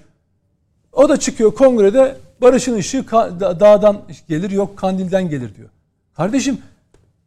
O 0.92 1.08
da 1.08 1.16
çıkıyor 1.16 1.54
kongrede 1.54 2.16
barışın 2.40 2.74
ışığı 2.74 3.10
dağdan 3.40 3.98
gelir 4.28 4.50
yok 4.50 4.76
kandilden 4.76 5.30
gelir 5.30 5.54
diyor. 5.56 5.68
Kardeşim 6.16 6.58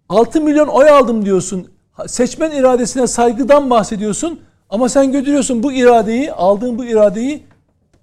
6 0.09 0.41
milyon 0.41 0.67
oy 0.67 0.89
aldım 0.89 1.25
diyorsun. 1.25 1.67
Seçmen 2.07 2.51
iradesine 2.51 3.07
saygıdan 3.07 3.69
bahsediyorsun. 3.69 4.39
Ama 4.69 4.89
sen 4.89 5.11
götürüyorsun 5.11 5.63
bu 5.63 5.73
iradeyi, 5.73 6.31
aldığın 6.31 6.77
bu 6.77 6.85
iradeyi 6.85 7.43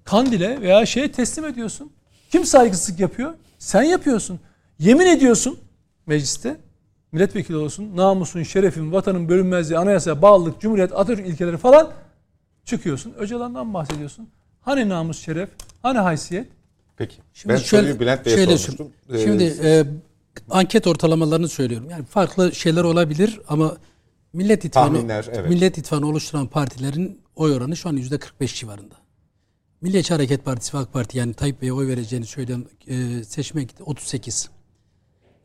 kandile 0.03 0.61
veya 0.61 0.85
şeye 0.85 1.11
teslim 1.11 1.45
ediyorsun. 1.45 1.91
Kim 2.31 2.45
saygısızlık 2.45 2.99
yapıyor? 2.99 3.33
Sen 3.59 3.83
yapıyorsun. 3.83 4.39
Yemin 4.79 5.05
ediyorsun 5.05 5.57
mecliste 6.05 6.57
milletvekili 7.11 7.57
olsun, 7.57 7.97
namusun, 7.97 8.43
şerefin, 8.43 8.91
vatanın 8.91 9.29
bölünmezliği, 9.29 9.79
anayasa, 9.79 10.21
bağlılık, 10.21 10.61
cumhuriyet, 10.61 10.91
Atatürk 10.91 11.27
ilkeleri 11.27 11.57
falan 11.57 11.91
çıkıyorsun. 12.65 13.13
Öcalan'dan 13.17 13.73
bahsediyorsun. 13.73 14.29
Hani 14.61 14.89
namus, 14.89 15.19
şeref, 15.19 15.49
hani 15.81 15.97
haysiyet? 15.97 16.47
Peki. 16.97 17.15
Şimdi 17.33 17.53
ben 17.53 17.59
şöyle, 17.59 17.83
soruyu 17.83 17.99
Bülent 17.99 18.25
Bey'e 18.25 18.45
sormuştum. 18.45 18.91
Şimdi 19.23 19.43
ee, 19.63 19.85
anket 20.49 20.87
ortalamalarını 20.87 21.49
söylüyorum. 21.49 21.89
Yani 21.89 22.05
farklı 22.05 22.55
şeyler 22.55 22.83
olabilir 22.83 23.39
ama 23.47 23.77
Millet 24.33 24.65
İttifakı 24.65 24.93
Tahminler, 24.93 25.29
evet. 25.33 25.49
Millet 25.49 25.77
İttifakı'nı 25.77 26.09
oluşturan 26.09 26.47
partilerin 26.47 27.21
oy 27.35 27.53
oranı 27.53 27.77
şu 27.77 27.89
an 27.89 27.97
%45 27.97 28.59
civarında. 28.59 28.95
Milliyetçi 29.81 30.13
Hareket 30.13 30.45
Partisi 30.45 30.77
ve 30.77 30.81
AK 30.81 30.93
Parti 30.93 31.17
yani 31.17 31.33
Tayyip 31.33 31.61
Bey'e 31.61 31.73
oy 31.73 31.87
vereceğini 31.87 32.25
söyleyen 32.25 32.65
e, 32.87 33.23
seçmen 33.23 33.67
38. 33.85 34.49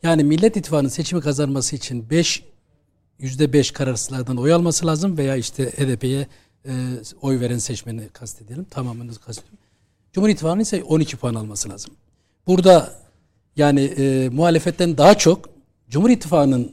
Yani 0.03 0.25
Millet 0.25 0.57
İttifakı'nın 0.57 0.89
seçimi 0.89 1.23
kazanması 1.23 1.77
için 1.77 2.11
5 2.11 2.45
%5 3.21 3.73
kararsızlardan 3.73 4.37
oy 4.37 4.53
alması 4.53 4.87
lazım 4.87 5.19
veya 5.19 5.37
işte 5.37 5.71
HDP'ye 5.71 6.27
e, 6.67 6.73
oy 7.23 7.41
veren 7.41 7.59
seçmeni 7.59 8.09
kastedelim. 8.09 8.65
Tamamını 8.65 9.15
kastedelim. 9.15 9.59
Cumhur 10.13 10.29
İttifakı'nın 10.29 10.63
ise 10.63 10.85
12 10.85 11.17
puan 11.17 11.35
alması 11.35 11.71
lazım. 11.71 11.95
Burada 12.47 12.95
yani 13.57 13.81
e, 13.81 14.29
muhalefetten 14.29 14.99
daha 14.99 15.19
çok 15.19 15.49
Cumhur 15.89 16.11
İttifakı'nın 16.11 16.73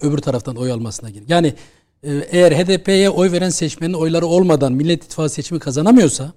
öbür 0.00 0.18
taraftan 0.18 0.56
oy 0.56 0.72
almasına 0.72 1.10
gelir. 1.10 1.28
Yani 1.28 1.54
e, 2.02 2.12
eğer 2.12 2.52
HDP'ye 2.52 3.10
oy 3.10 3.32
veren 3.32 3.50
seçmenin 3.50 3.94
oyları 3.94 4.26
olmadan 4.26 4.72
Millet 4.72 5.04
İttifakı 5.04 5.30
seçimi 5.30 5.60
kazanamıyorsa 5.60 6.32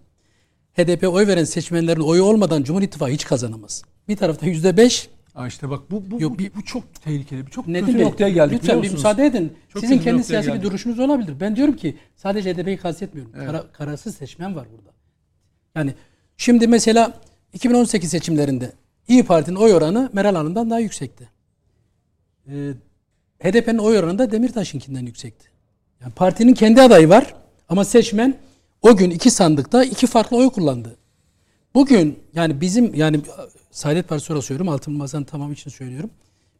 HDP 0.73 1.07
oy 1.07 1.27
veren 1.27 1.43
seçmenlerin 1.43 2.01
oyu 2.01 2.23
olmadan 2.23 2.63
Cumhur 2.63 2.81
İttifakı 2.81 3.11
hiç 3.11 3.25
kazanamaz. 3.25 3.83
Bir 4.07 4.17
tarafta 4.17 4.45
yüzde 4.45 4.77
beş 4.77 5.09
Aa 5.35 5.47
işte 5.47 5.69
bak 5.69 5.91
bu 5.91 6.11
bu, 6.11 6.21
Yok, 6.21 6.39
bu, 6.39 6.43
bu 6.55 6.65
çok 6.65 7.01
tehlikeli. 7.03 7.45
Çok 7.45 7.67
Nedim 7.67 7.85
kötü 7.85 7.97
Bey, 7.97 8.05
noktaya 8.05 8.29
geldik 8.29 8.59
Lütfen 8.61 8.83
bir 8.83 8.91
müsaade 8.91 9.25
edin. 9.25 9.53
Çok 9.69 9.81
Sizin 9.81 9.99
kendi 9.99 10.23
siyasi 10.23 10.53
bir 10.53 10.61
duruşunuz 10.61 10.99
olabilir. 10.99 11.39
Ben 11.39 11.55
diyorum 11.55 11.75
ki 11.75 11.97
sadece 12.15 12.53
HDP'yi 12.53 12.77
kastetmiyorum. 12.77 13.33
Evet. 13.35 13.47
Kara, 13.47 13.71
kararsız 13.71 14.15
seçmen 14.15 14.55
var 14.55 14.67
burada. 14.71 14.89
Yani 15.75 15.93
şimdi 16.37 16.67
mesela 16.67 17.13
2018 17.53 18.09
seçimlerinde 18.09 18.71
İyi 19.09 19.23
Parti'nin 19.23 19.55
oy 19.55 19.73
oranı 19.73 20.09
Meral 20.13 20.35
Hanım'dan 20.35 20.69
daha 20.69 20.79
yüksekti. 20.79 21.29
Ee, 22.47 22.73
HDP'nin 23.39 23.77
oy 23.77 23.97
oranı 23.97 24.19
da 24.19 24.31
Demirtaş'ınkinden 24.31 25.05
yüksekti. 25.05 25.49
Yani 26.01 26.13
partinin 26.13 26.53
kendi 26.53 26.81
adayı 26.81 27.09
var 27.09 27.35
ama 27.69 27.85
seçmen 27.85 28.37
o 28.81 28.97
gün 28.97 29.09
iki 29.09 29.31
sandıkta 29.31 29.83
iki 29.83 30.07
farklı 30.07 30.37
oy 30.37 30.49
kullandı. 30.49 30.97
Bugün 31.75 32.19
yani 32.33 32.61
bizim 32.61 32.95
yani 32.95 33.21
Saadet 33.71 34.07
Partisi 34.07 34.33
olarak 34.33 34.45
söylüyorum. 34.45 34.73
Altın 34.73 34.93
Masa'nın 34.93 35.23
tamamı 35.23 35.53
için 35.53 35.71
söylüyorum. 35.71 36.09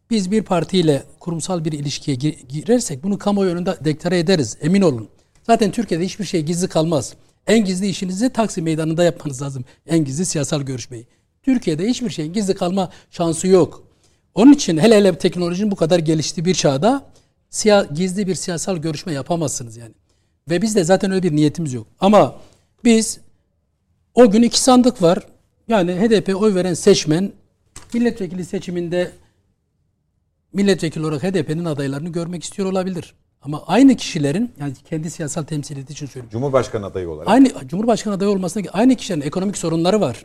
Biz 0.10 0.32
bir 0.32 0.44
partiyle 0.44 1.04
kurumsal 1.20 1.66
bir 1.66 1.72
ilişkiye 1.72 2.18
girersek 2.50 3.04
bunu 3.04 3.18
kamuoyu 3.18 3.52
önünde 3.52 3.78
deklare 3.86 4.20
ederiz. 4.20 4.58
Emin 4.62 4.82
olun. 4.82 5.10
Zaten 5.44 5.72
Türkiye'de 5.72 6.06
hiçbir 6.06 6.26
şey 6.26 6.44
gizli 6.44 6.68
kalmaz. 6.68 7.14
En 7.48 7.66
gizli 7.66 7.88
işinizi 7.88 8.30
Taksim 8.30 8.64
Meydanı'nda 8.64 9.04
yapmanız 9.04 9.42
lazım. 9.42 9.66
En 9.88 10.06
gizli 10.06 10.26
siyasal 10.26 10.62
görüşmeyi. 10.62 11.08
Türkiye'de 11.54 11.88
hiçbir 11.88 12.10
şeyin 12.10 12.34
gizli 12.34 12.56
kalma 12.56 12.92
şansı 13.12 13.48
yok. 13.48 13.84
Onun 14.36 14.54
için 14.54 14.78
hele 14.78 14.96
hele 14.96 15.18
teknolojinin 15.18 15.72
bu 15.72 15.76
kadar 15.76 16.00
geliştiği 16.00 16.46
bir 16.46 16.54
çağda 16.54 17.06
siya, 17.50 17.88
gizli 17.94 18.28
bir 18.28 18.36
siyasal 18.36 18.78
görüşme 18.78 19.14
yapamazsınız 19.14 19.78
yani. 19.78 19.94
Ve 20.50 20.62
biz 20.62 20.76
de 20.76 20.84
zaten 20.84 21.12
öyle 21.12 21.24
bir 21.24 21.36
niyetimiz 21.36 21.74
yok. 21.74 21.88
Ama 22.00 22.36
biz 22.84 23.20
o 24.16 24.32
gün 24.32 24.42
iki 24.42 24.62
sandık 24.62 25.02
var. 25.02 25.20
Yani 25.68 25.92
HDP 25.92 26.42
oy 26.42 26.56
veren 26.56 26.74
seçmen 26.74 27.32
milletvekili 27.94 28.46
seçiminde 28.46 29.12
milletvekili 30.54 31.06
olarak 31.06 31.24
HDP'nin 31.24 31.66
adaylarını 31.66 32.10
görmek 32.10 32.44
istiyor 32.44 32.72
olabilir. 32.72 33.14
Ama 33.42 33.64
aynı 33.68 33.96
kişilerin 33.96 34.52
yani 34.60 34.74
kendi 34.90 35.12
siyasal 35.12 35.44
temsiliyeti 35.44 35.94
için 35.94 36.06
söylüyorum. 36.06 36.30
Cumhurbaşkanı 36.32 36.86
adayı 36.86 37.10
olarak. 37.10 37.28
Aynı 37.28 37.68
Cumhurbaşkanı 37.68 38.14
adayı 38.14 38.32
olmasına 38.32 38.64
aynı 38.74 38.96
kişilerin 38.96 39.22
ekonomik 39.22 39.58
sorunları 39.58 40.02
var. 40.02 40.24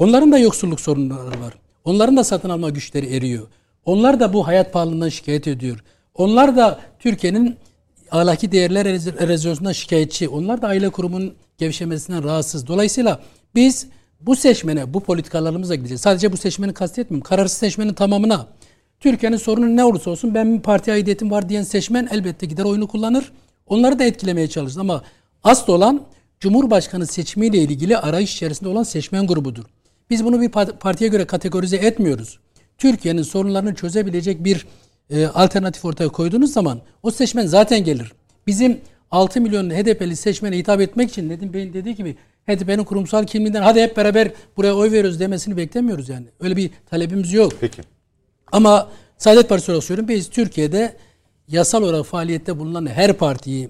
Onların 0.00 0.32
da 0.32 0.38
yoksulluk 0.38 0.80
sorunları 0.80 1.40
var. 1.40 1.54
Onların 1.84 2.16
da 2.16 2.24
satın 2.24 2.48
alma 2.48 2.70
güçleri 2.70 3.16
eriyor. 3.16 3.46
Onlar 3.84 4.20
da 4.20 4.32
bu 4.32 4.46
hayat 4.46 4.72
pahalılığından 4.72 5.08
şikayet 5.08 5.48
ediyor. 5.48 5.84
Onlar 6.14 6.56
da 6.56 6.80
Türkiye'nin 6.98 7.56
ahlaki 8.10 8.52
değerler 8.52 8.86
erozyonundan 9.18 9.72
şikayetçi. 9.72 10.28
Onlar 10.28 10.62
da 10.62 10.66
aile 10.66 10.90
kurumunun 10.90 11.34
gevşemesinden 11.58 12.24
rahatsız. 12.24 12.66
Dolayısıyla 12.66 13.20
biz 13.54 13.86
bu 14.20 14.36
seçmene, 14.36 14.94
bu 14.94 15.00
politikalarımıza 15.00 15.74
gideceğiz. 15.74 16.00
Sadece 16.00 16.32
bu 16.32 16.36
seçmeni 16.36 16.74
kastetmiyorum. 16.74 17.24
Kararsız 17.24 17.58
seçmenin 17.58 17.94
tamamına. 17.94 18.46
Türkiye'nin 19.00 19.36
sorunu 19.36 19.76
ne 19.76 19.84
olursa 19.84 20.10
olsun 20.10 20.34
ben 20.34 20.56
bir 20.56 20.62
parti 20.62 20.92
aidiyetim 20.92 21.30
var 21.30 21.48
diyen 21.48 21.62
seçmen 21.62 22.08
elbette 22.12 22.46
gider 22.46 22.64
oyunu 22.64 22.86
kullanır. 22.86 23.32
Onları 23.66 23.98
da 23.98 24.04
etkilemeye 24.04 24.48
çalışır 24.48 24.80
ama 24.80 25.02
asıl 25.44 25.72
olan 25.72 26.02
Cumhurbaşkanı 26.40 27.06
seçimiyle 27.06 27.58
ilgili 27.58 27.98
arayış 27.98 28.34
içerisinde 28.34 28.68
olan 28.68 28.82
seçmen 28.82 29.26
grubudur. 29.26 29.64
Biz 30.10 30.24
bunu 30.24 30.40
bir 30.40 30.48
partiye 30.80 31.10
göre 31.10 31.24
kategorize 31.24 31.76
etmiyoruz. 31.76 32.38
Türkiye'nin 32.78 33.22
sorunlarını 33.22 33.74
çözebilecek 33.74 34.44
bir 34.44 34.66
e, 35.10 35.26
alternatif 35.26 35.84
ortaya 35.84 36.08
koyduğunuz 36.08 36.52
zaman 36.52 36.80
o 37.02 37.10
seçmen 37.10 37.46
zaten 37.46 37.84
gelir. 37.84 38.12
Bizim 38.46 38.80
6 39.10 39.40
milyon 39.40 39.70
HDP'li 39.70 40.16
seçmene 40.16 40.58
hitap 40.58 40.80
etmek 40.80 41.10
için 41.10 41.28
Nedim 41.28 41.52
Bey'in 41.52 41.72
dediği 41.72 41.94
gibi 41.94 42.16
HDP'nin 42.46 42.84
kurumsal 42.84 43.26
kimliğinden 43.26 43.62
hadi 43.62 43.82
hep 43.82 43.96
beraber 43.96 44.30
buraya 44.56 44.74
oy 44.74 44.90
veriyoruz 44.90 45.20
demesini 45.20 45.56
beklemiyoruz 45.56 46.08
yani. 46.08 46.26
Öyle 46.40 46.56
bir 46.56 46.70
talebimiz 46.90 47.32
yok. 47.32 47.52
Peki. 47.60 47.82
Ama 48.52 48.88
Saadet 49.18 49.48
Partisi 49.48 49.70
olarak 49.70 49.84
söylüyorum 49.84 50.08
biz 50.08 50.30
Türkiye'de 50.30 50.96
yasal 51.48 51.82
olarak 51.82 52.06
faaliyette 52.06 52.58
bulunan 52.58 52.86
her 52.86 53.12
partiyi 53.12 53.68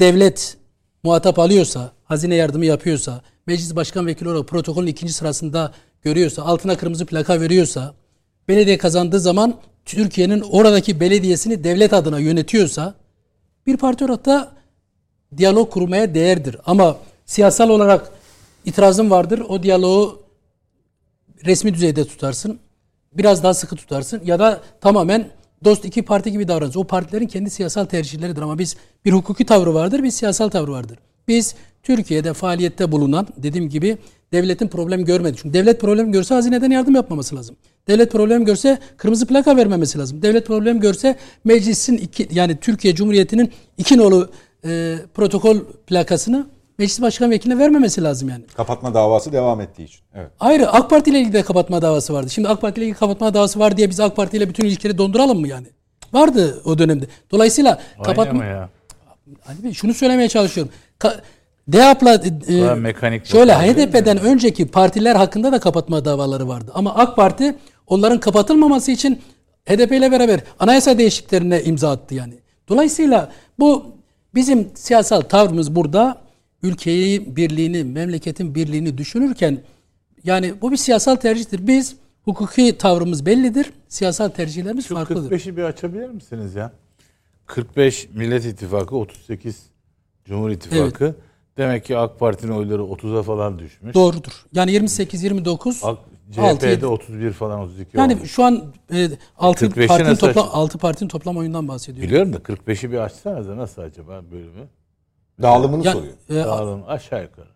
devlet 0.00 0.56
muhatap 1.02 1.38
alıyorsa, 1.38 1.92
hazine 2.04 2.34
yardımı 2.34 2.66
yapıyorsa, 2.66 3.22
meclis 3.46 3.76
başkan 3.76 4.06
vekili 4.06 4.28
olarak 4.28 4.48
protokolün 4.48 4.86
ikinci 4.86 5.12
sırasında 5.12 5.72
görüyorsa, 6.02 6.42
altına 6.42 6.76
kırmızı 6.76 7.06
plaka 7.06 7.40
veriyorsa, 7.40 7.94
belediye 8.48 8.78
kazandığı 8.78 9.20
zaman 9.20 9.54
Türkiye'nin 9.84 10.40
oradaki 10.40 11.00
belediyesini 11.00 11.64
devlet 11.64 11.92
adına 11.92 12.18
yönetiyorsa 12.18 12.94
bir 13.66 13.76
parti 13.76 14.04
olarak 14.04 14.26
da 14.26 14.52
diyalog 15.36 15.70
kurmaya 15.70 16.14
değerdir. 16.14 16.56
Ama 16.66 16.96
siyasal 17.26 17.68
olarak 17.68 18.12
itirazın 18.64 19.10
vardır. 19.10 19.40
O 19.48 19.62
diyaloğu 19.62 20.22
resmi 21.44 21.74
düzeyde 21.74 22.04
tutarsın. 22.04 22.58
Biraz 23.12 23.42
daha 23.42 23.54
sıkı 23.54 23.76
tutarsın. 23.76 24.20
Ya 24.24 24.38
da 24.38 24.60
tamamen 24.80 25.28
dost 25.64 25.84
iki 25.84 26.02
parti 26.02 26.32
gibi 26.32 26.48
davranırsın. 26.48 26.80
O 26.80 26.84
partilerin 26.84 27.26
kendi 27.26 27.50
siyasal 27.50 27.84
tercihleridir 27.84 28.42
ama 28.42 28.58
biz 28.58 28.76
bir 29.04 29.12
hukuki 29.12 29.46
tavrı 29.46 29.74
vardır, 29.74 30.02
bir 30.02 30.10
siyasal 30.10 30.48
tavrı 30.48 30.72
vardır. 30.72 30.98
Biz 31.28 31.54
Türkiye'de 31.82 32.32
faaliyette 32.32 32.92
bulunan 32.92 33.26
dediğim 33.36 33.68
gibi 33.68 33.98
devletin 34.32 34.68
problem 34.68 35.04
görmedi. 35.04 35.36
Çünkü 35.42 35.54
devlet 35.54 35.80
problem 35.80 36.12
görse 36.12 36.34
hazineden 36.34 36.70
yardım 36.70 36.94
yapmaması 36.94 37.36
lazım. 37.36 37.56
Devlet 37.88 38.12
problem 38.12 38.44
görse 38.44 38.78
kırmızı 38.96 39.26
plaka 39.26 39.56
vermemesi 39.56 39.98
lazım. 39.98 40.22
Devlet 40.22 40.46
problem 40.46 40.80
görse 40.80 41.16
meclisin 41.44 41.96
iki, 41.96 42.28
yani 42.30 42.56
Türkiye 42.60 42.94
Cumhuriyeti'nin 42.94 43.52
iki 43.78 43.98
nolu 43.98 44.30
e, 44.64 44.96
protokol 45.14 45.58
plakasını 45.86 46.46
meclis 46.78 47.00
başkan 47.00 47.30
vekiline 47.30 47.58
vermemesi 47.58 48.02
lazım 48.02 48.28
yani. 48.28 48.44
Kapatma 48.56 48.94
davası 48.94 49.32
devam 49.32 49.60
ettiği 49.60 49.84
için. 49.84 50.00
Evet. 50.14 50.30
Ayrı 50.40 50.70
AK 50.70 50.90
Parti 50.90 51.10
ile 51.10 51.20
ilgili 51.20 51.32
de 51.32 51.42
kapatma 51.42 51.82
davası 51.82 52.14
vardı. 52.14 52.30
Şimdi 52.30 52.48
AK 52.48 52.60
Parti 52.60 52.80
ile 52.80 52.84
ilgili 52.84 52.98
kapatma 52.98 53.34
davası 53.34 53.58
var 53.58 53.76
diye 53.76 53.90
biz 53.90 54.00
AK 54.00 54.16
Parti 54.16 54.36
ile 54.36 54.48
bütün 54.48 54.64
ilişkileri 54.64 54.98
donduralım 54.98 55.40
mı 55.40 55.48
yani? 55.48 55.66
Vardı 56.12 56.62
o 56.64 56.78
dönemde. 56.78 57.06
Dolayısıyla 57.30 57.80
kapatma... 58.04 58.22
Oynama 58.22 58.44
ya. 58.44 58.68
Ali 59.46 59.64
Bey 59.64 59.72
şunu 59.72 59.94
söylemeye 59.94 60.28
çalışıyorum. 60.28 60.72
Ka- 61.00 61.20
DEAP'la 61.68 62.22
e, 62.48 62.74
mekanik 62.74 63.26
şöyle 63.26 63.54
HDP'den 63.54 64.20
önceki 64.20 64.66
partiler 64.66 65.16
hakkında 65.16 65.52
da 65.52 65.60
kapatma 65.60 66.04
davaları 66.04 66.48
vardı. 66.48 66.70
Ama 66.74 66.94
AK 66.94 67.16
Parti 67.16 67.54
onların 67.86 68.20
kapatılmaması 68.20 68.90
için 68.90 69.20
HDP 69.68 69.92
ile 69.92 70.12
beraber 70.12 70.40
anayasa 70.58 70.98
değişikliklerine 70.98 71.62
imza 71.62 71.90
attı 71.90 72.14
yani. 72.14 72.34
Dolayısıyla 72.68 73.32
bu 73.58 73.86
bizim 74.34 74.70
siyasal 74.74 75.20
tavrımız 75.20 75.74
burada 75.74 76.22
ülkeyi 76.62 77.36
birliğini, 77.36 77.84
memleketin 77.84 78.54
birliğini 78.54 78.98
düşünürken 78.98 79.58
yani 80.24 80.54
bu 80.62 80.72
bir 80.72 80.76
siyasal 80.76 81.16
tercihtir. 81.16 81.66
Biz 81.66 81.96
hukuki 82.24 82.78
tavrımız 82.78 83.26
bellidir. 83.26 83.72
Siyasal 83.88 84.28
tercihlerimiz 84.28 84.86
Şu 84.86 84.94
farklıdır. 84.94 85.30
45'i 85.30 85.56
bir 85.56 85.62
açabilir 85.62 86.08
misiniz 86.08 86.54
ya? 86.54 86.72
45 87.46 88.08
Millet 88.14 88.44
İttifakı, 88.44 88.96
38 88.96 89.62
Cumhur 90.24 90.50
İttifakı. 90.50 91.14
Demek 91.58 91.84
ki 91.84 91.96
AK 91.98 92.18
Parti'nin 92.18 92.52
oyları 92.52 92.82
30'a 92.82 93.22
falan 93.22 93.58
düşmüş. 93.58 93.94
Doğrudur. 93.94 94.44
Yani 94.52 94.72
28 94.72 95.22
29 95.22 95.84
AK, 95.84 95.98
6 96.38 96.58
CHP'de 96.60 96.86
31 96.86 97.32
falan 97.32 97.60
32 97.60 97.96
Yani 97.98 98.14
olmuş. 98.14 98.30
şu 98.30 98.44
an 98.44 98.72
e, 98.94 99.08
6 99.38 99.66
45'i 99.66 99.86
partinin 99.86 100.14
toplam 100.14 100.44
aç- 100.46 100.50
6 100.54 100.78
partinin 100.78 101.08
toplam 101.08 101.36
oyundan 101.36 101.68
bahsediyorum. 101.68 102.08
Biliyorum 102.08 102.32
da 102.32 102.36
45'i 102.36 102.92
bir 102.92 102.98
açsanıza 102.98 103.56
nasıl 103.56 103.82
acaba 103.82 104.22
bölümü? 104.32 104.68
Dağılımını 105.42 105.86
Yani, 105.86 105.94
soruyor. 105.96 106.14
e, 106.30 106.34
Dağılım 106.34 106.82
aşağı 106.86 107.22
yukarı. 107.22 107.48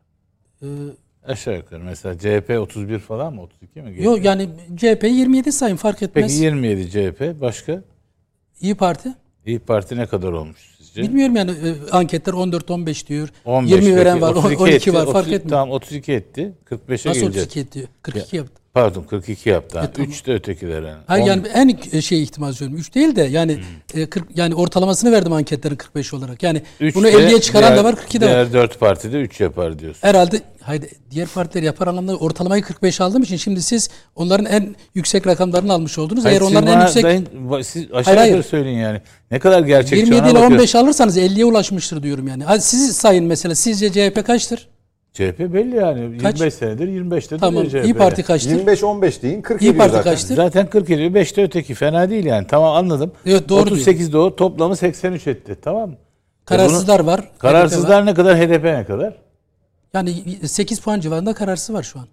e, 0.62 0.66
Aşağı 1.26 1.56
yukarı. 1.56 1.84
Mesela 1.84 2.18
CHP 2.18 2.58
31 2.60 2.98
falan 2.98 3.34
mı? 3.34 3.42
32 3.42 3.82
mi? 3.82 4.02
yok 4.02 4.24
yani 4.24 4.48
CHP 4.76 5.04
27 5.04 5.52
sayın 5.52 5.76
fark 5.76 6.02
etmez. 6.02 6.24
Peki 6.32 6.42
27 6.44 6.90
CHP. 6.90 7.40
Başka? 7.40 7.82
İyi 8.60 8.74
Parti. 8.74 9.14
İyi 9.46 9.58
Parti 9.58 9.96
ne 9.96 10.06
kadar 10.06 10.32
olmuş 10.32 10.75
sizce? 10.96 11.08
Bilmiyorum 11.08 11.36
yani 11.36 11.50
e, 11.50 11.90
anketler 11.90 12.32
14 12.32 12.70
15 12.70 13.08
diyor. 13.08 13.28
15 13.44 13.72
20 13.72 13.96
veren 13.96 14.20
var, 14.20 14.34
32 14.34 14.62
12 14.62 14.74
etti, 14.74 14.94
var 14.94 15.04
fark 15.04 15.16
30 15.26 15.32
etmiyor. 15.32 15.58
Tamam 15.58 15.70
32 15.70 16.12
etti. 16.12 16.52
45'e 16.70 16.92
Nasıl 16.92 17.20
geleceğiz. 17.20 17.36
32 17.36 17.60
ediyor? 17.60 17.88
42 18.02 18.36
yaptı. 18.36 18.62
Pardon 18.76 19.02
42 19.02 19.48
yaptı. 19.48 19.78
E, 19.78 19.92
tamam. 19.92 20.10
3 20.10 20.26
de 20.26 20.34
ötekiler 20.34 20.82
yani. 20.82 20.98
Hayır 21.06 21.24
On- 21.24 21.28
yani 21.28 21.46
en 21.92 22.00
şey 22.00 22.22
ihtimal 22.22 22.52
söylüyorum. 22.52 22.80
3 22.80 22.94
değil 22.94 23.16
de 23.16 23.22
yani 23.22 23.58
e, 23.94 24.06
40 24.06 24.24
yani 24.38 24.54
ortalamasını 24.54 25.12
verdim 25.12 25.32
anketlerin 25.32 25.76
45 25.76 26.14
olarak. 26.14 26.42
Yani 26.42 26.62
üç 26.80 26.94
bunu 26.94 27.04
de 27.06 27.10
50'ye 27.12 27.40
çıkaran 27.40 27.68
diğer- 27.68 27.78
da 27.78 27.84
var 27.84 27.96
42 27.96 28.20
de 28.20 28.26
var. 28.26 28.32
Diğer 28.32 28.52
4 28.52 28.80
parti 28.80 29.12
de 29.12 29.20
3 29.20 29.40
yapar 29.40 29.78
diyorsun. 29.78 30.08
Herhalde 30.08 30.40
hayır 30.62 30.82
diğer 31.10 31.28
partiler 31.28 31.62
yapar 31.62 31.86
anlamda 31.86 32.16
ortalamayı 32.16 32.62
45 32.62 33.00
aldığım 33.00 33.22
için 33.22 33.36
şimdi 33.36 33.62
siz 33.62 33.88
onların 34.16 34.46
en 34.46 34.76
yüksek 34.94 35.26
rakamlarını 35.26 35.72
almış 35.72 35.98
oldunuz. 35.98 36.24
Hayır, 36.24 36.40
Eğer 36.40 36.50
onların 36.50 36.80
en 36.80 36.80
yüksek 36.80 37.04
dayın- 37.04 37.62
siz 37.62 37.82
aşağı 37.92 38.16
Hayır, 38.16 38.30
hayır. 38.32 38.42
söyleyin 38.42 38.78
yani. 38.78 39.00
Ne 39.30 39.38
kadar 39.38 39.60
gerçekçi 39.62 39.96
27 39.96 40.20
ona 40.22 40.28
ile 40.30 40.34
bakıyorsun. 40.34 40.56
15 40.56 40.74
alırsanız 40.74 41.16
50'ye 41.18 41.44
ulaşmıştır 41.44 42.02
diyorum 42.02 42.28
yani. 42.28 42.44
Hadi 42.44 42.62
siz 42.62 42.96
sayın 42.96 43.24
mesela. 43.24 43.54
Sizce 43.54 43.92
CHP 43.92 44.22
kaçtır? 44.26 44.68
CHP 45.16 45.38
belli 45.40 45.76
yani. 45.76 46.18
Kaç? 46.18 46.34
25 46.34 46.54
senedir 46.54 46.88
25'te 46.88 47.38
Tamam. 47.38 47.64
duruyor 47.64 47.84
İyi 47.84 47.92
CHP. 47.92 47.98
Parti 47.98 48.22
kaçtır? 48.22 48.50
25-15 48.66 49.22
deyin 49.22 49.42
40 49.42 49.62
İyi 49.62 49.76
Parti 49.76 49.92
zaten. 49.92 50.10
kaçtır? 50.12 50.36
Zaten 50.36 50.66
40 50.70 50.90
ediyor. 50.90 51.10
5'te 51.10 51.42
öteki. 51.42 51.74
Fena 51.74 52.10
değil 52.10 52.24
yani. 52.24 52.46
Tamam 52.46 52.74
anladım. 52.76 53.12
Evet, 53.26 53.48
doğru 53.48 53.60
38 53.62 54.12
de 54.12 54.18
o. 54.18 54.36
Toplamı 54.36 54.76
83 54.76 55.26
etti. 55.26 55.56
Tamam 55.62 55.88
mı? 55.90 55.96
Kararsızlar 56.44 57.00
var. 57.00 57.20
HDP 57.20 57.26
var. 57.28 57.38
Kararsızlar 57.38 58.06
ne 58.06 58.14
kadar? 58.14 58.38
HDP 58.38 58.64
ne 58.64 58.84
kadar? 58.84 59.14
Yani 59.94 60.14
8 60.48 60.80
puan 60.80 61.00
civarında 61.00 61.34
kararsız 61.34 61.74
var 61.74 61.82
şu 61.82 61.98
an. 61.98 62.06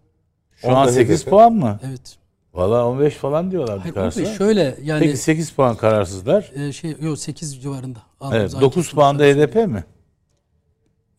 Şu 0.56 0.78
an 0.78 0.88
8 0.90 1.22
HDP. 1.24 1.30
puan 1.30 1.54
mı? 1.54 1.80
Evet. 1.90 2.18
Valla 2.54 2.88
15 2.88 3.14
falan 3.14 3.52
diyorlar 3.52 3.80
Hayır, 3.80 3.94
kararsızlar. 3.94 4.34
Şöyle 4.36 4.76
yani 4.84 5.00
Peki 5.00 5.18
8 5.18 5.52
puan 5.52 5.76
kararsızlar. 5.76 6.52
e, 6.56 6.72
şey 6.72 6.96
yok 7.02 7.20
8 7.20 7.62
civarında. 7.62 8.00
Evet, 8.22 8.34
Aldığımız 8.34 8.62
9 8.62 8.78
anket 8.78 8.96
puan 8.96 9.20
da. 9.20 9.24
HDP 9.24 9.56
mi? 9.68 9.84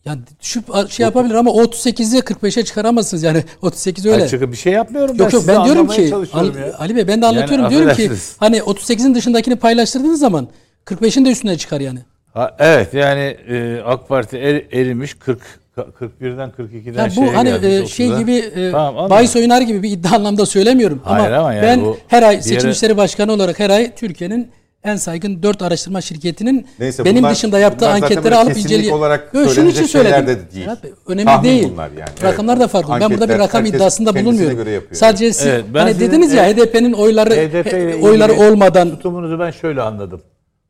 Yani 0.04 0.20
düşüp 0.40 0.64
şey 0.90 1.04
yapabilir 1.04 1.34
ama 1.34 1.50
38'i 1.50 2.18
45'e 2.18 2.64
çıkaramazsınız 2.64 3.22
yani 3.22 3.44
38 3.62 4.06
öyle. 4.06 4.16
Hayır, 4.16 4.28
çünkü 4.28 4.52
bir 4.52 4.56
şey 4.56 4.72
yapmıyorum 4.72 5.16
Yok 5.16 5.32
yok 5.32 5.42
sizi 5.42 5.48
ben 5.52 5.64
diyorum 5.64 5.88
ki 5.88 6.14
Ali, 6.32 6.58
ya. 6.58 6.74
Ali 6.78 6.96
Bey 6.96 7.08
ben 7.08 7.22
de 7.22 7.26
anlatıyorum 7.26 7.64
Yani 7.64 7.70
diyorum 7.70 7.96
ki 7.96 8.10
hani 8.38 8.58
38'in 8.58 9.14
dışındakini 9.14 9.56
paylaştırdığınız 9.56 10.20
zaman 10.20 10.48
45'in 10.86 11.24
de 11.24 11.30
üstüne 11.30 11.58
çıkar 11.58 11.80
yani. 11.80 11.98
Ha, 12.34 12.56
evet 12.58 12.94
yani 12.94 13.36
e, 13.48 13.80
AK 13.86 14.08
Parti 14.08 14.36
er- 14.38 14.80
erimiş 14.80 15.14
40 15.14 15.40
41'den 15.76 16.50
42'den 16.50 17.02
Ya 17.04 17.10
şeye 17.10 17.26
bu 17.26 17.36
hani 17.36 17.48
gelmiş, 17.60 17.90
e, 17.92 17.94
şey 17.94 18.08
30'a. 18.08 18.20
gibi 18.20 18.32
e, 18.36 18.70
Tamam, 18.70 19.10
bahis 19.10 19.36
oynar 19.36 19.60
gibi 19.60 19.82
bir 19.82 19.90
iddia 19.90 20.16
anlamda 20.16 20.46
söylemiyorum. 20.46 21.00
Hayır 21.04 21.30
ama, 21.30 21.38
ama 21.38 21.54
yani 21.54 21.62
ben 21.66 21.94
her 22.08 22.22
ay 22.22 22.42
seçim 22.42 22.58
yere- 22.68 22.70
işleri 22.72 22.96
başkanı 22.96 23.32
olarak 23.32 23.58
her 23.58 23.70
ay 23.70 23.94
Türkiye'nin 23.94 24.50
en 24.84 24.96
saygın 24.96 25.42
4 25.42 25.62
araştırma 25.62 26.00
şirketinin 26.00 26.66
Neyse, 26.78 27.04
benim 27.04 27.18
bunlar- 27.22 27.32
dışında 27.34 27.58
yaptığı 27.58 27.88
anketleri 27.88 28.34
alıp 28.36 28.56
inceliyor. 28.56 28.96
olarak 28.98 29.34
Yok, 29.34 29.50
şunun 29.52 29.66
için 29.68 29.84
söyledim. 29.84 30.16
şeyler 30.16 30.26
de 30.26 30.52
değil. 30.54 30.66
Bey, 30.82 30.92
önemli 31.06 31.24
Tahmin 31.24 31.48
değil. 31.50 31.68
bunlar 31.72 31.90
yani. 31.90 32.10
Rakamlar 32.22 32.60
da 32.60 32.68
farklı. 32.68 32.92
ben 32.92 33.00
burada 33.00 33.10
bir 33.10 33.20
Anketler 33.22 33.38
rakam 33.38 33.64
iddiasında 33.66 34.14
bulunmuyorum. 34.14 34.84
Sadece 34.92 35.32
siz 35.32 35.46
Evet, 35.46 35.64
ben 35.74 35.80
hani 35.80 35.92
sizin- 35.94 36.06
dediniz 36.08 36.32
ya 36.32 36.46
evet. 36.46 36.56
HDP'nin 36.74 36.92
oyları 36.92 37.30
HDP 37.34 38.02
oyları 38.02 38.32
olmadan 38.32 38.90
Tutumunuzu 38.90 39.38
ben 39.38 39.50
şöyle 39.50 39.82
anladım. 39.82 40.20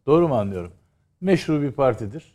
Doğru 0.07 0.29
mu 0.29 0.35
anlıyorum? 0.35 0.73
Meşru 1.21 1.63
bir 1.63 1.73
partidir. 1.73 2.35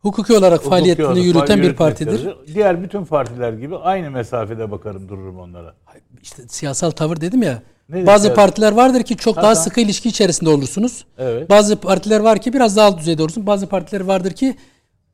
hukuki 0.00 0.32
olarak 0.32 0.58
Hukuki 0.58 0.70
faaliyetini 0.70 1.06
olarak 1.06 1.24
yürüten 1.24 1.62
bir 1.62 1.72
partidir. 1.72 2.28
Diğer 2.54 2.82
bütün 2.82 3.04
partiler 3.04 3.52
gibi 3.52 3.76
aynı 3.76 4.10
mesafede 4.10 4.70
bakarım 4.70 5.08
dururum 5.08 5.38
onlara. 5.38 5.74
İşte 6.22 6.42
siyasal 6.48 6.90
tavır 6.90 7.20
dedim 7.20 7.42
ya. 7.42 7.62
Nedir 7.92 8.06
bazı 8.06 8.22
siyasal- 8.26 8.34
partiler 8.36 8.72
vardır 8.72 9.02
ki 9.02 9.16
çok 9.16 9.36
daha 9.36 9.42
tamam. 9.42 9.56
sıkı 9.56 9.80
ilişki 9.80 10.08
içerisinde 10.08 10.50
olursunuz. 10.50 11.04
Evet. 11.18 11.50
Bazı 11.50 11.76
partiler 11.76 12.20
var 12.20 12.38
ki 12.40 12.52
biraz 12.52 12.76
daha 12.76 12.86
alt 12.86 12.98
düzeyde 12.98 13.22
olursun. 13.22 13.46
Bazı 13.46 13.66
partiler 13.66 14.00
vardır 14.00 14.30
ki 14.32 14.54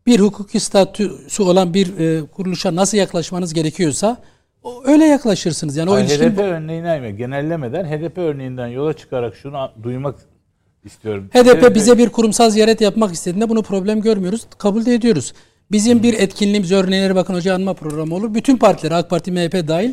bir 0.06 0.20
hukuki 0.20 0.60
statüsü 0.60 1.42
olan 1.42 1.74
bir 1.74 1.98
e, 1.98 2.26
kuruluşa 2.26 2.74
nasıl 2.76 2.98
yaklaşmanız 2.98 3.54
gerekiyorsa 3.54 4.16
o- 4.62 4.82
öyle 4.84 5.04
yaklaşırsınız. 5.04 5.76
Yani 5.76 5.90
o 5.90 5.94
Hayır, 5.94 6.06
ilişkin 6.06 6.30
HDP 6.30 6.38
örneğini 6.38 6.88
ayırma. 6.90 7.10
Genellemeden 7.10 7.84
HDP 7.84 8.18
örneğinden 8.18 8.66
yola 8.66 8.92
çıkarak 8.92 9.34
şunu 9.36 9.70
duymak 9.82 10.14
istiyorum. 10.84 11.30
HDP 11.32 11.74
bize 11.74 11.98
bir 11.98 12.08
kurumsal 12.08 12.50
ziyaret 12.50 12.80
yapmak 12.80 13.12
istediğinde 13.14 13.48
bunu 13.48 13.62
problem 13.62 14.00
görmüyoruz. 14.00 14.46
Kabul 14.58 14.84
de 14.86 14.94
ediyoruz. 14.94 15.32
Bizim 15.72 16.02
bir 16.02 16.14
etkinliğimiz 16.14 16.72
örneğleri 16.72 17.14
bakın 17.14 17.34
hoca 17.34 17.54
anma 17.54 17.74
programı 17.74 18.14
olur. 18.14 18.34
Bütün 18.34 18.56
partiler 18.56 18.90
AK 18.92 19.10
Parti 19.10 19.32
MHP 19.32 19.68
dahil 19.68 19.92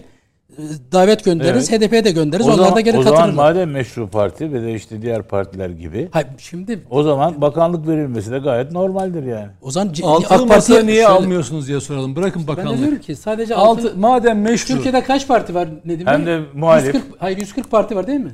davet 0.91 1.25
göndeririz. 1.25 1.71
Evet. 1.73 1.81
HDP'ye 1.81 2.03
de 2.05 2.11
göndeririz. 2.11 2.47
o 2.47 2.49
Onlar 2.49 2.57
zaman, 2.57 2.75
da 2.75 2.81
geri 2.81 2.97
o 2.97 3.03
zaman 3.03 3.17
katılırlar. 3.19 3.43
madem 3.49 3.71
meşru 3.71 4.07
parti 4.07 4.53
ve 4.53 4.61
de 4.61 4.73
işte 4.75 5.01
diğer 5.01 5.23
partiler 5.23 5.69
gibi 5.69 6.09
Hayır, 6.11 6.27
şimdi 6.37 6.79
o 6.89 7.03
zaman 7.03 7.41
bakanlık 7.41 7.87
verilmesi 7.87 8.31
de 8.31 8.39
gayet 8.39 8.71
normaldir 8.71 9.23
yani. 9.23 9.47
o 9.61 9.71
zaman 9.71 9.93
Altılı 10.03 10.43
AK 10.43 10.47
Parti'ye 10.47 10.83
niye 10.85 10.93
şöyle- 10.95 11.07
almıyorsunuz 11.07 11.67
diye 11.67 11.79
soralım. 11.79 12.15
Bırakın 12.15 12.41
Ben 12.47 12.55
de 12.55 12.59
bakanlık. 12.61 12.79
diyorum 12.79 12.99
ki 12.99 13.15
sadece 13.15 13.55
Altı, 13.55 13.87
altı, 13.87 13.97
madem 13.97 14.41
meşru. 14.41 14.67
Türkiye'de 14.73 15.03
kaç 15.03 15.27
parti 15.27 15.55
var 15.55 15.69
Nedim 15.85 16.07
Hem 16.07 16.25
Bey? 16.25 16.33
de 16.33 16.41
muhalif. 16.53 16.85
140, 16.95 17.03
hayır 17.19 17.37
140 17.37 17.71
parti 17.71 17.95
var 17.95 18.07
değil 18.07 18.19
mi? 18.19 18.31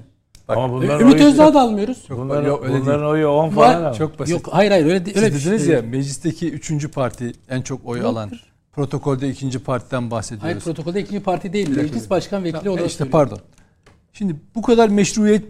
Ama 0.48 0.72
bunların 0.74 1.00
Ümit 1.00 1.16
oyu, 1.16 1.26
Özdağ'ı 1.26 1.54
da 1.54 1.62
almıyoruz. 1.62 1.98
bunların, 2.10 2.48
Yok, 2.48 2.64
öyle 2.66 2.82
bunların 2.82 3.06
oyu 3.06 3.28
10 3.30 3.56
Var, 3.56 3.74
falan 3.74 3.94
çok 3.94 4.20
basit. 4.20 4.34
Yok 4.34 4.48
hayır 4.52 4.72
hayır 4.72 4.86
öyle, 4.86 5.06
Siz 5.06 5.16
öyle 5.24 5.36
bir 5.36 5.40
dediniz 5.42 5.66
şey. 5.66 5.76
ya 5.76 5.82
meclisteki 5.82 6.52
üçüncü 6.52 6.88
parti 6.92 7.32
en 7.50 7.62
çok 7.62 7.80
oy 7.86 8.02
alan. 8.02 8.32
Protokolde 8.74 9.30
ikinci 9.30 9.60
partiden 9.60 9.98
Hayır 10.00 10.12
bahsediyoruz. 10.12 10.64
protokolde 10.64 11.02
ikinci 11.02 11.24
parti 11.24 11.54
değil. 11.54 11.70
Meclis 11.70 12.10
başkan 12.10 12.44
vekili 12.44 12.66
Ya, 12.66 12.72
olarak 12.72 12.90
işte 12.90 13.06
pardon. 13.06 13.40
Şimdi 14.14 14.36
bu 14.56 14.62
kadar 14.62 14.90
meşruiyet 14.90 15.44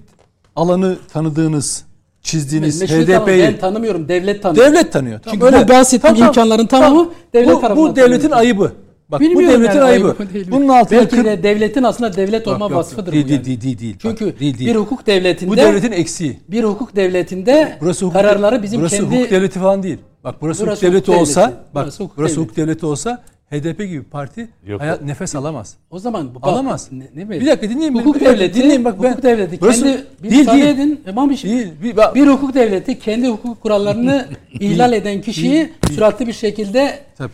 alanı 0.55 0.97
tanıdığınız, 1.13 1.83
çizdiğiniz 2.21 2.81
HDP'yi 2.81 3.43
ben 3.43 3.57
tanımıyorum. 3.59 4.07
Devlet 4.07 4.43
tanıyor. 4.43 4.65
devlet 4.65 4.93
tanıyor. 4.93 5.19
Tamam, 5.19 5.39
Çünkü 5.51 5.65
bu 5.65 5.69
bahsettiğim 5.73 6.15
Tamam, 6.15 6.27
imkanların 6.29 6.65
tamam. 6.67 6.89
tamamı 6.89 7.11
devlet 7.33 7.55
bu, 7.55 7.61
tarafından 7.61 7.91
bu 7.91 7.95
devletin 7.95 8.29
tanınıyor. 8.29 8.37
ayıbı. 8.39 8.71
Bak 9.09 9.19
bu 9.19 9.23
Bilmiyorum 9.25 9.59
devletin 9.59 9.75
yani, 9.77 9.83
ayıbı. 9.89 10.15
ayıbı? 10.33 10.51
Bunun 10.51 10.67
altında 10.67 10.99
Belki 10.99 11.15
kırk- 11.15 11.25
de 11.25 11.43
devletin 11.43 11.83
aslında 11.83 12.15
devlet 12.15 12.45
Yok, 12.47 12.55
olma 12.55 12.65
yok, 12.65 12.75
vasfıdır 12.75 13.11
değil, 13.11 13.27
bu 13.27 13.31
yani. 13.31 13.45
değil, 13.45 13.61
değil, 13.61 13.79
değil. 13.79 13.95
Çünkü 14.01 14.25
Bak, 14.31 14.39
değil, 14.39 14.57
değil. 14.57 14.69
bir 14.69 14.75
hukuk 14.75 15.07
devletinde 15.07 15.51
bu 15.51 15.57
devletin 15.57 15.91
eksiği. 15.91 16.39
bir 16.47 16.63
hukuk 16.63 16.95
devletinde 16.95 17.77
Burası 17.81 18.05
hukuk, 18.05 18.13
kararları 18.21 18.63
bizim 18.63 18.81
burası 18.81 18.97
kendi 18.97 19.15
hukuk 19.17 19.31
devleti 19.31 19.59
falan 19.59 19.83
değil. 19.83 19.97
Bak 20.23 20.35
burası, 20.41 20.63
Burası 20.65 20.81
hukuk 20.81 20.91
devleti 20.93 21.11
olsa, 21.11 21.41
devleti. 21.41 21.57
bak 21.75 21.83
Burası 21.85 22.03
hukuk 22.03 22.17
burası 22.17 22.35
devleti. 22.35 22.45
hukuk 22.45 22.57
devleti 22.57 22.85
olsa 22.85 23.23
HDP 23.51 23.77
gibi 23.87 24.03
parti 24.03 24.49
Yok, 24.67 24.81
hayat 24.81 25.01
nefes 25.01 25.35
alamaz. 25.35 25.75
o 25.89 25.99
zaman 25.99 26.35
bak, 26.35 26.43
Alamaz. 26.47 26.89
Ne, 26.91 27.09
ne. 27.15 27.29
Bir 27.29 27.45
dakika 27.45 27.69
dinleyin. 27.69 27.93
Hukuk 27.95 28.15
Bir 28.15 28.25
devleti, 28.25 28.63
dinleyin 28.63 28.85
bak 28.85 29.03
ben- 29.03 29.09
hukuk 29.11 29.23
devleti 29.23 29.61
Burası- 29.61 29.81
kendi 29.83 30.05
bir 30.23 30.29
değil, 30.31 30.47
değil. 30.47 30.65
edin. 30.65 31.01
Tamam 31.05 31.29
bir 31.29 31.35
şey. 31.37 31.51
Değil, 31.51 31.67
bir, 31.83 31.97
bak- 31.97 32.15
Bir 32.15 32.27
hukuk 32.27 32.53
devleti 32.53 32.99
kendi 32.99 33.27
hukuk 33.27 33.61
kurallarını 33.61 34.27
ihlal 34.51 34.93
eden 34.93 35.21
kişiyi 35.21 35.73
süratli 35.91 36.27
bir 36.27 36.33
şekilde 36.33 36.99
Tabii. 37.17 37.31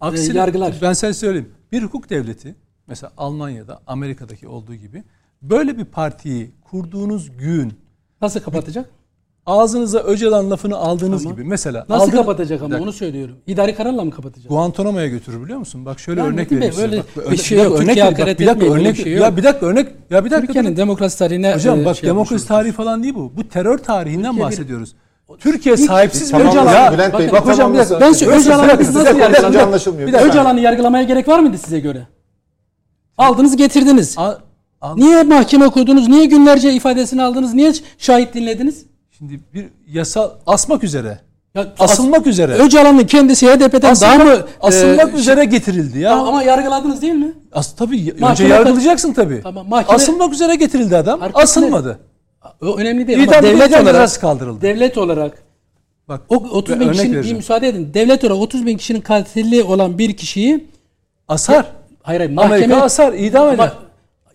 Aksine, 0.00 0.38
yargılar. 0.38 0.74
Ben 0.82 0.92
sana 0.92 1.14
söyleyeyim. 1.14 1.48
Bir 1.72 1.82
hukuk 1.82 2.10
devleti 2.10 2.54
mesela 2.86 3.12
Almanya'da, 3.16 3.80
Amerika'daki 3.86 4.48
olduğu 4.48 4.74
gibi 4.74 5.04
böyle 5.42 5.78
bir 5.78 5.84
partiyi 5.84 6.50
kurduğunuz 6.64 7.36
gün 7.38 7.72
Nasıl 8.22 8.40
kapatacak? 8.40 8.90
Ağzınıza 9.46 9.98
Öcalan 9.98 10.50
lafını 10.50 10.76
aldığınız 10.76 11.22
Tamam. 11.22 11.36
gibi 11.38 11.48
mesela 11.48 11.86
Nasıl 11.88 12.04
aldın- 12.04 12.16
kapatacak 12.16 12.62
ama 12.62 12.76
onu 12.78 12.92
söylüyorum. 12.92 13.36
İdari 13.46 13.74
kararla 13.74 14.04
mı 14.04 14.10
kapatacak? 14.10 14.48
Guantanamo'ya 14.50 15.06
götürür 15.08 15.44
biliyor 15.44 15.58
musun? 15.58 15.84
Bak 15.86 16.00
şöyle 16.00 16.20
Ya 16.20 16.26
örnek 16.26 16.52
vereyim 16.52 16.72
size. 16.72 16.90
böyle 16.90 17.02
Bak, 17.16 17.30
bir 17.30 17.36
şey 17.36 17.58
yok. 17.58 17.66
Türkiye 17.66 17.84
örnek 17.84 17.96
ver. 17.96 18.02
hakaret 18.10 18.40
Bir 18.40 18.46
dakika 18.46 18.66
örnek. 18.66 18.96
şey 18.96 19.12
yok. 19.12 19.22
Ya 19.22 19.36
bir 19.36 19.42
dakika 19.42 19.66
örnek. 19.66 19.88
Ya 20.10 20.24
bir 20.24 20.30
dakika. 20.30 20.46
Türkiye'nin 20.52 20.76
demokrasi 20.76 21.18
tarihine 21.18 21.54
Hocam 21.54 21.80
e, 21.80 21.84
bak 21.84 21.96
şey 21.96 22.08
demokrasi 22.08 22.48
tarihi 22.48 22.72
falan 22.72 23.02
değil 23.02 23.14
bu. 23.14 23.32
Bu 23.36 23.48
terör 23.48 23.78
tarihinden 23.78 24.30
Türkiye 24.30 24.46
bahsediyoruz. 24.46 24.94
Türkiye 25.38 25.74
İlk- 25.74 25.86
sahipsiz 25.86 26.30
Tamam, 26.30 26.46
bir 26.46 26.52
Öcalan- 26.52 26.74
ya. 26.74 26.92
Bülent 26.92 27.18
Bey, 27.18 27.32
bak 27.32 27.46
hocam 27.46 27.72
bir 27.72 27.78
dakika. 27.78 28.00
Ben 28.00 28.12
şu 28.12 28.30
Öcalan'ı 28.30 28.78
biz 28.80 28.94
nasıl 28.94 29.18
dakika. 29.18 30.24
Öcalan'ı 30.24 30.60
yargılamaya 30.60 31.04
gerek 31.04 31.28
var 31.28 31.38
mıydı 31.38 31.58
size 31.58 31.80
göre? 31.80 32.06
Aldınız 33.18 33.56
getirdiniz. 33.56 34.16
Niye 34.96 35.22
mahkeme 35.22 35.68
kurdunuz? 35.68 36.08
Niye 36.08 36.24
günlerce 36.24 36.72
ifadesini 36.72 37.22
aldınız? 37.22 37.54
Niye 37.54 37.72
şahit 37.98 38.34
dinlediniz? 38.34 38.86
Şimdi 39.20 39.40
bir 39.54 39.68
yasal 39.88 40.30
asmak 40.46 40.84
üzere. 40.84 41.20
Ya, 41.54 41.66
Asılmak 41.78 42.26
üzere. 42.26 42.52
Öcalan'ın 42.52 43.06
kendisi 43.06 43.46
HDP'den 43.46 43.94
daha 44.00 44.18
mı 44.18 44.46
asılmak 44.60 45.14
e, 45.14 45.16
üzere 45.16 45.44
getirildi 45.44 45.98
ya. 45.98 46.10
Tamam, 46.10 46.28
ama 46.28 46.42
yargıladınız 46.42 47.02
değil 47.02 47.12
mi? 47.12 47.32
As 47.52 47.76
tabii 47.76 47.96
önce 48.12 48.24
Mahkeme- 48.24 48.48
yargılayacaksın 48.48 49.12
tabii. 49.12 49.40
Tamam, 49.42 49.66
mahkeme- 49.68 49.94
Asılmak 49.96 50.32
üzere 50.32 50.54
getirildi 50.54 50.96
adam. 50.96 51.20
Asılmadı. 51.34 51.98
O 52.62 52.76
önemli 52.76 53.06
değil 53.06 53.18
İdam 53.18 53.34
ama 53.34 53.42
devlet 53.42 53.82
olarak 53.82 54.20
kaldırıldı. 54.20 54.62
devlet 54.62 54.98
olarak 54.98 55.42
Bak 56.08 56.20
o 56.28 56.34
30 56.36 56.80
bin 56.80 56.92
kişinin 56.92 57.22
bir 57.22 57.32
müsaade 57.34 57.68
edin. 57.68 57.94
Devlet 57.94 58.24
olarak 58.24 58.40
30 58.40 58.66
bin 58.66 58.76
kişinin 58.76 59.00
katili 59.00 59.62
olan 59.62 59.98
bir 59.98 60.16
kişiyi 60.16 60.68
asar. 61.28 61.54
hayır 62.02 62.20
hayır 62.20 62.30
mahkeme 62.30 62.54
Amerika 62.56 62.82
asar, 62.82 63.12
idam 63.12 63.54
eder. 63.54 63.72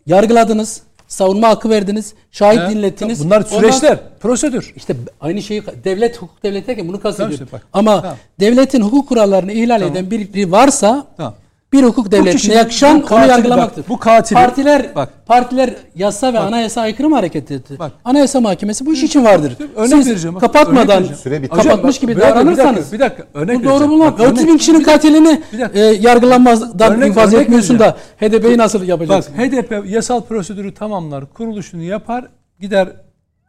Yargıladınız. 0.06 0.82
Savunma 1.08 1.48
hakkı 1.50 1.70
verdiniz. 1.70 2.14
Şahit 2.32 2.60
He? 2.60 2.70
dinlettiniz. 2.70 3.26
Bunlar 3.26 3.38
Ondan- 3.38 3.50
süreçler, 3.60 4.00
prosedür. 4.20 4.74
İşte 4.76 4.96
aynı 5.22 5.42
şeyi 5.42 5.64
devlet 5.84 6.18
hukuk 6.22 6.44
devlet 6.44 6.68
derken 6.68 6.88
bunu 6.88 7.00
kastediyorum. 7.00 7.34
işte 7.46 7.58
bak. 7.58 7.68
Ama 7.74 8.02
Tamam. 8.02 8.18
devletin 8.40 8.82
hukuk 8.82 9.10
kurallarını 9.10 9.52
ihlal 9.52 9.82
eden 9.82 10.12
biri 10.12 10.52
varsa 10.52 11.08
Tamam. 11.18 11.36
Bir 11.78 11.84
hukuk 11.84 12.12
devletine 12.12 12.36
kişinin- 12.36 12.56
yakışan 12.56 13.04
bu 13.10 13.16
onu 13.16 13.28
yargılamaktır. 13.28 13.84
bak, 13.84 13.90
bu 13.90 13.94
katili- 14.00 14.34
partiler 14.34 14.96
bak. 14.96 15.10
partiler 15.26 15.74
yasa 15.96 16.34
ve 16.34 16.40
anayasa 16.40 16.82
aykırı 16.82 17.10
mı 17.10 17.16
hareket 17.16 17.52
etti? 17.52 17.80
Bak. 17.80 17.92
Anayasa 18.06 18.42
mahkemesi 18.42 18.86
bu 18.86 18.94
iş 18.94 19.04
için 19.04 19.26
vardır. 19.26 19.58
Örnek 19.76 19.90
Siz 19.98 20.10
vereceğim, 20.10 20.36
bak, 20.36 20.42
kapatmadan 20.42 21.04
örnek. 21.04 21.16
Süre 21.16 21.42
bitti. 21.44 21.56
kapatmış 21.56 21.96
bak, 21.96 22.02
gibi 22.02 22.16
dakika, 22.16 22.28
bir 22.30 22.46
dakika, 22.46 22.46
davranırsanız 22.64 22.94
bir 22.94 23.00
dakika, 23.00 23.24
örnek 23.34 23.60
bu 23.60 23.64
doğru. 23.64 24.00
Bak, 24.00 24.20
30 24.20 24.48
bin 24.48 24.58
kişinin 24.58 24.80
bir 24.80 24.86
dakika, 24.86 24.98
katilini 25.02 25.42
bir 25.54 25.60
dakika. 25.60 25.80
e, 25.80 25.84
yargılanmazdan 25.84 26.94
Örnek- 26.94 27.08
infaz 27.10 27.34
örnek 27.34 27.42
etmiyorsun 27.44 27.80
da. 27.80 27.98
HDP'yi 28.22 28.58
nasıl 28.58 28.80
Bak 28.82 28.88
yapacaksın? 28.88 29.34
HDP 29.34 29.84
yasal 29.86 30.22
prosedürü 30.22 30.74
tamamlar, 30.74 31.34
kuruluşunu 31.34 31.82
yapar, 31.84 32.26
gider 32.60 32.88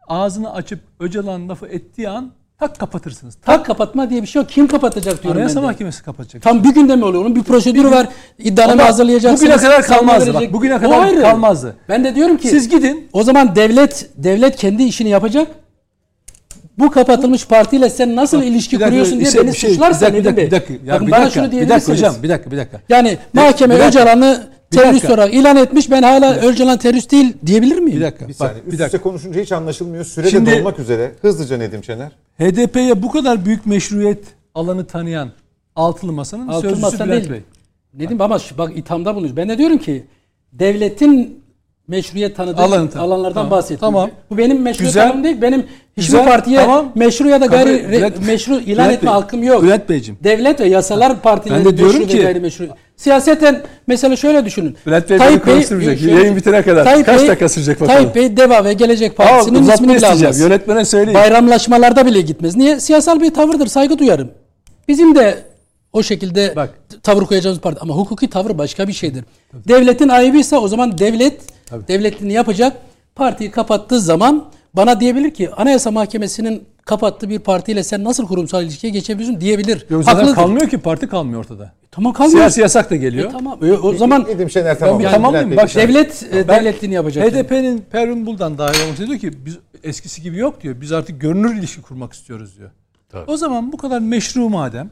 ağzını 0.08 0.52
açıp 0.54 0.80
Öcalan 1.00 1.48
lafı 1.48 1.66
ettiği 1.66 2.08
an 2.08 2.30
tak 2.58 2.78
kapatırsınız. 2.78 3.34
Tak 3.34 3.44
Tak 3.56 3.66
kapatma 3.66 4.10
diye 4.10 4.22
bir 4.22 4.26
şey 4.26 4.42
yok. 4.42 4.50
Kim 4.50 4.66
kapatacak 4.68 5.22
diyorum 5.22 5.36
Anayasa 5.40 5.56
ben 5.56 5.62
de. 5.62 5.66
Mahkemesi 5.66 6.02
kapatacak. 6.02 6.42
Tam 6.42 6.64
bir 6.64 6.74
günde 6.74 6.96
mi 6.96 7.04
oluyor? 7.04 7.22
Onun 7.24 7.36
bir 7.36 7.42
prosedürü 7.42 7.90
var. 7.90 8.08
İddianame 8.38 8.82
hazırlayacaksınız. 8.82 9.40
bugüne 9.52 9.56
kadar 9.56 9.82
kalmazdı 9.82 10.34
bak, 10.34 10.52
bugüne 10.52 10.76
O 10.76 10.80
kadar 10.80 11.00
ayrı. 11.00 11.20
kalmazdı. 11.22 11.76
Ben 11.88 12.04
de 12.04 12.14
diyorum 12.14 12.36
ki 12.36 12.48
Siz 12.48 12.68
gidin. 12.68 13.08
o 13.12 13.22
zaman 13.22 13.56
devlet 13.56 14.10
devlet 14.16 14.56
kendi 14.56 14.82
işini 14.82 15.08
yapacak. 15.08 15.48
Bu 16.78 16.90
kapatılmış 16.90 17.46
partiyle 17.46 17.90
sen 17.90 18.16
nasıl 18.16 18.42
ilişki 18.42 18.76
Bir 18.76 18.80
dakika, 18.80 18.88
kuruyorsun 18.90 19.14
diye 19.18 19.28
işte 19.28 19.40
beni 19.42 19.52
bir 19.52 19.56
şey- 19.56 19.70
suçlarsan 19.70 20.14
bir 20.14 20.24
dakika, 20.24 20.42
bir 20.42 20.50
dakika, 20.50 20.72
ya 20.86 20.94
Bakın 20.94 21.06
bir 21.06 21.12
bana 21.12 21.20
dakika, 21.20 21.34
şunu 21.40 21.44
bir 21.44 21.50
dakika 21.52 21.66
diyebilirsiniz. 21.68 21.98
hocam, 21.98 22.22
bir 22.22 22.28
dakika, 22.28 22.50
bir 22.50 22.56
dakika. 22.56 22.80
Yani 22.88 23.18
mahkeme 23.32 23.74
bir 23.74 23.80
dakika. 23.80 24.00
Öcalan'ı 24.02 24.46
Bir 24.72 24.76
terörist 24.76 24.94
dakika. 25.04 25.14
olarak 25.14 25.34
ilan 25.34 25.56
etmiş. 25.56 25.90
Ben 25.90 26.02
hala 26.02 26.34
Öcalan 26.36 26.78
terörist 26.78 27.10
değil 27.12 27.32
diyebilir 27.46 27.78
miyim? 27.78 27.96
Bir 28.00 28.04
dakika. 28.04 28.24
Bir 28.24 28.28
bak, 28.28 28.36
saniye. 28.36 28.54
bir 28.66 28.72
Üst 28.72 28.78
dakika. 28.80 28.86
üste 28.86 28.98
konuşunca 28.98 29.40
hiç 29.40 29.52
anlaşılmıyor. 29.52 30.04
Süre 30.04 30.30
Şimdi- 30.30 30.50
de 30.50 30.58
dolmak 30.58 30.78
üzere. 30.78 31.12
Hızlıca 31.22 31.56
Nedim 31.58 31.84
Şener. 31.84 32.12
HDP'ye 32.38 33.02
bu 33.02 33.10
kadar 33.10 33.44
büyük 33.44 33.66
meşruiyet 33.66 34.24
alanı 34.54 34.86
tanıyan 34.86 35.30
Altılı 35.76 36.12
Masa'nın 36.12 36.48
Altılı 36.48 36.60
sözcüsü 36.62 36.80
Masa 36.82 37.04
Bülent 37.04 37.20
değil. 37.22 37.32
Bey. 37.32 37.40
Nedim 37.94 38.20
ama 38.20 38.38
bak 38.58 38.72
ithamda 38.76 39.14
bulunuyoruz. 39.14 39.36
Ben 39.36 39.48
de 39.48 39.58
diyorum 39.58 39.78
ki 39.78 40.04
devletin 40.52 41.42
meşruiyet 41.88 42.36
tanıdığı 42.36 42.60
Alanı 42.62 42.90
tanı- 42.90 43.02
alanlardan 43.02 43.34
Tamam, 43.34 43.50
bahsediyorum. 43.50 43.80
tamam. 43.86 44.10
Bu 44.30 44.38
benim 44.38 44.62
meşruiyet 44.62 44.88
Güzel. 44.94 45.06
alanım 45.06 45.24
değil. 45.24 45.42
Benim 45.42 45.60
hiçbir 45.96 46.02
Güzel, 46.12 46.24
partiye 46.24 46.58
tamam. 46.60 46.92
meşru 46.94 47.28
ya 47.28 47.40
da 47.40 47.46
Kabul- 47.46 47.56
gayri 47.64 47.70
re- 47.82 47.92
Bülent- 47.92 48.26
meşru 48.26 48.54
ilan 48.54 48.66
Bülent 48.66 48.92
etme 48.92 49.06
Bey, 49.06 49.14
hakkım 49.14 49.42
yok. 49.42 49.62
Bülent 49.62 49.88
Beyciğim. 49.88 50.18
Devlet 50.24 50.60
ve 50.60 50.68
yasalar 50.68 51.22
partileri 51.22 51.64
Ben 51.64 51.72
de 51.72 51.76
diyorum 51.78 51.96
meşru 51.98 52.08
ki- 52.12 52.18
ve 52.18 52.22
gayrimeşru. 52.22 52.68
Siyaseten 52.96 53.62
mesela 53.86 54.16
şöyle 54.16 54.44
düşünün. 54.44 54.76
Bülent 54.86 55.10
Bey 55.10 55.18
Tayyip 55.18 55.46
beni 55.46 55.54
konuşturmayacak. 55.54 55.98
Şöyle- 55.98 56.14
Yayın 56.14 56.36
bitene 56.36 56.62
kadar. 56.62 56.84
Tayyip 56.84 57.06
Kaç 57.06 57.20
Bey- 57.20 57.28
dakika 57.28 57.48
sürecek 57.48 57.80
bakalım. 57.80 57.96
Tayyip 57.98 58.14
Bey 58.14 58.36
Deva 58.36 58.64
ve 58.64 58.72
Gelecek 58.72 59.16
Partisi'nin 59.16 59.70
ismini 59.70 59.96
bile 59.96 60.06
almaz. 60.06 60.40
Yönetmene 60.40 60.84
söyleyin. 60.84 61.14
Bayramlaşmalarda 61.14 62.06
bile 62.06 62.20
gitmez. 62.20 62.56
Niye? 62.56 62.80
Siyasal 62.80 63.20
bir 63.20 63.34
tavırdır. 63.34 63.66
Saygı 63.66 63.98
duyarım. 63.98 64.30
Bizim 64.88 65.14
de 65.14 65.38
o 65.92 66.02
şekilde 66.02 66.52
Bak. 66.56 66.70
tavır 67.02 67.22
koyacağımız 67.22 67.60
parti. 67.60 67.80
Ama 67.80 67.94
hukuki 67.94 68.30
tavır 68.30 68.58
başka 68.58 68.88
bir 68.88 68.92
şeydir. 68.92 69.24
Devletin 69.68 70.08
ayıbıysa 70.08 70.58
o 70.58 70.68
zaman 70.68 70.98
devlet 70.98 71.40
devletini 71.88 72.32
yapacak. 72.32 72.76
Partiyi 73.14 73.50
kapattığı 73.50 74.00
zaman 74.00 74.44
bana 74.76 75.00
diyebilir 75.00 75.30
ki 75.30 75.50
Anayasa 75.54 75.90
Mahkemesi'nin 75.90 76.64
kapattığı 76.84 77.30
bir 77.30 77.38
partiyle 77.38 77.82
sen 77.82 78.04
nasıl 78.04 78.26
kurumsal 78.26 78.64
ilişkiye 78.64 78.92
geçebiliyorsun 78.92 79.40
diyebilir. 79.40 79.86
Yok 79.90 80.04
zaten 80.04 80.18
Haklıdır. 80.18 80.34
kalmıyor 80.34 80.68
ki 80.68 80.78
parti 80.78 81.08
kalmıyor 81.08 81.40
ortada. 81.40 81.72
Tamam 81.90 82.12
kalmıyor. 82.12 82.38
Siyasi 82.38 82.60
yasak 82.60 82.90
da 82.90 82.96
geliyor. 82.96 83.28
E, 83.28 83.32
tamam. 83.32 83.64
E, 83.64 83.72
o 83.72 83.94
zaman 83.94 84.24
Nedim 84.28 84.50
Şener 84.50 84.78
tamam. 84.78 85.00
Yani. 85.00 85.28
Bülent 85.32 85.50
Bey, 85.50 85.56
Bak, 85.56 85.74
devlet 85.74 86.22
e, 86.32 86.48
devletliğini 86.48 86.94
yapacak. 86.94 87.32
yani. 87.32 87.42
HDP'nin 87.42 87.84
Pervin 87.90 88.26
Buldan 88.26 88.58
dahil 88.58 88.92
üzere 88.92 89.06
diyor 89.06 89.18
ki 89.18 89.46
biz 89.46 89.58
eskisi 89.84 90.22
gibi 90.22 90.38
yok 90.38 90.62
diyor. 90.62 90.80
Biz 90.80 90.92
artık 90.92 91.20
görünür 91.20 91.56
ilişki 91.56 91.82
kurmak 91.82 92.12
istiyoruz 92.12 92.58
diyor. 92.58 92.70
Tabii. 93.08 93.30
O 93.30 93.36
zaman 93.36 93.72
bu 93.72 93.76
kadar 93.76 94.00
meşru 94.00 94.48
madem, 94.48 94.90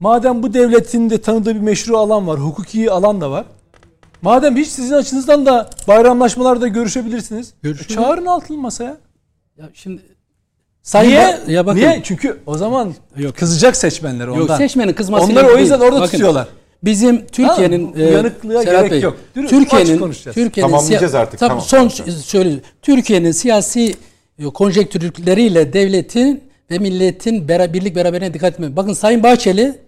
madem 0.00 0.42
bu 0.42 0.54
devletin 0.54 1.10
de 1.10 1.20
tanıdığı 1.20 1.54
bir 1.54 1.60
meşru 1.60 1.96
alan 1.98 2.26
var, 2.26 2.40
hukuki 2.40 2.90
alan 2.90 3.20
da 3.20 3.30
var. 3.30 3.44
Madem 4.22 4.56
hiç 4.56 4.68
sizin 4.68 4.94
açınızdan 4.94 5.46
da 5.46 5.70
bayramlaşmalarda 5.88 6.68
görüşebilirsiniz. 6.68 7.52
Görüşürüz. 7.62 7.90
e, 7.90 7.94
çağırın 7.94 8.26
altılı 8.26 8.58
masaya. 8.58 8.96
Ya 9.58 9.68
şimdi 9.74 10.02
Sayın 10.82 11.10
Niye? 11.10 11.20
Ba- 11.20 11.50
ya 11.52 11.66
bakın, 11.66 11.78
Niye? 11.80 12.00
Çünkü 12.04 12.40
o 12.46 12.58
zaman 12.58 12.94
kızacak 13.36 13.76
seçmenler 13.76 14.26
ondan. 14.28 14.40
Yok 14.40 14.50
seçmenin 14.56 14.92
kızması 14.92 15.24
Onları 15.24 15.46
değil. 15.46 15.56
o 15.58 15.60
yüzden 15.60 15.80
orada 15.80 16.00
Bakın, 16.00 16.10
tutuyorlar. 16.10 16.48
Bizim 16.84 17.26
Türkiye'nin 17.26 17.92
Tamam, 17.92 18.08
uyanıklığa 18.08 18.62
Serhat 18.62 18.80
gerek 18.80 18.92
Bey, 18.92 19.00
yok. 19.00 19.16
Dürüst, 19.36 19.50
Türkiye'nin. 19.50 20.12
Türkiye'nin 20.12 20.70
Tamamlayacağız 20.70 21.12
siya- 21.12 21.20
artık, 21.20 21.40
Tabii 21.40 21.48
tamam, 21.48 21.64
son 21.64 21.88
tamam. 21.88 22.12
söyle. 22.22 22.60
Türkiye'nin 22.82 23.32
siyasi 23.32 23.94
e, 24.38 24.44
konjektürleriyle 24.44 25.72
devletin 25.72 26.44
ve 26.70 26.78
milletin 26.78 27.48
bera, 27.48 27.72
birlik 27.72 27.96
beraberine 27.96 28.34
dikkat 28.34 28.52
etmek. 28.54 28.76
Bakın 28.76 28.92
Sayın 28.92 29.22
Bahçeli 29.22 29.78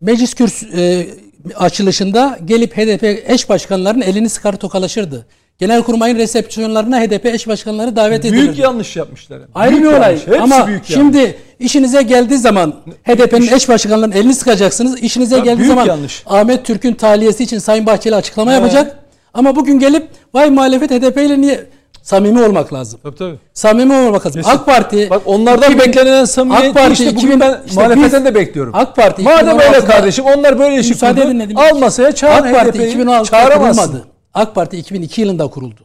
meclis 0.00 0.34
kürsü 0.34 0.66
e, 0.76 1.06
açılışında 1.54 2.38
gelip 2.44 2.76
HDP 2.76 3.24
eş 3.30 3.48
başkanlarının 3.48 4.02
elini 4.02 4.28
sıkar 4.28 4.56
tokalaşırdı. 4.56 5.26
Genelkurmay'ın 5.58 6.16
resepsiyonlarına 6.16 7.00
HDP 7.00 7.26
eş 7.26 7.48
başkanları 7.48 7.96
davet 7.96 8.24
edilirdi. 8.24 8.42
Büyük 8.42 8.58
yanlış 8.58 8.96
yapmışlar. 8.96 9.38
Ayrı 9.54 9.72
Büyük 9.72 9.84
bir 9.84 9.88
olay. 9.90 10.00
yanlış. 10.08 10.26
Hepsi 10.26 10.40
Ama 10.40 10.66
büyük 10.66 10.90
yanlış. 10.90 11.16
şimdi 11.18 11.36
işinize 11.58 12.02
geldiği 12.02 12.38
zaman 12.38 12.74
HDP'nin 13.04 13.52
eş 13.52 13.68
başkanlarının 13.68 14.12
elini 14.16 14.34
sıkacaksınız. 14.34 15.02
İşinize 15.02 15.36
Ya 15.36 15.42
geldiği 15.44 15.58
büyük 15.58 15.68
zaman 15.70 15.86
yanlış. 15.86 16.22
Ahmet 16.26 16.64
Türk'ün 16.64 16.94
tahliyesi 16.94 17.44
için 17.44 17.58
Sayın 17.58 17.86
Bahçeli 17.86 18.14
açıklama 18.14 18.50
He. 18.50 18.54
yapacak. 18.54 18.98
Ama 19.34 19.56
bugün 19.56 19.78
gelip 19.78 20.08
vay 20.34 20.50
muhalefet 20.50 20.90
HDP 20.90 21.16
ile 21.22 21.40
niye 21.40 21.66
samimi 22.02 22.42
olmak 22.42 22.72
lazım. 22.72 23.00
Tabii 23.02 23.16
tabii. 23.16 23.34
Samimi 23.54 23.94
olmak 23.94 24.26
lazım. 24.26 24.42
Kesin. 24.42 24.56
AK 24.56 24.66
Parti 24.66 25.10
Bak 25.10 25.22
onlardan 25.26 25.72
2000 25.72 25.78
beklenen 25.86 26.24
samimiyeti 26.24 26.68
AK 26.68 26.74
Parti 26.74 26.92
işte 26.92 27.06
bugün 27.16 27.18
2000 27.18 27.40
ben 27.40 27.58
işte 27.66 27.80
muhalefetten 27.80 28.24
de 28.24 28.34
bekliyorum. 28.34 28.72
AK 28.76 28.96
Parti 28.96 29.22
Madem 29.22 29.58
öyle 29.58 29.68
2016'da 29.68 29.84
kardeşim 29.86 30.24
onlar 30.24 30.58
böyle 30.58 30.76
Müsaade 30.76 31.22
kurdu. 31.48 31.60
Al 31.60 31.78
masaya 31.78 32.12
çağır 32.12 32.44
AK 32.46 32.52
Parti 32.54 32.78
HDP'yi. 32.78 32.96
2016'da 32.96 33.24
Çağıramazsın. 33.24 33.82
kurulmadı. 33.82 34.06
AK 34.36 34.54
Parti 34.54 34.76
2002 34.76 35.20
yılında 35.20 35.48
kuruldu. 35.48 35.80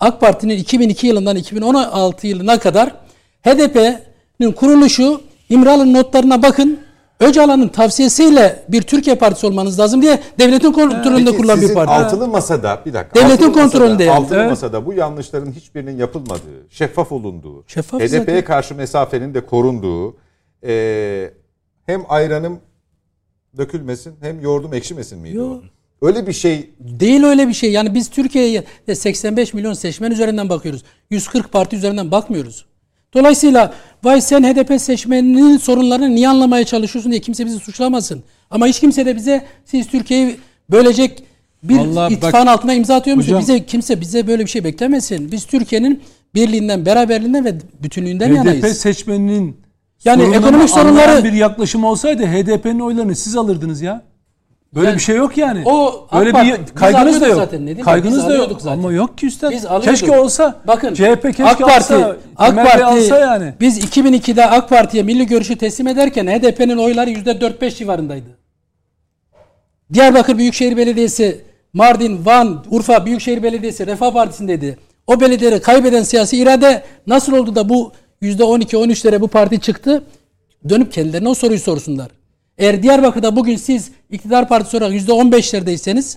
AK 0.00 0.20
Parti'nin 0.20 0.58
2002 0.58 1.06
yılından 1.06 1.36
2016 1.36 2.26
yılına 2.26 2.58
kadar 2.58 2.94
HDP'nin 3.42 4.52
kuruluşu 4.52 5.20
İmralı'nın 5.48 5.94
notlarına 5.94 6.42
bakın. 6.42 6.80
Öcalan'ın 7.20 7.68
tavsiyesiyle 7.68 8.62
bir 8.68 8.82
Türkiye 8.82 9.16
Partisi 9.16 9.46
olmanız 9.46 9.78
lazım 9.80 10.02
diye 10.02 10.20
devletin 10.38 10.72
kontrolünde 10.72 11.24
Peki 11.24 11.36
kurulan 11.36 11.60
bir 11.60 11.74
parti. 11.74 11.92
altılı 11.92 12.28
masada 12.28 12.80
bir 12.86 12.92
dakika. 12.94 13.14
Devletin 13.20 13.32
altılı 13.32 13.48
masada- 13.48 13.62
kontrolünde 13.62 14.04
yani. 14.04 14.16
Altılı 14.18 14.38
Evet. 14.38 14.50
masada 14.50 14.86
bu 14.86 14.92
yanlışların 14.92 15.52
hiçbirinin 15.52 15.96
yapılmadığı, 15.96 16.66
şeffaf 16.70 17.12
olunduğu, 17.12 17.62
HDP'ye 17.62 18.44
karşı 18.44 18.74
mesafenin 18.74 19.34
de 19.34 19.46
korunduğu, 19.46 20.16
e, 20.66 21.30
hem 21.86 22.02
ayranım 22.08 22.60
dökülmesin 23.56 24.14
hem 24.20 24.40
yoğurdum 24.40 24.74
ekşimesin 24.74 25.18
miydi 25.18 25.36
Yo. 25.36 25.46
o? 25.46 25.60
Öyle 26.02 26.26
bir 26.26 26.32
şey 26.32 26.70
Değil 26.80 27.24
öyle 27.24 27.48
bir 27.48 27.52
şey. 27.52 27.72
Yani 27.72 27.94
biz 27.94 28.08
Türkiye'ye 28.08 28.64
de 28.86 28.94
85 28.94 29.54
milyon 29.54 29.72
seçmen 29.72 30.10
üzerinden 30.10 30.48
bakıyoruz. 30.48 30.82
140 31.10 31.52
parti 31.52 31.76
üzerinden 31.76 32.10
bakmıyoruz. 32.10 32.64
Dolayısıyla 33.14 33.74
vay 34.04 34.20
sen 34.20 34.42
HDP 34.42 34.80
seçmeninin 34.80 35.56
sorunlarını 35.58 36.14
niye 36.14 36.28
anlamaya 36.28 36.64
çalışıyorsun 36.64 37.12
diye 37.12 37.20
kimse 37.20 37.46
bizi 37.46 37.58
suçlamasın. 37.58 38.22
Ama 38.50 38.66
hiç 38.66 38.80
kimse 38.80 39.06
de 39.06 39.16
bize 39.16 39.44
siz 39.64 39.86
Türkiye'yi 39.86 40.36
bölecek 40.70 41.22
bir 41.62 41.76
Vallahi 41.78 41.96
bak- 41.96 42.12
ittifakın 42.12 42.46
altına 42.46 42.74
imza 42.74 42.94
atıyor? 42.94 43.16
Hocam- 43.16 43.40
Bize 43.40 43.66
kimse 43.66 44.00
bize 44.00 44.26
böyle 44.26 44.44
bir 44.44 44.50
şey 44.50 44.64
beklemesin. 44.64 45.32
Biz 45.32 45.44
Türkiye'nin 45.44 46.02
birliğinden, 46.34 46.86
beraberliğinden 46.86 47.44
ve 47.44 47.54
bütünlüğünden 47.82 48.28
HDP 48.28 48.36
yanayız. 48.36 48.78
seçmeninin 48.78 49.56
Yani 50.04 50.22
ekonomik 50.36 50.70
sorunları- 50.70 51.24
bir 51.24 51.32
yaklaşım 51.32 51.84
olsaydı 51.84 52.26
HDP'nin 52.26 52.80
oylarını 52.80 53.16
siz 53.16 53.36
alırdınız 53.36 53.82
ya. 53.82 54.02
Böyle 54.74 54.86
Yani 54.86 54.96
bir 54.96 55.02
şey 55.02 55.16
yok 55.16 55.36
yani. 55.36 55.62
o 55.64 56.06
Böyle 56.14 56.34
bir 56.34 56.74
kaygınız 56.74 57.20
da 57.20 57.26
yok. 57.26 57.36
zaten, 57.36 57.66
Bey, 57.66 57.78
kaygınız 57.78 58.28
da 58.28 58.34
yok. 58.34 58.62
zaten. 58.62 58.78
Ama 58.78 58.92
yok 58.92 59.18
ki 59.18 59.26
üstad. 59.26 59.50
Biz 59.50 59.66
alıyorduk. 59.66 59.90
keşke 59.90 60.20
olsa. 60.20 60.60
Bakın 60.66 60.94
CHP 60.94 61.22
keşke 61.22 61.44
AK 61.44 61.58
Parti 61.58 61.94
alsa. 61.94 62.16
AK 62.36 62.56
Parti 62.56 62.84
alsa 62.84 63.18
yani. 63.18 63.54
biz 63.60 63.78
2002'de 63.84 64.46
AK 64.46 64.68
Parti'ye 64.68 65.02
milli 65.02 65.26
görüşü 65.26 65.56
teslim 65.58 65.86
ederken 65.88 66.26
HDP'nin 66.26 66.76
oyları 66.76 67.10
%4-5 67.10 67.76
civarındaydı. 67.76 68.38
Diyarbakır 69.92 70.38
Büyükşehir 70.38 70.76
Belediyesi, 70.76 71.44
Mardin, 71.72 72.26
Van, 72.26 72.64
Urfa 72.70 73.06
Büyükşehir 73.06 73.42
Belediyesi 73.42 73.86
Refah 73.86 74.12
Partisi'ndeydi. 74.12 74.78
O 75.06 75.20
belediyeleri 75.20 75.60
kaybeden 75.62 76.02
siyasi 76.02 76.36
irade 76.36 76.82
nasıl 77.06 77.32
oldu 77.32 77.54
da 77.54 77.68
bu 77.68 77.92
%12-13'lere 78.22 79.20
bu 79.20 79.28
parti 79.28 79.60
çıktı? 79.60 80.02
Dönüp 80.68 80.92
kendilerine 80.92 81.28
o 81.28 81.34
soruyu 81.34 81.60
sorsunlar. 81.60 82.08
Eğer 82.60 82.82
Diyarbakır'da 82.82 83.36
bugün 83.36 83.56
siz 83.56 83.90
iktidar 84.10 84.48
partisi 84.48 84.76
olarak 84.76 84.92
%15'lerdeyseniz 84.94 86.16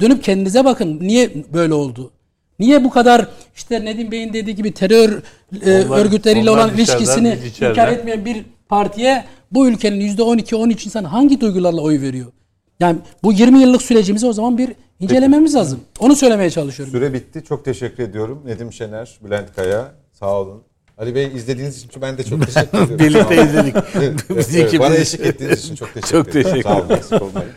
dönüp 0.00 0.24
kendinize 0.24 0.64
bakın. 0.64 0.98
Niye 1.00 1.30
böyle 1.52 1.74
oldu? 1.74 2.10
Niye 2.58 2.84
bu 2.84 2.90
kadar 2.90 3.28
işte 3.56 3.84
Nedim 3.84 4.10
Bey'in 4.10 4.32
dediği 4.32 4.54
gibi 4.54 4.72
terör 4.72 5.22
e, 5.64 5.84
Onlar- 5.86 5.98
örgütleriyle 5.98 6.50
onlar 6.50 6.64
olan 6.64 6.74
ilişkisini 6.74 7.38
içeriden. 7.46 7.70
inkar 7.70 7.88
etmeyen 7.92 8.24
bir 8.24 8.44
partiye 8.68 9.24
bu 9.52 9.68
ülkenin 9.68 10.00
%12-13 10.16 10.86
insan 10.86 11.04
hangi 11.04 11.40
duygularla 11.40 11.80
oy 11.80 12.00
veriyor? 12.00 12.32
Yani 12.80 12.98
bu 13.22 13.32
20 13.32 13.60
yıllık 13.60 13.82
sürecimizi 13.82 14.26
o 14.26 14.32
zaman 14.32 14.58
bir 14.58 14.72
incelememiz 15.00 15.54
lazım. 15.54 15.80
Onu 16.00 16.16
söylemeye 16.16 16.50
çalışıyorum. 16.50 16.92
Süre 16.94 17.12
bitti. 17.12 17.44
Çok 17.48 17.64
teşekkür 17.64 18.02
ediyorum. 18.02 18.42
Nedim 18.46 18.72
Şener, 18.72 19.18
Bülent 19.24 19.54
Kaya. 19.56 19.92
Sağ 20.12 20.40
olun. 20.40 20.62
Ali 20.98 21.14
Bey 21.14 21.26
izlediğiniz 21.36 21.84
için 21.84 22.02
ben 22.02 22.18
de 22.18 22.24
çok 22.24 22.46
teşekkür 22.46 22.68
ediyorum. 22.78 22.98
Birlikte 22.98 23.42
izledik. 23.44 23.76
Evet, 23.94 24.26
evet, 24.30 24.78
bana 24.80 24.94
eşlik 24.96 25.20
ettiğiniz 25.26 25.64
için 25.64 25.74
çok 25.76 25.94
teşekkür 25.94 26.08
Çok 26.18 26.28
ederim. 26.28 26.42
teşekkür 26.42 26.62
Sağ 26.68 26.80
olun. 26.80 26.88
eksik 26.90 27.22
olmayın. 27.22 27.50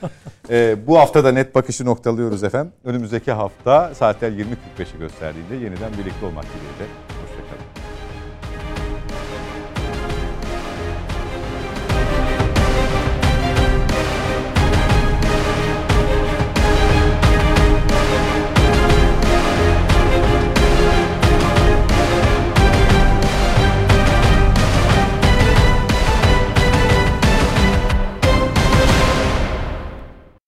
Ee, 0.50 0.76
bu 0.88 1.00
hafta 1.00 1.24
da 1.24 1.32
net 1.32 1.56
bakışı 1.56 1.86
noktalıyoruz 1.86 2.44
efendim. 2.44 2.72
Önümüzdeki 2.84 3.32
hafta 3.32 3.96
saatler 3.96 4.32
20.45'i 4.32 5.00
gösterdiğinde 5.00 5.56
yeniden 5.56 5.92
birlikte 5.94 6.26
olmak 6.26 6.46
dileğiyle. 6.46 6.94